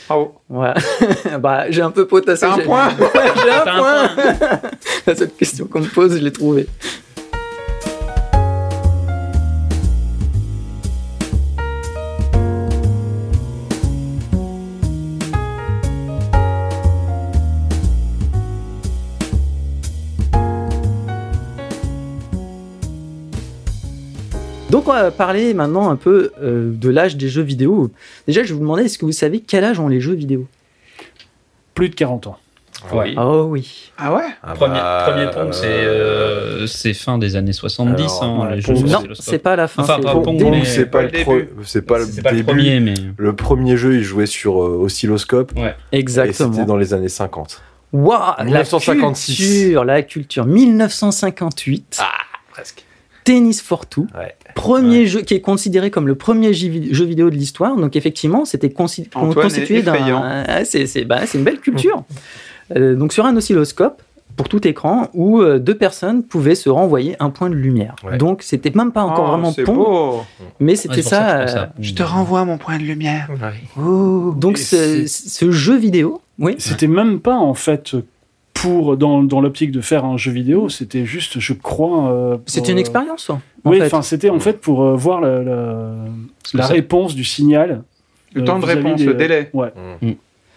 Bravo. 0.08 0.34
Voilà. 0.48 0.74
bah, 1.38 1.70
j'ai 1.70 1.82
un 1.82 1.90
peu 1.90 2.06
potassé. 2.06 2.46
T'as 2.46 2.54
un 2.54 2.56
j'ai- 2.56 2.62
point 2.64 2.88
J'ai 3.44 3.50
un 3.50 3.76
point. 3.76 4.10
La 5.06 5.14
seule 5.14 5.30
question 5.32 5.66
qu'on 5.66 5.80
me 5.80 5.86
pose, 5.86 6.16
je 6.16 6.22
l'ai 6.24 6.32
trouvée. 6.32 6.66
Donc 24.72 24.88
on 24.88 24.92
va 24.92 25.10
parler 25.10 25.52
maintenant 25.54 25.90
un 25.90 25.96
peu 25.96 26.32
euh, 26.42 26.72
de 26.74 26.88
l'âge 26.88 27.16
des 27.16 27.28
jeux 27.28 27.42
vidéo. 27.42 27.90
Déjà, 28.26 28.42
je 28.42 28.48
vais 28.48 28.54
vous 28.54 28.60
demander, 28.60 28.84
est-ce 28.84 28.98
que 28.98 29.04
vous 29.04 29.12
savez 29.12 29.40
quel 29.40 29.64
âge 29.64 29.78
ont 29.78 29.86
les 29.88 30.00
jeux 30.00 30.14
vidéo? 30.14 30.48
Plus 31.74 31.90
de 31.90 31.94
40 31.94 32.26
ans. 32.28 32.38
Oui. 32.92 33.14
Oh 33.16 33.44
oui. 33.48 33.90
Ah 33.98 34.12
ouais? 34.14 34.22
Ah 34.42 34.54
Premier, 34.54 34.74
bah, 34.80 35.04
premier 35.08 35.30
Pong, 35.30 35.52
c'est 35.52 35.66
euh, 35.66 36.62
euh, 36.62 36.66
c'est 36.66 36.94
fin 36.94 37.16
des 37.18 37.36
années 37.36 37.52
70, 37.52 38.02
Alors, 38.02 38.22
hein, 38.24 38.48
ouais, 38.48 38.54
les 38.56 38.60
jeux 38.62 38.72
Non, 38.74 39.02
c'est 39.14 39.38
pas 39.38 39.54
la 39.56 39.68
fin. 39.68 39.82
Enfin, 39.82 39.98
c'est 40.00 40.02
pas 40.02 40.64
c'est 40.64 40.86
pas, 40.86 41.02
le 41.02 41.06
le 41.08 41.22
pro- 41.22 41.34
début. 41.38 41.64
c'est 41.64 41.82
pas 41.82 41.98
le 41.98 42.04
C'est 42.06 42.22
pas 42.22 42.30
le 42.30 42.36
début. 42.38 42.44
premier, 42.44 42.80
mais 42.80 42.94
Le 43.18 43.36
premier 43.36 43.76
jeu, 43.76 43.96
il 43.96 44.02
jouait 44.02 44.26
sur 44.26 44.60
euh, 44.64 44.78
oscilloscope. 44.82 45.52
Et 45.54 45.60
c'était 45.60 45.74
Exactement. 45.98 46.64
dans 46.64 46.76
les 46.76 46.92
années 46.94 47.08
50. 47.10 47.62
Waouh, 47.92 48.18
la 48.38 48.44
1956. 48.44 49.36
culture, 49.36 49.84
la 49.84 50.02
culture. 50.02 50.46
1958. 50.46 51.98
Ah, 52.00 52.06
presque. 52.50 52.84
Tennis 53.24 53.60
for 53.62 53.86
Two. 53.86 54.06
Ouais. 54.18 54.34
Premier 54.54 55.06
jeu 55.06 55.20
qui 55.22 55.34
est 55.34 55.40
considéré 55.40 55.90
comme 55.90 56.06
le 56.06 56.14
premier 56.14 56.52
jeu 56.52 56.68
vid- 56.68 56.92
jeu 56.94 57.04
vidéo 57.04 57.30
de 57.30 57.36
l'histoire. 57.36 57.76
Donc 57.76 57.96
effectivement, 57.96 58.44
c'était 58.44 58.70
constitué 58.70 59.82
d'un. 59.82 60.44
Ah, 60.48 60.64
c'est 60.64 60.86
c'est- 60.86 61.04
bah, 61.04 61.20
c'est 61.26 61.38
une 61.38 61.44
belle 61.44 61.60
culture. 61.60 62.04
Euh, 62.76 62.94
donc 62.94 63.12
sur 63.12 63.26
un 63.26 63.36
oscilloscope 63.36 64.00
pour 64.36 64.48
tout 64.48 64.66
écran 64.66 65.08
où 65.12 65.40
euh, 65.42 65.58
deux 65.58 65.74
personnes 65.76 66.22
pouvaient 66.22 66.54
se 66.54 66.70
renvoyer 66.70 67.16
un 67.20 67.28
point 67.28 67.50
de 67.50 67.54
lumière. 67.54 67.96
Ouais. 68.02 68.16
Donc 68.16 68.42
c'était 68.42 68.70
même 68.74 68.92
pas 68.92 69.02
encore 69.02 69.26
Oh, 69.26 69.30
vraiment 69.32 69.52
beau. 69.66 70.22
mais 70.58 70.74
c'était 70.76 71.02
ça, 71.02 71.40
euh, 71.40 71.66
Je 71.80 71.92
te 71.92 72.02
renvoie 72.02 72.46
mon 72.46 72.56
point 72.56 72.78
de 72.78 72.84
lumière. 72.84 73.28
oh, 73.78 74.32
donc 74.36 74.56
ce, 74.56 75.04
ce 75.06 75.50
jeu 75.50 75.76
vidéo, 75.76 76.22
oui. 76.38 76.54
C'était 76.58 76.86
même 76.86 77.20
pas 77.20 77.36
en 77.36 77.52
fait 77.52 77.94
pour 78.62 78.96
dans, 78.96 79.24
dans 79.24 79.40
l'optique 79.40 79.72
de 79.72 79.80
faire 79.80 80.04
un 80.04 80.16
jeu 80.16 80.30
vidéo, 80.30 80.68
c'était 80.68 81.04
juste, 81.04 81.40
je 81.40 81.52
crois. 81.52 82.12
euh, 82.12 82.36
C'était 82.46 82.70
une 82.70 82.78
euh, 82.78 82.80
expérience. 82.80 83.28
en 83.28 83.40
Oui, 83.64 83.80
enfin 83.82 84.02
c'était 84.02 84.30
en 84.30 84.38
fait 84.38 84.60
pour 84.60 84.82
euh, 84.84 84.94
voir 84.94 85.20
la, 85.20 86.66
réponse 86.66 87.16
du 87.16 87.24
signal. 87.24 87.82
Le 88.34 88.42
euh, 88.42 88.44
temps 88.44 88.60
de 88.60 88.64
réponse, 88.64 89.00
des- 89.00 89.06
le 89.06 89.14
délai. 89.14 89.50
Ouais. 89.52 89.72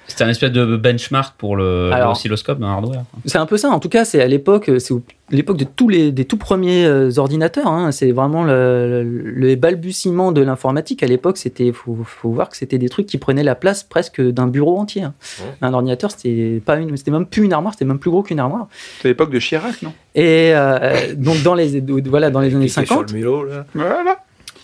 C'était 0.08 0.24
un 0.24 0.30
espèce 0.30 0.52
de 0.52 0.78
benchmark 0.78 1.36
pour 1.38 1.56
le 1.56 1.90
l'oscilloscope 1.90 2.60
d'un 2.60 2.68
hardware. 2.68 3.04
C'est 3.26 3.40
un 3.40 3.46
peu 3.48 3.58
ça. 3.58 3.70
En 3.70 3.80
tout 3.80 3.90
cas, 3.90 4.06
c'est 4.06 4.22
à 4.22 4.28
l'époque, 4.28 4.70
c'est 4.78 4.94
l'époque 5.32 5.58
de 5.58 5.64
tous 5.66 5.90
les 5.90 6.12
des 6.12 6.26
tout 6.26 6.38
premiers 6.38 6.86
euh, 6.86 7.10
ordinateurs. 7.18 7.68
hein. 7.68 7.92
C'est 7.92 8.12
vraiment 8.12 8.44
le, 8.44 9.02
le, 9.04 9.32
le 9.32 9.56
balbutiement 9.56 10.32
de 10.32 10.42
l'informatique. 10.42 11.02
À 11.02 11.08
l'époque, 11.08 11.38
c'était 11.38 11.72
faut, 11.72 11.98
faut 12.04 12.30
voir 12.30 12.50
que 12.50 12.58
c'était 12.58 12.78
des 12.78 12.88
trucs 12.90 13.08
qui 13.08 13.18
prenaient 13.18 13.44
la 13.44 13.56
place 13.56 13.84
presque 13.84 14.22
d'un 14.22 14.46
bureau 14.48 14.78
entier. 14.78 15.02
hein. 15.04 15.14
Ouais. 15.40 15.46
Un 15.68 15.74
ordinateur, 15.74 16.12
c'était 16.12 16.62
pas 16.64 16.78
une, 16.78 16.96
c'était 16.98 17.12
même 17.12 17.26
plus 17.26 17.44
une 17.44 17.54
armoire, 17.54 17.74
c'était 17.74 17.86
même 17.86 18.00
plus 18.00 18.12
gros 18.12 18.22
qu'une 18.22 18.40
armoire. 18.40 18.68
C'est 19.02 19.08
l'époque 19.08 19.32
de 19.32 19.40
Chirac, 19.40 19.82
non? 19.82 19.92
Et 20.14 20.52
euh, 20.54 21.16
donc 21.16 21.42
dans 21.42 21.56
les 21.56 21.82
voilà 22.06 22.30
dans 22.30 22.42
les 22.42 22.54
années 22.54 22.68
Cliquez 22.68 22.86
sur 22.86 22.96
50. 22.96 23.12
le 23.12 23.18
Milo, 23.18 23.44
là. 23.44 23.66
Voilà. 23.74 24.18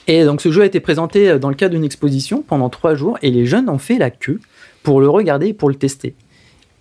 Et 0.08 0.26
donc 0.26 0.42
ce 0.42 0.52
jeu 0.52 0.62
a 0.64 0.66
été 0.66 0.80
présenté 0.80 1.30
euh, 1.30 1.39
dans 1.39 1.50
le 1.50 1.56
cadre 1.56 1.74
d'une 1.76 1.84
exposition 1.84 2.44
pendant 2.48 2.70
trois 2.70 2.96
jours 2.96 3.18
et 3.22 3.30
les 3.32 3.46
jeunes 3.46 3.70
ont 3.70 3.78
fait 3.78 3.98
la 3.98 4.10
queue 4.10 4.39
pour 4.84 5.01
le 5.01 5.09
regarder 5.09 5.47
et 5.47 5.53
pour 5.53 5.69
le 5.69 5.75
tester. 5.75 6.15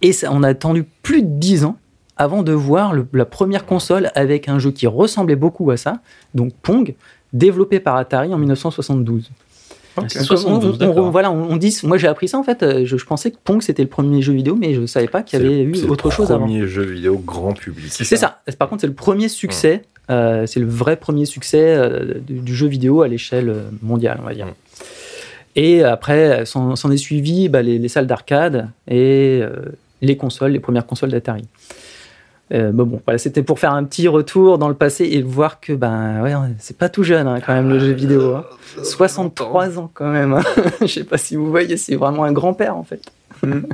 Et 0.03 0.13
ça, 0.13 0.31
on 0.33 0.43
a 0.43 0.49
attendu 0.49 0.85
plus 1.03 1.23
de 1.23 1.29
dix 1.29 1.65
ans 1.65 1.77
avant 2.17 2.43
de 2.43 2.53
voir 2.53 2.93
le- 2.93 3.07
la 3.13 3.25
première 3.25 3.67
console 3.67 4.11
avec 4.15 4.49
un 4.49 4.59
jeu 4.59 4.71
qui 4.71 4.87
ressemblait 4.87 5.37
beaucoup 5.37 5.71
à 5.71 5.77
ça, 5.77 6.01
donc 6.35 6.53
Pong, 6.63 6.95
développé 7.33 7.81
par 7.81 7.97
Atari 7.97 8.33
en 8.35 8.39
1972. 8.39 9.31
Ok. 9.97 10.03
Donc, 10.05 10.11
on- 10.17 10.25
72, 10.25 10.75
on, 10.75 10.77
d'accord. 10.77 10.97
on- 11.07 11.11
voilà, 11.11 11.31
on, 11.33 11.51
on 11.51 11.57
dit, 11.57 11.77
moi 11.83 11.99
j'ai 11.99 12.07
appris 12.07 12.29
ça 12.29 12.39
en 12.39 12.43
fait, 12.45 12.63
euh, 12.63 12.85
je, 12.85 12.97
je 12.97 13.05
pensais 13.05 13.31
que 13.31 13.37
Pong 13.43 13.61
c'était 13.61 13.83
le 13.83 13.89
premier 13.89 14.23
jeu 14.23 14.33
vidéo, 14.33 14.57
mais 14.59 14.73
je 14.75 14.87
savais 14.87 15.09
pas 15.09 15.23
qu'il 15.23 15.39
y 15.39 15.43
C'est 15.43 15.49
avait 15.49 15.65
le- 15.65 15.71
eu 15.71 15.75
c'est 15.75 15.87
le 15.87 15.93
autre 15.93 16.11
chose 16.11 16.31
avant. 16.31 16.45
premier 16.47 16.67
jeu 16.67 16.83
vidéo 16.83 17.19
grand 17.19 17.53
public. 17.55 17.87
C'est 17.91 18.17
ça. 18.17 18.41
Par 18.59 18.69
contre, 18.69 18.83
c'est 18.83 18.87
le 18.87 18.95
premier 18.95 19.29
succès. 19.29 19.83
euh, 20.11 20.45
c'est 20.47 20.59
le 20.59 20.67
vrai 20.67 20.97
premier 20.97 21.25
succès 21.25 21.63
euh, 21.77 22.15
du, 22.21 22.41
du 22.41 22.55
jeu 22.55 22.67
vidéo 22.67 23.03
à 23.03 23.09
l'échelle 23.09 23.55
mondiale, 23.83 24.19
on 24.21 24.27
va 24.27 24.35
dire. 24.35 24.47
Mm. 24.47 24.55
Et 25.57 25.83
après, 25.83 26.45
s'en 26.47 26.75
est 26.91 26.97
suivi 26.97 27.49
bah, 27.49 27.63
les, 27.63 27.79
les 27.79 27.89
salles 27.89 28.07
d'arcade 28.07 28.69
et 28.89 29.41
euh, 29.43 29.51
les 30.01 30.17
consoles, 30.17 30.53
les 30.53 30.61
premières 30.61 30.87
consoles 30.87 31.11
d'Atari. 31.11 31.45
Euh, 32.53 32.73
bon, 32.73 32.85
bon, 32.85 33.01
voilà, 33.05 33.19
c'était 33.19 33.43
pour 33.45 33.59
faire 33.61 33.73
un 33.73 33.85
petit 33.85 34.09
retour 34.09 34.59
dans 34.59 34.69
le 34.69 34.75
passé 34.75 35.05
et 35.05 35.23
voir 35.23 35.61
que 35.61 35.73
ben 35.73 36.21
ouais, 36.23 36.35
c'est 36.59 36.77
pas 36.77 36.89
tout 36.89 37.05
jeune 37.05 37.29
hein, 37.29 37.39
quand 37.45 37.55
même 37.55 37.69
le 37.69 37.79
jeu 37.79 37.93
vidéo. 37.93 38.35
hein. 38.35 38.45
63 38.83 39.79
ans 39.79 39.89
quand 39.95 40.11
même. 40.11 40.33
hein. 40.33 40.43
Je 40.81 40.87
sais 40.87 41.05
pas 41.05 41.17
si 41.19 41.37
vous 41.37 41.49
voyez, 41.49 41.77
c'est 41.77 41.95
vraiment 41.95 42.25
un 42.25 42.33
grand-père 42.33 42.77
en 42.77 42.83
fait. 42.85 43.03
Mm. 43.45 43.61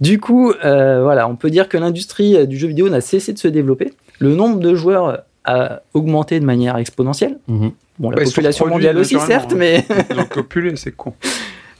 Du 0.00 0.18
coup, 0.18 0.52
euh, 0.64 1.00
voilà, 1.04 1.28
on 1.28 1.36
peut 1.36 1.48
dire 1.50 1.68
que 1.68 1.76
l'industrie 1.78 2.36
euh, 2.36 2.44
du 2.44 2.56
jeu 2.58 2.66
vidéo 2.66 2.88
n'a 2.88 3.00
cessé 3.00 3.32
de 3.32 3.38
se 3.38 3.46
développer. 3.46 3.92
Le 4.18 4.34
nombre 4.34 4.58
de 4.58 4.74
joueurs 4.74 5.20
a 5.44 5.80
augmenté 5.94 6.38
de 6.40 6.44
manière 6.44 6.76
exponentielle. 6.76 7.38
Mhm. 7.48 7.72
Bon, 7.98 8.10
la 8.10 8.16
Bah, 8.16 8.24
population 8.24 8.66
mondiale 8.66 8.96
aussi, 8.98 9.18
certes, 9.18 9.52
naturellement, 9.52 9.84
mais. 9.88 10.04
Ils 10.10 10.18
ont 10.20 10.24
copulé, 10.24 10.74
c'est 10.76 10.92
con. 10.96 11.14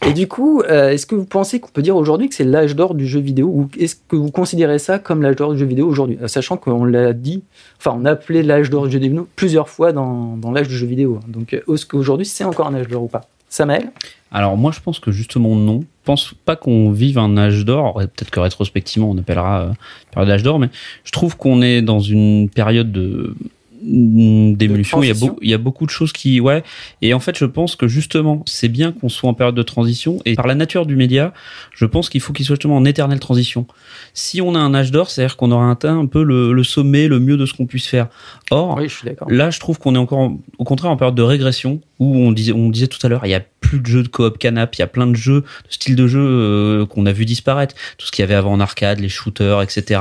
Et 0.04 0.12
du 0.14 0.26
coup, 0.26 0.62
euh, 0.62 0.90
est-ce 0.90 1.06
que 1.06 1.14
vous 1.14 1.24
pensez 1.24 1.60
qu'on 1.60 1.70
peut 1.70 1.80
dire 1.80 1.94
aujourd'hui 1.96 2.28
que 2.28 2.34
c'est 2.34 2.42
l'âge 2.42 2.74
d'or 2.74 2.96
du 2.96 3.06
jeu 3.06 3.20
vidéo 3.20 3.46
ou 3.46 3.68
est-ce 3.78 3.94
que 4.08 4.16
vous 4.16 4.32
considérez 4.32 4.80
ça 4.80 4.98
comme 4.98 5.22
l'âge 5.22 5.36
d'or 5.36 5.52
du 5.52 5.60
jeu 5.60 5.64
vidéo 5.64 5.86
aujourd'hui 5.86 6.18
Euh, 6.20 6.26
Sachant 6.26 6.56
qu'on 6.56 6.84
l'a 6.84 7.12
dit, 7.12 7.44
enfin, 7.78 7.96
on 7.96 8.04
a 8.04 8.10
appelé 8.10 8.42
l'âge 8.42 8.68
d'or 8.68 8.86
du 8.86 8.90
jeu 8.92 8.98
vidéo 8.98 9.28
plusieurs 9.36 9.68
fois 9.68 9.92
dans, 9.92 10.36
dans 10.36 10.50
l'âge 10.50 10.66
du 10.66 10.76
jeu 10.76 10.88
vidéo. 10.88 11.20
hein. 11.22 11.26
Donc, 11.28 11.54
euh, 11.54 11.60
est-ce 11.72 11.86
qu'aujourd'hui 11.86 12.26
c'est 12.26 12.42
encore 12.42 12.66
un 12.66 12.74
âge 12.74 12.88
d'or 12.88 13.04
ou 13.04 13.06
pas? 13.06 13.20
Samael? 13.48 13.92
Alors 14.32 14.56
moi 14.56 14.72
je 14.74 14.80
pense 14.80 14.98
que 14.98 15.12
justement 15.12 15.54
non. 15.54 15.84
Je 16.03 16.07
pense 16.07 16.34
pas 16.44 16.57
qu'on 16.57 16.90
vive 16.90 17.16
un 17.18 17.36
âge 17.36 17.64
d'or. 17.64 17.94
Peut-être 17.94 18.30
que 18.30 18.40
rétrospectivement 18.40 19.11
on 19.11 19.18
appellera 19.18 19.62
euh, 19.62 19.72
période 20.11 20.28
d'âge 20.28 20.42
d'or, 20.42 20.59
mais 20.59 20.68
je 21.05 21.12
trouve 21.12 21.36
qu'on 21.36 21.62
est 21.62 21.80
dans 21.80 22.00
une 22.00 22.48
période 22.48 22.90
de 22.90 23.36
mm, 23.85 24.55
d'évolution. 24.55 25.03
Il 25.03 25.09
y 25.09 25.11
a 25.11 25.14
beau- 25.14 25.39
il 25.43 25.51
y 25.51 25.55
a 25.55 25.59
beaucoup 25.59 25.87
de 25.87 25.91
choses 25.91 26.12
qui 26.12 26.41
ouais. 26.41 26.62
Et 27.03 27.14
en 27.14 27.20
fait 27.20 27.37
je 27.39 27.45
pense 27.45 27.76
que 27.76 27.89
justement 27.89 28.43
c'est 28.47 28.68
bien 28.68 28.93
qu'on 28.93 29.09
soit 29.09 29.28
en 29.30 29.35
période 29.35 29.55
de 29.55 29.62
transition. 29.62 30.18
Et 30.24 30.35
par 30.35 30.47
la 30.47 30.55
nature 30.55 30.87
du 30.87 30.97
média, 30.97 31.33
je 31.74 31.85
pense 31.87 32.09
qu'il 32.09 32.20
faut 32.20 32.33
qu'il 32.33 32.45
soit 32.47 32.55
justement 32.57 32.76
en 32.76 32.85
éternelle 32.85 33.20
transition. 33.20 33.66
Si 34.14 34.41
on 34.41 34.55
a 34.55 34.59
un 34.59 34.74
âge 34.74 34.91
d'or, 34.91 35.11
c'est-à-dire 35.11 35.37
qu'on 35.37 35.51
aura 35.51 35.70
atteint 35.70 35.99
un 35.99 36.07
peu 36.07 36.22
le, 36.22 36.53
le 36.53 36.64
sommet, 36.64 37.09
le 37.09 37.18
mieux 37.20 37.37
de 37.37 37.47
ce 37.47 37.55
qu'on 37.55 37.66
puisse 37.66 37.87
faire. 37.87 38.09
Or 38.51 38.76
Oui, 38.78 38.89
je. 38.89 39.09
Là, 39.28 39.51
je 39.51 39.59
trouve 39.61 39.78
qu'on 39.78 39.95
est 39.95 39.99
encore, 39.99 40.18
en- 40.18 40.39
au 40.59 40.64
contraire, 40.64 40.91
en 40.91 40.97
période 40.97 41.14
de 41.14 41.22
régression 41.22 41.80
où 41.99 42.16
on 42.16 42.33
disait, 42.33 42.53
on 42.53 42.68
disait 42.68 42.89
tout 42.89 42.99
à 43.05 43.09
l'heure, 43.09 43.24
il 43.24 43.30
y 43.30 43.35
a 43.35 43.41
plus 43.61 43.78
de 43.80 43.87
jeux 43.87 44.03
de 44.03 44.09
coop 44.09 44.39
canap, 44.39 44.74
il 44.74 44.80
y 44.80 44.83
a 44.83 44.87
plein 44.89 45.07
de 45.07 45.14
jeux, 45.14 45.41
de 45.43 45.47
styles 45.70 45.95
de 45.97 46.07
jeux 46.09 46.20
euh, 46.20 46.87
qu'on 46.87 47.07
a 47.07 47.12
vu 47.12 47.24
disparaître. 47.24 47.74
Tout 47.97 48.07
ce 48.07 48.12
qu'il 48.12 48.22
y 48.22 48.24
avait 48.24 48.35
avant 48.35 48.53
en 48.53 48.61
arcade, 48.61 48.99
les 48.99 49.09
shooters, 49.09 49.62
etc. 49.62 50.01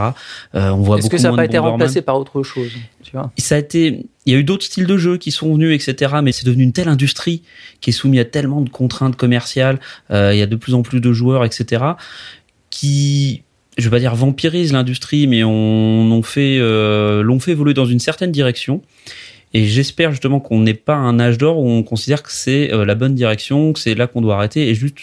Euh, 0.56 0.70
on 0.72 0.78
voit 0.82 0.98
Est-ce 0.98 1.06
beaucoup 1.06 1.16
que 1.18 1.22
ça 1.22 1.30
n'a 1.30 1.36
pas 1.36 1.46
été 1.46 1.58
remplacé 1.60 2.02
par 2.02 2.18
autre 2.20 2.42
chose 2.44 2.72
tu 3.04 3.12
vois? 3.14 3.32
Ça 3.38 3.56
a 3.56 3.58
été, 3.60 3.71
il 3.74 4.06
y 4.26 4.34
a 4.34 4.38
eu 4.38 4.44
d'autres 4.44 4.66
styles 4.66 4.86
de 4.86 4.98
jeux 4.98 5.18
qui 5.18 5.32
sont 5.32 5.54
venus, 5.54 5.74
etc. 5.76 6.16
Mais 6.24 6.32
c'est 6.32 6.46
devenu 6.46 6.64
une 6.64 6.74
telle 6.74 6.88
industrie 6.88 7.44
qui 7.80 7.90
est 7.90 7.94
soumise 7.94 8.20
à 8.20 8.26
tellement 8.26 8.62
de 8.62 8.70
contraintes 8.70 9.16
commerciales. 9.16 9.80
euh, 10.12 10.34
il 10.34 10.40
y 10.40 10.42
a 10.42 10.48
de 10.48 10.56
plus 10.56 10.74
en 10.74 10.82
plus 10.82 11.02
de 11.02 11.14
joueurs, 11.14 11.46
etc. 11.46 11.84
Qui, 12.70 13.44
je 13.78 13.84
vais 13.86 13.90
pas 13.90 14.00
dire 14.00 14.16
vampirise 14.16 14.74
l'industrie, 14.74 15.28
mais 15.28 15.44
on, 15.44 16.22
fait, 16.24 16.58
euh, 16.60 17.24
l'ont 17.24 17.40
fait 17.40 17.52
évoluer 17.52 17.74
dans 17.74 17.86
une 17.86 18.00
certaine 18.00 18.32
direction. 18.32 18.82
Et 19.54 19.66
j'espère 19.66 20.12
justement 20.12 20.40
qu'on 20.40 20.60
n'est 20.60 20.74
pas 20.74 20.94
à 20.94 20.98
un 20.98 21.20
âge 21.20 21.38
d'or 21.38 21.60
où 21.60 21.70
on 21.70 21.84
considère 21.84 22.24
que 22.24 22.32
c'est 22.32 22.74
euh, 22.74 22.86
la 22.86 22.96
bonne 22.96 23.16
direction, 23.16 23.74
que 23.74 23.80
c'est 23.80 23.96
là 23.96 24.08
qu'on 24.08 24.22
doit 24.22 24.36
arrêter 24.36 24.70
et 24.70 24.76
juste 24.76 25.00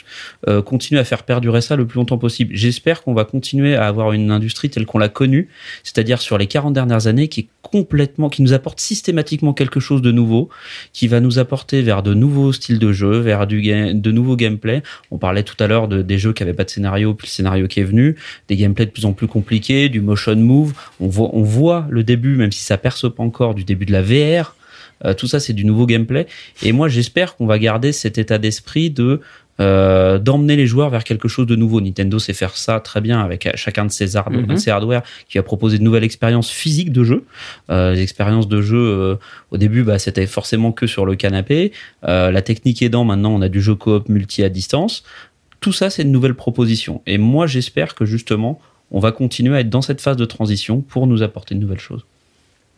euh, 0.49 0.62
continuer 0.62 1.01
à 1.01 1.05
faire 1.05 1.22
perdurer 1.22 1.61
ça 1.61 1.76
le 1.76 1.86
plus 1.86 1.99
longtemps 1.99 2.18
possible. 2.18 2.55
J'espère 2.55 3.03
qu'on 3.03 3.14
va 3.14 3.24
continuer 3.24 3.76
à 3.76 3.86
avoir 3.86 4.12
une 4.12 4.30
industrie 4.30 4.70
telle 4.70 4.86
qu'on 4.86 4.99
l'a 4.99 5.09
connue, 5.09 5.49
c'est-à-dire 5.84 6.20
sur 6.20 6.38
les 6.38 6.46
40 6.46 6.72
dernières 6.72 7.07
années, 7.07 7.28
qui 7.28 7.40
est 7.40 7.49
complètement, 7.62 8.30
qui 8.30 8.42
nous 8.42 8.55
apporte 8.55 8.80
systématiquement 8.80 9.53
quelque 9.53 9.80
chose 9.80 10.01
de 10.01 10.12
nouveau, 10.12 10.49
qui 10.92 11.09
va 11.09 11.20
nous 11.20 11.38
apporter 11.38 11.82
vers 11.82 12.03
de 12.03 12.14
nouveaux 12.14 12.53
styles 12.53 12.78
de 12.78 12.92
jeu, 12.92 13.18
vers 13.18 13.46
du 13.46 13.61
de 13.61 14.11
nouveaux 14.11 14.36
gameplay. 14.36 14.82
On 15.11 15.18
parlait 15.18 15.42
tout 15.42 15.57
à 15.59 15.66
l'heure 15.66 15.88
de, 15.88 16.01
des 16.01 16.18
jeux 16.18 16.32
qui 16.32 16.42
avaient 16.42 16.55
pas 16.55 16.64
de 16.64 16.70
scénario, 16.70 17.12
puis 17.12 17.26
le 17.26 17.30
scénario 17.30 17.68
qui 17.68 17.80
est 17.80 17.84
venu, 17.84 18.16
des 18.49 18.57
gameplays 18.57 18.86
de 18.86 18.90
plus 18.90 19.05
en 19.05 19.12
plus 19.12 19.26
compliqués, 19.26 19.90
du 19.90 20.01
motion 20.01 20.36
move. 20.36 20.72
On 21.01 21.09
voit, 21.09 21.30
on 21.34 21.42
voit 21.42 21.86
le 21.90 22.05
début, 22.05 22.36
même 22.36 22.53
si 22.53 22.62
ça 22.62 22.78
perce 22.78 23.12
pas 23.12 23.22
encore, 23.22 23.55
du 23.55 23.64
début 23.64 23.84
de 23.84 23.92
la 23.92 24.03
VR. 24.03 24.38
Euh, 25.05 25.14
tout 25.14 25.26
ça, 25.26 25.40
c'est 25.40 25.53
du 25.53 25.64
nouveau 25.64 25.86
gameplay. 25.86 26.26
Et 26.62 26.72
moi, 26.72 26.88
j'espère 26.88 27.36
qu'on 27.36 27.46
va 27.46 27.59
garder 27.59 27.92
cet 27.92 28.18
état 28.18 28.38
d'esprit 28.38 28.90
de 28.90 29.20
euh, 29.61 30.20
d'emmener 30.20 30.55
les 30.55 30.68
joueurs 30.68 30.88
vers 30.88 31.03
quelque 31.03 31.26
chose 31.26 31.44
de 31.49 31.57
nouveau. 31.57 31.80
Nintendo 31.80 32.20
sait 32.20 32.32
faire 32.32 32.57
ça 32.57 32.78
très 32.78 33.01
bien 33.01 33.20
avec 33.20 33.49
chacun 33.57 33.84
de 33.86 33.90
ses, 33.90 34.14
hard- 34.16 34.32
Mhm. 34.32 34.46
de 34.46 34.55
ses 34.57 34.70
hardware 34.70 35.03
qui 35.28 35.36
a 35.36 35.42
proposé 35.42 35.78
de 35.78 35.82
nouvelles 35.82 36.05
expériences 36.05 36.49
physiques 36.49 36.92
de 36.92 37.03
jeu. 37.03 37.24
Euh, 37.68 37.92
les 37.94 38.03
expériences 38.03 38.46
de 38.46 38.62
jeu, 38.62 38.78
euh, 38.78 39.16
au 39.51 39.57
début, 39.57 39.82
bah, 39.82 39.99
c'était 39.99 40.28
forcément 40.28 40.70
que 40.70 40.86
sur 40.86 41.05
le 41.07 41.16
canapé. 41.16 41.72
Euh, 42.07 42.30
la 42.30 42.40
technique 42.40 42.82
aidant, 42.82 43.03
maintenant, 43.05 43.34
on 43.34 43.42
a 43.42 43.49
du 43.49 43.61
jeu 43.61 43.74
coop 43.74 44.09
multi 44.09 44.44
à 44.44 44.49
distance. 44.49 45.03
Tout 45.59 45.72
ça, 45.72 45.90
c'est 45.90 46.05
de 46.05 46.09
nouvelles 46.11 46.34
propositions. 46.36 47.03
Et 47.09 47.18
moi, 47.18 47.49
j'espère 47.49 47.96
que 47.96 48.05
justement, 48.05 48.61
on 48.92 49.01
va 49.01 49.11
continuer 49.11 49.57
à 49.57 49.61
être 49.61 49.70
dans 49.70 49.82
cette 49.82 50.01
phase 50.01 50.16
de 50.16 50.24
transition 50.24 50.82
pour 50.82 51.09
nous 51.09 51.24
apporter 51.24 51.57
de 51.57 51.61
nouvelles 51.61 51.80
choses. 51.80 52.05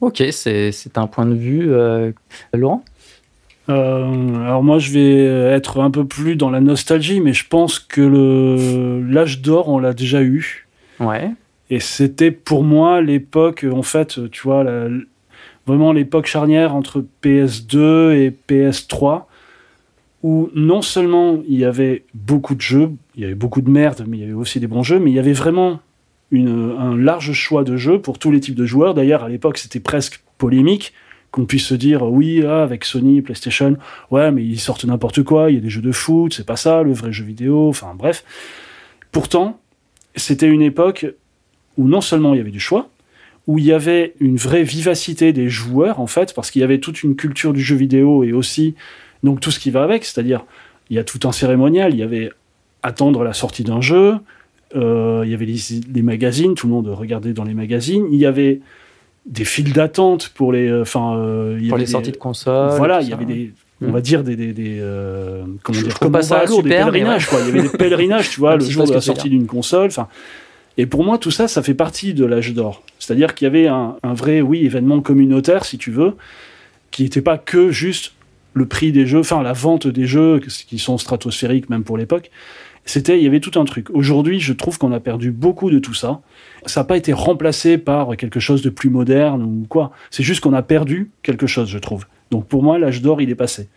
Ok, 0.01 0.23
c'est 0.31 0.73
un 0.97 1.07
point 1.07 1.27
de 1.27 1.35
vue. 1.35 1.73
euh, 1.73 2.13
Laurent? 2.55 2.83
Euh, 3.69 4.35
alors 4.45 4.63
moi, 4.63 4.79
je 4.79 4.91
vais 4.93 5.25
être 5.55 5.81
un 5.81 5.91
peu 5.91 6.05
plus 6.05 6.37
dans 6.37 6.51
la 6.51 6.61
nostalgie, 6.61 7.21
mais 7.21 7.33
je 7.33 7.47
pense 7.47 7.79
que 7.79 8.01
le 8.01 9.03
l'âge 9.07 9.41
d'or, 9.43 9.69
on 9.69 9.79
l'a 9.79 9.93
déjà 9.93 10.23
eu. 10.23 10.67
Ouais. 10.99 11.31
Et 11.69 11.79
c'était 11.81 12.31
pour 12.33 12.65
moi 12.65 13.01
l'époque, 13.01 13.65
en 13.71 13.83
fait, 13.83 14.19
tu 14.31 14.43
vois, 14.43 14.65
la- 14.65 14.89
vraiment 15.67 15.93
l'époque 15.93 16.27
charnière 16.27 16.75
entre 16.75 17.05
PS2 17.23 18.13
et 18.15 18.31
PS3, 18.49 19.29
où 20.23 20.51
non 20.55 20.83
seulement 20.83 21.39
il 21.47 21.59
y 21.59 21.65
avait 21.65 22.05
beaucoup 22.15 22.55
de 22.57 22.61
jeux, 22.61 22.91
il 23.15 23.23
y 23.23 23.25
avait 23.25 23.35
beaucoup 23.35 23.61
de 23.61 23.71
merde, 23.71 24.05
mais 24.09 24.17
il 24.17 24.21
y 24.21 24.25
avait 24.25 24.33
aussi 24.33 24.59
des 24.59 24.67
bons 24.67 24.83
jeux, 24.83 24.99
mais 24.99 25.11
il 25.11 25.15
y 25.15 25.19
avait 25.21 25.33
vraiment 25.33 25.79
un 26.33 26.97
large 26.97 27.33
choix 27.33 27.64
de 27.64 27.76
jeux 27.76 28.01
pour 28.01 28.18
tous 28.18 28.31
les 28.31 28.41
types 28.41 28.55
de 28.55 28.66
joueurs. 28.66 28.95
D'ailleurs, 28.95 29.24
à 29.24 29.28
l'époque, 29.28 29.59
c'était 29.59 29.81
presque 29.81 30.22
polémique 30.39 30.93
qu'on 31.31 31.45
puisse 31.45 31.66
se 31.66 31.74
dire 31.74 32.03
oui 32.03 32.43
ah, 32.45 32.62
avec 32.62 32.85
Sony 32.85 33.22
PlayStation 33.22 33.76
ouais 34.11 34.33
mais 34.33 34.43
ils 34.43 34.59
sortent 34.59 34.85
n'importe 34.85 35.22
quoi 35.22 35.49
il 35.49 35.55
y 35.55 35.59
a 35.59 35.61
des 35.61 35.70
jeux 35.70 35.81
de 35.81 35.93
foot 35.93 36.35
c'est 36.35 36.45
pas 36.45 36.57
ça 36.57 36.83
le 36.83 36.93
vrai 36.93 37.12
jeu 37.12 37.24
vidéo 37.24 37.68
enfin 37.68 37.95
bref. 37.97 38.24
Pourtant 39.12 39.61
c'était 40.16 40.49
une 40.49 40.62
époque 40.62 41.07
où 41.76 41.87
non 41.87 42.01
seulement 42.01 42.35
il 42.35 42.39
y 42.39 42.41
avait 42.41 42.51
du 42.51 42.59
choix 42.59 42.89
où 43.47 43.59
il 43.59 43.64
y 43.64 43.72
avait 43.72 44.14
une 44.20 44.37
vraie 44.37 44.62
vivacité 44.62 45.33
des 45.33 45.49
joueurs 45.49 46.01
en 46.01 46.07
fait 46.07 46.35
parce 46.35 46.51
qu'il 46.51 46.61
y 46.61 46.64
avait 46.64 46.78
toute 46.78 47.03
une 47.03 47.16
culture 47.16 47.53
du 47.53 47.61
jeu 47.61 47.76
vidéo 47.76 48.22
et 48.24 48.33
aussi 48.33 48.74
donc 49.22 49.41
tout 49.41 49.51
ce 49.51 49.59
qui 49.59 49.70
va 49.70 49.83
avec. 49.83 50.05
C'est-à-dire 50.05 50.45
il 50.89 50.97
y 50.97 50.99
a 50.99 51.05
tout 51.05 51.26
un 51.26 51.33
cérémonial. 51.33 51.95
Il 51.95 51.99
y 51.99 52.03
avait 52.03 52.31
attendre 52.83 53.24
la 53.24 53.33
sortie 53.33 53.64
d'un 53.64 53.81
jeu 53.81 54.14
il 54.75 55.29
y 55.31 55.35
avait 55.35 55.47
les, 55.47 55.59
les 55.93 56.03
magazines 56.03 56.55
tout 56.55 56.66
le 56.66 56.73
monde 56.73 56.89
regardait 56.89 57.33
dans 57.33 57.45
les 57.45 57.55
magazines 57.55 58.07
il 58.12 58.18
y 58.18 58.27
avait 58.27 58.61
des 59.27 59.45
files 59.45 59.73
d'attente 59.73 60.31
pour 60.35 60.53
les, 60.53 60.66
euh, 60.68 60.83
enfin, 60.83 61.16
euh, 61.16 61.59
Pour 61.68 61.77
les 61.77 61.85
des- 61.85 61.91
sorties 61.91 62.11
de 62.11 62.16
consoles. 62.16 62.77
Voilà, 62.79 63.03
il 63.03 63.09
y 63.09 63.12
avait 63.12 63.27
des, 63.27 63.53
on 63.83 63.91
va 63.93 64.01
dire 64.01 64.25
des, 64.25 64.35
des, 64.35 64.53
des 64.55 64.79
euh, 64.81 65.45
comment 65.62 65.79
Je 65.79 65.85
dire, 65.85 65.99
comme 65.99 66.12
pas 66.12 66.23
ça 66.23 66.45
Lourdes, 66.47 66.64
des 66.64 66.71
pèlerinages, 66.71 67.27
quoi. 67.27 67.39
Il 67.43 67.47
y 67.55 67.59
avait 67.59 67.68
des 67.68 67.77
pèlerinages, 67.77 68.31
tu 68.31 68.41
vois, 68.41 68.57
le 68.57 68.64
jour 68.64 68.87
de 68.87 68.95
la 68.95 69.03
sortie 69.03 69.29
d'une 69.29 69.47
console. 69.47 69.89
Enfin, 69.89 70.09
et 70.79 70.87
pour 70.87 71.05
moi, 71.05 71.18
tout 71.18 71.31
ça, 71.31 71.49
ça 71.49 71.62
fait 71.62 71.75
partie 71.75 72.14
de 72.14 72.25
l'âge 72.25 72.55
d'or. 72.55 72.83
C'est-à-dire 72.99 73.35
qu'il 73.35 73.45
y 73.45 73.49
avait 73.49 73.66
un, 73.66 73.97
un 74.03 74.14
vrai, 74.14 74.41
oui, 74.41 74.64
événement 74.64 75.01
communautaire, 75.03 75.66
si 75.66 75.77
tu 75.77 75.91
veux, 75.91 76.14
qui 76.91 77.03
n'était 77.03 77.23
pas 77.23 77.37
que 77.37 77.71
juste 77.71 78.12
le 78.55 78.64
prix 78.66 78.91
des 78.91 79.07
jeux, 79.07 79.21
enfin 79.21 79.43
la 79.43 79.53
vente 79.53 79.87
des 79.87 80.07
jeux 80.07 80.41
qui 80.41 80.79
sont 80.79 80.97
stratosphériques 80.97 81.68
même 81.68 81.85
pour 81.85 81.99
l'époque. 81.99 82.31
C'était, 82.91 83.18
il 83.18 83.22
y 83.22 83.28
avait 83.28 83.38
tout 83.38 83.57
un 83.61 83.64
truc. 83.64 83.88
Aujourd'hui, 83.91 84.41
je 84.41 84.53
trouve 84.53 84.76
qu'on 84.76 84.91
a 84.91 84.99
perdu 84.99 85.30
beaucoup 85.30 85.70
de 85.70 85.78
tout 85.78 85.95
ça. 85.95 86.22
Ça 86.66 86.80
n'a 86.80 86.84
pas 86.84 86.97
été 86.97 87.12
remplacé 87.12 87.78
par 87.78 88.16
quelque 88.16 88.41
chose 88.41 88.62
de 88.62 88.68
plus 88.68 88.91
moderne 88.91 89.45
ou 89.45 89.64
quoi. 89.68 89.93
C'est 90.11 90.24
juste 90.24 90.41
qu'on 90.41 90.55
a 90.55 90.62
perdu 90.62 91.12
quelque 91.22 91.47
chose, 91.47 91.68
je 91.68 91.78
trouve. 91.78 92.07
Donc 92.32 92.49
pour 92.49 92.64
moi, 92.64 92.80
l'âge 92.80 93.01
d'or, 93.01 93.22
il 93.22 93.30
est 93.30 93.36
passé. 93.36 93.68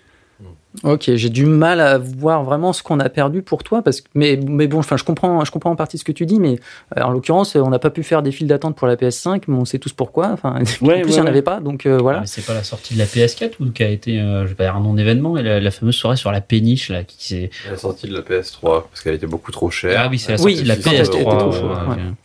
Ok, 0.84 1.12
j'ai 1.14 1.30
du 1.30 1.46
mal 1.46 1.80
à 1.80 2.00
voir 2.00 2.44
vraiment 2.44 2.74
ce 2.74 2.82
qu'on 2.82 3.00
a 3.00 3.08
perdu 3.08 3.44
pour 3.44 3.64
toi, 3.64 3.84
parce 3.84 4.02
que 4.02 4.08
mais, 4.16 4.40
mais 4.44 4.66
bon, 4.66 4.80
enfin, 4.80 4.98
je 4.98 5.04
comprends, 5.04 5.46
je 5.46 5.52
comprends 5.52 5.70
en 5.70 5.76
partie 5.76 6.00
ce 6.00 6.04
que 6.04 6.12
tu 6.12 6.26
dis, 6.26 6.40
mais 6.40 6.58
euh, 6.98 7.02
en 7.04 7.12
l'occurrence, 7.12 7.56
on 7.56 7.70
n'a 7.70 7.78
pas 7.78 7.92
pu 7.92 8.02
faire 8.02 8.24
des 8.24 8.32
files 8.32 8.48
d'attente 8.48 8.76
pour 8.76 8.88
la 8.88 8.96
PS5, 8.96 9.44
mais 9.48 9.56
on 9.56 9.66
sait 9.66 9.78
tous 9.78 9.94
pourquoi. 9.94 10.30
Enfin, 10.32 10.56
en 10.60 10.64
plus, 10.64 10.82
Ouais, 10.82 11.00
il 11.02 11.06
ouais, 11.06 11.12
n'y 11.12 11.20
en 11.20 11.24
ouais. 11.24 11.30
avait 11.30 11.42
pas, 11.44 11.60
donc 11.60 11.86
euh, 11.86 11.98
Ah, 12.00 12.02
voilà. 12.02 12.20
mais 12.22 12.26
c'est 12.28 12.44
pas 12.46 12.56
la 12.56 12.64
sortie 12.64 12.96
de 12.96 13.00
la 13.00 13.06
PS4 13.06 13.52
ou 13.60 13.70
qui 13.70 13.84
a 13.84 13.88
été, 13.90 14.20
euh, 14.20 14.44
je 14.46 14.48
vais 14.50 14.56
pas 14.56 14.64
dire 14.64 14.76
un 14.76 14.80
non-événement, 14.82 15.34
mais 15.34 15.44
la, 15.44 15.60
la 15.60 15.72
fameuse 15.72 15.96
soirée 15.96 16.18
sur 16.18 16.32
la 16.32 16.42
péniche 16.42 16.90
là, 16.90 17.04
qui 17.04 17.18
s'est. 17.28 17.50
La 17.70 17.78
sortie 17.78 18.08
de 18.08 18.14
la 18.16 18.22
PS3, 18.22 18.62
parce 18.90 19.02
qu'elle 19.04 19.14
était 19.16 19.28
beaucoup 19.28 19.52
trop 19.52 19.70
chère. 19.70 20.02
Ah 20.04 20.08
oui, 20.10 20.18
c'est 20.18 20.32
la 20.36 20.42
Oui, 20.42 20.54
sortie 20.56 20.64
de 20.64 20.68
la 20.70 20.76
quand 20.78 20.90
elle 20.92 21.06
était 21.06 21.18
PS3. 21.24 21.38
trop 21.38 21.52
chaude, 21.52 21.64
ouais, 21.66 21.70
ouais. 21.70 22.02
ok. 22.08 22.16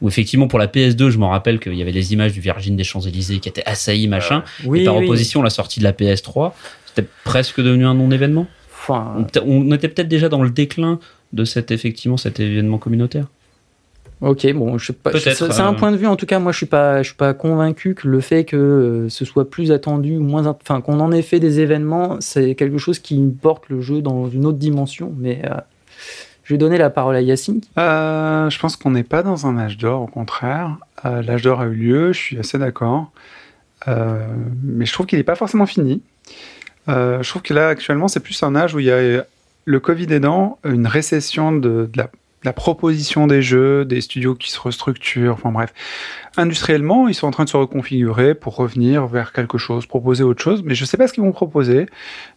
Où 0.00 0.08
effectivement 0.08 0.48
pour 0.48 0.58
la 0.58 0.66
PS2, 0.66 1.10
je 1.10 1.18
m'en 1.18 1.28
rappelle 1.28 1.60
qu'il 1.60 1.74
y 1.74 1.82
avait 1.82 1.92
les 1.92 2.12
images 2.12 2.32
du 2.32 2.40
Virgin 2.40 2.74
des 2.74 2.82
Champs-Élysées 2.82 3.38
qui 3.38 3.48
étaient 3.48 3.62
assaillies, 3.66 4.08
machin. 4.08 4.42
Oui, 4.64 4.80
et 4.80 4.84
par 4.84 4.96
oui. 4.96 5.04
opposition, 5.04 5.42
la 5.42 5.50
sortie 5.50 5.78
de 5.78 5.84
la 5.84 5.92
PS3, 5.92 6.50
c'était 6.94 7.08
presque 7.24 7.60
devenu 7.60 7.86
un 7.86 7.94
non-événement? 7.94 8.46
Enfin, 8.72 9.24
On, 9.44 9.70
était 9.72 9.88
peut-être 9.88 10.08
déjà 10.08 10.28
dans 10.28 10.42
le 10.42 10.50
déclin 10.50 10.98
de 11.32 11.44
cet 11.44 11.70
effectivement 11.70 12.16
cet 12.16 12.40
événement 12.40 12.78
communautaire. 12.78 13.26
ok, 14.20 14.52
bon, 14.54 14.76
je 14.78 14.86
sais 14.86 14.92
pas. 14.92 15.12
C'est 15.18 15.60
un 15.60 15.72
euh, 15.72 15.76
point 15.76 15.92
de 15.92 15.96
vue. 15.96 16.06
En 16.06 16.16
tout 16.16 16.26
cas, 16.26 16.38
moi, 16.38 16.52
je 16.52 16.56
suis 16.56 16.66
pas, 16.66 17.02
je 17.02 17.08
suis 17.08 17.16
pas 17.16 17.32
convaincu 17.32 17.94
que 17.94 18.08
le 18.08 18.20
fait 18.20 18.44
que 18.44 18.56
euh, 18.56 19.08
ce 19.08 19.24
soit 19.24 19.48
plus 19.48 19.70
attendu 19.70 20.16
ou 20.16 20.22
moins, 20.22 20.46
enfin, 20.46 20.80
qu'on 20.80 20.98
en 21.00 21.12
ait 21.12 21.22
fait 21.22 21.40
des 21.40 21.60
événements, 21.60 22.16
c'est 22.20 22.54
quelque 22.54 22.78
chose 22.78 22.98
qui 22.98 23.22
porte 23.40 23.68
le 23.68 23.80
jeu 23.80 24.02
dans 24.02 24.28
une 24.28 24.46
autre 24.46 24.58
dimension. 24.58 25.14
Mais 25.16 25.42
euh, 25.44 25.54
je 26.44 26.54
vais 26.54 26.58
donner 26.58 26.76
la 26.76 26.90
parole 26.90 27.14
à 27.14 27.20
Yacine. 27.20 27.60
Euh, 27.78 28.50
je 28.50 28.58
pense 28.58 28.76
qu'on 28.76 28.90
n'est 28.90 29.04
pas 29.04 29.22
dans 29.22 29.46
un 29.46 29.58
âge 29.58 29.78
d'or, 29.78 30.02
au 30.02 30.06
contraire. 30.06 30.76
Euh, 31.04 31.22
L'âge 31.22 31.42
d'or 31.42 31.60
a 31.60 31.66
eu 31.66 31.74
lieu, 31.74 32.12
je 32.12 32.18
suis 32.18 32.38
assez 32.38 32.58
d'accord. 32.58 33.10
Euh, 33.88 34.26
mais 34.62 34.84
je 34.84 34.92
trouve 34.92 35.06
qu'il 35.06 35.18
n'est 35.18 35.24
pas 35.24 35.36
forcément 35.36 35.66
fini. 35.66 36.02
Euh, 36.88 37.22
je 37.22 37.28
trouve 37.28 37.42
que 37.42 37.54
là, 37.54 37.68
actuellement, 37.68 38.08
c'est 38.08 38.20
plus 38.20 38.42
un 38.42 38.54
âge 38.54 38.74
où 38.74 38.80
il 38.80 38.86
y 38.86 38.90
a 38.90 39.24
le 39.64 39.80
Covid 39.80 40.12
aidant, 40.12 40.58
une 40.64 40.86
récession 40.86 41.52
de, 41.52 41.88
de 41.92 42.02
la, 42.44 42.52
proposition 42.52 43.28
des 43.28 43.40
jeux, 43.40 43.84
des 43.84 44.00
studios 44.00 44.34
qui 44.34 44.50
se 44.50 44.60
restructurent, 44.60 45.34
enfin 45.34 45.52
bref. 45.52 45.72
Industriellement, 46.36 47.06
ils 47.06 47.14
sont 47.14 47.28
en 47.28 47.30
train 47.30 47.44
de 47.44 47.48
se 47.48 47.56
reconfigurer 47.56 48.34
pour 48.34 48.56
revenir 48.56 49.06
vers 49.06 49.32
quelque 49.32 49.58
chose, 49.58 49.86
proposer 49.86 50.24
autre 50.24 50.42
chose, 50.42 50.64
mais 50.64 50.74
je 50.74 50.82
ne 50.82 50.86
sais 50.86 50.96
pas 50.96 51.06
ce 51.06 51.12
qu'ils 51.12 51.22
vont 51.22 51.30
proposer. 51.30 51.86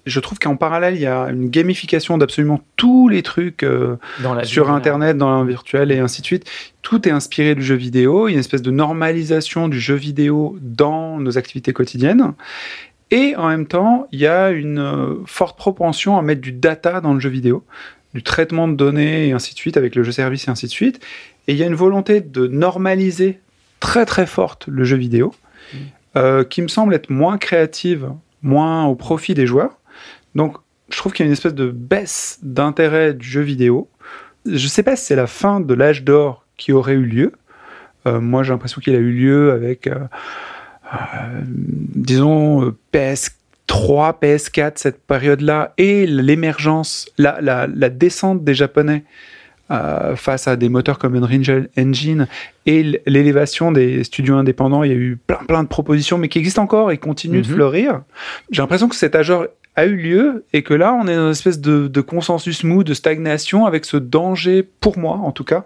Je 0.06 0.20
trouve 0.20 0.38
qu'en 0.38 0.58
parallèle, 0.58 0.94
il 0.94 1.02
y 1.02 1.08
a 1.08 1.24
une 1.30 1.50
gamification 1.50 2.20
d'absolument 2.20 2.62
tous 2.76 3.10
les 3.10 3.24
trucs 3.24 3.64
euh, 3.64 3.96
Dans 4.22 4.44
sur 4.44 4.70
Internet, 4.70 5.18
dans 5.18 5.42
le 5.42 5.50
virtuel 5.50 5.92
et 5.92 5.98
ainsi 5.98 6.22
de 6.22 6.28
suite. 6.28 6.52
Tout 6.84 7.08
est 7.08 7.12
inspiré 7.12 7.56
du 7.56 7.64
jeu 7.64 7.76
vidéo. 7.76 8.28
Il 8.28 8.32
y 8.32 8.34
a 8.34 8.36
une 8.36 8.42
espèce 8.42 8.62
de 8.62 8.70
normalisation 8.70 9.68
du 9.70 9.80
jeu 9.80 9.96
vidéo 9.96 10.56
dans 10.62 11.18
nos 11.18 11.40
activités 11.40 11.74
quotidiennes. 11.74 12.34
Et 13.16 13.34
en 13.38 13.48
même 13.48 13.66
temps, 13.66 14.10
il 14.12 14.20
y 14.20 14.28
a 14.28 14.50
une 14.50 14.78
euh, 14.78 15.16
forte 15.26 15.58
propension 15.58 16.18
à 16.18 16.22
mettre 16.22 16.42
du 16.42 16.52
data 16.52 17.00
dans 17.00 17.14
le 17.14 17.22
jeu 17.22 17.30
vidéo, 17.30 17.64
du 18.14 18.22
traitement 18.22 18.68
de 18.68 18.74
données 18.74 19.30
et 19.30 19.32
ainsi 19.32 19.54
de 19.54 19.58
suite, 19.58 19.78
avec 19.78 19.96
le 19.96 20.04
jeu 20.04 20.12
service 20.12 20.50
et 20.50 20.52
ainsi 20.52 20.66
de 20.66 20.72
suite. 20.72 21.00
Et 21.48 21.54
il 21.54 21.58
y 21.58 21.64
a 21.64 21.66
une 21.66 21.76
volonté 21.76 22.20
de 22.20 22.46
normaliser 22.48 23.40
très 23.80 24.06
très 24.06 24.26
forte 24.26 24.68
le 24.68 24.84
jeu 24.84 24.98
vidéo, 24.98 25.34
euh, 26.18 26.44
qui 26.44 26.62
me 26.62 26.68
semble 26.68 26.94
être 26.94 27.10
moins 27.10 27.38
créative, 27.38 28.10
moins 28.42 28.84
au 28.84 28.96
profit 28.96 29.34
des 29.34 29.48
joueurs. 29.48 29.80
Donc, 30.36 30.58
je 30.90 30.98
trouve 30.98 31.14
qu'il 31.14 31.24
y 31.24 31.26
a 31.26 31.28
une 31.28 31.34
espèce 31.34 31.56
de 31.56 31.72
baisse 31.72 32.40
d'intérêt 32.44 33.14
du 33.14 33.26
jeu 33.26 33.42
vidéo. 33.42 33.90
Je 34.46 34.68
sais 34.68 34.84
pas 34.84 34.98
si 34.98 35.06
c'est 35.06 35.16
la 35.16 35.28
fin 35.28 35.62
de 35.62 35.74
l'âge 35.74 36.04
d'or 36.04 36.46
qui 36.58 36.74
aurait 36.74 36.96
eu 36.96 37.06
lieu. 37.06 37.32
Euh, 38.08 38.20
moi, 38.20 38.44
j'ai 38.44 38.52
l'impression 38.52 38.82
qu'il 38.82 38.94
a 38.94 39.00
eu 39.00 39.12
lieu 39.12 39.54
avec, 39.54 39.88
euh, 39.88 40.00
disons, 41.96 42.64
euh, 42.66 42.76
PS3, 42.94 44.20
PS4, 44.22 44.74
cette 44.76 45.02
période-là, 45.06 45.74
et 45.78 46.06
l'émergence, 46.06 47.08
la, 47.18 47.40
la, 47.42 47.68
la 47.68 47.90
descente 47.90 48.44
des 48.44 48.54
Japonais 48.54 49.04
euh, 49.72 50.16
face 50.16 50.48
à 50.48 50.56
des 50.56 50.70
moteurs 50.70 51.00
comme 51.00 51.16
Unreal 51.16 51.70
Engine 51.78 52.28
et 52.68 53.02
l'élévation 53.08 53.72
des 53.72 54.04
studios 54.04 54.36
indépendants. 54.36 54.84
Il 54.84 54.92
y 54.92 54.94
a 54.94 54.98
eu 54.98 55.18
plein, 55.26 55.40
plein 55.48 55.64
de 55.64 55.68
propositions, 55.68 56.18
mais 56.20 56.28
qui 56.30 56.38
existent 56.38 56.62
encore 56.62 56.92
et 56.92 56.98
continuent 56.98 57.42
de 57.42 57.48
Mhm. 57.48 57.54
fleurir. 57.56 58.02
J'ai 58.52 58.62
l'impression 58.62 58.88
que 58.88 58.96
cet 58.96 59.16
âge 59.16 59.30
d'or 59.30 59.48
a 59.76 59.86
eu 59.86 59.96
lieu 59.96 60.46
et 60.54 60.62
que 60.62 60.74
là, 60.74 60.94
on 60.94 61.08
est 61.08 61.16
dans 61.16 61.26
une 61.26 61.32
espèce 61.32 61.60
de, 61.60 61.88
de 61.88 62.02
consensus 62.02 62.64
mou, 62.64 62.84
de 62.84 62.94
stagnation, 62.94 63.66
avec 63.66 63.86
ce 63.86 63.98
danger, 63.98 64.64
pour 64.80 64.98
moi 65.00 65.16
en 65.16 65.32
tout 65.32 65.44
cas, 65.44 65.66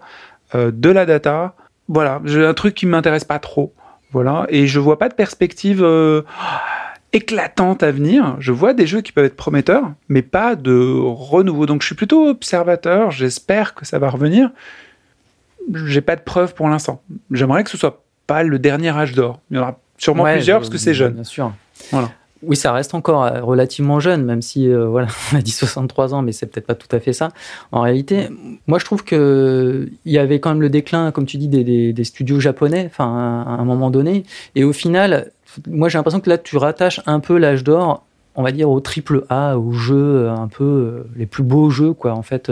euh, 0.54 0.70
de 0.74 0.88
la 0.88 1.04
data. 1.06 1.54
Voilà, 1.86 2.20
j'ai 2.24 2.44
un 2.44 2.54
truc 2.54 2.74
qui 2.74 2.86
m'intéresse 2.86 3.24
pas 3.24 3.38
trop. 3.38 3.74
Voilà, 4.12 4.46
et 4.48 4.66
je 4.66 4.80
vois 4.80 4.98
pas 4.98 5.08
de 5.08 5.14
perspective 5.14 5.82
euh, 5.84 6.22
éclatante 7.12 7.82
à 7.82 7.90
venir. 7.92 8.36
Je 8.40 8.52
vois 8.52 8.72
des 8.74 8.86
jeux 8.86 9.00
qui 9.00 9.12
peuvent 9.12 9.24
être 9.24 9.36
prometteurs, 9.36 9.92
mais 10.08 10.22
pas 10.22 10.56
de 10.56 10.98
renouveau. 11.00 11.66
Donc 11.66 11.82
je 11.82 11.86
suis 11.86 11.94
plutôt 11.94 12.28
observateur. 12.28 13.10
J'espère 13.10 13.74
que 13.74 13.84
ça 13.86 13.98
va 13.98 14.08
revenir. 14.10 14.50
J'ai 15.86 16.00
pas 16.00 16.16
de 16.16 16.22
preuves 16.22 16.54
pour 16.54 16.68
l'instant. 16.68 17.02
J'aimerais 17.30 17.64
que 17.64 17.70
ce 17.70 17.76
soit 17.76 18.02
pas 18.26 18.42
le 18.42 18.58
dernier 18.58 18.90
âge 18.90 19.12
d'or. 19.12 19.40
Il 19.50 19.56
y 19.56 19.60
en 19.60 19.62
aura 19.62 19.78
sûrement 19.98 20.22
Ouais, 20.24 20.34
plusieurs 20.36 20.58
je- 20.58 20.62
parce 20.62 20.70
que 20.70 20.78
c'est 20.78 20.94
jeune. 20.94 21.14
Bien 21.14 21.24
sûr. 21.24 21.52
Voilà. 21.92 22.10
Oui, 22.42 22.56
ça 22.56 22.72
reste 22.72 22.94
encore 22.94 23.24
euh, 23.24 23.42
relativement 23.42 24.00
jeune, 24.00 24.24
même 24.24 24.40
si 24.40 24.66
euh, 24.68 24.86
voilà, 24.86 25.08
on 25.32 25.36
a 25.36 25.42
dit 25.42 25.50
63 25.50 26.14
ans, 26.14 26.22
mais 26.22 26.32
c'est 26.32 26.46
peut-être 26.46 26.66
pas 26.66 26.74
tout 26.74 26.94
à 26.94 26.98
fait 26.98 27.12
ça. 27.12 27.28
En 27.70 27.82
réalité, 27.82 28.28
moi 28.66 28.78
je 28.78 28.84
trouve 28.84 29.04
que 29.04 29.90
il 30.06 30.12
y 30.12 30.18
avait 30.18 30.40
quand 30.40 30.50
même 30.50 30.62
le 30.62 30.70
déclin, 30.70 31.12
comme 31.12 31.26
tu 31.26 31.36
dis, 31.36 31.48
des, 31.48 32.04
studios 32.04 32.40
japonais, 32.40 32.86
enfin 32.86 33.44
à 33.46 33.60
un 33.60 33.64
moment 33.64 33.90
donné, 33.90 34.24
et 34.54 34.64
au 34.64 34.72
final, 34.72 35.32
moi 35.68 35.88
j'ai 35.88 35.98
l'impression 35.98 36.20
que 36.20 36.30
là 36.30 36.38
tu 36.38 36.56
rattaches 36.56 37.02
un 37.06 37.20
peu 37.20 37.36
l'âge 37.36 37.62
d'or, 37.62 38.04
on 38.36 38.42
va 38.42 38.52
dire 38.52 38.70
au 38.70 38.80
triple 38.80 39.24
A, 39.28 39.58
aux 39.58 39.72
jeux 39.72 40.24
euh, 40.24 40.34
un 40.34 40.48
peu 40.48 41.04
les 41.16 41.26
plus 41.26 41.42
beaux 41.42 41.68
jeux 41.68 41.92
quoi, 41.92 42.14
en 42.14 42.22
fait, 42.22 42.50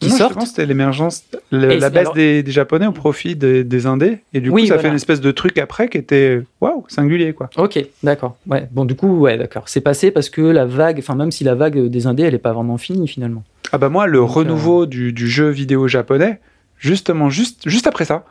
qui 0.00 0.08
Non, 0.08 0.16
sortent. 0.16 0.40
c'était 0.46 0.66
l'émergence, 0.66 1.24
la 1.52 1.90
baisse 1.90 2.00
alors- 2.00 2.14
des, 2.14 2.42
des 2.42 2.50
Japonais 2.52 2.86
au 2.86 2.92
profit 2.92 3.36
des, 3.36 3.62
des 3.64 3.86
Indés. 3.86 4.20
Et 4.32 4.40
du 4.40 4.48
coup, 4.50 4.56
Oui, 4.56 4.62
ça 4.62 4.68
voilà. 4.74 4.82
fait 4.82 4.88
une 4.88 4.94
espèce 4.94 5.20
de 5.20 5.30
truc 5.30 5.58
après 5.58 5.88
qui 5.88 5.98
était 5.98 6.40
waouh, 6.60 6.84
singulier 6.88 7.32
quoi. 7.34 7.50
Ok, 7.58 7.78
d'accord. 8.02 8.36
Ouais. 8.48 8.66
Bon, 8.72 8.84
du 8.86 8.94
coup, 8.96 9.18
ouais, 9.18 9.36
d'accord. 9.36 9.64
C'est 9.68 9.82
passé 9.82 10.10
parce 10.10 10.30
que 10.30 10.40
la 10.40 10.64
vague, 10.64 10.96
enfin 10.98 11.14
même 11.14 11.30
si 11.30 11.44
la 11.44 11.54
vague 11.54 11.78
des 11.88 12.06
indés, 12.06 12.22
elle 12.24 12.34
est 12.34 12.38
pas 12.38 12.52
vraiment 12.54 12.78
finie 12.78 13.06
finalement. 13.06 13.44
Ah 13.72 13.78
bah 13.78 13.88
moi, 13.90 14.06
le 14.06 14.18
Donc, 14.18 14.30
renouveau 14.30 14.86
du, 14.86 15.12
du 15.12 15.28
jeu 15.28 15.48
vidéo 15.50 15.86
japonais, 15.86 16.40
justement, 16.78 17.28
juste, 17.30 17.68
juste 17.68 17.86
après 17.86 18.04
ça, 18.06 18.24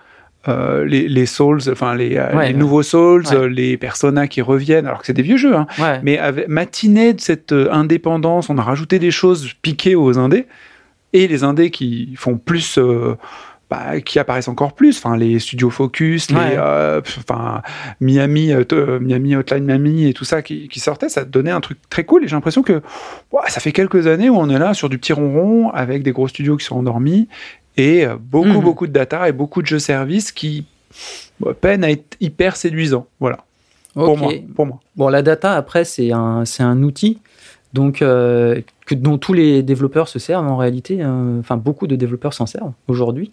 euh, 0.47 0.85
les, 0.85 1.07
les 1.07 1.25
Souls, 1.25 1.59
enfin 1.71 1.95
les, 1.95 2.17
euh, 2.17 2.35
Ouais, 2.35 2.47
les 2.47 2.53
ouais. 2.53 2.59
nouveaux 2.59 2.81
Souls, 2.83 3.25
Ouais. 3.27 3.35
euh, 3.35 3.47
les 3.47 3.77
Persona 3.77 4.27
qui 4.27 4.41
reviennent, 4.41 4.87
alors 4.87 4.99
que 5.01 5.05
c'est 5.05 5.13
des 5.13 5.21
vieux 5.21 5.37
jeux, 5.37 5.55
hein, 5.55 5.67
Ouais. 5.79 5.99
mais 6.01 6.17
avec 6.17 6.47
matinée 6.47 7.13
de 7.13 7.21
cette 7.21 7.51
euh, 7.51 7.71
indépendance, 7.71 8.49
on 8.49 8.57
a 8.57 8.61
rajouté 8.63 8.99
des 8.99 9.11
choses 9.11 9.53
piquées 9.61 9.95
aux 9.95 10.17
indés, 10.17 10.47
et 11.13 11.27
les 11.27 11.43
indés 11.43 11.71
qui 11.71 12.13
font 12.15 12.37
plus... 12.37 12.77
euh, 12.77 13.15
bah, 13.69 14.01
qui 14.01 14.17
apparaissent 14.17 14.47
encore 14.47 14.73
plus, 14.73 14.97
enfin 14.97 15.15
les 15.15 15.37
studios 15.37 15.69
Focus, 15.69 16.31
les, 16.31 16.37
euh, 16.57 17.01
enfin 17.19 17.61
Miami, 17.99 18.51
euh, 18.51 18.63
euh, 18.73 18.99
Miami 18.99 19.35
Hotline 19.35 19.63
Miami 19.63 20.07
et 20.07 20.13
tout 20.15 20.25
ça 20.25 20.41
qui, 20.41 20.67
qui 20.69 20.79
sortait, 20.79 21.07
ça 21.07 21.23
donnait 21.23 21.51
un 21.51 21.61
truc 21.61 21.77
très 21.87 22.03
cool. 22.03 22.23
Et 22.23 22.27
j'ai 22.27 22.35
l'impression 22.35 22.63
que 22.63 22.81
ça 23.47 23.59
fait 23.59 23.71
quelques 23.71 24.07
années 24.07 24.27
où 24.27 24.37
on 24.37 24.49
est 24.49 24.57
là 24.57 24.73
sur 24.73 24.89
du 24.89 24.97
petit 24.97 25.13
ronron 25.13 25.69
avec 25.69 26.01
des 26.01 26.11
gros 26.11 26.27
studios 26.27 26.57
qui 26.57 26.65
sont 26.65 26.77
endormis 26.77 27.27
et 27.77 28.07
beaucoup, 28.19 28.47
Mhm. 28.47 28.61
beaucoup 28.63 28.87
de 28.87 28.91
data 28.91 29.29
et 29.29 29.33
beaucoup 29.33 29.61
de 29.61 29.67
jeux 29.67 29.77
services 29.77 30.31
qui 30.31 30.65
bah, 31.39 31.53
peinent 31.53 31.83
à 31.83 31.91
être 31.91 32.17
hyper 32.19 32.55
séduisants. 32.55 33.05
Voilà, 33.19 33.37
pour 33.93 34.17
moi. 34.17 34.33
Pour 34.55 34.65
moi. 34.65 34.79
Bon, 34.95 35.09
la 35.09 35.21
data, 35.21 35.53
après, 35.53 35.85
c'est 35.85 36.11
un, 36.11 36.43
c'est 36.43 36.63
un 36.63 36.81
outil 36.81 37.19
donc, 37.73 38.01
euh, 38.01 38.61
que, 38.85 38.95
dont 38.95 39.17
tous 39.17 39.33
les 39.33 39.61
développeurs 39.63 40.07
se 40.07 40.19
servent 40.19 40.47
en 40.47 40.57
réalité. 40.57 40.97
euh, 41.01 41.39
Enfin, 41.39 41.57
beaucoup 41.57 41.87
de 41.87 41.95
développeurs 41.95 42.33
s'en 42.33 42.45
servent 42.45 42.73
aujourd'hui. 42.87 43.31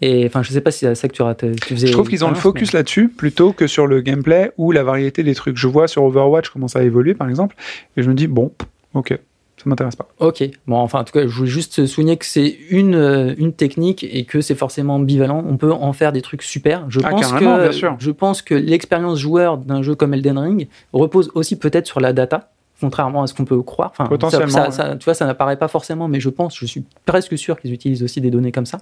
Et 0.00 0.26
enfin, 0.26 0.42
je 0.42 0.52
sais 0.52 0.60
pas 0.60 0.70
si 0.70 0.80
c'est 0.80 0.86
à 0.86 0.94
ça 0.94 1.08
que 1.08 1.14
tu, 1.14 1.74
faisais. 1.74 1.88
Je 1.88 1.92
trouve 1.92 2.08
qu'ils 2.08 2.24
ont 2.24 2.28
le 2.28 2.36
focus 2.36 2.72
là-dessus 2.72 3.08
plutôt 3.08 3.52
que 3.52 3.66
sur 3.66 3.86
le 3.88 4.00
gameplay 4.00 4.52
ou 4.56 4.70
la 4.70 4.84
variété 4.84 5.24
des 5.24 5.34
trucs. 5.34 5.56
Je 5.56 5.66
vois 5.66 5.88
sur 5.88 6.04
Overwatch 6.04 6.50
comment 6.50 6.68
ça 6.68 6.78
a 6.78 6.82
évolué, 6.82 7.14
par 7.14 7.28
exemple, 7.28 7.56
et 7.96 8.02
je 8.02 8.08
me 8.08 8.14
dis, 8.14 8.28
bon, 8.28 8.52
ok, 8.94 9.08
ça 9.56 9.62
m'intéresse 9.66 9.96
pas. 9.96 10.06
Ok. 10.20 10.44
Bon, 10.68 10.76
enfin, 10.76 11.00
en 11.00 11.04
tout 11.04 11.12
cas, 11.12 11.22
je 11.22 11.26
voulais 11.34 11.50
juste 11.50 11.86
souligner 11.86 12.16
que 12.16 12.26
c'est 12.26 12.56
une, 12.70 12.94
euh, 12.94 13.34
une 13.38 13.52
technique 13.52 14.04
et 14.04 14.24
que 14.24 14.40
c'est 14.40 14.54
forcément 14.54 14.94
ambivalent. 14.96 15.44
On 15.48 15.56
peut 15.56 15.72
en 15.72 15.92
faire 15.92 16.12
des 16.12 16.22
trucs 16.22 16.42
super. 16.44 16.84
Je 16.88 17.00
Ah, 17.02 17.10
pense 17.10 17.32
que 17.32 17.38
bien 17.62 17.72
sûr. 17.72 17.96
je 17.98 18.10
pense 18.12 18.40
que 18.40 18.54
l'expérience 18.54 19.18
joueur 19.18 19.58
d'un 19.58 19.82
jeu 19.82 19.96
comme 19.96 20.14
Elden 20.14 20.38
Ring 20.38 20.68
repose 20.92 21.32
aussi 21.34 21.58
peut-être 21.58 21.88
sur 21.88 21.98
la 21.98 22.12
data. 22.12 22.50
Contrairement 22.80 23.22
à 23.22 23.26
ce 23.26 23.34
qu'on 23.34 23.44
peut 23.44 23.60
croire. 23.62 23.90
Enfin, 23.90 24.06
Potentiellement, 24.06 24.48
ça- 24.48 24.70
ça- 24.70 24.82
ouais. 24.84 24.90
ça- 24.90 24.96
tu 24.96 25.04
vois, 25.04 25.14
ça 25.14 25.26
n'apparaît 25.26 25.56
pas 25.56 25.68
forcément, 25.68 26.06
mais 26.08 26.20
je 26.20 26.28
pense, 26.28 26.56
je 26.56 26.64
suis 26.66 26.84
presque 27.06 27.36
sûr 27.36 27.58
qu'ils 27.60 27.72
utilisent 27.72 28.02
aussi 28.04 28.20
des 28.20 28.30
données 28.30 28.52
comme 28.52 28.66
ça. 28.66 28.78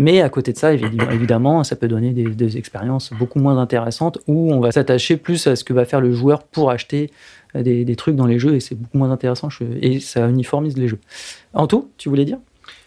Mais 0.00 0.20
à 0.20 0.28
côté 0.28 0.52
de 0.52 0.58
ça, 0.58 0.72
évidemment, 1.12 1.64
ça 1.64 1.74
peut 1.74 1.88
donner 1.88 2.12
des, 2.12 2.24
des 2.24 2.56
expériences 2.56 3.12
beaucoup 3.12 3.40
moins 3.40 3.58
intéressantes 3.58 4.18
où 4.28 4.52
on 4.52 4.60
va 4.60 4.70
s'attacher 4.70 5.16
plus 5.16 5.46
à 5.48 5.56
ce 5.56 5.64
que 5.64 5.72
va 5.72 5.84
faire 5.84 6.00
le 6.00 6.12
joueur 6.12 6.44
pour 6.44 6.70
acheter 6.70 7.10
des, 7.54 7.84
des 7.84 7.96
trucs 7.96 8.14
dans 8.14 8.26
les 8.26 8.38
jeux 8.38 8.54
et 8.54 8.60
c'est 8.60 8.76
beaucoup 8.76 8.98
moins 8.98 9.10
intéressant 9.10 9.48
je- 9.50 9.64
et 9.80 9.98
ça 10.00 10.28
uniformise 10.28 10.76
les 10.76 10.86
jeux. 10.86 10.98
Anto, 11.54 11.90
tu 11.98 12.08
voulais 12.10 12.24
dire 12.26 12.38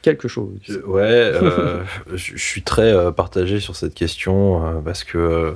quelque 0.03 0.27
chose? 0.29 0.51
Je- 0.61 0.79
Ouais, 0.79 1.01
euh, 1.03 1.83
je 2.13 2.37
je 2.37 2.41
suis 2.41 2.61
très 2.61 2.93
euh, 2.93 3.11
partagé 3.11 3.59
sur 3.59 3.75
cette 3.75 3.95
question 3.95 4.65
euh, 4.65 4.79
parce 4.85 5.03
que 5.03 5.17
euh, 5.17 5.51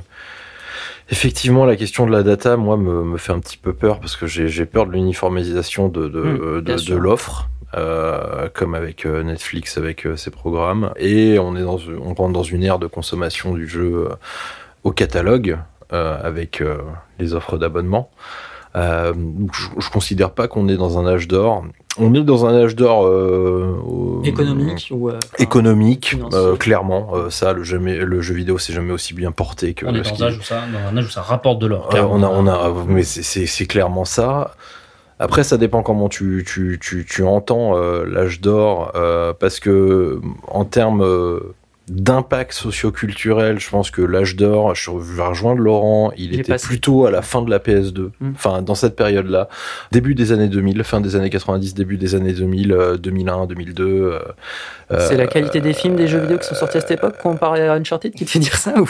effectivement 1.09 1.65
la 1.65 1.75
question 1.75 2.05
de 2.05 2.11
la 2.11 2.23
data, 2.23 2.57
moi, 2.57 2.77
me, 2.77 3.03
me 3.03 3.17
fait 3.17 3.31
un 3.33 3.39
petit 3.39 3.57
peu 3.57 3.73
peur 3.73 3.99
parce 3.99 4.15
que 4.15 4.27
j'ai 4.27 4.65
peur 4.65 4.85
de 4.87 4.91
l'uniformisation 4.93 5.87
de, 5.89 6.07
de, 6.07 6.21
Mmh, 6.21 6.61
de- 6.61 6.95
l'offre. 6.95 7.49
euh, 7.75 8.47
comme 8.53 8.73
avec 8.73 9.05
euh, 9.05 9.21
Netflix 9.23 9.77
avec 9.77 10.05
euh, 10.05 10.15
ses 10.15 10.31
programmes 10.31 10.91
et 10.97 11.37
on 11.39 11.57
est 11.57 11.61
dans 11.63 11.77
on 12.01 12.13
rentre 12.13 12.31
dans 12.31 12.43
une 12.43 12.63
ère 12.63 12.79
de 12.79 12.87
consommation 12.87 13.53
du 13.53 13.67
jeu 13.67 14.07
euh, 14.09 14.15
au 14.83 14.91
catalogue 14.91 15.57
euh, 15.91 16.17
avec 16.23 16.63
les 17.19 17.33
offres 17.33 17.57
d'abonnement 17.57 18.09
euh, 18.76 19.13
je, 19.53 19.67
je 19.80 19.89
considère 19.89 20.32
pas 20.32 20.47
qu'on 20.47 20.67
est 20.67 20.78
dans 20.78 20.97
un 20.99 21.07
âge 21.07 21.28
d'or 21.28 21.63
on 21.97 22.13
est 22.13 22.23
dans 22.23 22.45
un 22.45 22.53
âge 22.63 22.76
d'or 22.76 23.05
euh, 23.05 24.21
Économique 24.26 24.89
ou 24.91 25.09
euh, 25.09 25.17
économique, 25.39 26.15
euh, 26.34 26.55
clairement. 26.57 27.11
Euh, 27.13 27.30
ça, 27.30 27.53
le, 27.53 27.63
jamais, 27.63 27.95
le 27.97 28.19
jeu 28.21 28.36
vidéo, 28.36 28.57
c'est 28.57 28.73
jamais 28.73 28.91
aussi 28.91 29.13
bien 29.13 29.32
porté 29.32 29.73
que. 29.73 29.86
On 29.86 29.95
est 29.95 30.01
dans 30.01 30.23
un 30.23 30.28
âge 30.28 30.38
où 30.38 30.41
ça, 30.43 30.63
dans 30.71 30.89
un 30.89 30.97
âge 30.97 31.05
où 31.05 31.09
ça 31.09 31.21
rapporte 31.21 31.59
de 31.59 31.67
l'or. 31.67 31.89
Euh, 31.93 32.01
on 32.09 32.21
a, 32.21 32.28
on 32.28 32.47
a, 32.47 32.73
mais 32.88 33.03
c'est- 33.03 33.65
clairement 33.65 34.03
ça. 34.03 34.55
Après, 35.19 35.45
ça 35.45 35.55
dépend 35.57 35.82
comment 35.84 36.09
tu, 36.09 36.43
tu, 36.45 36.78
tu, 36.82 37.05
tu 37.09 37.23
entends 37.23 37.78
euh, 37.78 38.03
l'âge 38.05 38.41
d'or, 38.41 38.91
euh, 38.95 39.32
parce 39.32 39.61
que 39.61 40.19
en 40.49 40.65
termes 40.65 41.01
euh, 41.01 41.39
d'impact 41.88 42.51
socioculturel, 42.53 43.59
je 43.59 43.69
pense 43.69 43.91
que 43.91 44.01
l'âge 44.01 44.36
d'or, 44.36 44.73
je 44.73 44.89
vais 44.91 45.23
rejoindre 45.23 45.61
Laurent, 45.61 46.11
il, 46.17 46.33
était 46.33 46.53
passé. 46.53 46.65
plutôt 46.67 47.05
à 47.05 47.11
la 47.11 47.21
fin 47.21 47.41
de 47.43 47.49
la 47.49 47.59
PS2, 47.59 48.09
Mm. 48.19 48.31
enfin 48.36 48.61
dans 48.61 48.73
cette 48.75 48.95
période-là, 48.95 49.49
début 49.91 50.15
des 50.15 50.31
années 50.31 50.47
2000, 50.47 50.83
fin 50.83 50.99
des 51.01 51.15
années 51.15 51.29
90, 51.29 51.75
début 51.75 51.97
des 51.97 52.15
années 52.15 52.33
2000, 52.33 52.71
euh, 52.71 52.97
2001, 52.97 53.45
2002. 53.45 53.83
euh, 53.86 54.19
C'est 55.07 55.15
la 55.17 55.23
euh, 55.23 55.27
qualité 55.27 55.61
des 55.61 55.73
films, 55.73 55.95
des 55.95 56.07
jeux 56.07 56.19
vidéo 56.19 56.38
qui 56.39 56.47
sont 56.47 56.55
sortis 56.55 56.77
à 56.77 56.81
cette 56.81 56.91
époque 56.91 57.17
comparé 57.21 57.67
à 57.67 57.73
Uncharted 57.73 58.13
qui 58.13 58.25
te 58.25 58.29
fait 58.31 58.39
dire 58.39 58.55
ça 58.57 58.73
ou 58.79 58.88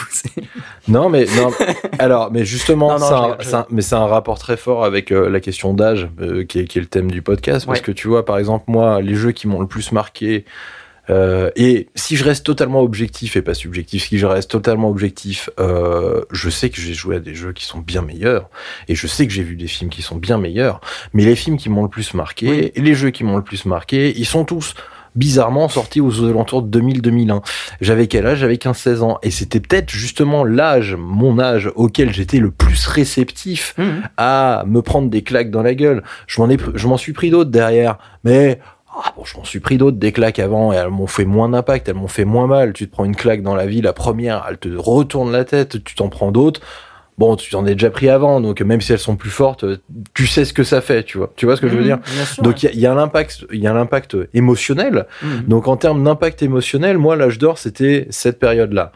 Non, 0.88 1.08
mais 1.08 1.26
non. 1.36 1.50
alors, 1.98 2.30
mais 2.32 2.44
justement, 2.44 2.96
je 2.98 3.54
un- 3.54 3.66
mais 3.70 3.82
c'est 3.82 3.94
un 3.94 4.06
rapport 4.06 4.38
très 4.38 4.56
fort 4.56 4.84
avec 4.84 5.12
euh, 5.12 5.28
la 5.28 5.40
question 5.40 5.74
d'âge, 5.74 6.08
euh, 6.20 6.44
qui, 6.44 6.60
est, 6.60 6.64
qui 6.64 6.78
est 6.78 6.82
le 6.82 6.86
thème 6.86 7.10
du 7.10 7.20
podcast, 7.22 7.66
parce 7.66 7.80
que 7.80 7.92
tu 7.92 8.08
vois, 8.08 8.24
par 8.24 8.38
exemple, 8.38 8.64
moi, 8.68 9.00
les 9.02 9.14
jeux 9.14 9.32
qui 9.32 9.48
m'ont 9.48 9.60
le 9.60 9.66
plus 9.66 9.92
marqué. 9.92 10.44
Euh, 11.10 11.50
et 11.56 11.88
si 11.94 12.16
je 12.16 12.24
reste 12.24 12.44
totalement 12.44 12.80
objectif 12.82 13.36
et 13.36 13.42
pas 13.42 13.54
subjectif, 13.54 14.08
si 14.08 14.18
je 14.18 14.26
reste 14.26 14.50
totalement 14.50 14.88
objectif, 14.88 15.50
euh, 15.60 16.22
je 16.32 16.50
sais 16.50 16.70
que 16.70 16.80
j'ai 16.80 16.94
joué 16.94 17.16
à 17.16 17.20
des 17.20 17.34
jeux 17.34 17.52
qui 17.52 17.64
sont 17.64 17.78
bien 17.78 18.02
meilleurs 18.02 18.48
et 18.88 18.94
je 18.94 19.06
sais 19.06 19.26
que 19.26 19.32
j'ai 19.32 19.42
vu 19.42 19.56
des 19.56 19.68
films 19.68 19.90
qui 19.90 20.02
sont 20.02 20.16
bien 20.16 20.38
meilleurs. 20.38 20.80
Mais 21.12 21.24
les 21.24 21.36
films 21.36 21.56
qui 21.58 21.68
m'ont 21.68 21.82
le 21.84 21.88
plus 21.88 22.14
marqué 22.14 22.48
Oui. 22.48 22.72
et 22.74 22.80
les 22.80 22.94
jeux 22.94 23.10
qui 23.10 23.24
m'ont 23.24 23.36
le 23.36 23.42
plus 23.44 23.66
marqué, 23.66 24.12
ils 24.18 24.26
sont 24.26 24.44
tous 24.44 24.74
bizarrement 25.14 25.66
sortis 25.70 26.02
aux 26.02 26.24
alentours 26.28 26.60
de 26.60 26.78
2000-2001. 26.78 27.40
J'avais 27.80 28.06
quel 28.06 28.26
âge? 28.26 28.38
J'avais 28.40 28.56
15-16 28.56 29.00
ans. 29.00 29.18
Et 29.22 29.30
c'était 29.30 29.60
peut-être 29.60 29.88
justement 29.90 30.44
l'âge, 30.44 30.94
mon 30.98 31.38
âge, 31.38 31.70
auquel 31.74 32.12
j'étais 32.12 32.38
le 32.38 32.50
plus 32.50 32.86
réceptif 32.86 33.74
Mhm. 33.78 34.02
à 34.18 34.64
me 34.66 34.82
prendre 34.82 35.08
des 35.08 35.22
claques 35.22 35.50
dans 35.50 35.62
la 35.62 35.74
gueule. 35.74 36.02
Je 36.26 36.38
m'en 36.42 36.50
ai, 36.50 36.58
je 36.74 36.86
m'en 36.86 36.98
suis 36.98 37.14
pris 37.14 37.30
d'autres 37.30 37.50
derrière. 37.50 37.96
Mais, 38.24 38.60
ah 39.04 39.12
bon, 39.16 39.24
je 39.24 39.36
m'en 39.36 39.44
suis 39.44 39.60
pris 39.60 39.76
d'autres 39.78 39.96
des 39.98 40.12
claques 40.12 40.38
avant 40.38 40.72
et 40.72 40.76
elles 40.76 40.88
m'ont 40.88 41.06
fait 41.06 41.24
moins 41.24 41.48
d'impact, 41.48 41.88
elles 41.88 41.94
m'ont 41.94 42.08
fait 42.08 42.24
moins 42.24 42.46
mal. 42.46 42.72
Tu 42.72 42.86
te 42.88 42.92
prends 42.92 43.04
une 43.04 43.16
claque 43.16 43.42
dans 43.42 43.54
la 43.54 43.66
vie, 43.66 43.82
la 43.82 43.92
première, 43.92 44.44
elle 44.48 44.58
te 44.58 44.68
retourne 44.76 45.30
la 45.32 45.44
tête, 45.44 45.82
tu 45.84 45.94
t'en 45.94 46.08
prends 46.08 46.32
d'autres. 46.32 46.60
Bon, 47.18 47.34
tu 47.36 47.50
t'en 47.50 47.64
es 47.64 47.72
déjà 47.72 47.88
pris 47.88 48.10
avant, 48.10 48.42
donc 48.42 48.60
même 48.60 48.82
si 48.82 48.92
elles 48.92 48.98
sont 48.98 49.16
plus 49.16 49.30
fortes, 49.30 49.64
tu 50.12 50.26
sais 50.26 50.44
ce 50.44 50.52
que 50.52 50.64
ça 50.64 50.82
fait, 50.82 51.02
tu 51.02 51.16
vois. 51.16 51.32
Tu 51.36 51.46
vois 51.46 51.56
ce 51.56 51.62
que 51.62 51.68
je 51.68 51.72
veux 51.74 51.80
Mhm, 51.80 51.86
dire 51.86 51.98
sûr, 52.26 52.42
Donc 52.42 52.62
il 52.62 52.66
y 52.66 52.68
a- 52.68 52.72
il 52.72 52.80
y, 52.80 52.86
a 52.86 52.94
l'impact, 52.94 53.46
il 53.52 53.60
y 53.60 53.66
a 53.66 53.72
l'impact 53.72 54.18
émotionnel. 54.34 55.06
Mhm. 55.22 55.44
Donc 55.48 55.66
en 55.66 55.78
termes 55.78 56.04
d'impact 56.04 56.42
émotionnel, 56.42 56.98
moi 56.98 57.16
l'âge 57.16 57.38
d'or 57.38 57.56
c'était 57.56 58.06
cette 58.10 58.38
période-là, 58.38 58.92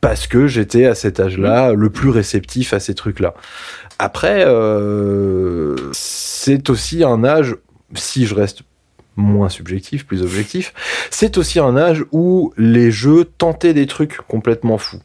parce 0.00 0.26
que 0.26 0.46
j'étais 0.46 0.86
à 0.86 0.94
cet 0.94 1.20
âge-là 1.20 1.74
le 1.74 1.90
plus 1.90 2.08
réceptif 2.08 2.72
à 2.72 2.80
ces 2.80 2.94
trucs-là. 2.94 3.34
Après, 3.98 4.42
euh, 4.46 5.76
c'est 5.92 6.70
aussi 6.70 7.04
un 7.04 7.24
âge, 7.24 7.56
si 7.94 8.24
je 8.24 8.34
reste 8.34 8.62
moins 9.16 9.48
subjectif, 9.48 10.06
plus 10.06 10.22
objectif, 10.22 10.72
c'est 11.10 11.38
aussi 11.38 11.60
un 11.60 11.76
âge 11.76 12.04
où 12.12 12.52
les 12.56 12.90
jeux 12.90 13.24
tentaient 13.38 13.74
des 13.74 13.86
trucs 13.86 14.18
complètement 14.28 14.78
fous. 14.78 15.00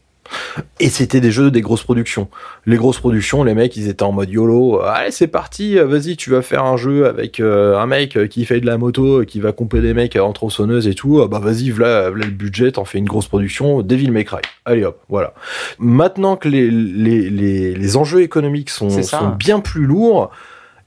Et 0.79 0.89
c'était 0.89 1.21
des 1.21 1.29
jeux 1.29 1.51
des 1.51 1.61
grosses 1.61 1.83
productions. 1.83 2.29
Les 2.65 2.77
grosses 2.77 2.97
productions, 2.97 3.43
les 3.43 3.53
mecs, 3.53 3.77
ils 3.77 3.87
étaient 3.89 4.01
en 4.01 4.11
mode 4.11 4.31
YOLO. 4.31 4.81
euh, 4.81 4.87
Allez, 4.87 5.11
c'est 5.11 5.27
parti, 5.27 5.77
euh, 5.77 5.85
vas-y, 5.85 6.17
tu 6.17 6.31
vas 6.31 6.41
faire 6.41 6.63
un 6.63 6.77
jeu 6.77 7.05
avec 7.05 7.39
euh, 7.39 7.77
un 7.77 7.85
mec 7.85 8.17
qui 8.29 8.43
fait 8.45 8.59
de 8.59 8.65
la 8.65 8.79
moto, 8.79 9.23
qui 9.23 9.39
va 9.39 9.51
comper 9.51 9.81
des 9.81 9.93
mecs 9.93 10.15
en 10.15 10.33
tronçonneuse 10.33 10.87
et 10.87 10.95
tout. 10.95 11.23
Bah 11.27 11.37
vas-y, 11.37 11.69
voilà, 11.69 12.09
voilà 12.09 12.25
le 12.25 12.31
budget, 12.31 12.71
t'en 12.71 12.85
fais 12.85 12.97
une 12.97 13.05
grosse 13.05 13.27
production, 13.27 13.83
Devil 13.83 14.09
May 14.09 14.25
Cry. 14.25 14.41
Allez 14.65 14.83
hop, 14.83 14.99
voilà. 15.09 15.35
Maintenant 15.77 16.37
que 16.37 16.49
les, 16.49 16.71
les, 16.71 17.29
les, 17.29 17.75
les 17.75 17.97
enjeux 17.97 18.21
économiques 18.21 18.71
sont 18.71 18.89
bien 19.37 19.59
plus 19.59 19.85
lourds, 19.85 20.31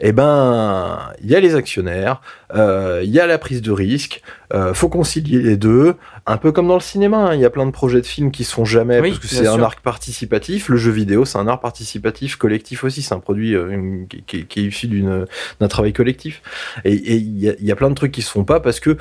eh 0.01 0.12
ben, 0.12 1.11
il 1.22 1.28
y 1.28 1.34
a 1.34 1.40
les 1.40 1.57
actionnaires, 1.57 2.20
euh, 2.55 3.01
il 3.03 3.11
y 3.11 3.18
a 3.18 3.26
la 3.26 3.36
prise 3.36 3.62
de 3.62 3.72
risque, 3.72 4.22
euh, 4.55 4.72
faut 4.72 4.88
concilier 4.88 5.40
les 5.42 5.57
deux. 5.57 5.96
Un 6.26 6.36
peu 6.36 6.53
comme 6.53 6.68
dans 6.68 6.74
le 6.74 6.80
cinéma, 6.80 7.18
hein, 7.18 7.34
il 7.34 7.40
y 7.40 7.44
a 7.44 7.51
plein 7.51 7.66
de 7.66 7.72
projets 7.72 8.01
de 8.01 8.07
films 8.07 8.30
qui 8.30 8.44
se 8.44 8.55
font 8.55 8.64
jamais 8.64 9.01
Oui, 9.01 9.11
parce 9.11 9.20
que 9.20 9.26
c'est 9.26 9.49
un 9.49 9.61
arc 9.61 9.80
participatif. 9.80 10.68
Le 10.68 10.76
jeu 10.76 10.92
vidéo, 10.92 11.24
c'est 11.24 11.38
un 11.38 11.49
art 11.49 11.61
participatif 11.61 12.36
collectif 12.36 12.84
aussi. 12.84 13.03
C'est 13.03 13.14
un 13.14 13.18
produit 13.20 13.55
euh, 13.55 13.70
une- 13.70 14.07
qui, 14.07 14.38
est 14.38 14.57
issu 14.57 14.86
d'une 14.86 15.26
d'un 15.59 15.68
travail 15.68 15.92
collectif. 15.92 16.42
Et 16.84 16.92
et 16.92 17.14
il 17.14 17.38
y 17.38 17.49
a, 17.49 17.55
il 17.59 17.64
y 17.66 17.72
a 17.72 17.76
plein 17.76 17.90
de 17.90 17.94
trucs 17.94 18.12
qui 18.12 18.22
se 18.22 18.30
font 18.30 18.44
pas 18.44 18.61
parce 18.61 18.78
que 18.78 18.96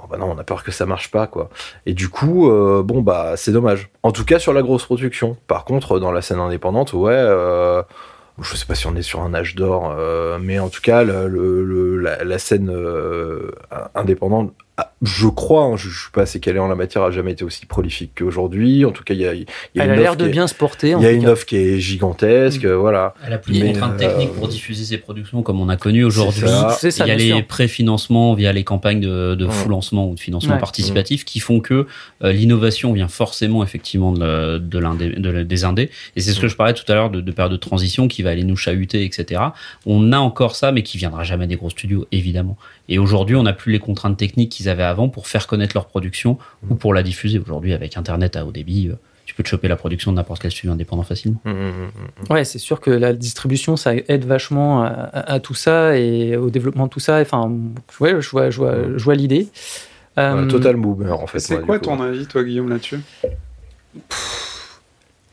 oh 0.00 0.04
bah 0.10 0.18
non, 0.18 0.30
on 0.30 0.38
a 0.38 0.44
peur 0.44 0.64
que 0.64 0.70
ça 0.70 0.84
marche 0.84 1.10
pas 1.10 1.26
quoi. 1.26 1.48
Et 1.86 1.94
du 1.94 2.10
coup, 2.10 2.50
euh, 2.50 2.82
bon 2.82 3.00
bah 3.00 3.34
c'est 3.36 3.52
dommage. 3.52 3.88
En 4.02 4.12
tout 4.12 4.24
cas 4.26 4.38
sur 4.38 4.52
la 4.52 4.60
grosse 4.60 4.84
production. 4.84 5.36
Par 5.46 5.64
contre, 5.64 5.98
dans 5.98 6.12
la 6.12 6.20
scène 6.20 6.40
indépendante, 6.40 6.92
ouais. 6.92 7.24
Je 8.40 8.56
sais 8.56 8.66
pas 8.66 8.74
si 8.74 8.86
on 8.86 8.96
est 8.96 9.02
sur 9.02 9.20
un 9.20 9.34
âge 9.34 9.54
d'or, 9.54 9.94
euh, 9.96 10.38
mais 10.40 10.58
en 10.58 10.68
tout 10.68 10.80
cas, 10.80 11.04
la 11.04 12.38
scène 12.38 12.70
euh, 12.70 13.52
indépendante, 13.94 14.54
ah, 14.78 14.92
je 15.02 15.26
crois, 15.28 15.64
hein, 15.64 15.76
je, 15.76 15.88
je 15.90 16.00
suis 16.02 16.10
pas 16.12 16.22
assez 16.22 16.40
calé 16.40 16.58
en 16.58 16.66
la 16.66 16.74
matière, 16.74 17.02
a 17.02 17.10
jamais 17.10 17.32
été 17.32 17.44
aussi 17.44 17.66
prolifique 17.66 18.12
qu'aujourd'hui. 18.18 18.84
En 18.86 18.90
tout 18.90 19.04
cas, 19.04 19.12
il 19.12 19.20
y 19.20 19.26
a, 19.26 19.34
il 19.34 19.40
y 19.74 19.80
a 19.80 19.84
Elle 19.84 19.90
a 19.90 19.94
une 19.94 20.00
l'air 20.00 20.10
offre 20.12 20.18
de 20.18 20.24
qui 20.24 20.28
est- 20.30 20.32
bien 20.32 20.46
se 20.46 20.54
porter. 20.54 20.90
il 20.98 21.02
y 21.02 21.06
a 21.06 21.10
une 21.12 21.24
cas. 21.24 21.30
offre 21.32 21.44
qui 21.44 21.56
est 21.56 21.78
gigantesque, 21.78 22.64
voilà. 22.64 23.14
Elle 23.26 23.34
a 23.34 23.38
plus 23.38 23.58
de 23.60 23.66
contraintes 23.66 23.94
euh, 23.94 24.08
techniques 24.08 24.32
pour 24.32 24.48
diffuser 24.48 24.84
ses 24.84 24.96
productions 24.98 25.42
comme 25.42 25.60
on 25.60 25.68
a 25.68 25.76
connu 25.76 26.04
aujourd'hui. 26.04 26.44
Il 26.46 27.06
y 27.06 27.10
a 27.10 27.14
les 27.16 27.42
préfinancements 27.42 28.34
via 28.34 28.52
les 28.52 28.64
campagnes 28.64 29.00
de, 29.00 29.34
de 29.34 29.44
Ouais. 29.44 29.50
full 29.52 29.70
lancement 29.72 30.08
ou 30.08 30.14
de 30.14 30.20
financement 30.20 30.54
Ouais. 30.54 30.60
participatif 30.60 31.24
qui 31.24 31.40
font 31.40 31.60
que 31.60 31.86
euh, 32.24 32.32
l'innovation 32.32 32.92
vient 32.92 33.08
forcément 33.08 33.62
effectivement 33.62 34.12
de, 34.12 34.58
de 34.58 34.80
de 35.18 35.42
des 35.42 35.64
indés. 35.64 35.90
Et 36.16 36.20
c'est 36.20 36.32
ce 36.32 36.40
que 36.40 36.48
je 36.48 36.56
parlais 36.56 36.74
tout 36.74 36.90
à 36.90 36.94
l'heure 36.94 37.10
de, 37.10 37.20
de 37.20 37.32
période 37.32 37.52
de 37.52 37.56
transition 37.58 38.08
qui 38.08 38.22
va 38.22 38.30
aller 38.30 38.44
nous 38.44 38.56
chahuter, 38.56 39.04
etc. 39.04 39.40
On 39.86 40.12
a 40.12 40.18
encore 40.18 40.56
ça, 40.56 40.72
mais 40.72 40.82
qui 40.82 40.96
viendra 40.98 41.24
jamais 41.24 41.46
des 41.46 41.56
gros 41.56 41.70
studios, 41.70 42.06
évidemment. 42.12 42.56
Et 42.88 42.98
aujourd'hui, 42.98 43.36
on 43.36 43.42
n'a 43.44 43.52
plus 43.52 43.72
les 43.72 43.78
contraintes 43.78 44.16
techniques 44.16 44.50
qu'ils 44.62 44.70
avaient 44.70 44.82
avant 44.82 45.08
pour 45.08 45.26
faire 45.26 45.46
connaître 45.46 45.76
leur 45.76 45.86
production 45.86 46.38
ou 46.70 46.74
pour 46.76 46.94
la 46.94 47.02
diffuser. 47.02 47.38
Aujourd'hui, 47.38 47.72
avec 47.72 47.96
Internet 47.96 48.36
à 48.36 48.44
haut 48.46 48.52
débit, 48.52 48.88
euh, 48.88 48.94
tu 49.26 49.34
peux 49.34 49.42
te 49.42 49.48
choper 49.48 49.68
la 49.68 49.76
production 49.76 50.10
de 50.12 50.16
n'importe 50.16 50.42
quel 50.42 50.50
studio 50.50 50.72
indépendant 50.72 51.02
facilement. 51.02 51.40
Ouais, 52.30 52.44
c'est 52.44 52.58
sûr 52.58 52.80
que 52.80 52.90
la 52.90 53.12
distribution, 53.12 53.76
ça 53.76 53.94
aide 53.94 54.24
vachement 54.24 54.82
à, 54.82 54.88
à- 54.88 55.32
à 55.34 55.40
tout 55.40 55.54
ça 55.54 55.96
et 55.96 56.36
au 56.36 56.50
développement 56.50 56.86
de 56.86 56.90
tout 56.90 57.00
ça. 57.00 57.20
Enfin, 57.20 57.50
ouais, 58.00 58.20
je 58.20 58.30
vois, 58.30 58.50
je 58.50 58.56
vois, 58.58 58.74
je 58.96 59.02
vois 59.04 59.14
l'idée. 59.14 59.48
Euh, 60.18 60.46
total 60.46 60.76
boomer, 60.76 61.18
en 61.18 61.26
fait. 61.26 61.38
C'est 61.40 61.60
quoi 61.62 61.78
ton 61.78 62.00
avis, 62.02 62.26
toi, 62.26 62.44
Guillaume, 62.44 62.68
là-dessus? 62.68 63.00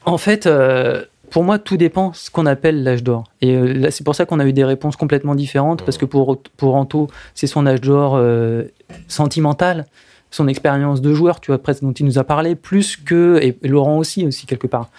En 0.06 0.18
fait, 0.18 0.46
euh, 0.48 1.04
pour 1.30 1.44
moi, 1.44 1.60
tout 1.60 1.78
dépend 1.78 2.14
ce 2.14 2.30
qu'on 2.30 2.46
appelle 2.46 2.84
l'âge 2.84 3.04
d'or. 3.04 3.26
Et 3.42 3.56
euh, 3.56 3.74
là, 3.74 3.92
c'est 3.92 4.04
pour 4.04 4.16
ça 4.16 4.26
qu'on 4.26 4.40
a 4.40 4.46
eu 4.46 4.54
des 4.54 4.64
réponses 4.64 4.96
complètement 4.96 5.36
différentes, 5.36 5.84
parce 5.84 5.98
que 5.98 6.06
pour, 6.06 6.42
pour 6.58 6.76
Anto, 6.76 7.08
c'est 7.36 7.48
son 7.48 7.66
âge 7.66 7.82
d'or 7.82 8.16
euh, 8.16 8.64
sentimental, 9.08 9.86
son 10.32 10.48
expérience 10.48 11.02
de 11.02 11.14
joueur, 11.14 11.40
tu 11.40 11.52
vois, 11.52 11.58
presque 11.62 11.84
dont 11.84 11.92
il 11.94 12.06
nous 12.06 12.20
a 12.20 12.24
parlé, 12.24 12.56
plus 12.56 12.98
que, 12.98 13.40
et 13.42 13.58
Laurent 13.68 13.98
aussi, 13.98 14.26
aussi 14.26 14.46
quelque 14.46 14.68
part. 14.68 14.90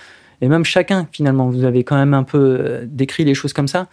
Et 0.43 0.49
même 0.49 0.65
chacun, 0.65 1.07
finalement, 1.13 1.49
vous 1.51 1.65
avez 1.65 1.85
quand 1.85 1.97
même 1.97 2.15
un 2.15 2.23
peu 2.23 2.39
euh, 2.39 2.85
décrit 2.87 3.25
les 3.25 3.35
choses 3.35 3.53
comme 3.53 3.69
ça. 3.69 3.89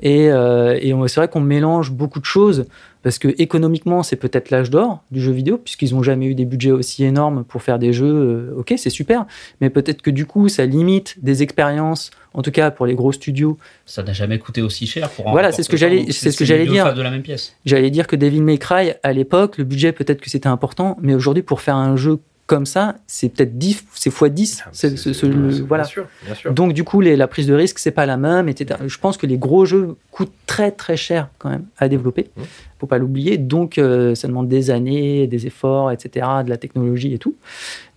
Et, 0.00 0.30
euh, 0.30 0.76
et 0.80 0.92
c'est 1.06 1.20
vrai 1.20 1.28
qu'on 1.28 1.40
mélange 1.40 1.92
beaucoup 1.92 2.18
de 2.18 2.24
choses, 2.24 2.66
parce 3.02 3.18
que 3.18 3.28
économiquement, 3.38 4.02
c'est 4.02 4.16
peut-être 4.16 4.50
l'âge 4.50 4.70
d'or 4.70 5.02
du 5.10 5.20
jeu 5.20 5.32
vidéo, 5.32 5.58
puisqu'ils 5.58 5.94
n'ont 5.94 6.02
jamais 6.02 6.26
eu 6.26 6.34
des 6.34 6.44
budgets 6.44 6.70
aussi 6.70 7.04
énormes 7.04 7.44
pour 7.44 7.62
faire 7.62 7.78
des 7.78 7.92
jeux. 7.92 8.06
euh, 8.52 8.54
ok, 8.58 8.74
c'est 8.76 8.90
super, 8.90 9.26
mais 9.60 9.70
peut-être 9.70 10.02
que 10.02 10.10
du 10.10 10.26
coup, 10.26 10.48
ça 10.48 10.64
limite 10.66 11.16
des 11.22 11.42
expériences, 11.42 12.10
en 12.34 12.42
tout 12.42 12.50
cas 12.50 12.70
pour 12.70 12.86
les 12.86 12.94
gros 12.94 13.12
studios. 13.12 13.58
Ça 13.86 14.02
n'a 14.02 14.12
jamais 14.12 14.38
coûté 14.38 14.62
aussi 14.62 14.86
cher 14.86 15.10
pour 15.10 15.30
Voilà, 15.30 15.52
c'est 15.52 15.62
ce 15.62 15.68
que 15.68 15.76
j'allais- 15.76 16.10
c'est 16.12 16.30
ce 16.30 16.38
que 16.38 16.44
j'allais 16.44 16.66
dire. 16.66 16.94
de 16.94 17.02
la 17.02 17.10
même 17.10 17.22
pièce. 17.22 17.54
J'allais 17.64 17.90
dire 17.90 18.06
que 18.06 18.16
Devil 18.16 18.42
May 18.42 18.58
Cry, 18.58 18.92
à 19.02 19.12
l'époque, 19.12 19.58
le 19.58 19.64
budget, 19.64 19.92
peut-être 19.92 20.20
que 20.20 20.30
c'était 20.30 20.48
important, 20.48 20.96
mais 21.02 21.14
aujourd'hui, 21.14 21.42
pour 21.42 21.60
faire 21.60 21.76
un 21.76 21.96
jeu 21.96 22.18
comme 22.52 22.66
ça, 22.66 22.96
c'est 23.06 23.30
peut-être 23.30 23.56
10, 23.56 23.84
c'est 23.94 24.10
x 24.10 24.24
10. 24.28 24.62
Ah, 24.66 25.26
bien 25.26 25.64
voilà. 25.66 25.84
sûr, 25.84 26.04
bien 26.26 26.34
sûr. 26.34 26.52
Donc 26.52 26.74
du 26.74 26.84
coup, 26.84 27.00
les- 27.00 27.16
la 27.16 27.26
prise 27.26 27.46
de 27.46 27.54
risque, 27.54 27.78
c'est 27.78 27.90
pas 27.92 28.04
la 28.04 28.18
même, 28.18 28.46
etc. 28.48 28.78
Je 28.86 28.98
pense 28.98 29.16
que 29.16 29.26
les 29.26 29.38
gros 29.38 29.64
jeux 29.64 29.96
coûtent 30.10 30.34
très 30.46 30.70
très 30.70 30.98
cher 30.98 31.28
quand 31.38 31.48
même 31.48 31.64
à 31.78 31.88
développer. 31.88 32.28
Mmh. 32.36 32.42
Faut 32.78 32.86
pas 32.86 32.98
l'oublier. 32.98 33.38
Donc 33.38 33.78
euh, 33.78 34.14
ça 34.14 34.28
demande 34.28 34.48
des 34.48 34.70
années, 34.70 35.26
des 35.26 35.46
efforts, 35.46 35.90
etc., 35.92 36.26
de 36.44 36.50
la 36.50 36.58
technologie 36.58 37.14
et 37.14 37.18
tout. 37.18 37.34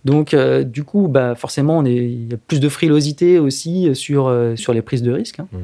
Donc 0.06 0.32
euh, 0.32 0.64
du 0.64 0.84
coup, 0.84 1.08
bah 1.08 1.34
forcément, 1.34 1.76
on 1.76 1.84
est, 1.84 1.94
il 1.94 2.30
y 2.30 2.34
a 2.34 2.38
plus 2.38 2.60
de 2.60 2.68
frilosité 2.70 3.38
aussi 3.38 3.94
sur 3.94 4.28
euh, 4.28 4.56
sur 4.56 4.72
les 4.72 4.80
prises 4.80 5.02
de 5.02 5.12
risque. 5.12 5.40
hein. 5.40 5.48
Mmh. 5.52 5.58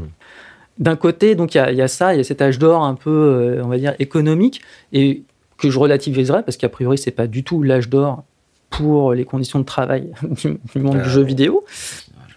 D'un 0.79 0.97
côté, 0.97 1.35
donc 1.35 1.55
il 1.55 1.59
y 1.59 1.61
a, 1.61 1.71
il 1.71 1.79
y 1.79 1.83
a 1.83 1.89
ça, 1.89 2.15
il 2.15 2.19
y 2.19 2.21
a 2.21 2.25
cet 2.25 2.43
âge 2.43 2.59
d'or 2.59 2.83
un 2.85 2.95
peu, 2.95 3.11
euh, 3.11 3.63
on 3.65 3.69
va 3.69 3.79
dire 3.79 3.95
économique 3.99 4.61
et 4.93 5.23
que 5.59 5.71
je 5.71 5.79
relativiserai 5.79 6.43
parce 6.43 6.57
qu'a 6.57 6.69
priori 6.69 6.99
c'est 6.99 7.11
pas 7.13 7.27
du 7.27 7.43
tout 7.45 7.63
l'âge 7.63 7.89
d'or 7.89 8.25
pour 8.73 9.13
les 9.15 9.25
conditions 9.25 9.59
de 9.59 9.65
travail 9.65 10.11
du, 10.23 10.59
du 10.75 10.81
monde 10.81 10.97
Euh, 10.97 11.03
du 11.05 11.11
jeu 11.11 11.23
vidéo. 11.23 11.65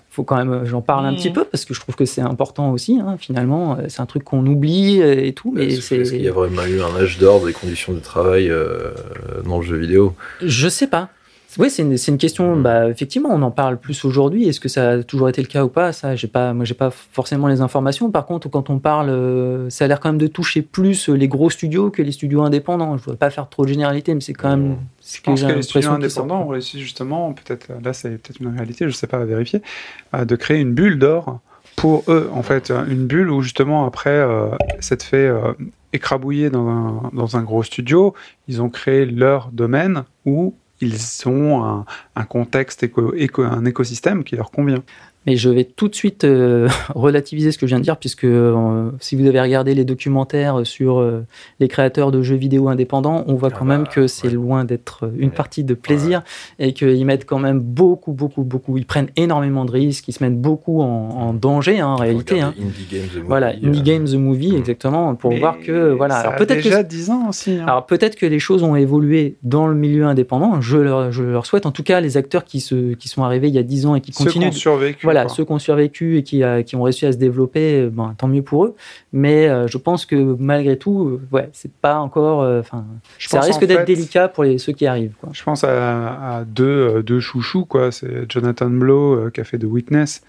Faut 0.10 0.24
quand 0.24 0.38
même, 0.38 0.52
euh, 0.54 0.66
j'en 0.66 0.82
parle 0.82 1.06
un 1.06 1.14
petit 1.14 1.30
peu 1.30 1.44
parce 1.44 1.66
que 1.66 1.74
je 1.74 1.82
trouve 1.82 1.96
que 1.96 2.06
c'est 2.06 2.22
important 2.22 2.72
aussi. 2.72 3.00
hein, 3.02 3.18
finalement, 3.20 3.76
Euh, 3.78 3.86
c'est 3.90 4.02
un 4.02 4.06
truc 4.06 4.24
qu'on 4.24 4.46
oublie 4.46 5.02
euh, 5.02 5.26
et 5.26 5.34
tout, 5.34 5.52
mais 5.54 5.66
Est-ce 5.66 5.94
est-ce 5.94 6.12
qu'il 6.12 6.22
y 6.22 6.28
a 6.28 6.32
c'est, 6.32 6.34
vraiment 6.34 6.64
eu 6.66 6.82
un 6.82 6.96
âge 7.02 7.18
d'or 7.18 7.46
des 7.46 7.52
conditions 7.52 7.92
de 7.94 8.00
travail 8.00 8.50
euh, 8.50 8.92
dans 9.46 9.58
le 9.60 9.64
jeu 9.66 9.76
vidéo? 9.76 10.14
Je 10.42 10.70
sais 10.70 10.88
pas. 10.88 11.10
Oui, 11.58 11.70
c'est 11.70 11.84
une, 11.84 12.18
question. 12.18 12.56
Mhm. 12.56 12.64
Bah, 12.64 12.90
effectivement, 12.90 13.30
on 13.32 13.42
en 13.42 13.52
parle 13.52 13.78
plus 13.78 14.04
aujourd'hui. 14.06 14.48
Est-ce 14.48 14.60
que 14.60 14.70
ça 14.70 14.90
a 14.90 15.04
toujours 15.04 15.30
été 15.30 15.42
le 15.42 15.48
cas 15.48 15.64
ou 15.64 15.70
pas? 15.70 15.94
Ça, 15.94 16.16
j'ai 16.16 16.28
pas. 16.28 16.54
Moi, 16.54 16.66
j'ai 16.66 16.74
pas 16.74 16.92
forcément 16.92 17.48
les 17.48 17.62
informations. 17.62 18.12
Par 18.12 18.26
contre, 18.26 18.50
quand 18.50 18.70
on 18.70 18.80
parle, 18.80 19.10
euh, 19.10 19.70
ça 19.70 19.86
a 19.86 19.88
l'air 19.88 20.00
quand 20.00 20.10
même 20.10 20.18
de 20.18 20.28
toucher 20.28 20.62
plus 20.62 21.10
les 21.10 21.28
gros 21.28 21.50
studios 21.50 21.90
que 21.90 22.02
les 22.02 22.12
studios 22.12 22.42
indépendants. 22.44 22.98
Je 22.98 23.04
voudrais 23.04 23.18
pas 23.18 23.30
faire 23.30 23.50
trop 23.50 23.64
de 23.64 23.70
généralité, 23.70 24.14
mais 24.14 24.22
c'est 24.22 24.34
quand 24.34 24.50
même. 24.50 24.70
Mhm. 24.70 24.78
ce 25.00 25.18
Je 25.18 25.22
pense 25.22 25.44
que 25.44 25.52
les 25.52 25.62
studios 25.62 25.92
indépendants 25.92 26.42
ont 26.42 26.48
réussi 26.48 26.82
justement, 26.82 27.34
peut-être 27.34 27.68
là 27.84 27.94
c'est 27.94 28.10
peut-être 28.10 28.40
une 28.40 28.56
réalité, 28.56 28.86
je 28.88 28.94
sais 28.94 29.08
pas 29.08 29.18
à 29.18 29.26
vérifier, 29.26 29.62
euh, 30.14 30.26
de 30.26 30.36
créer 30.36 30.60
une 30.60 30.74
bulle 30.74 31.00
d'or 31.00 31.40
pour 31.76 32.04
eux 32.08 32.30
en 32.34 32.44
fait, 32.44 32.72
euh, 32.72 32.86
une 32.88 33.06
bulle 33.06 33.30
où 33.30 33.42
justement 33.42 33.86
après 33.86 34.10
euh, 34.10 34.50
fait 34.82 35.28
euh, 35.28 35.54
écrabouiller 35.94 36.50
dans 36.50 36.68
un, 36.68 37.12
dans 37.14 37.38
un 37.38 37.44
gros 37.44 37.64
studio, 37.64 38.14
ils 38.48 38.62
ont 38.62 38.70
créé 38.70 39.06
leur 39.06 39.50
domaine 39.52 40.04
où 40.26 40.56
ils 40.82 41.28
ont 41.28 41.86
un, 42.16 42.24
contexte, 42.26 42.84
éco- 42.84 43.44
un 43.44 43.66
écosystème 43.66 44.24
qui 44.24 44.36
leur 44.36 44.52
convient. 44.52 44.84
Mais 45.26 45.36
je 45.38 45.50
vais 45.50 45.64
tout 45.64 45.88
de 45.88 45.96
suite 45.96 46.24
euh, 46.24 46.68
relativiser 46.96 47.52
ce 47.52 47.58
que 47.58 47.66
je 47.66 47.72
viens 47.72 47.80
de 47.80 47.84
dire, 47.84 47.98
puisque 47.98 48.24
euh, 48.26 48.90
si 49.00 49.16
vous 49.16 49.26
avez 49.28 49.42
regardé 49.42 49.74
les 49.74 49.86
documentaires 49.86 50.62
sur 50.66 51.00
euh, 51.00 51.26
les 51.60 51.68
créateurs 51.68 52.12
de 52.12 52.22
jeux 52.22 52.36
vidéo 52.36 52.70
indépendants, 52.70 53.24
on 53.28 53.34
voit 53.36 53.50
Ah 53.52 53.56
quand 53.58 53.66
bah, 53.66 53.78
même 53.78 53.88
que 53.88 54.08
c'est 54.08 54.28
ouais. 54.28 54.34
loin 54.34 54.66
d'être 54.66 55.10
une 55.18 55.30
Ouais. 55.30 55.36
partie 55.36 55.64
de 55.64 55.74
plaisir 55.74 56.22
et 56.60 56.74
qu'ils 56.74 57.06
mettent 57.06 57.26
quand 57.26 57.40
même 57.40 57.60
beaucoup, 57.60 58.12
beaucoup, 58.14 58.44
beaucoup. 58.44 58.78
Ils 58.78 58.86
prennent 58.86 59.10
énormément 59.16 59.66
de 59.66 59.72
risques, 59.72 60.08
ils 60.08 60.14
se 60.14 60.24
mettent 60.24 60.40
beaucoup 60.40 60.82
en, 60.82 60.86
en 61.10 61.34
danger 61.34 61.80
hein, 61.80 61.88
en 61.88 61.96
réalité. 61.96 62.42
hein. 62.42 62.54
Indie 62.60 62.86
Games 62.92 63.02
the 63.12 63.16
Movie, 63.16 63.28
Voilà, 63.28 63.54
Indie 63.64 63.82
Game 63.82 64.06
the 64.06 64.14
Movie, 64.16 64.52
Mhm. 64.52 64.58
exactement, 64.60 65.16
pour 65.16 65.32
Mais 65.32 65.40
voir 65.40 65.58
que 65.60 65.92
voilà. 65.92 66.16
ça 66.16 66.20
Alors 66.22 66.34
a 66.34 66.36
peut-être 66.38 66.60
que 66.60 66.64
déjà 66.64 66.84
10 66.84 67.10
ans 67.10 67.30
aussi. 67.30 67.52
hein. 67.54 67.64
alors 67.68 67.86
peut-être 67.86 68.16
que 68.16 68.26
les 68.26 68.40
choses 68.40 68.62
ont 68.64 68.76
évolué 68.76 69.38
dans 69.44 69.68
le 69.68 69.76
milieu 69.76 70.06
indépendant. 70.06 70.62
Je 70.62 70.78
leur, 70.78 71.12
je 71.12 71.24
leur 71.24 71.46
souhaite. 71.46 71.66
En 71.66 71.72
tout 71.72 71.84
cas, 71.84 72.00
les 72.02 72.18
acteurs 72.18 72.44
qui 72.44 72.60
se, 72.60 72.94
qui 72.94 73.08
sont 73.08 73.24
arrivés 73.24 73.48
il 73.48 73.56
y 73.56 73.60
a 73.60 73.64
10 73.64 73.86
ans 73.86 73.96
et 73.96 74.02
qui 74.02 74.12
Ceux 74.14 74.26
qui 74.26 74.26
continuent 74.26 74.48
ont 74.50 74.52
survécu. 74.52 75.00
voilà, 75.04 75.15
quoi. 75.24 75.34
ceux 75.34 75.46
qui 75.46 75.52
ont 75.52 75.60
survécu 75.60 76.18
et 76.18 76.24
qui, 76.24 76.44
qui 76.66 76.76
ont 76.76 76.84
réussi 76.84 77.06
à 77.06 77.12
se 77.12 77.18
développer, 77.18 77.82
euh, 77.82 77.90
ben, 77.90 78.14
tant 78.18 78.28
mieux 78.28 78.42
pour 78.42 78.66
eux. 78.66 78.76
Mais 79.14 79.48
euh, 79.48 79.68
je 79.68 79.78
pense 79.78 80.06
que 80.06 80.16
malgré 80.40 80.78
tout, 80.78 81.08
euh, 81.08 81.22
ouais, 81.36 81.50
c'est 81.54 81.72
pas 81.72 82.00
encore. 82.00 82.42
euh, 82.44 82.60
Enfin, 82.60 82.86
ça 83.20 83.40
risque 83.42 83.66
d'être 83.66 83.86
délicat 83.86 84.28
pour 84.28 84.44
les, 84.44 84.58
ceux 84.58 84.74
qui 84.74 84.86
arrivent. 84.88 85.14
Quoi. 85.20 85.30
Je 85.34 85.44
pense 85.44 85.64
à, 85.64 86.38
à 86.40 86.44
deux, 86.44 86.66
euh, 86.98 87.02
deux 87.04 87.20
chouchous, 87.20 87.66
quoi. 87.66 87.92
C'est 87.92 88.32
Jonathan 88.32 88.70
Blow 88.70 89.14
euh, 89.14 89.30
qui 89.32 89.42
a 89.42 89.44
fait 89.44 89.58
The 89.58 89.66
Witness, 89.66 90.22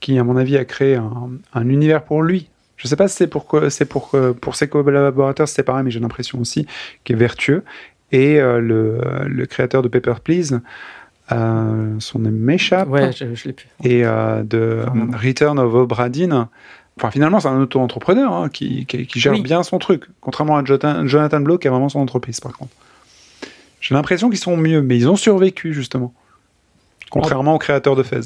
qui, 0.00 0.18
à 0.18 0.24
mon 0.24 0.36
avis, 0.36 0.56
a 0.56 0.64
créé 0.64 0.96
un, 0.96 1.30
un 1.54 1.68
univers 1.68 2.02
pour 2.04 2.22
lui. 2.22 2.48
Je 2.76 2.86
sais 2.86 2.94
pas 2.96 3.08
si 3.08 3.16
c'est 3.16 3.26
pour, 3.26 3.44
c'est 3.70 3.86
pour, 3.88 4.12
ses 4.54 4.68
collaborateurs, 4.68 5.48
c'est 5.48 5.64
pareil, 5.64 5.82
mais 5.84 5.90
j'ai 5.90 5.98
l'impression 5.98 6.38
aussi 6.40 6.66
qu'il 7.02 7.16
est 7.16 7.18
vertueux. 7.18 7.64
Et 8.12 8.40
euh, 8.40 8.60
le, 8.60 9.00
le 9.26 9.46
créateur 9.46 9.82
de 9.82 9.88
Paper 9.88 10.14
Please, 10.22 10.60
euh, 11.32 11.94
son 11.98 12.18
nom 12.20 12.30
m'échappe, 12.30 12.88
Ouais, 12.88 13.12
je, 13.12 13.34
je 13.34 13.44
l'ai 13.48 13.52
plus. 13.52 13.68
et 13.84 14.04
euh, 14.04 14.42
de. 14.42 14.84
Return 15.22 15.58
of 15.58 15.74
Obra 15.74 16.08
Dinn. 16.08 16.46
Enfin, 16.96 17.10
finalement, 17.12 17.38
c'est 17.38 17.48
un 17.48 17.60
auto-entrepreneur 17.60 18.32
hein, 18.32 18.48
qui, 18.48 18.84
qui, 18.86 19.06
qui 19.06 19.20
gère 19.20 19.32
Oui. 19.32 19.40
bien 19.42 19.62
son 19.62 19.78
truc, 19.78 20.04
contrairement 20.20 20.56
à 20.56 20.64
Jonathan, 20.64 21.40
Blow 21.40 21.56
qui 21.58 21.68
a 21.68 21.70
vraiment 21.70 21.88
son 21.88 22.00
entreprise, 22.00 22.40
par 22.40 22.52
contre. 22.56 22.72
J'ai 23.80 23.94
l'impression 23.94 24.28
qu'ils 24.30 24.38
sont 24.40 24.56
mieux, 24.56 24.82
mais 24.82 24.96
ils 24.96 25.08
ont 25.08 25.14
survécu, 25.14 25.72
justement. 25.72 26.12
Contrairement 27.10 27.54
aux 27.54 27.58
créateurs 27.58 27.94
de 27.94 28.02
Fez. 28.02 28.20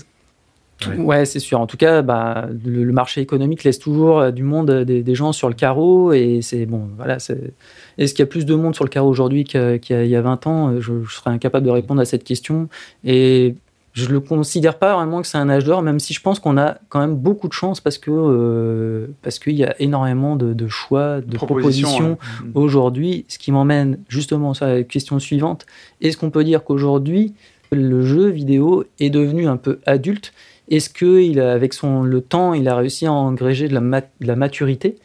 Ouais. 0.90 0.96
Ouais, 0.98 1.24
c'est 1.24 1.38
sûr. 1.38 1.60
En 1.60 1.66
tout 1.66 1.76
cas, 1.76 2.02
bah, 2.02 2.48
le, 2.64 2.84
le 2.84 2.92
marché 2.92 3.20
économique 3.20 3.64
laisse 3.64 3.78
toujours 3.78 4.18
euh, 4.20 4.30
du 4.30 4.42
monde, 4.42 4.70
euh, 4.70 4.84
des, 4.84 5.02
des 5.02 5.14
gens 5.14 5.32
sur 5.32 5.48
le 5.48 5.54
carreau. 5.54 6.12
Et 6.12 6.40
c'est 6.42 6.66
bon, 6.66 6.88
voilà. 6.96 7.16
Est-ce 7.16 8.14
qu'il 8.14 8.20
y 8.20 8.22
a 8.22 8.26
plus 8.26 8.46
de 8.46 8.54
monde 8.54 8.74
sur 8.74 8.84
le 8.84 8.90
carreau 8.90 9.08
aujourd'hui 9.08 9.44
qu'il 9.44 9.60
y, 9.60 9.64
a- 9.64 9.78
qu'il 9.78 9.96
y 9.96 9.98
a- 9.98 10.04
il 10.04 10.10
y 10.10 10.16
a 10.16 10.22
20 10.22 10.46
ans 10.46 10.80
je, 10.80 10.92
je 11.04 11.14
serais 11.14 11.30
incapable 11.30 11.66
de 11.66 11.70
répondre 11.70 12.00
à 12.00 12.04
cette 12.04 12.24
question. 12.24 12.68
Et 13.04 13.54
je 13.94 14.06
le 14.08 14.20
considère 14.20 14.78
pas 14.78 14.96
vraiment 14.96 15.20
que 15.20 15.26
c'est 15.26 15.36
un 15.36 15.50
âge 15.50 15.64
d'or, 15.64 15.82
même 15.82 16.00
si 16.00 16.14
je 16.14 16.20
pense 16.22 16.38
qu'on 16.40 16.56
a 16.56 16.78
quand 16.88 16.98
même 17.00 17.14
beaucoup 17.14 17.46
de 17.46 17.52
chance 17.52 17.78
parce 17.80 17.98
que 17.98 18.10
euh, 18.10 19.06
parce 19.20 19.38
qu'il 19.38 19.52
y 19.54 19.64
a 19.64 19.74
énormément 19.82 20.34
de, 20.36 20.54
de 20.54 20.66
choix, 20.66 21.20
de 21.20 21.36
propositions, 21.36 22.12
ouais. 22.12 22.50
aujourd'hui, 22.54 23.26
ce 23.28 23.38
qui 23.38 23.52
m'emmène 23.52 23.98
justement 24.08 24.54
sur 24.54 24.64
la 24.64 24.82
question 24.82 25.18
suivante. 25.18 25.66
Est-ce 26.00 26.16
qu'on 26.16 26.30
peut 26.30 26.42
dire 26.44 26.64
qu'aujourd'hui, 26.64 27.34
le 27.70 28.00
jeu 28.02 28.28
vidéo 28.28 28.84
est 28.98 29.10
devenu 29.10 29.46
un 29.46 29.56
peu 29.58 29.78
adulte 29.86 30.32
Est-ce 30.70 30.88
qu'avec 30.90 31.72
son 31.74 32.02
le 32.02 32.20
temps, 32.20 32.54
il 32.54 32.68
a 32.68 32.76
réussi 32.76 33.06
à 33.06 33.12
engréger 33.12 33.68
de 33.68 33.74
la, 33.74 33.80
mat- 33.80 34.10
de 34.20 34.26
la 34.26 34.36
maturité 34.36 34.96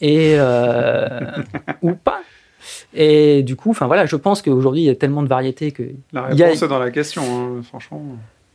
et 0.00 0.34
euh, 0.38 1.08
ou 1.82 1.92
pas? 1.92 2.20
Et 2.94 3.42
du 3.42 3.54
coup, 3.56 3.70
enfin 3.70 3.86
voilà, 3.86 4.06
je 4.06 4.16
pense 4.16 4.42
qu'aujourd'hui, 4.42 4.82
il 4.82 4.86
y 4.86 4.90
a 4.90 4.94
tellement 4.96 5.22
de 5.22 5.28
variétés 5.28 5.70
que 5.72 5.84
La 6.12 6.28
Il 6.32 6.38
y 6.38 6.42
a- 6.42 6.46
réponse 6.46 6.62
est 6.62 6.68
dans 6.68 6.78
la 6.80 6.90
question, 6.90 7.22
hein, 7.22 7.62
franchement. 7.62 8.02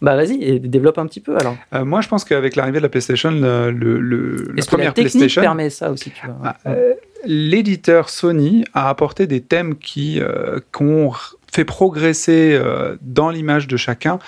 bah 0.00 0.16
vas-y, 0.16 0.58
développe 0.60 0.98
un 0.98 1.06
petit 1.06 1.20
peu 1.20 1.36
alors. 1.36 1.56
Euh, 1.74 1.84
moi, 1.84 2.00
je 2.00 2.08
pense 2.08 2.24
qu'avec 2.24 2.56
l'arrivée 2.56 2.78
de 2.78 2.82
la 2.84 2.88
PlayStation, 2.88 3.30
le, 3.30 3.70
le- 3.70 4.00
le- 4.00 4.36
la 4.36 4.42
que 4.44 4.56
la 4.56 4.64
première 4.66 4.94
technique 4.94 5.12
PlayStation, 5.12 5.42
permet 5.42 5.70
ça 5.70 5.90
aussi 5.90 6.10
tu 6.10 6.26
vois? 6.26 6.36
Ah, 6.44 6.56
euh, 6.70 6.94
l'éditeur 7.24 8.08
Sony 8.08 8.64
a 8.74 8.88
apporté 8.88 9.26
des 9.26 9.40
thèmes 9.42 9.76
qui, 9.76 10.20
euh, 10.20 10.60
r- 10.72 11.34
fait 11.52 11.64
progresser 11.64 12.58
dans 13.02 13.30
l'image 13.30 13.66
de 13.68 13.76
chacun 13.76 14.18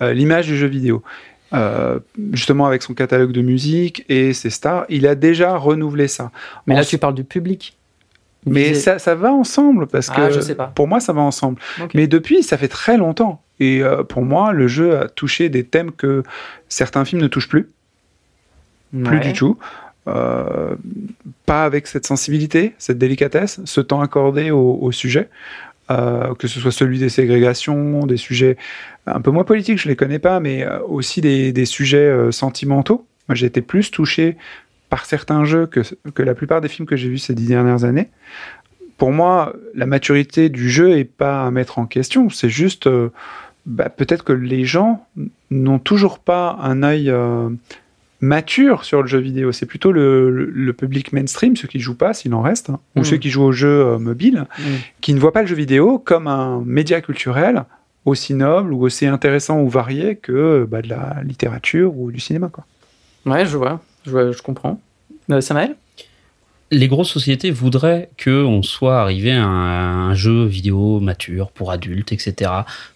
l'image 0.00 0.46
du 0.46 0.56
jeu 0.56 0.66
vidéo. 0.66 1.02
Euh, 1.52 2.00
justement 2.32 2.66
avec 2.66 2.82
son 2.82 2.92
catalogue 2.92 3.30
de 3.30 3.40
musique 3.40 4.04
et 4.08 4.32
ses 4.32 4.50
stars, 4.50 4.84
il 4.88 5.06
a 5.06 5.14
déjà 5.14 5.56
renouvelé 5.56 6.08
ça. 6.08 6.32
Mais 6.66 6.74
là, 6.74 6.84
tu 6.84 6.98
parles 6.98 7.14
du 7.14 7.22
public. 7.24 7.76
mais 8.44 8.74
ça, 8.74 8.98
ça 8.98 9.14
va 9.14 9.32
ensemble 9.32 9.86
parce 9.86 10.10
Ah, 10.12 10.14
que 10.28 10.34
je 10.34 10.40
sais 10.40 10.56
pas. 10.56 10.72
pour 10.74 10.88
moi 10.88 10.98
ça 11.00 11.12
va 11.12 11.20
ensemble. 11.22 11.60
Mais 11.94 12.08
depuis, 12.08 12.42
ça 12.42 12.58
fait 12.58 12.68
très 12.68 12.96
longtemps. 12.96 13.42
Et 13.60 13.82
euh, 13.82 14.02
pour 14.02 14.22
moi, 14.22 14.52
le 14.52 14.66
jeu 14.68 14.98
a 14.98 15.08
touché 15.08 15.48
des 15.48 15.64
thèmes 15.64 15.92
que 15.92 16.24
certains 16.68 17.04
films 17.04 17.22
ne 17.22 17.28
touchent 17.28 17.48
plus, 17.48 17.70
plus 19.04 19.20
du 19.20 19.32
tout. 19.32 19.56
Euh, 20.08 20.76
pas 21.46 21.64
avec 21.64 21.86
cette 21.88 22.06
sensibilité, 22.06 22.74
cette 22.78 22.98
délicatesse, 22.98 23.60
ce 23.64 23.80
temps 23.80 24.00
accordé 24.00 24.50
au, 24.52 24.78
au 24.80 24.92
sujet, 24.92 25.28
euh, 25.90 26.34
que 26.34 26.48
ce 26.48 26.58
soit 26.58 26.72
celui 26.72 26.98
des 26.98 27.08
ségrégations, 27.08 28.06
des 28.06 28.16
sujets 28.16 28.56
un 29.06 29.20
peu 29.20 29.30
moins 29.30 29.44
politiques, 29.44 29.78
je 29.78 29.88
les 29.88 29.94
connais 29.94 30.18
pas, 30.18 30.40
mais 30.40 30.64
euh, 30.64 30.80
aussi 30.80 31.20
des, 31.20 31.64
sujets 31.64 31.98
euh, 31.98 32.32
sentimentaux. 32.32 33.06
Moi, 33.28 33.36
j'ai 33.36 33.46
été 33.46 33.62
plus 33.62 33.90
touché 33.90 34.36
par 34.90 35.04
certains 35.04 35.44
jeux 35.44 35.66
que, 35.66 35.80
que 36.14 36.22
la 36.22 36.34
plupart 36.34 36.60
des 36.60 36.68
films 36.68 36.86
que 36.86 36.96
j'ai 36.96 37.08
vus 37.08 37.18
ces 37.18 37.34
dix 37.34 37.46
dernières 37.46 37.84
années. 37.84 38.08
pour 38.98 39.12
moi, 39.12 39.54
la 39.74 39.86
maturité 39.86 40.48
du 40.48 40.70
jeu 40.70 40.98
est 40.98 41.04
pas 41.04 41.46
à 41.46 41.50
mettre 41.50 41.78
en 41.78 41.86
question. 41.86 42.30
C'est 42.30 42.48
juste, 42.48 42.88
bah, 43.66 43.88
peut-être 43.88 44.24
que 44.24 44.32
les 44.32 44.64
gens 44.64 45.06
n'ont 45.50 45.78
toujours 45.78 46.18
pas 46.18 46.58
un 46.62 46.82
œil 46.82 47.12
mature 48.20 48.84
sur 48.84 49.02
le 49.02 49.08
jeu 49.08 49.18
vidéo. 49.18 49.52
C'est 49.52 49.66
plutôt 49.66 49.92
le, 49.92 50.30
le- 50.30 50.46
le 50.50 50.72
public 50.72 51.12
mainstream, 51.12 51.56
ceux 51.56 51.68
qui 51.68 51.78
jouent 51.80 51.96
pas, 51.96 52.14
s'il 52.14 52.32
en 52.34 52.42
reste, 52.42 52.70
hein, 52.70 52.80
ou 52.96 53.00
Mm. 53.00 53.04
ceux 53.04 53.16
qui 53.18 53.30
jouent 53.30 53.44
aux 53.44 53.52
jeux 53.52 53.68
euh, 53.86 53.98
mobiles, 53.98 54.46
Mm. 54.58 54.62
qui 55.00 55.14
ne 55.14 55.20
voient 55.20 55.32
pas 55.32 55.42
le 55.42 55.46
jeu 55.48 55.56
vidéo 55.56 55.98
comme 55.98 56.26
un 56.26 56.62
média 56.64 57.00
culturel 57.00 57.64
aussi 58.04 58.34
noble 58.34 58.72
ou 58.72 58.82
aussi 58.82 59.06
intéressant 59.06 59.60
ou 59.60 59.68
varié 59.68 60.16
que 60.16 60.64
bah, 60.70 60.80
de 60.82 60.88
la 60.88 61.16
littérature 61.24 61.96
ou 61.98 62.10
du 62.12 62.20
cinéma. 62.20 62.48
Quoi. 62.48 62.64
Ouais, 63.26 63.44
je 63.44 63.56
vois, 63.56 63.80
je, 64.04 64.10
vois, 64.10 64.30
je 64.32 64.40
comprends. 64.42 64.80
Euh, 65.30 65.40
Samael? 65.40 65.74
Les 66.72 66.88
grosses 66.88 67.10
sociétés 67.10 67.50
voudraient 67.50 68.10
que 68.16 68.44
on 68.44 68.62
soit 68.62 69.00
arrivé 69.00 69.32
à 69.32 69.44
un, 69.44 70.14
jeu 70.14 70.44
vidéo 70.44 70.98
mature 71.00 71.50
pour 71.50 71.70
adultes, 71.70 72.12
etc. 72.12 72.50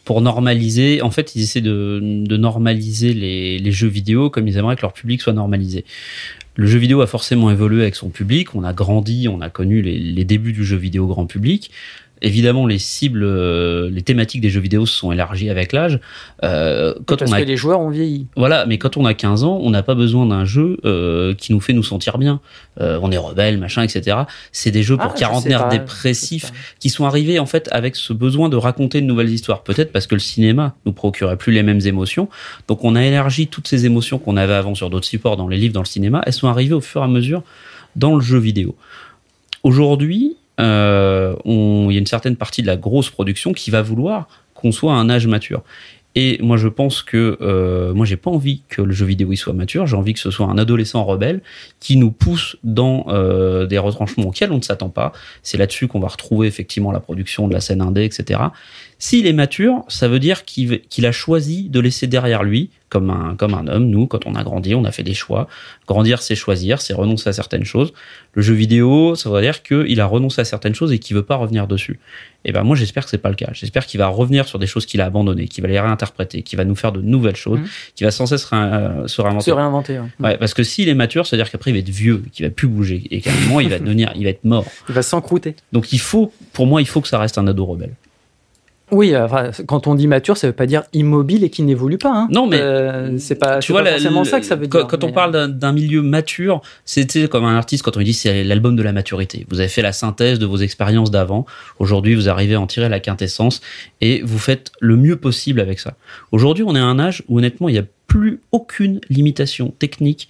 Pour 0.05 0.21
normaliser, 0.21 1.03
en 1.03 1.11
fait, 1.11 1.37
ils 1.37 1.43
essaient 1.43 1.61
de, 1.61 2.01
normaliser 2.37 3.15
les, 3.15 3.73
jeux 3.73 3.89
vidéo 3.89 4.31
comme 4.31 4.49
ils 4.49 4.57
aimeraient 4.57 4.77
que 4.77 4.83
leur 4.83 4.93
public 4.93 5.21
soit 5.21 5.33
normalisé. 5.33 5.85
Le 6.57 6.67
jeu 6.67 6.79
vidéo 6.79 7.01
a 7.01 7.07
forcément 7.07 7.51
évolué 7.51 7.83
avec 7.83 7.95
son 7.95 8.09
public. 8.09 8.55
On 8.55 8.65
a 8.65 8.73
grandi, 8.73 9.29
on 9.29 9.41
a 9.41 9.51
connu 9.51 9.83
les 9.83 10.25
débuts 10.25 10.53
du 10.53 10.65
jeu 10.65 10.77
vidéo 10.77 11.07
grand 11.07 11.27
public. 11.27 11.71
Évidemment, 12.23 12.67
les 12.67 12.79
cibles, 12.79 13.23
euh, 13.25 13.89
les 13.91 14.03
thématiques 14.03 14.41
des 14.41 14.51
jeux 14.51 14.61
vidéo 14.61 14.85
se 14.87 14.95
sont 14.95 15.11
élargies 15.13 15.49
avec 15.49 15.73
l'âge. 15.73 16.01
Euh, 16.45 16.95
quand 17.07 17.17
Parce 17.19 17.31
on 17.31 17.35
a 17.35 17.41
que 17.41 17.47
les 17.47 17.57
joueurs 17.57 17.81
ont 17.81 17.89
vieilli. 17.91 18.27
voilà, 18.37 18.67
mais 18.67 18.77
quand 18.79 18.97
on 18.97 19.05
a 19.07 19.15
15 19.15 19.45
ans, 19.45 19.59
on 19.63 19.71
n'a 19.71 19.83
pas 19.83 19.95
besoin 19.95 20.27
d'un 20.27 20.45
jeu 20.45 20.79
euh, 20.85 21.35
qui 21.35 21.53
nous 21.53 21.61
fait 21.61 21.73
nous 21.73 21.83
sentir 21.83 22.19
bien. 22.19 22.41
Euh, 22.81 22.99
on 23.03 23.11
est 23.11 23.17
rebelle, 23.17 23.59
machin, 23.59 23.83
etc. 23.83 24.19
C'est 24.53 24.71
des 24.71 24.83
jeux 24.83 24.97
pour 24.97 25.13
Ah, 25.13 25.19
quarantenaires 25.19 25.69
dépressifs 25.69 26.53
qui 26.79 26.91
sont 26.91 27.05
arrivés 27.07 27.39
en 27.39 27.47
fait 27.47 27.69
avec 27.73 27.97
ce 27.97 28.13
besoin 28.13 28.49
de 28.49 28.57
raconter 28.57 29.01
de 29.01 29.07
nouvelles 29.07 29.31
histoires. 29.31 29.63
Peut-être 29.63 29.93
parce 29.93 30.07
que 30.07 30.15
le 30.15 30.21
cinéma 30.21 30.75
nous 30.87 30.93
procurait 30.93 31.37
plus 31.37 31.53
les 31.53 31.63
mêmes 31.63 31.81
émotions. 31.85 32.29
Donc 32.69 32.85
on 32.85 32.97
a 32.97 33.05
élargi 33.05 33.47
toutes 33.49 33.69
ces 33.69 33.87
émotions 33.87 34.19
qu'on 34.19 34.37
avait 34.37 34.55
avant 34.55 34.75
sur 34.75 34.91
d'autres 34.91 35.07
supports, 35.07 35.37
dans 35.37 35.49
les 35.49 35.57
livres, 35.57 35.75
dans 35.75 35.81
le 35.81 35.87
cinéma. 35.87 36.23
Elles 36.27 36.33
sont 36.33 36.49
arrivées 36.49 36.75
au 36.75 36.81
fur 36.81 37.01
et 37.01 37.05
à 37.05 37.09
mesure 37.09 37.43
dans 37.97 38.15
le 38.15 38.21
jeu 38.21 38.39
vidéo. 38.39 38.77
Aujourd'hui, 39.63 40.37
euh, 40.61 41.35
il 41.45 41.93
y 41.93 41.97
a 41.97 41.99
une 41.99 42.07
certaine 42.07 42.37
partie 42.37 42.63
de 42.63 42.67
la 42.67 42.77
grosse 42.77 43.11
production 43.11 43.53
qui 43.53 43.71
va 43.71 43.83
vouloir 43.83 44.29
qu'on 44.55 44.73
soit 44.73 44.93
à 44.93 44.97
un 44.97 45.09
âge 45.09 45.27
mature. 45.27 45.63
Et 46.17 46.39
moi, 46.43 46.57
je 46.57 46.67
pense 46.67 47.03
que 47.03 47.39
euh, 47.41 47.95
moi, 47.95 48.05
j'ai 48.05 48.17
pas 48.17 48.31
envie 48.31 48.63
que 48.69 48.83
le 48.83 48.93
jeu 48.93 49.07
vidéo 49.07 49.35
soit 49.37 49.53
mature. 49.53 49.87
J'ai 49.87 49.97
envie 49.97 50.13
que 50.13 50.19
ce 50.19 50.31
soit 50.31 50.47
un 50.47 50.59
adolescent 50.59 51.05
rebelle 51.05 51.41
qui 51.79 51.97
nous 51.97 52.11
pousse 52.11 52.57
dans 52.65 53.07
euh, 53.09 53.67
des 53.67 53.79
retranchements 53.79 54.27
auxquels 54.27 54.51
on 54.51 54.57
ne 54.57 54.63
s'attend 54.63 54.89
pas. 54.89 55.13
C'est 55.43 55.57
là-dessus 55.57 55.87
qu'on 55.87 56.01
va 56.01 56.09
retrouver 56.09 56.49
effectivement 56.49 56.91
la 56.91 56.99
production 56.99 57.47
de 57.47 57.53
la 57.53 57.61
scène 57.61 57.81
indé, 57.81 58.05
etc. 58.05 58.41
S'il 59.03 59.27
est 59.27 59.33
mature, 59.33 59.83
ça 59.89 60.09
veut 60.09 60.19
dire 60.19 60.45
qu'il 60.45 61.07
a 61.07 61.11
choisi 61.13 61.71
de 61.71 61.81
laisser 61.81 62.07
derrière 62.07 62.43
lui, 62.45 62.69
comme 62.91 63.09
un, 63.09 63.35
comme 63.35 63.55
un 63.55 63.67
homme, 63.67 63.87
nous, 63.89 64.07
quand 64.07 64.27
on 64.27 64.35
a 64.35 64.43
grandi, 64.43 64.75
on 64.75 64.85
a 64.85 64.91
fait 64.93 65.03
des 65.05 65.15
choix. 65.15 65.49
Grandir, 65.89 66.21
c'est 66.21 66.35
choisir, 66.35 66.83
c'est 66.83 66.93
renoncer 66.93 67.29
à 67.31 67.33
certaines 67.33 67.65
choses. 67.65 67.95
Le 68.35 68.43
jeu 68.43 68.53
vidéo, 68.53 69.15
ça 69.15 69.31
veut 69.31 69.41
dire 69.41 69.63
qu'il 69.63 69.99
a 70.01 70.07
renoncé 70.07 70.41
à 70.43 70.45
certaines 70.45 70.75
choses 70.75 70.93
et 70.93 70.99
qu'il 70.99 71.17
veut 71.17 71.23
pas 71.23 71.37
revenir 71.37 71.67
dessus. 71.67 71.99
Et 72.45 72.53
ben 72.53 72.63
moi, 72.63 72.77
j'espère 72.77 73.05
que 73.05 73.11
c'est 73.11 73.17
pas 73.19 73.29
le 73.31 73.37
cas. 73.37 73.49
J'espère 73.55 73.87
qu'il 73.87 73.99
va 73.99 74.09
revenir 74.09 74.47
sur 74.47 74.59
des 74.59 74.67
choses 74.67 74.85
qu'il 74.87 75.01
a 75.01 75.07
abandonnées, 75.07 75.49
qu'il 75.49 75.63
va 75.63 75.69
les 75.69 75.81
réinterpréter, 75.81 76.43
qu'il 76.43 76.57
va 76.59 76.65
nous 76.67 76.75
faire 76.77 76.93
de 76.93 77.01
nouvelles 77.01 77.37
choses, 77.37 77.61
Mhm. 77.61 77.67
qu'il 77.95 78.05
va 78.07 78.11
sans 78.11 78.27
cesse 78.27 78.47
euh, 78.53 79.07
se 79.07 79.23
réinventer. 79.23 79.45
Se 79.47 79.51
réinventer. 79.53 79.99
ouais. 80.01 80.07
Ouais, 80.19 80.37
parce 80.37 80.53
que 80.53 80.63
s'il 80.63 80.89
est 80.91 80.95
mature, 80.95 81.27
ça 81.27 81.37
veut 81.37 81.43
dire 81.43 81.51
qu'après 81.51 81.71
il 81.71 81.75
va 81.75 81.79
être 81.81 81.89
vieux, 81.89 82.23
qu'il 82.33 82.45
va 82.45 82.51
plus 82.51 82.69
bouger 82.69 83.05
et 83.11 83.21
qu'à 83.23 83.31
un 83.33 83.41
moment 83.47 83.61
il 83.61 83.69
va 83.71 83.79
devenir, 83.79 84.13
il 84.17 84.25
va 84.25 84.31
être 84.31 84.45
mort. 84.45 84.67
Il 84.91 84.95
va 84.95 85.03
s'encrouter. 85.03 85.55
Donc 85.73 85.93
il 85.95 86.01
faut, 86.01 86.33
pour 86.53 86.67
moi, 86.67 86.83
il 86.83 86.87
faut 86.89 87.01
que 87.01 87.09
ça 87.09 87.19
reste 87.19 87.39
un 87.39 87.47
ado 87.47 87.65
rebelle. 87.65 87.95
Oui, 88.93 89.15
euh, 89.15 89.25
enfin, 89.25 89.51
quand 89.67 89.87
on 89.87 89.95
dit 89.95 90.07
mature, 90.07 90.37
ça 90.37 90.47
veut 90.49 90.53
pas 90.53 90.67
dire 90.67 90.83
immobile 90.93 91.45
et 91.45 91.51
qui 91.51 91.63
n'évolue 91.63 91.99
pas. 91.99 92.13
hein. 92.13 92.29
Non, 92.31 92.47
mais 92.47 92.59
Euh, 92.61 93.17
c'est 93.19 93.35
pas, 93.37 93.59
tu 93.61 93.73
vois, 93.73 93.83
pas 93.85 93.91
forcément 93.93 94.25
ça 94.25 94.41
que 94.41 94.47
ça 94.47 94.57
veut 94.57 94.67
quand, 94.67 94.79
dire. 94.79 94.87
quand 94.89 95.05
on 95.05 95.13
parle 95.13 95.33
d'un- 95.33 95.49
d'un 95.49 95.73
milieu 95.73 96.03
mature, 96.03 96.61
c'était 96.85 97.29
comme 97.29 97.45
un 97.45 97.57
artiste 97.57 97.83
quand 97.85 97.97
on 97.97 98.01
lui 98.01 98.07
dit 98.07 98.15
c'est 98.15 98.45
l'album 98.45 98.77
de 98.77 98.83
la 98.83 98.93
maturité. 98.93 99.47
Vous 99.51 99.61
avez 99.61 99.69
fait 99.69 99.83
la 99.83 99.93
synthèse 99.93 100.39
de 100.39 100.47
vos 100.47 100.57
expériences 100.59 101.11
d'avant. 101.11 101.47
Aujourd'hui, 101.79 102.15
vous 102.15 102.29
arrivez 102.29 102.55
à 102.55 102.61
en 102.61 102.67
tirer 102.67 102.89
la 102.89 103.01
quintessence 103.01 103.61
et 104.01 104.23
vous 104.25 104.39
faites 104.39 104.73
le 104.81 104.97
mieux 104.97 105.17
possible 105.17 105.61
avec 105.61 105.79
ça. 105.81 105.95
Aujourd'hui, 106.33 106.65
on 106.67 106.75
est 106.75 106.81
à 106.81 106.85
un 106.85 106.99
âge 106.99 107.23
où 107.29 107.39
honnêtement, 107.39 107.69
il 107.69 107.73
n'y 107.73 107.79
a 107.79 107.85
plus 108.07 108.41
aucune 108.51 109.01
limitation 109.09 109.73
technique 109.79 110.29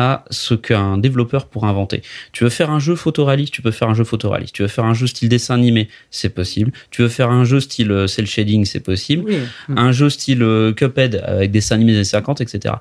à 0.00 0.24
ce 0.30 0.54
qu'un 0.54 0.96
développeur 0.98 1.46
pourrait 1.46 1.68
inventer. 1.68 2.02
Tu 2.32 2.44
veux 2.44 2.50
faire 2.50 2.70
un 2.70 2.78
jeu 2.78 2.94
photoréaliste, 2.96 3.52
tu 3.52 3.62
peux 3.62 3.70
faire 3.70 3.88
un 3.88 3.94
jeu 3.94 4.04
photoréaliste. 4.04 4.54
Tu 4.54 4.62
veux 4.62 4.68
faire 4.68 4.84
un 4.86 4.94
jeu 4.94 5.06
style 5.06 5.28
dessin 5.28 5.54
animé, 5.54 5.88
c'est 6.10 6.30
possible. 6.30 6.72
Tu 6.90 7.02
veux 7.02 7.08
faire 7.08 7.30
un 7.30 7.44
jeu 7.44 7.60
style 7.60 7.92
euh, 7.92 8.06
cel 8.06 8.26
shading, 8.26 8.64
c'est 8.64 8.80
possible 8.80 9.24
Oui. 9.26 9.38
un 9.76 9.92
jeu 9.92 10.08
style 10.08 10.42
euh, 10.42 10.72
Cuphead 10.72 11.22
avec 11.26 11.50
des 11.50 11.58
dessins 11.58 11.74
animés 11.74 11.92
des 11.92 11.98
années 11.98 12.04
50, 12.04 12.40
etc. 12.40 12.74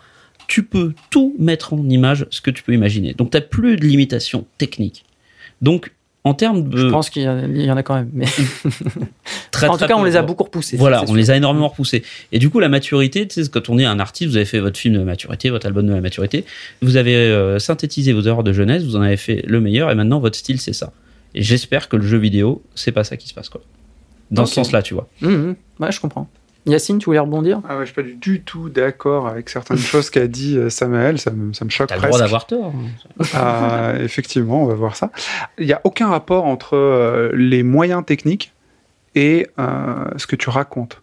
Tu 0.48 0.64
peux 0.64 0.94
tout 1.10 1.36
mettre 1.38 1.74
en 1.74 1.90
image, 1.90 2.26
ce 2.30 2.42
que 2.42 2.50
tu 2.52 2.64
peux 2.64 2.74
imaginer. 2.74 3.14
Donc, 3.14 3.32
tu 3.32 3.38
n'as 3.38 3.42
plus 3.42 3.76
de 3.76 3.86
limitations 3.86 4.46
techniques. 4.58 5.04
Donc, 5.62 5.92
en 6.26 6.34
termes 6.34 6.68
de... 6.70 6.78
Je 6.78 6.88
pense 6.88 7.10
qu'il 7.10 7.22
y, 7.24 7.28
en 7.30 7.38
a- 7.38 7.42
il 7.48 7.62
y 7.62 7.72
en 7.72 7.78
a 7.78 7.84
quand 7.84 7.96
même. 7.96 8.10
Mais 8.14 8.26
très, 9.52 9.68
en 9.68 9.78
tout 9.78 9.86
cas, 9.86 9.96
on 9.98 10.04
les 10.04 10.16
a 10.16 10.22
beaucoup 10.22 10.44
repoussés. 10.44 10.78
Voilà, 10.78 11.04
on 11.08 11.14
les 11.14 11.32
a 11.32 11.36
énormément 11.36 11.70
repoussés. 11.70 12.04
Et 12.32 12.40
du 12.40 12.50
coup, 12.50 12.60
la 12.60 12.70
maturité, 12.70 13.28
quand 13.52 13.70
on 13.70 13.78
est 13.80 13.86
un 13.86 14.00
artiste, 14.00 14.30
vous 14.32 14.36
avez 14.36 14.46
fait 14.46 14.60
votre 14.60 14.78
film 14.78 14.96
de 14.96 15.04
maturité, 15.04 15.50
votre 15.50 15.66
album 15.66 15.88
de 15.88 15.94
la 15.94 16.02
maturité, 16.02 16.46
vous 16.82 16.98
avez 16.98 17.16
euh, 17.16 17.60
synthétisé 17.60 18.14
vos 18.14 18.22
erreurs 18.22 18.44
de 18.44 18.54
jeunesse, 18.54 18.84
vous 18.84 18.96
en 18.96 19.02
avez 19.02 19.18
fait 19.18 19.44
le 19.48 19.62
meilleur, 19.62 19.90
et 19.92 19.96
maintenant 19.96 20.20
votre 20.20 20.38
style, 20.38 20.60
c'est 20.60 20.74
ça. 20.74 20.92
Et 21.36 21.42
j'espère 21.42 21.90
que 21.90 21.96
le 21.96 22.06
jeu 22.06 22.18
vidéo, 22.18 22.64
c'est 22.76 22.92
pas 22.92 23.04
ça 23.04 23.16
qui 23.18 23.28
se 23.28 23.34
passe, 23.34 23.50
quoi. 23.50 23.62
Dans 24.32 24.46
ce 24.46 24.54
sens-là, 24.56 24.82
tu 24.84 24.94
vois. 24.94 25.08
Hum, 25.24 25.34
hum. 25.34 25.56
Ouais, 25.80 25.92
je 25.92 26.00
comprends. 26.00 26.30
Yacine, 26.66 27.00
tu 27.00 27.06
voulais 27.06 27.20
rebondir? 27.20 27.62
Ah 27.68 27.76
ouais, 27.78 27.82
je 27.86 27.92
suis 27.92 27.96
pas 27.96 28.04
du 28.08 28.42
tout 28.42 28.70
d'accord 28.70 29.28
avec 29.28 29.50
certaines 29.50 29.78
choses 29.78 30.10
qu'a 30.10 30.28
dit 30.28 30.58
euh, 30.58 30.70
Samuel, 30.70 31.18
ça 31.18 31.32
me, 31.32 31.54
ça 31.54 31.66
me 31.66 31.70
choque 31.70 31.88
T'as 31.90 31.96
le 31.96 32.00
presque. 32.02 32.12
droit 32.14 32.20
d'avoir 32.24 32.46
tort. 32.48 32.74
hein. 32.76 33.24
Ah, 33.34 33.94
effectivement, 34.00 34.64
on 34.64 34.66
va 34.66 34.76
voir 34.76 34.96
ça. 34.96 35.10
Il 35.58 35.66
n'y 35.66 35.74
a 35.74 35.82
aucun 35.84 36.10
rapport 36.10 36.46
entre 36.46 36.76
euh, 36.76 37.32
les 37.34 37.64
moyens 37.64 38.06
techniques 38.06 38.54
et 39.16 39.48
euh, 39.58 40.06
ce 40.18 40.28
que 40.28 40.36
tu 40.36 40.50
racontes. 40.50 41.02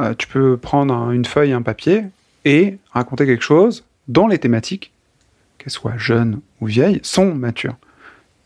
Euh, 0.00 0.14
tu 0.18 0.26
peux 0.26 0.56
prendre 0.56 0.92
un- 0.94 1.12
une 1.12 1.24
feuille, 1.24 1.52
un 1.52 1.62
papier 1.62 2.04
et 2.44 2.76
raconter 2.90 3.24
quelque 3.24 3.44
chose 3.44 3.84
dont 4.08 4.26
les 4.26 4.38
thématiques, 4.38 4.92
qu'elles 5.58 5.70
soient 5.72 5.96
jeunes 5.96 6.40
ou 6.60 6.66
vieilles, 6.66 7.00
sont 7.02 7.34
matures. 7.34 7.76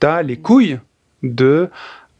Tu 0.00 0.06
as 0.06 0.22
les 0.22 0.36
couilles 0.36 0.78
de 1.22 1.70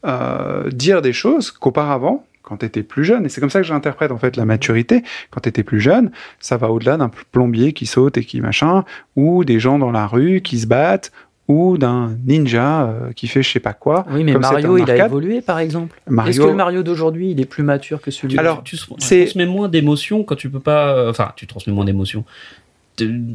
euh, 0.05 0.69
dire 0.71 1.01
des 1.01 1.13
choses 1.13 1.51
qu'auparavant, 1.51 2.25
quand 2.47 2.57
tu 2.57 2.65
étais 2.65 2.83
plus 2.83 3.03
jeune, 3.03 3.25
et 3.25 3.29
c'est 3.29 3.41
comme 3.41 3.49
ça 3.49 3.59
que 3.59 3.67
j'interprète 3.67 4.11
en 4.11 4.17
fait 4.17 4.37
la 4.37 4.45
maturité, 4.45 5.03
quand 5.31 5.41
tu 5.41 5.49
étais 5.49 5.63
plus 5.63 5.81
jeune, 5.81 6.11
ça 6.39 6.55
va 6.55 6.69
au-delà 6.71 6.95
d'un 6.97 7.11
plombier 7.31 7.73
qui 7.73 7.85
saute 7.85 8.17
et 8.17 8.23
qui 8.23 8.39
machin, 8.39 8.85
ou 9.17 9.43
des 9.43 9.59
gens 9.59 9.77
dans 9.79 9.91
la 9.91 10.07
rue 10.07 10.41
qui 10.41 10.59
se 10.59 10.67
battent, 10.67 11.11
ou 11.49 11.77
d'un 11.77 12.11
ninja 12.25 12.83
euh, 12.87 13.11
qui 13.15 13.27
fait 13.27 13.41
je 13.41 13.49
sais 13.49 13.59
pas 13.61 13.71
quoi. 13.73 14.05
Oui, 14.11 14.23
mais 14.25 14.33
Comme 14.33 14.41
Mario, 14.41 14.77
il 14.77 14.91
a 14.91 15.05
évolué, 15.05 15.41
par 15.41 15.59
exemple. 15.59 15.97
Mario- 16.07 16.29
Est-ce 16.31 16.39
que 16.41 16.45
le 16.47 16.53
Mario 16.55 16.83
d'aujourd'hui, 16.83 17.31
il 17.31 17.39
est 17.39 17.45
plus 17.45 17.63
mature 17.63 18.01
que 18.01 18.11
celui 18.11 18.37
Alors, 18.37 18.63
tu, 18.63 18.75
tu 18.77 18.85
transmets 18.85 19.45
moins 19.45 19.69
d'émotions 19.69 20.23
quand 20.23 20.35
tu 20.35 20.49
peux 20.49 20.59
pas. 20.59 20.93
euh, 20.95 21.09
Enfin, 21.09 21.31
tu 21.37 21.47
transmets 21.47 21.71
moins 21.73 21.85
d'émotions. 21.85 22.25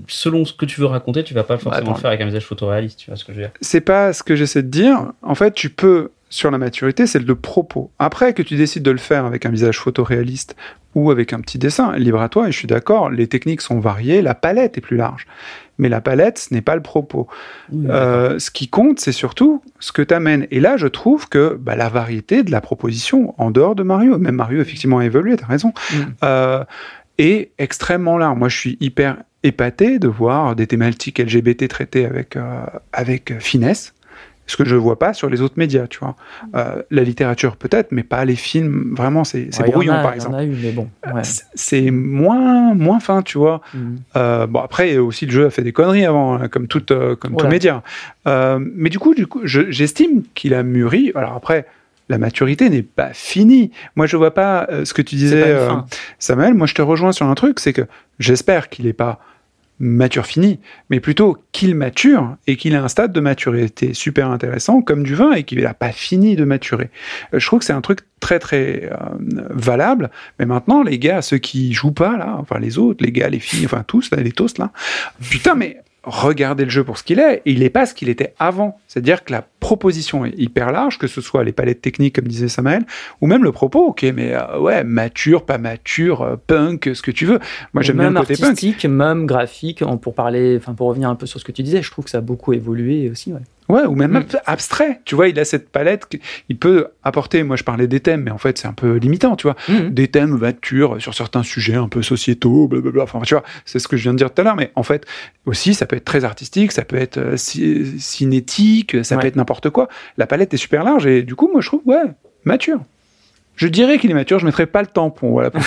Selon 0.08 0.44
ce 0.44 0.52
que 0.52 0.66
tu 0.66 0.80
veux 0.80 0.86
raconter, 0.86 1.22
tu 1.22 1.34
vas 1.34 1.44
pas 1.44 1.56
forcément 1.56 1.86
attends. 1.86 1.94
le 1.94 2.00
faire 2.00 2.08
avec 2.10 2.20
un 2.20 2.26
visage 2.26 2.44
photoréaliste. 2.44 2.98
Tu 2.98 3.10
vois 3.10 3.16
ce 3.16 3.24
que 3.24 3.32
je 3.32 3.38
veux 3.38 3.44
dire? 3.44 3.52
C'est 3.60 3.80
pas 3.80 4.12
ce 4.12 4.22
que 4.24 4.34
j'essaie 4.34 4.62
de 4.62 4.68
dire. 4.68 5.12
En 5.22 5.34
fait, 5.36 5.54
tu 5.54 5.70
peux, 5.70 6.10
sur 6.32 6.50
la 6.50 6.56
maturité, 6.56 7.06
c'est 7.06 7.18
le 7.18 7.34
propos. 7.34 7.90
Après, 7.98 8.32
que 8.32 8.40
tu 8.40 8.56
décides 8.56 8.82
de 8.82 8.90
le 8.90 8.96
faire 8.96 9.26
avec 9.26 9.44
un 9.44 9.50
visage 9.50 9.78
photoréaliste 9.78 10.56
ou 10.94 11.10
avec 11.10 11.34
un 11.34 11.40
petit 11.40 11.58
dessin, 11.58 11.94
libre 11.96 12.22
à 12.22 12.30
toi, 12.30 12.48
et 12.48 12.52
je 12.52 12.56
suis 12.56 12.66
d'accord, 12.66 13.10
les 13.10 13.26
techniques 13.26 13.60
sont 13.60 13.80
variées, 13.80 14.22
la 14.22 14.34
palette 14.34 14.78
est 14.78 14.80
plus 14.80 14.96
large. 14.96 15.26
Mais 15.76 15.90
la 15.90 16.00
palette, 16.00 16.38
ce 16.38 16.54
n'est 16.54 16.62
pas 16.62 16.74
le 16.74 16.80
propos. 16.80 17.28
Euh, 17.74 18.38
ce 18.38 18.50
qui 18.50 18.68
compte, 18.68 18.98
c'est 18.98 19.12
surtout 19.12 19.62
ce 19.78 19.92
que 19.92 20.00
tu 20.00 20.14
amènes. 20.14 20.46
Et 20.50 20.60
là, 20.60 20.78
je 20.78 20.86
trouve 20.86 21.28
que 21.28 21.54
bah, 21.60 21.76
la 21.76 21.90
variété 21.90 22.42
de 22.42 22.50
la 22.50 22.62
proposition, 22.62 23.34
en 23.36 23.50
dehors 23.50 23.74
de 23.74 23.82
Mario, 23.82 24.16
même 24.16 24.36
Mario 24.36 24.62
effectivement 24.62 24.98
a 24.98 25.04
évolué, 25.04 25.36
tu 25.36 25.44
as 25.44 25.48
raison, 25.48 25.74
euh, 26.24 26.64
est 27.18 27.50
extrêmement 27.58 28.16
large. 28.16 28.38
Moi, 28.38 28.48
je 28.48 28.56
suis 28.56 28.78
hyper 28.80 29.18
épaté 29.42 29.98
de 29.98 30.08
voir 30.08 30.56
des 30.56 30.66
thématiques 30.66 31.18
LGBT 31.18 31.68
traitées 31.68 32.06
avec, 32.06 32.36
euh, 32.36 32.64
avec 32.94 33.38
finesse, 33.38 33.92
ce 34.52 34.56
que 34.58 34.64
je 34.64 34.74
ne 34.74 34.80
vois 34.80 34.98
pas 34.98 35.14
sur 35.14 35.28
les 35.30 35.40
autres 35.40 35.54
médias, 35.56 35.86
tu 35.86 35.98
vois. 35.98 36.14
Euh, 36.54 36.82
la 36.90 37.02
littérature 37.02 37.56
peut-être, 37.56 37.90
mais 37.90 38.02
pas 38.02 38.24
les 38.24 38.36
films, 38.36 38.94
vraiment, 38.96 39.24
c'est 39.24 39.48
Ouais, 39.60 39.70
brouillon, 39.70 39.94
a- 39.94 40.02
par 40.02 40.14
il 40.14 40.22
y 40.22 40.26
en 40.26 40.36
exemple. 40.36 40.36
a 40.36 40.44
eu, 40.44 40.56
mais 40.62 40.72
bon. 40.72 40.88
ouais. 41.14 41.22
C'est- 41.54 41.90
moins, 41.90 42.74
moins 42.74 43.00
fin, 43.00 43.22
tu 43.22 43.38
vois. 43.38 43.60
Mm. 43.74 43.78
Euh, 44.16 44.46
bon 44.46 44.60
après 44.60 44.98
aussi 44.98 45.24
le 45.26 45.32
jeu 45.32 45.46
a 45.46 45.50
fait 45.50 45.62
des 45.62 45.72
conneries 45.72 46.04
avant, 46.04 46.34
hein, 46.34 46.48
comme 46.48 46.66
tout 46.68 46.84
euh, 46.92 47.16
comme 47.16 47.32
tout 47.32 47.36
Voilà. 47.38 47.50
média. 47.50 47.82
Euh, 48.28 48.58
mais 48.76 48.90
du 48.90 48.98
coup, 48.98 49.14
du 49.14 49.26
coup, 49.26 49.40
je- 49.44 49.70
j'estime 49.70 50.22
qu'il 50.34 50.52
a 50.54 50.62
mûri. 50.62 51.12
Alors 51.14 51.32
après, 51.34 51.64
la 52.08 52.18
maturité 52.18 52.68
n'est 52.68 52.82
pas 52.82 53.10
finie. 53.14 53.70
Moi, 53.96 54.06
je 54.06 54.16
vois 54.18 54.34
pas 54.34 54.66
euh, 54.70 54.84
ce 54.84 54.92
que 54.92 55.00
tu 55.02 55.14
disais, 55.16 55.42
euh. 55.46 55.70
Samuel. 56.18 56.52
Moi, 56.54 56.66
je 56.66 56.74
te 56.74 56.82
rejoins 56.82 57.12
sur 57.12 57.26
un 57.26 57.34
truc, 57.34 57.58
c'est 57.58 57.72
que 57.72 57.82
j'espère 58.18 58.68
qu'il 58.68 58.84
n'est 58.84 58.92
pas 58.92 59.18
mature 59.82 60.26
fini, 60.26 60.60
mais 60.90 61.00
plutôt 61.00 61.38
qu'il 61.50 61.74
mature 61.74 62.36
et 62.46 62.56
qu'il 62.56 62.72
ait 62.72 62.76
un 62.76 62.86
stade 62.86 63.12
de 63.12 63.18
maturité 63.18 63.94
super 63.94 64.30
intéressant, 64.30 64.80
comme 64.80 65.02
du 65.02 65.16
vin, 65.16 65.32
et 65.32 65.42
qu'il 65.42 65.60
n'a 65.60 65.74
pas 65.74 65.90
fini 65.90 66.36
de 66.36 66.44
maturer. 66.44 66.88
Euh, 67.34 67.40
je 67.40 67.46
trouve 67.46 67.58
que 67.58 67.64
c'est 67.64 67.72
un 67.72 67.80
truc 67.80 68.00
très 68.20 68.38
très 68.38 68.88
euh, 68.92 68.96
valable, 69.50 70.10
mais 70.38 70.46
maintenant 70.46 70.84
les 70.84 71.00
gars, 71.00 71.20
ceux 71.20 71.38
qui 71.38 71.72
jouent 71.72 71.90
pas 71.90 72.16
là, 72.16 72.36
enfin 72.38 72.60
les 72.60 72.78
autres, 72.78 73.04
les 73.04 73.10
gars, 73.10 73.28
les 73.28 73.40
filles, 73.40 73.66
enfin 73.66 73.82
tous 73.84 74.12
là, 74.12 74.22
les 74.22 74.30
toasts 74.30 74.58
là, 74.58 74.70
putain 75.28 75.56
mais 75.56 75.82
regardez 76.04 76.64
le 76.64 76.70
jeu 76.70 76.84
pour 76.84 76.98
ce 76.98 77.04
qu'il 77.04 77.18
est, 77.18 77.42
et 77.44 77.52
il 77.52 77.60
n'est 77.60 77.70
pas 77.70 77.86
ce 77.86 77.94
qu'il 77.94 78.08
était 78.08 78.34
avant. 78.38 78.78
C'est-à-dire 78.88 79.24
que 79.24 79.32
la 79.32 79.44
proposition 79.60 80.24
est 80.24 80.34
hyper 80.36 80.72
large, 80.72 80.98
que 80.98 81.06
ce 81.06 81.20
soit 81.20 81.44
les 81.44 81.52
palettes 81.52 81.80
techniques, 81.80 82.16
comme 82.16 82.26
disait 82.26 82.48
Samuel, 82.48 82.84
ou 83.20 83.26
même 83.26 83.44
le 83.44 83.52
propos, 83.52 83.86
ok, 83.86 84.02
mais 84.14 84.34
euh, 84.34 84.58
ouais, 84.58 84.84
mature, 84.84 85.44
pas 85.44 85.58
mature, 85.58 86.22
euh, 86.22 86.36
punk, 86.46 86.90
ce 86.94 87.02
que 87.02 87.10
tu 87.10 87.26
veux. 87.26 87.38
Moi, 87.72 87.82
j'aime 87.82 87.98
bien 87.98 88.10
le 88.10 88.20
côté 88.20 88.42
artistique, 88.42 88.84
même 88.84 89.26
graphique, 89.26 89.84
pour 90.00 90.14
parler, 90.14 90.56
enfin, 90.56 90.74
pour 90.74 90.88
revenir 90.88 91.08
un 91.08 91.14
peu 91.14 91.26
sur 91.26 91.38
ce 91.38 91.44
que 91.44 91.52
tu 91.52 91.62
disais, 91.62 91.82
je 91.82 91.90
trouve 91.90 92.04
que 92.04 92.10
ça 92.10 92.18
a 92.18 92.22
beaucoup 92.22 92.52
évolué 92.52 93.08
aussi, 93.10 93.32
ouais. 93.32 93.40
Ouais, 93.72 93.86
ou 93.86 93.94
même, 93.94 94.22
abstrait. 94.44 95.00
Tu 95.06 95.14
vois, 95.14 95.28
il 95.28 95.40
a 95.40 95.46
cette 95.46 95.70
palette, 95.70 96.06
il 96.50 96.58
peut 96.58 96.88
apporter, 97.02 97.42
moi 97.42 97.56
je 97.56 97.64
parlais 97.64 97.86
des 97.86 98.00
thèmes, 98.00 98.24
mais 98.24 98.30
en 98.30 98.36
fait 98.36 98.58
c'est 98.58 98.68
un 98.68 98.74
peu 98.74 98.96
limitant, 98.96 99.34
tu 99.34 99.44
vois. 99.46 99.56
Mhm. 99.66 99.94
Des 99.94 100.08
thèmes 100.08 100.36
matures 100.36 101.00
sur 101.00 101.14
certains 101.14 101.42
sujets 101.42 101.76
un 101.76 101.88
peu 101.88 102.02
sociétaux, 102.02 102.68
blablabla. 102.68 103.04
Enfin, 103.04 103.22
tu 103.22 103.32
vois, 103.32 103.42
c'est 103.64 103.78
ce 103.78 103.88
que 103.88 103.96
je 103.96 104.02
viens 104.02 104.12
de 104.12 104.18
dire 104.18 104.30
tout 104.30 104.42
à 104.42 104.44
l'heure, 104.44 104.56
mais 104.56 104.72
en 104.74 104.82
fait, 104.82 105.06
aussi, 105.46 105.72
ça 105.72 105.86
peut 105.86 105.96
être 105.96 106.04
très 106.04 106.22
artistique, 106.24 106.70
ça 106.70 106.84
peut 106.84 106.96
être 106.96 107.16
euh, 107.16 107.36
cinétique, 107.38 109.02
ça 109.02 109.16
peut 109.16 109.26
être 109.26 109.36
n'importe 109.36 109.70
quoi. 109.70 109.88
La 110.18 110.26
palette 110.26 110.52
est 110.52 110.58
super 110.58 110.84
large 110.84 111.06
et 111.06 111.22
du 111.22 111.34
coup, 111.34 111.48
moi 111.50 111.62
je 111.62 111.68
trouve, 111.68 111.80
ouais, 111.86 112.02
mature. 112.44 112.80
Je 113.56 113.68
dirais 113.68 113.98
qu'il 113.98 114.10
est 114.10 114.14
mature, 114.14 114.38
je 114.38 114.44
mettrai 114.44 114.66
pas 114.66 114.82
le 114.82 114.88
tampon, 114.88 115.30
voilà, 115.30 115.50
pour, 115.50 115.62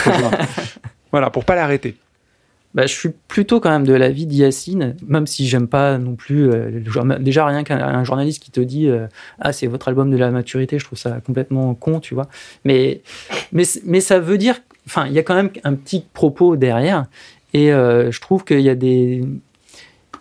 voilà, 1.11 1.31
pour 1.31 1.43
pas 1.43 1.55
l'arrêter 1.55 1.97
bah, 2.75 2.85
je 2.85 2.93
suis 2.93 3.09
plutôt 3.29 3.61
quand 3.61 3.69
même 3.69 3.87
de 3.87 3.93
l'avis 3.93 4.25
d'Yacine, 4.25 4.97
même 5.07 5.27
si 5.27 5.47
j'aime 5.47 5.69
pas 5.69 5.97
non 5.97 6.15
plus. 6.15 6.51
Euh, 6.51 6.81
déjà, 7.19 7.45
rien 7.45 7.63
qu'un 7.63 8.03
journaliste 8.03 8.43
qui 8.43 8.51
te 8.51 8.59
dit 8.59 8.89
euh, 8.89 9.07
Ah, 9.39 9.53
c'est 9.53 9.67
votre 9.67 9.87
album 9.87 10.11
de 10.11 10.17
la 10.17 10.29
maturité, 10.29 10.77
je 10.77 10.83
trouve 10.83 10.99
ça 10.99 11.21
complètement 11.25 11.73
con, 11.73 12.01
tu 12.01 12.13
vois. 12.13 12.27
Mais, 12.65 13.01
mais, 13.53 13.63
mais 13.85 14.01
ça 14.01 14.19
veut 14.19 14.37
dire. 14.37 14.59
Enfin, 14.87 15.07
il 15.07 15.13
y 15.13 15.19
a 15.19 15.23
quand 15.23 15.35
même 15.35 15.51
un 15.63 15.73
petit 15.73 16.05
propos 16.13 16.57
derrière. 16.57 17.05
Et 17.53 17.71
euh, 17.71 18.11
je 18.11 18.19
trouve 18.19 18.43
qu'il 18.43 18.59
y, 18.59 18.69
a 18.69 18.75
des, 18.75 19.23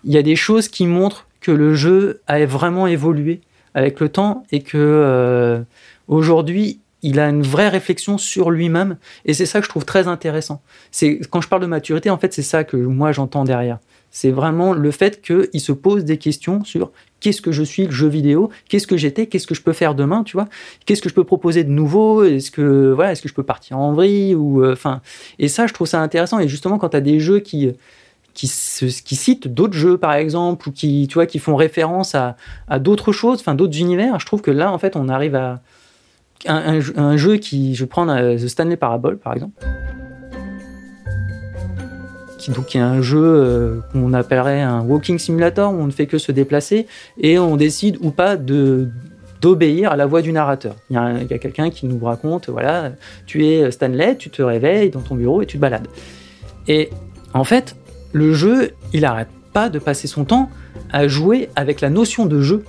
y 0.05 0.17
a 0.17 0.23
des 0.23 0.37
choses 0.37 0.69
qui 0.69 0.87
montrent 0.87 1.27
que 1.41 1.51
le 1.51 1.75
jeu 1.75 2.21
a 2.29 2.47
vraiment 2.47 2.87
évolué 2.87 3.41
avec 3.75 3.99
le 3.99 4.09
temps 4.09 4.45
et 4.53 4.63
que 4.63 5.65
aujourd'hui, 6.07 6.79
il 7.05 7.21
a 7.21 7.29
une 7.29 7.43
vraie 7.43 7.69
réflexion 7.69 8.17
sur 8.17 8.51
lui-même 8.51 8.97
et 9.27 9.35
c'est 9.35 9.45
ça 9.45 9.61
que 9.61 9.67
je 9.67 9.69
trouve 9.69 9.85
très 9.85 10.09
intéressant. 10.09 10.63
C'est 10.91 11.21
quand 11.31 11.43
je 11.43 11.49
parle 11.49 11.61
de 11.61 11.67
maturité, 11.67 12.09
en 12.09 12.17
fait, 12.17 12.33
c'est 12.33 12.43
ça 12.43 12.65
que 12.65 12.79
moi 12.79 13.13
j'entends 13.13 13.45
derrière. 13.45 13.79
C'est 14.11 14.31
vraiment 14.31 14.73
le 14.73 14.91
fait 14.91 15.21
qu'il 15.21 15.61
se 15.61 15.73
pose 15.73 16.05
des 16.05 16.17
questions 16.17 16.65
sur 16.65 16.93
qu'est-ce 17.21 17.43
que 17.43 17.53
je 17.53 17.63
suis 17.63 17.85
le 17.85 17.91
jeu 17.91 18.09
vidéo, 18.09 18.49
qu'est-ce 18.69 18.87
que 18.87 18.97
j'étais, 18.97 19.27
qu'est-ce 19.27 19.47
que 19.47 19.55
je 19.55 19.61
peux 19.61 19.75
faire 19.75 19.95
demain, 19.95 20.23
tu 20.23 20.37
vois, 20.37 20.49
qu'est-ce 20.87 21.03
que 21.03 21.11
je 21.11 21.15
peux 21.15 21.25
proposer 21.25 21.63
de 21.63 21.71
nouveau, 21.71 22.25
est-ce 22.25 22.51
que 22.51 22.93
voilà, 22.93 23.13
est-ce 23.13 23.21
que 23.21 23.29
je 23.29 23.35
peux 23.35 23.43
partir 23.43 23.79
en 23.79 23.93
vrille 23.93 24.35
ou 24.35 24.63
euh, 24.65 24.73
enfin 24.73 25.03
et 25.39 25.49
ça 25.49 25.67
je 25.67 25.75
trouve 25.75 25.87
ça 25.87 26.01
intéressant 26.01 26.39
et 26.39 26.49
justement 26.49 26.79
quand 26.79 26.91
tu 26.91 26.97
as 26.97 27.03
des 27.03 27.21
jeux 27.21 27.41
qui 27.41 27.73
qui, 28.33 28.51
qui 29.05 29.17
citent 29.17 29.49
d'autres 29.49 29.77
jeux 29.77 29.99
par 29.99 30.15
exemple 30.15 30.69
ou 30.69 30.73
qui 30.73 31.07
tu 31.09 31.15
vois 31.15 31.27
qui 31.27 31.39
font 31.39 31.57
référence 31.57 32.15
à, 32.15 32.37
à 32.67 32.79
d'autres 32.79 33.13
choses, 33.13 33.41
enfin 33.41 33.55
d'autres 33.55 33.79
univers, 33.79 34.19
je 34.21 34.27
trouve 34.27 34.41
que 34.41 34.51
là 34.51 34.73
en 34.73 34.79
fait 34.79 34.97
on 34.97 35.09
arrive 35.09 35.35
à 35.35 35.61
un, 36.47 37.17
jeu 37.17 37.37
qui, 37.37 37.75
je 37.75 37.85
prends 37.85 38.07
The 38.07 38.47
Stanley 38.49 38.77
Parable 38.77 39.19
par 39.19 39.35
exemple, 39.35 39.65
qui 42.39 42.51
donc 42.51 42.77
est 42.77 42.81
un 42.81 43.01
jeu 43.01 43.23
euh, 43.23 43.81
qu'on 43.93 44.13
appellerait 44.13 44.61
un 44.61 44.83
walking 44.83 45.19
simulator 45.19 45.73
où 45.73 45.77
on 45.77 45.87
ne 45.87 45.91
fait 45.91 46.07
que 46.07 46.19
se 46.19 46.31
déplacer 46.31 46.87
et 47.19 47.39
on 47.39 47.57
décide 47.57 47.97
ou 48.01 48.11
pas 48.11 48.37
de 48.37 48.89
d'obéir 49.41 49.93
à 49.93 49.97
la 49.97 50.07
voix 50.07 50.23
du 50.23 50.33
narrateur. 50.33 50.75
Il 50.89 50.95
y 50.95 50.99
a, 50.99 51.39
quelqu'un 51.39 51.69
qui 51.69 51.85
nous 51.85 52.03
raconte, 52.03 52.49
voilà, 52.49 52.93
tu 53.27 53.45
es 53.47 53.71
Stanley, 53.71 54.17
tu 54.17 54.31
te 54.31 54.41
réveilles 54.41 54.89
dans 54.89 55.03
ton 55.03 55.17
bureau 55.17 55.43
et 55.43 55.47
tu 55.47 55.59
te 55.59 55.61
balades. 55.61 55.87
Et 56.67 56.89
en 57.35 57.45
fait, 57.45 57.77
le 58.13 58.33
jeu, 58.33 58.71
il 58.95 59.03
n'arrête 59.03 59.29
pas 59.53 59.69
de 59.69 59.79
passer 59.79 60.07
son 60.07 60.25
temps 60.25 60.49
à 60.91 61.09
jouer 61.09 61.51
avec 61.57 61.83
la 61.83 61.91
notion 61.91 62.25
de 62.25 62.41
jeu 62.41 62.65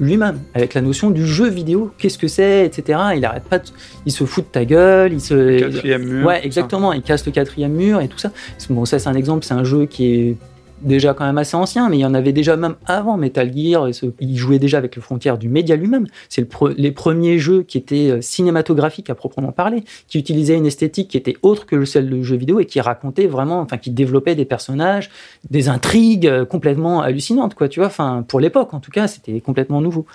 lui-même, 0.00 0.40
avec 0.54 0.74
la 0.74 0.80
notion 0.80 1.10
du 1.10 1.26
jeu 1.26 1.48
vidéo, 1.48 1.92
qu'est-ce 1.98 2.18
que 2.18 2.28
c'est, 2.28 2.66
etc. 2.66 2.98
Il 3.16 3.24
arrête 3.24 3.44
pas, 3.44 3.60
il 4.06 4.12
se 4.12 4.24
fout 4.24 4.44
de 4.44 4.50
ta 4.50 4.64
gueule, 4.64 5.12
il 5.12 5.20
se. 5.20 5.34
Le 5.34 5.58
quatrième 5.60 6.04
mur. 6.04 6.26
Ouais, 6.26 6.44
exactement, 6.44 6.92
il 6.92 7.02
casse 7.02 7.24
le 7.26 7.32
quatrième 7.32 7.72
mur 7.72 8.00
et 8.00 8.08
tout 8.08 8.18
ça. 8.18 8.30
Bon, 8.70 8.84
ça 8.84 8.98
c'est 8.98 9.08
un 9.08 9.14
exemple, 9.14 9.44
c'est 9.44 9.54
un 9.54 9.64
jeu 9.64 9.86
qui 9.86 10.06
est 10.06 10.36
déjà 10.82 11.14
quand 11.14 11.24
même 11.24 11.38
assez 11.38 11.56
ancien, 11.56 11.88
mais 11.88 11.98
il 11.98 12.00
y 12.00 12.04
en 12.04 12.14
avait 12.14 12.32
déjà 12.32 12.56
même 12.56 12.76
avant 12.86 13.16
Metal 13.16 13.50
Gear. 13.54 13.88
Et 13.88 13.92
il 14.20 14.36
jouait 14.36 14.58
déjà 14.58 14.78
avec 14.78 14.96
le 14.96 15.02
frontière 15.02 15.38
du 15.38 15.48
média 15.48 15.76
lui-même. 15.76 16.06
C'est 16.28 16.40
le 16.40 16.74
les 16.76 16.92
premiers 16.92 17.38
jeux 17.38 17.62
qui 17.62 17.78
étaient 17.78 18.10
euh, 18.10 18.20
cinématographiques 18.20 19.10
à 19.10 19.14
proprement 19.14 19.52
parler, 19.52 19.84
qui 20.08 20.18
utilisaient 20.18 20.56
une 20.56 20.66
esthétique 20.66 21.08
qui 21.08 21.16
était 21.16 21.36
autre 21.42 21.66
que 21.66 21.84
celle 21.84 22.10
du 22.10 22.24
jeu 22.24 22.36
vidéo 22.36 22.60
et 22.60 22.66
qui 22.66 22.80
racontait 22.80 23.26
vraiment, 23.26 23.60
enfin, 23.60 23.78
qui 23.78 23.90
développait 23.90 24.34
des 24.34 24.44
personnages, 24.44 25.10
des 25.50 25.68
intrigues 25.68 26.26
euh, 26.26 26.44
complètement 26.44 27.02
hallucinantes, 27.02 27.54
quoi. 27.54 27.68
Tu 27.68 27.80
vois, 27.80 27.88
enfin, 27.88 28.24
pour 28.26 28.40
l'époque, 28.40 28.74
en 28.74 28.80
tout 28.80 28.90
cas, 28.90 29.06
c'était 29.08 29.40
complètement 29.40 29.80
nouveau. 29.80 30.06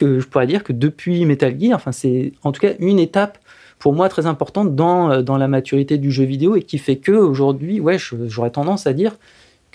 je 0.00 0.24
pourrais 0.24 0.46
dire 0.46 0.64
que 0.64 0.72
depuis 0.72 1.24
Metal 1.24 1.58
Gear, 1.58 1.76
enfin, 1.76 1.92
c'est 1.92 2.32
en 2.42 2.52
tout 2.52 2.60
cas 2.60 2.72
une 2.78 2.98
étape 2.98 3.38
pour 3.78 3.92
moi 3.92 4.08
très 4.08 4.26
importante 4.26 4.74
dans, 4.74 5.10
euh, 5.10 5.22
dans 5.22 5.36
la 5.36 5.48
maturité 5.48 5.98
du 5.98 6.10
jeu 6.10 6.24
vidéo 6.24 6.56
et 6.56 6.62
qui 6.62 6.78
fait 6.78 6.96
que 6.96 7.12
aujourd'hui, 7.12 7.80
ouais, 7.80 7.98
j'aurais 8.26 8.50
tendance 8.50 8.86
à 8.86 8.92
dire 8.92 9.16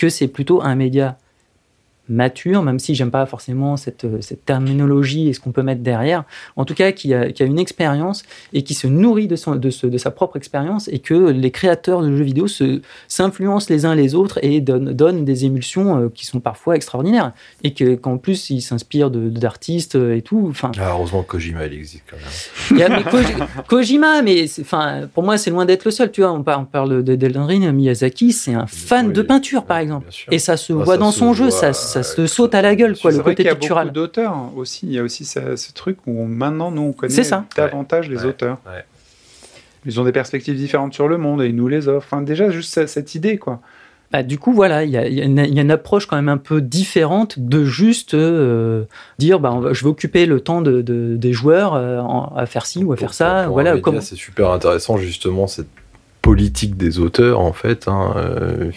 que 0.02 0.10
c'est 0.10 0.28
plutôt 0.28 0.64
un 0.64 0.74
média 0.74 1.20
mature, 2.12 2.62
même 2.62 2.80
si 2.80 2.94
j'aime 2.94 3.12
pas 3.12 3.26
forcément 3.26 3.78
cette, 3.78 4.06
euh, 4.06 4.18
cette, 4.22 4.46
terminologie 4.46 5.30
et 5.30 5.34
ce 5.34 5.40
qu'on 5.40 5.52
peut 5.52 5.64
mettre 5.64 5.82
derrière, 5.82 6.24
en 6.56 6.66
tout 6.66 6.74
cas 6.74 6.92
qui 6.92 7.14
a, 7.14 7.32
qui 7.32 7.42
a 7.42 7.46
une 7.46 7.60
expérience 7.60 8.24
et 8.54 8.64
qui 8.64 8.74
se 8.74 8.88
nourrit 8.88 9.28
de, 9.28 9.36
son, 9.36 9.56
de, 9.56 9.70
ce, 9.70 9.88
de 9.88 9.98
sa 9.98 10.12
propre 10.12 10.38
expérience 10.38 10.88
et 10.90 11.00
que 11.00 11.32
les 11.32 11.52
créateurs 11.52 12.02
de 12.02 12.16
jeux 12.16 12.24
vidéo 12.24 12.48
s'influencent 13.08 13.68
les 13.70 13.86
uns 13.86 13.96
les 13.96 14.16
autres 14.16 14.40
et 14.44 14.62
donnent, 14.62 14.94
donnent 14.94 15.26
des 15.26 15.46
émulsions 15.46 15.98
euh, 15.98 16.10
qui 16.14 16.26
sont 16.26 16.40
parfois 16.40 16.76
extraordinaires 16.76 17.32
et 17.64 17.74
qu'en 17.98 18.18
plus 18.18 18.50
ils 18.50 18.62
s'inspirent 18.62 19.12
d'artistes 19.12 19.96
euh, 19.96 20.16
et 20.16 20.22
tout. 20.22 20.48
Enfin, 20.50 20.72
ah, 20.78 20.92
heureusement 20.92 21.24
Kojima 21.24 21.66
il 21.68 21.74
existe 21.74 22.04
quand 22.10 22.18
même. 22.18 23.04
mais 23.06 23.64
Kojima, 23.68 24.22
mais 24.22 24.46
enfin, 24.60 25.08
pour 25.14 25.24
moi 25.24 25.38
c'est 25.38 25.50
loin 25.50 25.66
d'être 25.66 25.86
le 25.86 25.92
seul. 25.92 26.12
Tu 26.12 26.22
vois, 26.22 26.32
on 26.32 26.44
parle, 26.44 26.64
on 26.64 26.66
parle 26.66 27.04
de 27.04 27.40
Ring, 27.40 27.70
Miyazaki, 27.72 28.34
c'est 28.34 28.54
un 28.54 28.68
fan 28.68 29.14
de 29.14 29.22
peinture 29.22 29.66
par 29.66 29.78
exemple, 29.78 30.08
et 30.30 30.40
ça 30.40 30.58
se 30.58 30.74
ah, 30.74 30.84
voit 30.84 30.98
dans 30.98 31.12
son 31.12 31.34
jeu, 31.34 31.50
ça, 31.50 31.74
ça 31.74 32.01
ça 32.04 32.16
se 32.16 32.28
saute 32.28 32.56
à 32.56 32.62
la 32.62 32.76
gueule, 32.76 32.98
quoi, 32.98 33.12
le 33.12 33.20
côté 33.20 33.44
pictural. 33.44 33.60
Il 33.62 33.88
y 33.88 33.90
a 33.90 33.92
beaucoup 33.92 33.94
d'auteurs 33.94 34.36
aussi. 34.56 34.88
Il 34.88 34.94
y 34.94 35.00
a 35.00 35.04
aussi 35.04 35.26
ce, 35.26 35.74
truc 35.74 35.98
où 36.08 36.24
maintenant, 36.26 36.72
nous, 36.72 36.82
on 36.82 36.94
connaît 36.94 37.16
davantage 37.56 38.10
les 38.10 38.26
auteurs. 38.26 38.60
Ils 39.86 40.00
ont 40.00 40.04
des 40.04 40.12
perspectives 40.12 40.56
différentes 40.56 40.94
sur 40.94 41.08
le 41.08 41.18
monde 41.18 41.42
et 41.42 41.48
ils 41.48 41.56
nous 41.56 41.68
les 41.68 41.88
offrent. 41.88 42.06
Enfin, 42.06 42.22
déjà, 42.22 42.52
juste 42.52 42.86
cette 42.86 43.16
idée, 43.16 43.38
quoi. 43.38 43.62
Bah, 44.12 44.24
du 44.24 44.38
coup, 44.38 44.52
voilà, 44.52 44.84
il 44.84 44.90
y, 44.90 44.94
y, 44.94 45.22
a 45.22 45.62
une 45.62 45.72
approche 45.72 46.06
quand 46.06 46.18
même 46.18 46.28
un 46.28 46.38
peu 46.38 46.60
différente 46.60 47.40
de 47.40 47.64
juste 47.64 48.14
euh, 48.14 48.84
dire, 49.20 49.40
bah, 49.40 49.58
je 49.72 49.84
vais 49.84 49.90
occuper 49.90 50.26
le 50.26 50.42
temps 50.42 50.62
de, 50.62 50.82
des 50.82 51.34
joueurs 51.34 51.76
euh, 51.76 52.02
à 52.36 52.46
faire 52.46 52.66
ci 52.66 52.84
ou 52.84 52.92
à 52.92 52.98
faire 52.98 53.14
ça. 53.14 53.48
voilà, 53.48 53.80
comme... 53.80 54.02
C'est 54.02 54.16
super 54.16 54.52
intéressant 54.52 54.98
justement 54.98 55.48
cette 55.48 55.70
politique 56.22 56.78
des 56.78 57.00
auteurs 57.00 57.40
en 57.40 57.54
fait 57.54 57.88
hein, 57.88 58.14
euh, 58.16 58.72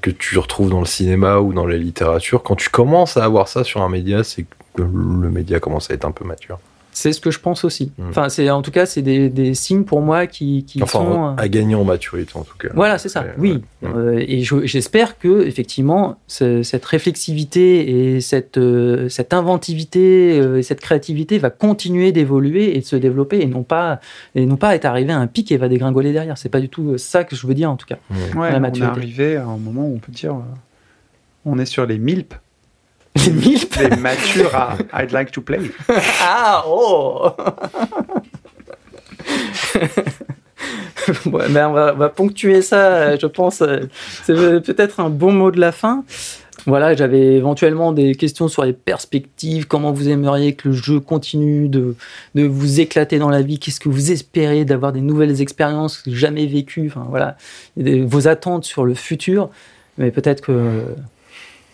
que 0.00 0.10
tu 0.10 0.38
retrouves 0.38 0.70
dans 0.70 0.80
le 0.80 0.86
cinéma 0.86 1.38
ou 1.38 1.52
dans 1.52 1.66
la 1.66 1.76
littérature 1.76 2.42
quand 2.42 2.56
tu 2.56 2.70
commences 2.70 3.16
à 3.16 3.24
avoir 3.24 3.48
ça 3.48 3.64
sur 3.64 3.82
un 3.82 3.88
média 3.88 4.24
c'est 4.24 4.44
que 4.74 4.82
le 4.82 5.30
média 5.30 5.60
commence 5.60 5.90
à 5.90 5.94
être 5.94 6.04
un 6.04 6.12
peu 6.12 6.24
mature 6.24 6.58
c'est 6.98 7.12
ce 7.12 7.20
que 7.20 7.30
je 7.30 7.38
pense 7.38 7.62
aussi. 7.62 7.92
Hmm. 7.96 8.08
Enfin, 8.08 8.28
c'est 8.28 8.50
en 8.50 8.60
tout 8.60 8.72
cas, 8.72 8.84
c'est 8.84 9.02
des, 9.02 9.28
des, 9.28 9.54
signes 9.54 9.84
pour 9.84 10.00
moi 10.00 10.26
qui, 10.26 10.64
qui 10.64 10.82
enfin, 10.82 10.98
sont 10.98 11.36
à 11.36 11.48
gagner 11.48 11.76
en 11.76 11.84
maturité 11.84 12.32
en 12.34 12.42
tout 12.42 12.56
cas. 12.58 12.70
Voilà, 12.74 12.98
c'est 12.98 13.08
ça. 13.08 13.24
oui, 13.38 13.62
euh, 13.84 14.18
et 14.26 14.42
j'espère 14.42 15.16
que 15.18 15.46
effectivement 15.46 16.18
cette 16.26 16.84
réflexivité 16.84 18.14
et 18.14 18.20
cette 18.20 18.58
euh, 18.58 19.08
cette 19.08 19.32
inventivité 19.32 20.40
euh, 20.40 20.58
et 20.58 20.62
cette 20.64 20.80
créativité 20.80 21.38
va 21.38 21.50
continuer 21.50 22.10
d'évoluer 22.10 22.76
et 22.76 22.80
de 22.80 22.84
se 22.84 22.96
développer 22.96 23.40
et 23.40 23.46
non 23.46 23.62
pas 23.62 24.00
et 24.34 24.44
non 24.44 24.56
pas 24.56 24.74
être 24.74 24.84
arrivé 24.84 25.12
à 25.12 25.18
un 25.18 25.28
pic 25.28 25.52
et 25.52 25.56
va 25.56 25.68
dégringoler 25.68 26.12
derrière. 26.12 26.36
C'est 26.36 26.48
pas 26.48 26.60
du 26.60 26.68
tout 26.68 26.98
ça 26.98 27.22
que 27.22 27.36
je 27.36 27.46
veux 27.46 27.54
dire 27.54 27.70
en 27.70 27.76
tout 27.76 27.86
cas. 27.86 27.98
Ouais, 28.34 28.50
on 28.52 28.64
est 28.64 28.82
arrivé 28.82 29.36
à 29.36 29.44
un 29.44 29.56
moment 29.56 29.86
où 29.86 29.94
on 29.94 30.00
peut 30.00 30.12
dire 30.12 30.34
on 31.44 31.60
est 31.60 31.66
sur 31.66 31.86
les 31.86 31.98
milpes 31.98 32.34
les 33.26 33.32
MILF 33.32 33.76
Les 33.78 33.96
matures 33.96 34.54
à 34.54 34.76
I'd 34.94 35.12
like 35.12 35.30
to 35.32 35.40
play. 35.40 35.60
ah, 36.22 36.64
oh 36.66 37.30
ben 41.26 41.68
on, 41.68 41.72
va, 41.72 42.08
ponctuer 42.08 42.62
ça, 42.62 43.16
je 43.16 43.26
pense. 43.26 43.62
C'est 44.24 44.34
peut-être 44.34 45.00
un 45.00 45.10
bon 45.10 45.32
mot 45.32 45.50
de 45.50 45.60
la 45.60 45.72
fin. 45.72 46.04
Voilà, 46.66 46.94
j'avais 46.94 47.36
éventuellement 47.36 47.92
des 47.92 48.14
questions 48.14 48.48
sur 48.48 48.64
les 48.64 48.72
perspectives, 48.72 49.66
comment 49.66 49.92
vous 49.92 50.08
aimeriez 50.08 50.54
que 50.54 50.68
le 50.68 50.74
jeu 50.74 51.00
continue 51.00 51.68
de, 51.68 51.94
de 52.34 52.44
vous 52.44 52.80
éclater 52.80 53.18
dans 53.18 53.30
la 53.30 53.42
vie, 53.42 53.58
qu'est-ce 53.58 53.80
que 53.80 53.88
vous 53.88 54.12
espérez 54.12 54.66
d'avoir 54.66 54.92
des 54.92 55.00
nouvelles 55.00 55.40
expériences 55.40 56.02
jamais 56.06 56.46
vécues, 56.46 56.90
enfin 56.90 57.06
voilà, 57.08 57.36
vos 57.76 58.28
attentes 58.28 58.64
sur 58.64 58.84
le 58.84 58.94
futur. 58.94 59.48
mais 59.96 60.10
peut-être 60.10 60.42
que 60.42 60.82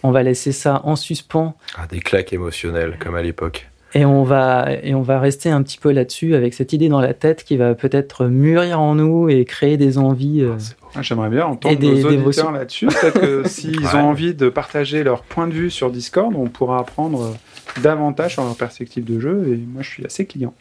on 0.05 0.13
va 0.13 0.23
laisser 0.23 0.53
ça 0.53 0.81
en 0.85 0.95
suspens 0.95 1.57
Ah, 1.77 1.87
des 1.91 1.99
claques 1.99 2.33
émotionnelles, 2.33 2.97
comme 3.01 3.17
à 3.17 3.23
l'époque. 3.23 3.69
et 3.95 4.05
on 4.05 4.23
va 4.25 4.69
et 4.83 4.95
on 4.95 5.03
va 5.03 5.19
rester 5.19 5.51
un 5.51 5.63
petit 5.63 5.79
peu 5.79 5.91
là-dessus 5.93 6.35
avec 6.37 6.55
cette 6.55 6.73
idée 6.73 6.89
dans 6.89 7.01
la 7.01 7.15
tête 7.15 7.43
qui 7.45 7.57
va 7.57 7.75
peut-être 7.75 8.27
mûrir 8.27 8.81
en 8.81 8.95
nous 8.95 9.29
et 9.29 9.45
créer 9.45 9.77
des 9.77 9.99
envies. 9.99 10.43
euh, 10.43 10.57
Ah, 10.97 11.03
J'aimerais 11.03 11.31
bien 11.31 11.47
entendre 11.47 11.77
des 11.79 12.03
nos 12.03 12.09
auditeurs 12.09 12.53
là-dessus. 12.53 12.87
Peut-être 12.87 13.21
que 13.21 13.49
s'ils 13.49 13.79
Ouais. 13.87 13.95
ont 13.97 14.09
envie 14.11 14.35
de 14.35 14.49
partager 14.49 15.03
leur 15.05 15.23
point 15.23 15.49
de 15.49 15.53
vue 15.55 15.71
sur 15.71 15.91
Discord, 15.91 16.33
on 16.37 16.47
pourra 16.49 16.79
apprendre 16.79 17.23
euh, 17.23 17.81
davantage 17.83 18.35
sur 18.35 18.45
leur 18.45 18.57
perspective 18.57 19.05
de 19.05 19.19
jeu. 19.19 19.45
Et 19.53 19.57
moi, 19.57 19.83
je 19.83 19.89
suis 19.91 20.05
assez 20.07 20.27
client. 20.27 20.55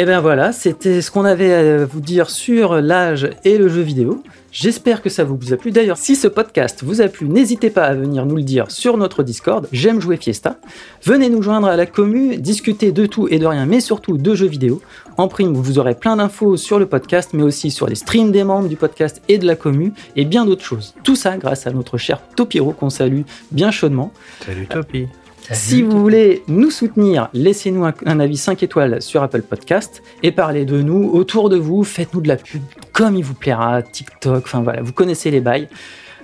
Et 0.00 0.04
bien 0.04 0.20
voilà, 0.20 0.52
c'était 0.52 1.02
ce 1.02 1.10
qu'on 1.10 1.24
avait 1.24 1.52
à 1.52 1.84
vous 1.84 2.00
dire 2.00 2.30
sur 2.30 2.80
l'âge 2.80 3.30
et 3.42 3.58
le 3.58 3.68
jeu 3.68 3.80
vidéo. 3.80 4.22
J'espère 4.52 5.02
que 5.02 5.10
ça 5.10 5.24
vous 5.24 5.52
a 5.52 5.56
plu. 5.56 5.72
D'ailleurs, 5.72 5.96
si 5.96 6.14
ce 6.14 6.28
podcast 6.28 6.84
vous 6.84 7.00
a 7.00 7.08
plu, 7.08 7.28
n'hésitez 7.28 7.68
pas 7.68 7.82
à 7.82 7.94
venir 7.94 8.24
nous 8.24 8.36
le 8.36 8.44
dire 8.44 8.70
sur 8.70 8.96
notre 8.96 9.24
Discord, 9.24 9.66
J'aime 9.72 10.00
jouer 10.00 10.16
Fiesta. 10.16 10.60
Venez 11.02 11.28
nous 11.28 11.42
joindre 11.42 11.66
à 11.66 11.74
la 11.74 11.84
commu, 11.84 12.36
discuter 12.36 12.92
de 12.92 13.06
tout 13.06 13.26
et 13.26 13.40
de 13.40 13.46
rien, 13.46 13.66
mais 13.66 13.80
surtout 13.80 14.18
de 14.18 14.36
jeux 14.36 14.46
vidéo. 14.46 14.80
En 15.16 15.26
prime, 15.26 15.52
vous 15.52 15.80
aurez 15.80 15.96
plein 15.96 16.14
d'infos 16.14 16.56
sur 16.56 16.78
le 16.78 16.86
podcast, 16.86 17.30
mais 17.32 17.42
aussi 17.42 17.72
sur 17.72 17.88
les 17.88 17.96
streams 17.96 18.30
des 18.30 18.44
membres 18.44 18.68
du 18.68 18.76
podcast 18.76 19.20
et 19.26 19.38
de 19.38 19.48
la 19.48 19.56
commu, 19.56 19.92
et 20.14 20.24
bien 20.24 20.46
d'autres 20.46 20.64
choses. 20.64 20.94
Tout 21.02 21.16
ça 21.16 21.36
grâce 21.38 21.66
à 21.66 21.72
notre 21.72 21.98
cher 21.98 22.22
Topiro 22.36 22.70
qu'on 22.70 22.90
salue 22.90 23.22
bien 23.50 23.72
chaudement. 23.72 24.12
Salut 24.46 24.68
Topi. 24.68 25.08
Si 25.52 25.82
vous 25.82 25.98
voulez 25.98 26.42
nous 26.48 26.70
soutenir, 26.70 27.28
laissez-nous 27.32 27.84
un, 27.84 27.94
un 28.06 28.20
avis 28.20 28.36
5 28.36 28.62
étoiles 28.62 29.00
sur 29.00 29.22
Apple 29.22 29.42
Podcast 29.42 30.02
et 30.22 30.30
parlez 30.32 30.64
de 30.64 30.82
nous 30.82 31.10
autour 31.12 31.48
de 31.48 31.56
vous. 31.56 31.84
Faites-nous 31.84 32.20
de 32.20 32.28
la 32.28 32.36
pub 32.36 32.62
comme 32.92 33.16
il 33.16 33.24
vous 33.24 33.34
plaira, 33.34 33.80
TikTok, 33.80 34.44
enfin 34.44 34.60
voilà, 34.62 34.82
vous 34.82 34.92
connaissez 34.92 35.30
les 35.30 35.40
bails. 35.40 35.68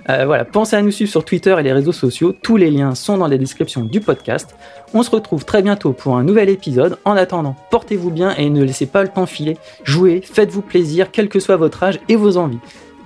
Euh, 0.09 0.25
voilà, 0.25 0.45
pensez 0.45 0.75
à 0.75 0.81
nous 0.83 0.91
suivre 0.91 1.09
sur 1.09 1.25
Twitter 1.25 1.55
et 1.57 1.63
les 1.63 1.73
réseaux 1.73 1.91
sociaux. 1.93 2.31
Tous 2.31 2.57
les 2.57 2.69
liens 2.69 2.93
sont 2.93 3.17
dans 3.17 3.27
la 3.27 3.37
description 3.37 3.81
du 3.85 4.01
podcast. 4.01 4.55
On 4.93 5.01
se 5.01 5.09
retrouve 5.09 5.45
très 5.45 5.63
bientôt 5.63 5.93
pour 5.93 6.15
un 6.15 6.23
nouvel 6.23 6.49
épisode. 6.49 6.97
En 7.05 7.13
attendant, 7.15 7.55
portez-vous 7.71 8.11
bien 8.11 8.35
et 8.35 8.49
ne 8.49 8.63
laissez 8.63 8.85
pas 8.85 9.01
le 9.01 9.09
temps 9.09 9.25
filer. 9.25 9.57
Jouez, 9.83 10.21
faites-vous 10.21 10.61
plaisir, 10.61 11.09
quel 11.11 11.27
que 11.29 11.39
soit 11.39 11.55
votre 11.55 11.81
âge 11.81 11.99
et 12.07 12.15
vos 12.17 12.37
envies. 12.37 12.59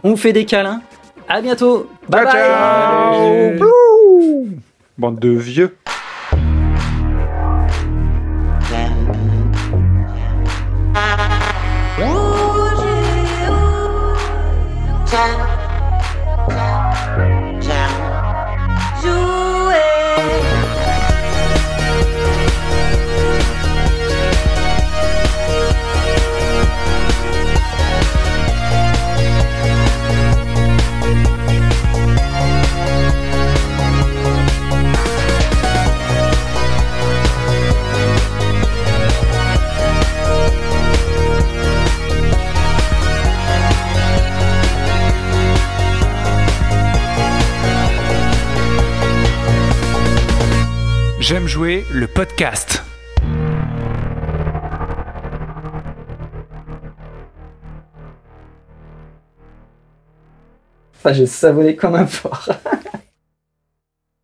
On 0.03 0.11
vous 0.11 0.17
fait 0.17 0.33
des 0.33 0.45
câlins. 0.45 0.81
À 1.29 1.41
bientôt. 1.41 1.87
Bye 2.09 2.23
Ciao, 2.23 2.33
bye. 2.33 3.59
ciao. 3.59 4.47
Bande 4.97 5.19
de 5.19 5.29
vieux. 5.29 5.75
J'aime 51.29 51.45
jouer 51.45 51.85
le 51.93 52.07
podcast. 52.07 52.83
Enfin, 60.95 61.13
j'ai 61.13 61.27
savonné 61.27 61.75
comme 61.75 61.93
un 61.93 62.05
porc. 62.05 62.49